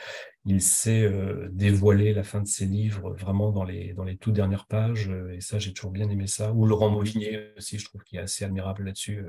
il 0.46 0.62
sait 0.62 1.02
euh, 1.02 1.50
dévoiler 1.52 2.14
la 2.14 2.22
fin 2.22 2.42
de 2.42 2.48
ses 2.48 2.66
livres 2.66 3.12
vraiment 3.16 3.52
dans 3.52 3.64
les, 3.64 3.94
dans 3.94 4.04
les 4.04 4.18
toutes 4.18 4.36
dernières 4.36 4.68
pages 4.68 5.10
et 5.34 5.42
ça, 5.42 5.58
j'ai 5.58 5.74
toujours 5.74 5.90
bien 5.90 6.08
aimé 6.10 6.28
ça. 6.28 6.54
Ou 6.54 6.68
Laurent 6.68 6.92
Mauvigné 6.92 7.54
aussi, 7.58 7.80
je 7.80 7.86
trouve 7.86 8.04
qu'il 8.04 8.20
est 8.20 8.22
assez 8.22 8.46
admirable 8.46 8.84
là-dessus. 8.84 9.26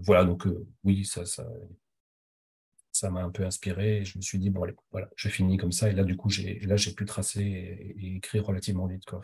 voilà, 0.00 0.24
donc 0.24 0.48
oui, 0.82 1.04
ça, 1.04 1.26
ça, 1.26 3.10
m'a 3.10 3.22
un 3.22 3.30
peu 3.30 3.44
inspiré 3.44 3.98
et 3.98 4.04
je 4.06 4.16
me 4.16 4.22
suis 4.22 4.38
dit 4.38 4.48
bon 4.48 4.62
allez, 4.62 4.74
voilà, 4.90 5.10
je 5.16 5.28
finis 5.28 5.58
comme 5.58 5.72
ça 5.72 5.90
et 5.90 5.92
là 5.92 6.04
du 6.04 6.16
coup 6.16 6.30
j'ai, 6.30 6.60
là 6.60 6.76
j'ai 6.76 6.94
pu 6.94 7.04
tracer 7.04 7.42
et, 7.42 8.16
écrire 8.16 8.46
relativement 8.46 8.86
vite 8.86 9.04
quoi. 9.04 9.20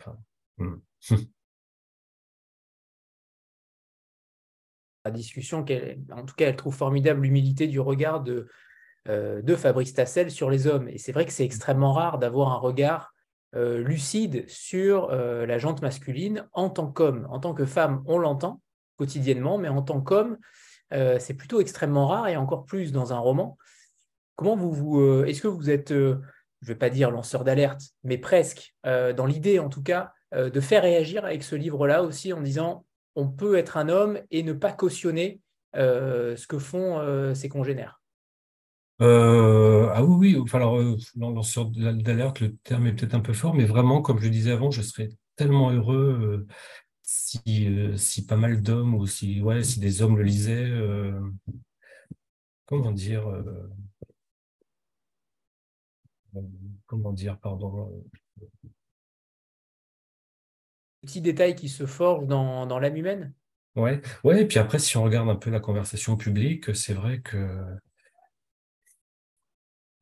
Hmm. 0.57 0.75
la 5.05 5.11
discussion, 5.11 5.59
en 5.59 6.25
tout 6.25 6.35
cas, 6.35 6.47
elle 6.47 6.55
trouve 6.55 6.75
formidable 6.75 7.21
l'humilité 7.21 7.67
du 7.67 7.79
regard 7.79 8.21
de, 8.21 8.47
euh, 9.07 9.41
de 9.41 9.55
Fabrice 9.55 9.93
Tassel 9.93 10.29
sur 10.29 10.49
les 10.49 10.67
hommes. 10.67 10.89
Et 10.89 10.97
c'est 10.97 11.11
vrai 11.11 11.25
que 11.25 11.31
c'est 11.31 11.45
extrêmement 11.45 11.93
rare 11.93 12.19
d'avoir 12.19 12.51
un 12.51 12.57
regard 12.57 13.13
euh, 13.55 13.81
lucide 13.81 14.47
sur 14.47 15.09
euh, 15.09 15.45
la 15.45 15.57
jante 15.57 15.81
masculine 15.81 16.47
en 16.53 16.69
tant 16.69 16.87
qu'homme. 16.87 17.25
En 17.31 17.39
tant 17.39 17.53
que 17.53 17.65
femme, 17.65 18.03
on 18.05 18.17
l'entend 18.17 18.61
quotidiennement, 18.97 19.57
mais 19.57 19.69
en 19.69 19.81
tant 19.81 20.01
qu'homme, 20.01 20.37
c'est 20.91 21.35
plutôt 21.35 21.61
extrêmement 21.61 22.07
rare 22.07 22.27
et 22.27 22.35
encore 22.35 22.65
plus 22.65 22.91
dans 22.91 23.13
un 23.13 23.19
roman. 23.19 23.57
Comment 24.35 24.55
vous, 24.55 24.73
vous 24.73 25.23
est-ce 25.23 25.39
que 25.39 25.47
vous 25.47 25.69
êtes, 25.69 25.89
je 25.93 26.15
ne 26.15 26.17
vais 26.63 26.75
pas 26.75 26.89
dire 26.89 27.11
lanceur 27.11 27.43
d'alerte, 27.43 27.81
mais 28.03 28.17
presque, 28.17 28.73
dans 28.83 29.27
l'idée 29.27 29.59
en 29.59 29.69
tout 29.69 29.83
cas, 29.83 30.11
de 30.33 30.59
faire 30.59 30.81
réagir 30.81 31.23
avec 31.25 31.43
ce 31.43 31.55
livre-là 31.55 32.01
aussi 32.01 32.33
en 32.33 32.41
disant 32.41 32.85
on 33.15 33.27
peut 33.27 33.57
être 33.57 33.77
un 33.77 33.89
homme 33.89 34.19
et 34.31 34.43
ne 34.43 34.53
pas 34.53 34.71
cautionner 34.71 35.41
euh, 35.75 36.35
ce 36.35 36.47
que 36.47 36.57
font 36.57 36.99
euh, 36.99 37.33
ses 37.33 37.49
congénères. 37.49 38.01
Euh, 39.01 39.89
ah 39.93 40.03
oui, 40.03 40.33
oui, 40.33 40.41
enfin, 40.41 40.57
alors, 40.57 40.79
lanceur 41.15 41.67
d'alerte, 41.67 42.41
le 42.41 42.55
terme 42.57 42.87
est 42.87 42.93
peut-être 42.93 43.13
un 43.13 43.21
peu 43.21 43.33
fort, 43.33 43.53
mais 43.53 43.65
vraiment, 43.65 44.01
comme 44.01 44.19
je 44.19 44.27
disais 44.27 44.51
avant, 44.51 44.71
je 44.71 44.81
serais 44.81 45.09
tellement 45.35 45.71
heureux 45.71 46.47
si, 47.01 47.69
si 47.95 48.25
pas 48.25 48.35
mal 48.35 48.61
d'hommes 48.61 48.95
ou 48.95 49.07
si, 49.07 49.41
ouais, 49.41 49.63
si 49.63 49.79
des 49.79 50.01
hommes 50.01 50.17
le 50.17 50.23
lisaient. 50.23 50.69
comment 52.65 52.91
dire 52.91 53.25
Comment 56.87 57.13
dire, 57.13 57.39
pardon 57.39 58.03
petits 61.01 61.21
détails 61.21 61.55
qui 61.55 61.69
se 61.69 61.85
forgent 61.85 62.27
dans, 62.27 62.65
dans 62.65 62.79
l'âme 62.79 62.97
humaine. 62.97 63.33
Ouais, 63.75 64.01
ouais, 64.23 64.41
et 64.43 64.47
puis 64.47 64.59
après, 64.59 64.77
si 64.79 64.97
on 64.97 65.03
regarde 65.03 65.29
un 65.29 65.35
peu 65.35 65.49
la 65.49 65.59
conversation 65.59 66.17
publique, 66.17 66.75
c'est 66.75 66.93
vrai 66.93 67.21
que 67.21 67.77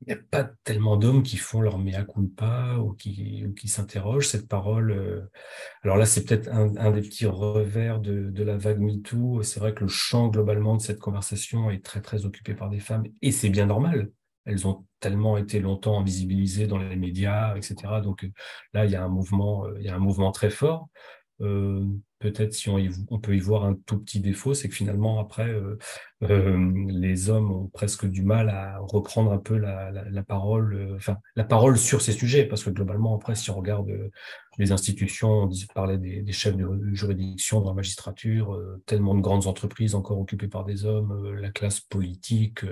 il 0.01 0.13
n'y 0.13 0.13
a 0.13 0.23
pas 0.29 0.43
tellement 0.63 0.95
d'hommes 0.95 1.23
qui 1.23 1.37
font 1.37 1.59
leur 1.61 1.79
mea 1.79 2.03
culpa 2.03 2.77
ou 2.77 2.93
qui, 2.93 3.43
ou 3.47 3.53
qui 3.53 3.67
s'interrogent. 3.67 4.27
Cette 4.27 4.47
parole, 4.47 4.91
euh, 4.91 5.21
alors 5.83 5.97
là, 5.97 6.05
c'est 6.07 6.25
peut-être 6.25 6.49
un, 6.49 6.91
des 6.91 7.01
petits 7.01 7.27
revers 7.27 7.99
de, 7.99 8.29
de 8.31 8.43
la 8.43 8.57
vague 8.57 8.79
MeToo. 8.79 9.43
C'est 9.43 9.59
vrai 9.61 9.73
que 9.73 9.81
le 9.83 9.87
champ 9.89 10.27
globalement 10.29 10.75
de 10.77 10.81
cette 10.81 10.99
conversation 10.99 11.71
est 11.71 11.85
très, 11.85 12.01
très 12.01 12.25
occupé 12.25 12.55
par 12.55 12.69
des 12.69 12.79
femmes 12.79 13.05
et 13.21 13.31
c'est 13.31 13.49
bien 13.49 13.67
normal. 13.67 14.11
Elles 14.47 14.65
ont 14.65 14.85
tellement 14.99 15.37
été 15.37 15.59
longtemps 15.59 15.99
invisibilisées 15.99 16.67
dans 16.67 16.77
les 16.77 16.95
médias, 16.95 17.55
etc. 17.55 17.75
Donc 18.03 18.23
euh, 18.23 18.31
là, 18.73 18.85
il 18.85 18.91
y 18.91 18.95
a 18.95 19.03
un 19.03 19.09
mouvement, 19.09 19.65
euh, 19.65 19.75
il 19.79 19.85
y 19.85 19.89
a 19.89 19.95
un 19.95 19.99
mouvement 19.99 20.31
très 20.31 20.49
fort. 20.49 20.89
Euh, 21.41 21.85
peut-être 22.17 22.53
si 22.53 22.67
on, 22.69 22.79
on, 23.11 23.19
peut 23.19 23.35
y 23.35 23.39
voir 23.39 23.63
un 23.63 23.75
tout 23.85 23.99
petit 23.99 24.19
défaut, 24.19 24.55
c'est 24.55 24.69
que 24.69 24.73
finalement 24.73 25.19
après, 25.19 25.55
les 26.21 27.29
hommes 27.29 27.51
ont 27.51 27.67
presque 27.67 28.07
du 28.07 28.23
mal 28.23 28.49
à 28.49 28.79
reprendre 28.79 29.31
un 29.31 29.37
peu 29.37 29.55
la, 29.55 30.23
parole, 30.27 30.95
enfin 30.95 31.17
la 31.35 31.43
parole 31.43 31.77
sur 31.77 32.01
ces 32.01 32.13
sujets, 32.13 32.45
parce 32.45 32.63
que 32.63 32.71
globalement 32.71 33.15
après, 33.15 33.35
si 33.35 33.51
on 33.51 33.55
regarde 33.55 33.91
les 34.57 34.71
institutions, 34.71 35.43
on 35.43 35.49
parlait 35.75 35.99
des, 35.99 36.23
des, 36.23 36.31
chefs 36.31 36.57
de 36.57 36.67
juridiction 36.95 37.61
dans 37.61 37.69
la 37.69 37.75
magistrature, 37.75 38.59
tellement 38.87 39.13
de 39.13 39.21
grandes 39.21 39.45
entreprises 39.45 39.93
encore 39.93 40.19
occupées 40.19 40.47
par 40.47 40.65
des 40.65 40.85
hommes, 40.85 41.35
la 41.35 41.51
classe 41.51 41.81
politique 41.81 42.65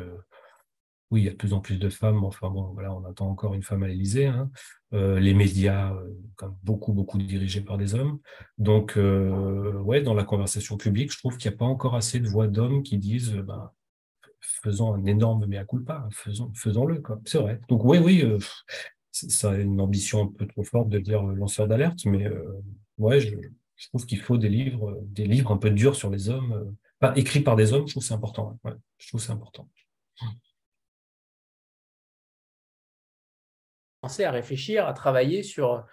oui, 1.12 1.22
il 1.22 1.26
y 1.26 1.28
a 1.28 1.32
de 1.32 1.36
plus 1.36 1.54
en 1.54 1.60
plus 1.60 1.78
de 1.78 1.90
femmes. 1.90 2.24
Enfin 2.24 2.50
bon, 2.50 2.72
voilà, 2.74 2.94
on 2.94 3.04
attend 3.06 3.30
encore 3.30 3.54
une 3.54 3.64
femme 3.64 3.84
à 3.84 3.88
l'Élysée. 3.88 4.26
Hein. 4.26 4.50
Euh, 4.94 5.20
les 5.20 5.34
médias, 5.34 5.94
euh, 5.94 6.10
comme 6.36 6.56
beaucoup, 6.64 6.94
beaucoup 6.94 7.18
dirigés 7.18 7.62
par 7.62 7.78
des 7.78 7.94
hommes. 7.96 8.20
Donc, 8.58 8.98
euh, 8.98 9.74
ouais, 9.82 10.02
dans 10.02 10.14
la 10.14 10.24
conversation 10.24 10.78
publique, 10.78 11.12
je 11.12 11.20
trouve 11.20 11.38
qu'il 11.38 11.50
n'y 11.50 11.56
a 11.56 11.58
pas 11.58 11.66
encore 11.66 11.96
assez 11.96 12.20
de 12.20 12.28
voix 12.28 12.48
d'hommes 12.48 12.82
qui 12.82 12.98
disent, 12.98 13.34
ben, 13.34 13.72
faisons 14.40 14.94
un 14.94 15.06
énorme 15.06 15.46
mea 15.46 15.66
culpa, 15.66 16.08
faisons, 16.12 16.52
faisons-le. 16.56 17.04
C'est 17.26 17.40
vrai. 17.40 17.60
Donc, 17.70 17.84
oui, 17.84 18.00
oui, 18.00 18.24
ça 19.12 19.52
a 19.52 19.58
une 19.58 19.82
ambition 19.82 20.24
un 20.24 20.28
peu 20.28 20.48
trop 20.48 20.64
forte 20.64 20.90
de 20.90 21.00
dire 21.00 21.22
lanceur 21.24 21.68
d'alerte, 21.68 22.06
mais 22.06 22.28
ouais, 22.98 23.20
je, 23.22 23.36
trouve 23.90 24.06
qu'il 24.06 24.20
faut 24.20 24.38
des 24.38 24.50
livres, 24.50 25.00
des 25.04 25.26
livres 25.26 25.52
un 25.52 25.58
peu 25.58 25.70
durs 25.70 25.96
sur 25.96 26.10
les 26.10 26.30
hommes, 26.30 26.76
pas 27.00 27.14
écrits 27.18 27.42
par 27.42 27.56
des 27.56 27.74
hommes. 27.74 27.88
Je 27.88 27.94
trouve 27.94 28.04
c'est 28.04 28.14
important. 28.14 28.60
Ouais, 28.64 28.74
je 28.98 29.08
trouve 29.10 29.22
c'est 29.22 29.32
important. 29.32 29.68
À 34.24 34.32
réfléchir, 34.32 34.88
à 34.88 34.94
travailler 34.94 35.44
sur 35.44 35.86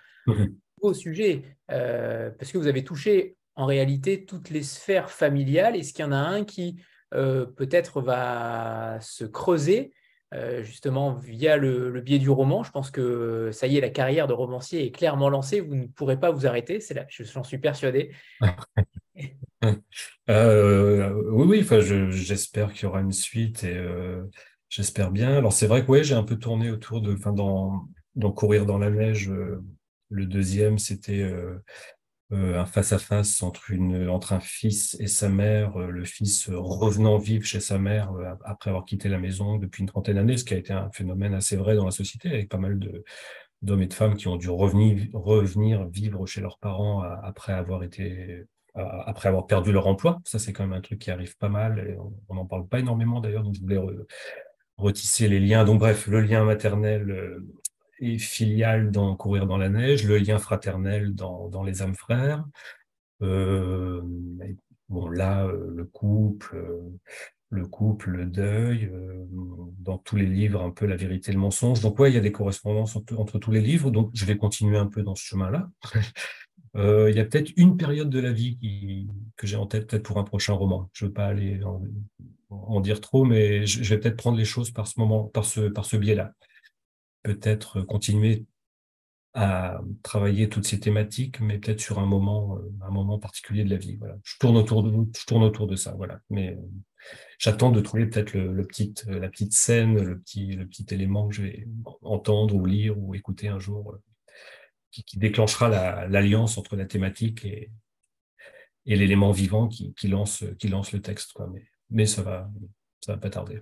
vos 0.82 0.94
sujets, 0.94 1.56
euh, 1.70 2.30
parce 2.38 2.52
que 2.52 2.58
vous 2.58 2.66
avez 2.66 2.84
touché 2.84 3.36
en 3.54 3.66
réalité 3.66 4.24
toutes 4.24 4.50
les 4.50 4.62
sphères 4.62 5.10
familiales. 5.10 5.76
Est-ce 5.76 5.92
qu'il 5.92 6.04
y 6.04 6.08
en 6.08 6.12
a 6.12 6.16
un 6.16 6.44
qui 6.44 6.82
euh, 7.14 7.46
peut-être 7.46 8.00
va 8.00 8.98
se 9.00 9.24
creuser 9.24 9.92
euh, 10.34 10.62
justement 10.62 11.14
via 11.14 11.56
le, 11.56 12.00
biais 12.00 12.18
du 12.18 12.30
roman? 12.30 12.62
Je 12.62 12.72
pense 12.72 12.90
que 12.90 13.50
ça 13.52 13.66
y 13.66 13.76
est, 13.76 13.80
la 13.80 13.90
carrière 13.90 14.26
de 14.26 14.32
romancier 14.32 14.84
est 14.84 14.90
clairement 14.90 15.28
lancée. 15.28 15.60
Vous 15.60 15.74
ne 15.74 15.86
pourrez 15.86 16.18
pas 16.18 16.30
vous 16.30 16.46
arrêter. 16.46 16.80
C'est 16.80 16.94
là, 16.94 17.06
j'en 17.08 17.44
suis 17.44 17.58
persuadé. 17.58 18.12
oui, 19.62 19.76
oui. 20.28 21.60
Enfin, 21.62 21.80
j'espère 21.80 22.72
qu'il 22.72 22.84
y 22.84 22.86
aura 22.86 23.00
une 23.00 23.12
suite 23.12 23.62
et 23.62 23.80
j'espère 24.68 25.10
bien. 25.10 25.36
Alors 25.36 25.52
c'est 25.52 25.66
vrai 25.66 25.84
que 25.84 25.90
oui, 25.90 26.02
j'ai 26.02 26.14
un 26.14 26.24
peu 26.24 26.36
tourné 26.36 26.70
autour 26.70 27.02
de, 27.02 27.14
enfin 27.14 27.32
dans 27.32 27.86
donc 28.14 28.36
courir 28.36 28.66
dans 28.66 28.78
la 28.78 28.90
neige, 28.90 29.30
euh, 29.30 29.62
le 30.10 30.26
deuxième, 30.26 30.78
c'était 30.78 31.22
euh, 31.22 31.58
euh, 32.32 32.60
un 32.60 32.66
face-à-face 32.66 33.42
entre, 33.42 33.72
un 34.32 34.40
fils 34.40 34.96
et 35.00 35.06
sa 35.06 35.28
mère, 35.28 35.78
le 35.78 36.04
fils 36.04 36.50
revenant 36.50 37.18
vivre 37.18 37.44
chez 37.44 37.60
sa 37.60 37.78
mère 37.78 38.12
après 38.44 38.70
avoir 38.70 38.84
quitté 38.84 39.08
la 39.08 39.18
maison 39.18 39.56
depuis 39.56 39.82
une 39.82 39.88
trentaine 39.88 40.16
d'années, 40.16 40.36
ce 40.36 40.44
qui 40.44 40.54
a 40.54 40.58
été 40.58 40.72
un 40.72 40.90
phénomène 40.90 41.34
assez 41.34 41.56
vrai 41.56 41.76
dans 41.76 41.86
la 41.86 41.90
société, 41.90 42.28
avec 42.28 42.48
pas 42.48 42.58
mal 42.58 42.78
de, 42.78 43.04
d'hommes 43.62 43.82
et 43.82 43.86
de 43.86 43.94
femmes 43.94 44.16
qui 44.16 44.28
ont 44.28 44.36
dû 44.36 44.50
revenir, 44.50 45.08
revenir 45.12 45.86
vivre 45.88 46.26
chez 46.26 46.40
leurs 46.40 46.58
parents 46.58 47.02
après 47.02 47.52
avoir 47.52 47.82
été 47.82 48.44
après 48.74 49.28
avoir 49.28 49.46
perdu 49.46 49.70
leur 49.70 49.86
emploi. 49.86 50.18
Ça, 50.24 50.38
c'est 50.38 50.54
quand 50.54 50.62
même 50.66 50.72
un 50.72 50.80
truc 50.80 50.98
qui 50.98 51.10
arrive 51.10 51.36
pas 51.36 51.50
mal 51.50 51.98
on 52.28 52.34
n'en 52.34 52.46
parle 52.46 52.66
pas 52.66 52.78
énormément 52.78 53.20
d'ailleurs, 53.20 53.42
donc 53.42 53.54
je 53.54 53.60
voulais 53.60 53.78
retisser 54.78 55.28
les 55.28 55.40
liens. 55.40 55.64
Donc 55.64 55.80
bref, 55.80 56.06
le 56.06 56.20
lien 56.22 56.44
maternel 56.44 57.42
et 58.02 58.18
filial 58.18 58.90
dans 58.90 59.14
Courir 59.14 59.46
dans 59.46 59.56
la 59.56 59.68
neige, 59.68 60.04
le 60.04 60.18
lien 60.18 60.38
fraternel 60.38 61.14
dans, 61.14 61.48
dans 61.48 61.62
Les 61.62 61.82
âmes 61.82 61.94
frères. 61.94 62.44
Euh, 63.22 64.02
bon, 64.88 65.08
là, 65.08 65.46
euh, 65.46 65.70
le 65.72 65.84
couple, 65.84 66.56
euh, 66.56 66.80
le 67.50 67.66
couple, 67.66 68.10
le 68.10 68.26
deuil, 68.26 68.90
dans 69.78 69.98
tous 69.98 70.16
les 70.16 70.26
livres, 70.26 70.62
un 70.62 70.70
peu 70.70 70.86
la 70.86 70.96
vérité 70.96 71.30
et 71.30 71.34
le 71.34 71.40
mensonge. 71.40 71.80
Donc, 71.80 71.98
ouais, 72.00 72.10
il 72.10 72.14
y 72.14 72.18
a 72.18 72.22
des 72.22 72.32
correspondances 72.32 72.96
entre, 72.96 73.38
tous 73.38 73.52
les 73.52 73.60
livres. 73.60 73.90
Donc, 73.90 74.10
je 74.14 74.24
vais 74.24 74.36
continuer 74.36 74.78
un 74.78 74.86
peu 74.86 75.02
dans 75.02 75.14
ce 75.14 75.22
chemin-là. 75.24 75.70
il 76.74 77.14
y 77.14 77.20
a 77.20 77.24
peut-être 77.24 77.52
une 77.56 77.76
période 77.76 78.10
de 78.10 78.18
la 78.18 78.32
vie 78.32 78.56
qui, 78.58 79.06
que 79.36 79.46
j'ai 79.46 79.56
en 79.56 79.66
tête, 79.66 79.86
peut-être 79.86 80.02
pour 80.02 80.18
un 80.18 80.24
prochain 80.24 80.54
roman. 80.54 80.90
Je 80.92 81.04
ne 81.04 81.08
veux 81.08 81.14
pas 81.14 81.26
aller 81.26 81.62
en, 81.62 81.82
en, 82.48 82.80
dire 82.80 83.00
trop, 83.00 83.24
mais 83.24 83.66
je, 83.66 83.82
je 83.82 83.94
vais 83.94 84.00
peut-être 84.00 84.16
prendre 84.16 84.38
les 84.38 84.46
choses 84.46 84.70
par 84.70 84.88
ce 84.88 84.98
moment, 84.98 85.24
par 85.24 85.44
ce, 85.44 85.60
par 85.60 85.84
ce 85.84 85.98
biais-là 85.98 86.32
peut-être 87.22 87.82
continuer 87.82 88.46
à 89.34 89.80
travailler 90.02 90.48
toutes 90.48 90.66
ces 90.66 90.78
thématiques, 90.78 91.40
mais 91.40 91.58
peut-être 91.58 91.80
sur 91.80 91.98
un 91.98 92.06
moment, 92.06 92.58
euh, 92.58 92.70
un 92.82 92.90
moment 92.90 93.18
particulier 93.18 93.64
de 93.64 93.70
la 93.70 93.76
vie. 93.76 93.96
Voilà. 93.96 94.16
Je 94.24 94.36
tourne 94.38 94.56
autour 94.56 94.82
de, 94.82 94.90
je 95.18 95.24
tourne 95.24 95.42
autour 95.42 95.66
de 95.66 95.76
ça. 95.76 95.92
Voilà. 95.92 96.20
Mais 96.28 96.50
euh, 96.50 96.60
j'attends 97.38 97.70
de 97.70 97.80
trouver 97.80 98.06
peut-être 98.06 98.34
le, 98.34 98.50
euh, 98.50 99.18
la 99.18 99.28
petite 99.28 99.54
scène, 99.54 100.02
le 100.02 100.20
petit, 100.20 100.52
le 100.52 100.66
petit 100.66 100.86
élément 100.90 101.28
que 101.28 101.34
je 101.34 101.42
vais 101.42 101.66
entendre 102.02 102.54
ou 102.54 102.66
lire 102.66 102.98
ou 102.98 103.14
écouter 103.14 103.48
un 103.48 103.58
jour, 103.58 103.96
qui, 104.90 105.18
déclenchera 105.18 106.06
l'alliance 106.08 106.58
entre 106.58 106.76
la 106.76 106.84
thématique 106.84 107.46
et, 107.46 107.70
et 108.84 108.96
l'élément 108.96 109.32
vivant 109.32 109.66
qui, 109.66 109.94
lance, 110.08 110.44
qui 110.58 110.68
lance 110.68 110.92
le 110.92 111.00
texte. 111.00 111.32
Mais, 111.50 111.64
mais 111.88 112.06
ça 112.06 112.22
va, 112.22 112.50
ça 113.00 113.12
va 113.14 113.18
pas 113.18 113.30
tarder. 113.30 113.60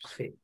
Parfait. 0.00 0.36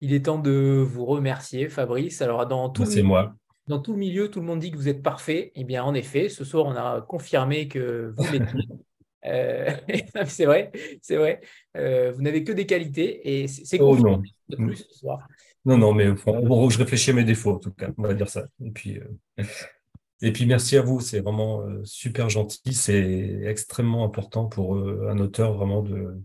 Il 0.00 0.12
est 0.12 0.26
temps 0.26 0.38
de 0.38 0.84
vous 0.86 1.04
remercier, 1.04 1.68
Fabrice. 1.68 2.20
Alors, 2.22 2.46
dans 2.46 2.68
tout, 2.68 2.84
le, 2.84 3.02
moi. 3.02 3.34
dans 3.66 3.78
tout 3.80 3.92
le 3.92 3.98
milieu, 3.98 4.30
tout 4.30 4.40
le 4.40 4.46
monde 4.46 4.60
dit 4.60 4.70
que 4.70 4.76
vous 4.76 4.88
êtes 4.88 5.02
parfait. 5.02 5.52
Eh 5.54 5.64
bien, 5.64 5.82
en 5.84 5.94
effet, 5.94 6.28
ce 6.28 6.44
soir, 6.44 6.66
on 6.66 6.76
a 6.76 7.00
confirmé 7.00 7.68
que 7.68 8.12
vous 8.16 8.32
l'êtes. 8.32 8.42
Euh, 9.24 9.70
c'est 10.26 10.44
vrai, 10.44 10.70
c'est 11.02 11.16
vrai. 11.16 11.40
Euh, 11.76 12.12
vous 12.12 12.22
n'avez 12.22 12.44
que 12.44 12.52
des 12.52 12.64
qualités 12.64 13.42
et 13.42 13.48
c'est 13.48 13.80
oh, 13.80 13.96
non. 13.96 14.22
plus 14.56 14.76
ce 14.76 14.98
soir. 14.98 15.26
Non, 15.64 15.76
non, 15.76 15.92
mais 15.92 16.06
je 16.06 16.78
réfléchis 16.78 17.10
à 17.10 17.14
mes 17.14 17.24
défauts 17.24 17.54
en 17.54 17.58
tout 17.58 17.72
cas, 17.72 17.88
on 17.98 18.02
va 18.02 18.14
dire 18.14 18.28
ça. 18.28 18.46
Et 18.64 18.70
puis, 18.70 19.00
euh, 19.00 19.44
et 20.22 20.30
puis 20.30 20.46
merci 20.46 20.76
à 20.76 20.82
vous, 20.82 21.00
c'est 21.00 21.18
vraiment 21.18 21.64
super 21.82 22.28
gentil, 22.28 22.72
c'est 22.72 23.40
extrêmement 23.42 24.04
important 24.04 24.44
pour 24.44 24.76
un 24.76 25.18
auteur 25.18 25.54
vraiment 25.54 25.82
de, 25.82 26.22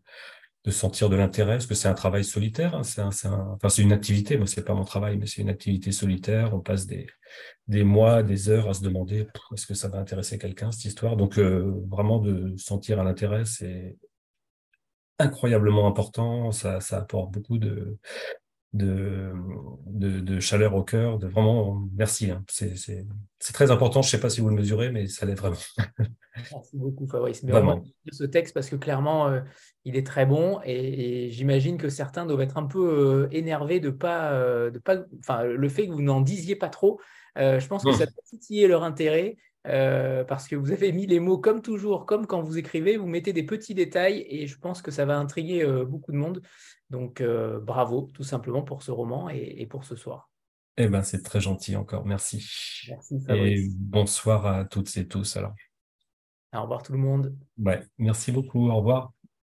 de 0.64 0.72
sentir 0.72 1.10
de 1.10 1.16
l'intérêt, 1.16 1.54
parce 1.54 1.66
que 1.66 1.74
c'est 1.74 1.88
un 1.88 1.96
travail 1.96 2.24
solitaire, 2.24 2.76
hein, 2.76 2.84
c'est 2.84 3.02
un, 3.02 3.10
enfin, 3.10 3.70
une 3.82 3.92
activité, 3.92 4.38
moi 4.38 4.46
c'est 4.46 4.64
pas 4.64 4.76
mon 4.76 4.84
travail, 4.84 5.18
mais 5.18 5.26
c'est 5.26 5.42
une 5.42 5.50
activité 5.50 5.92
solitaire, 5.92 6.54
on 6.54 6.60
passe 6.60 6.86
des, 6.86 7.08
des 7.68 7.84
mois, 7.84 8.22
des 8.22 8.50
heures 8.50 8.70
à 8.70 8.74
se 8.74 8.84
demander 8.84 9.28
est-ce 9.54 9.66
que 9.66 9.74
ça 9.74 9.88
va 9.88 9.98
intéresser 9.98 10.38
quelqu'un 10.38 10.72
cette 10.72 10.86
histoire? 10.86 11.18
Donc 11.18 11.40
euh, 11.40 11.74
vraiment 11.90 12.20
de 12.20 12.56
sentir 12.58 13.00
un 13.00 13.08
intérêt, 13.08 13.46
c'est 13.46 13.98
incroyablement 15.18 15.88
important, 15.88 16.52
ça, 16.52 16.80
ça 16.80 16.98
apporte 17.00 17.32
beaucoup 17.32 17.58
de, 17.58 17.98
de, 18.74 19.34
de, 19.86 20.40
chaleur 20.40 20.76
au 20.76 20.84
cœur, 20.84 21.20
de 21.20 21.28
vraiment 21.28 21.84
merci. 21.96 22.32
Hein. 22.32 22.44
C'est 22.48 23.54
très 23.54 23.70
important. 23.70 24.02
Je 24.02 24.08
ne 24.08 24.12
sais 24.12 24.20
pas 24.20 24.30
si 24.30 24.40
vous 24.40 24.50
le 24.50 24.56
mesurez, 24.56 24.92
mais 24.92 25.08
ça 25.08 25.26
l'est 25.26 25.36
vraiment. 25.36 25.58
Merci 26.52 26.78
beaucoup, 26.78 27.08
Fabrice. 27.08 27.44
Mais 27.44 27.52
vraiment. 27.52 27.84
ce 28.12 28.24
texte 28.24 28.54
parce 28.54 28.70
que 28.70 28.78
clairement, 28.78 29.28
euh, 29.28 29.42
il 29.84 29.98
est 29.98 30.06
très 30.06 30.26
bon 30.26 30.62
et, 30.64 31.30
j'imagine 31.32 31.78
que 31.78 31.90
certains 31.90 32.26
doivent 32.26 32.42
être 32.42 32.58
un 32.58 32.66
peu 32.66 32.80
euh, 32.80 33.28
énervés 33.32 33.80
de 33.80 33.90
pas, 33.90 34.32
euh, 34.32 34.72
de 34.72 34.80
pas, 34.80 34.98
enfin, 35.20 35.44
le 35.44 35.70
fait 35.70 35.88
que 35.88 35.92
vous 35.92 36.02
n'en 36.02 36.22
disiez 36.22 36.56
pas 36.56 36.70
trop. 36.70 37.00
je 37.36 37.68
pense 37.68 37.84
que 37.84 37.92
ça 37.92 38.06
peut 38.06 38.22
titiller 38.26 38.68
leur 38.68 38.84
intérêt. 38.84 39.38
parce 39.64 40.48
que 40.48 40.56
vous 40.56 40.72
avez 40.72 40.94
mis 40.94 41.08
les 41.08 41.20
mots 41.20 41.38
comme 41.38 41.62
toujours, 41.62 42.06
comme 42.06 42.26
quand 42.26 42.42
vous 42.42 42.58
écrivez, 42.58 42.96
vous 42.96 43.08
mettez 43.08 43.34
des 43.34 43.44
petits 43.44 43.76
détails 43.76 44.26
et 44.30 44.48
je 44.48 44.58
pense 44.58 44.82
que 44.82 44.92
ça 44.92 45.04
va 45.04 45.18
intriguer 45.18 45.66
beaucoup 45.86 46.14
de 46.14 46.18
monde. 46.18 46.42
Donc, 46.92 47.22
euh, 47.22 47.58
bravo, 47.62 48.12
tout 48.14 48.24
simplement, 48.24 48.64
pour 48.64 48.84
ce 48.84 48.92
roman 48.92 49.30
et, 49.30 49.66
pour 49.66 49.86
ce 49.86 49.96
soir. 49.96 50.30
Eh 50.76 50.90
ben, 50.90 51.04
c'est 51.04 51.22
très 51.24 51.40
gentil 51.40 51.78
encore, 51.78 52.06
merci. 52.06 52.46
Merci, 52.90 53.24
Et 53.30 53.66
bonsoir 53.78 54.46
à 54.46 54.66
toutes 54.66 54.96
et 54.98 55.08
tous, 55.08 55.38
alors. 55.38 55.56
Au 56.54 56.64
revoir 56.64 56.84
tout 56.84 56.92
le 56.92 57.00
monde. 57.00 57.34
Ouais, 57.58 57.82
merci 57.98 58.34
beaucoup, 58.34 58.70
au 58.70 58.76
revoir. 58.76 59.14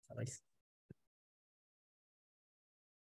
Fabrice. 0.09 0.45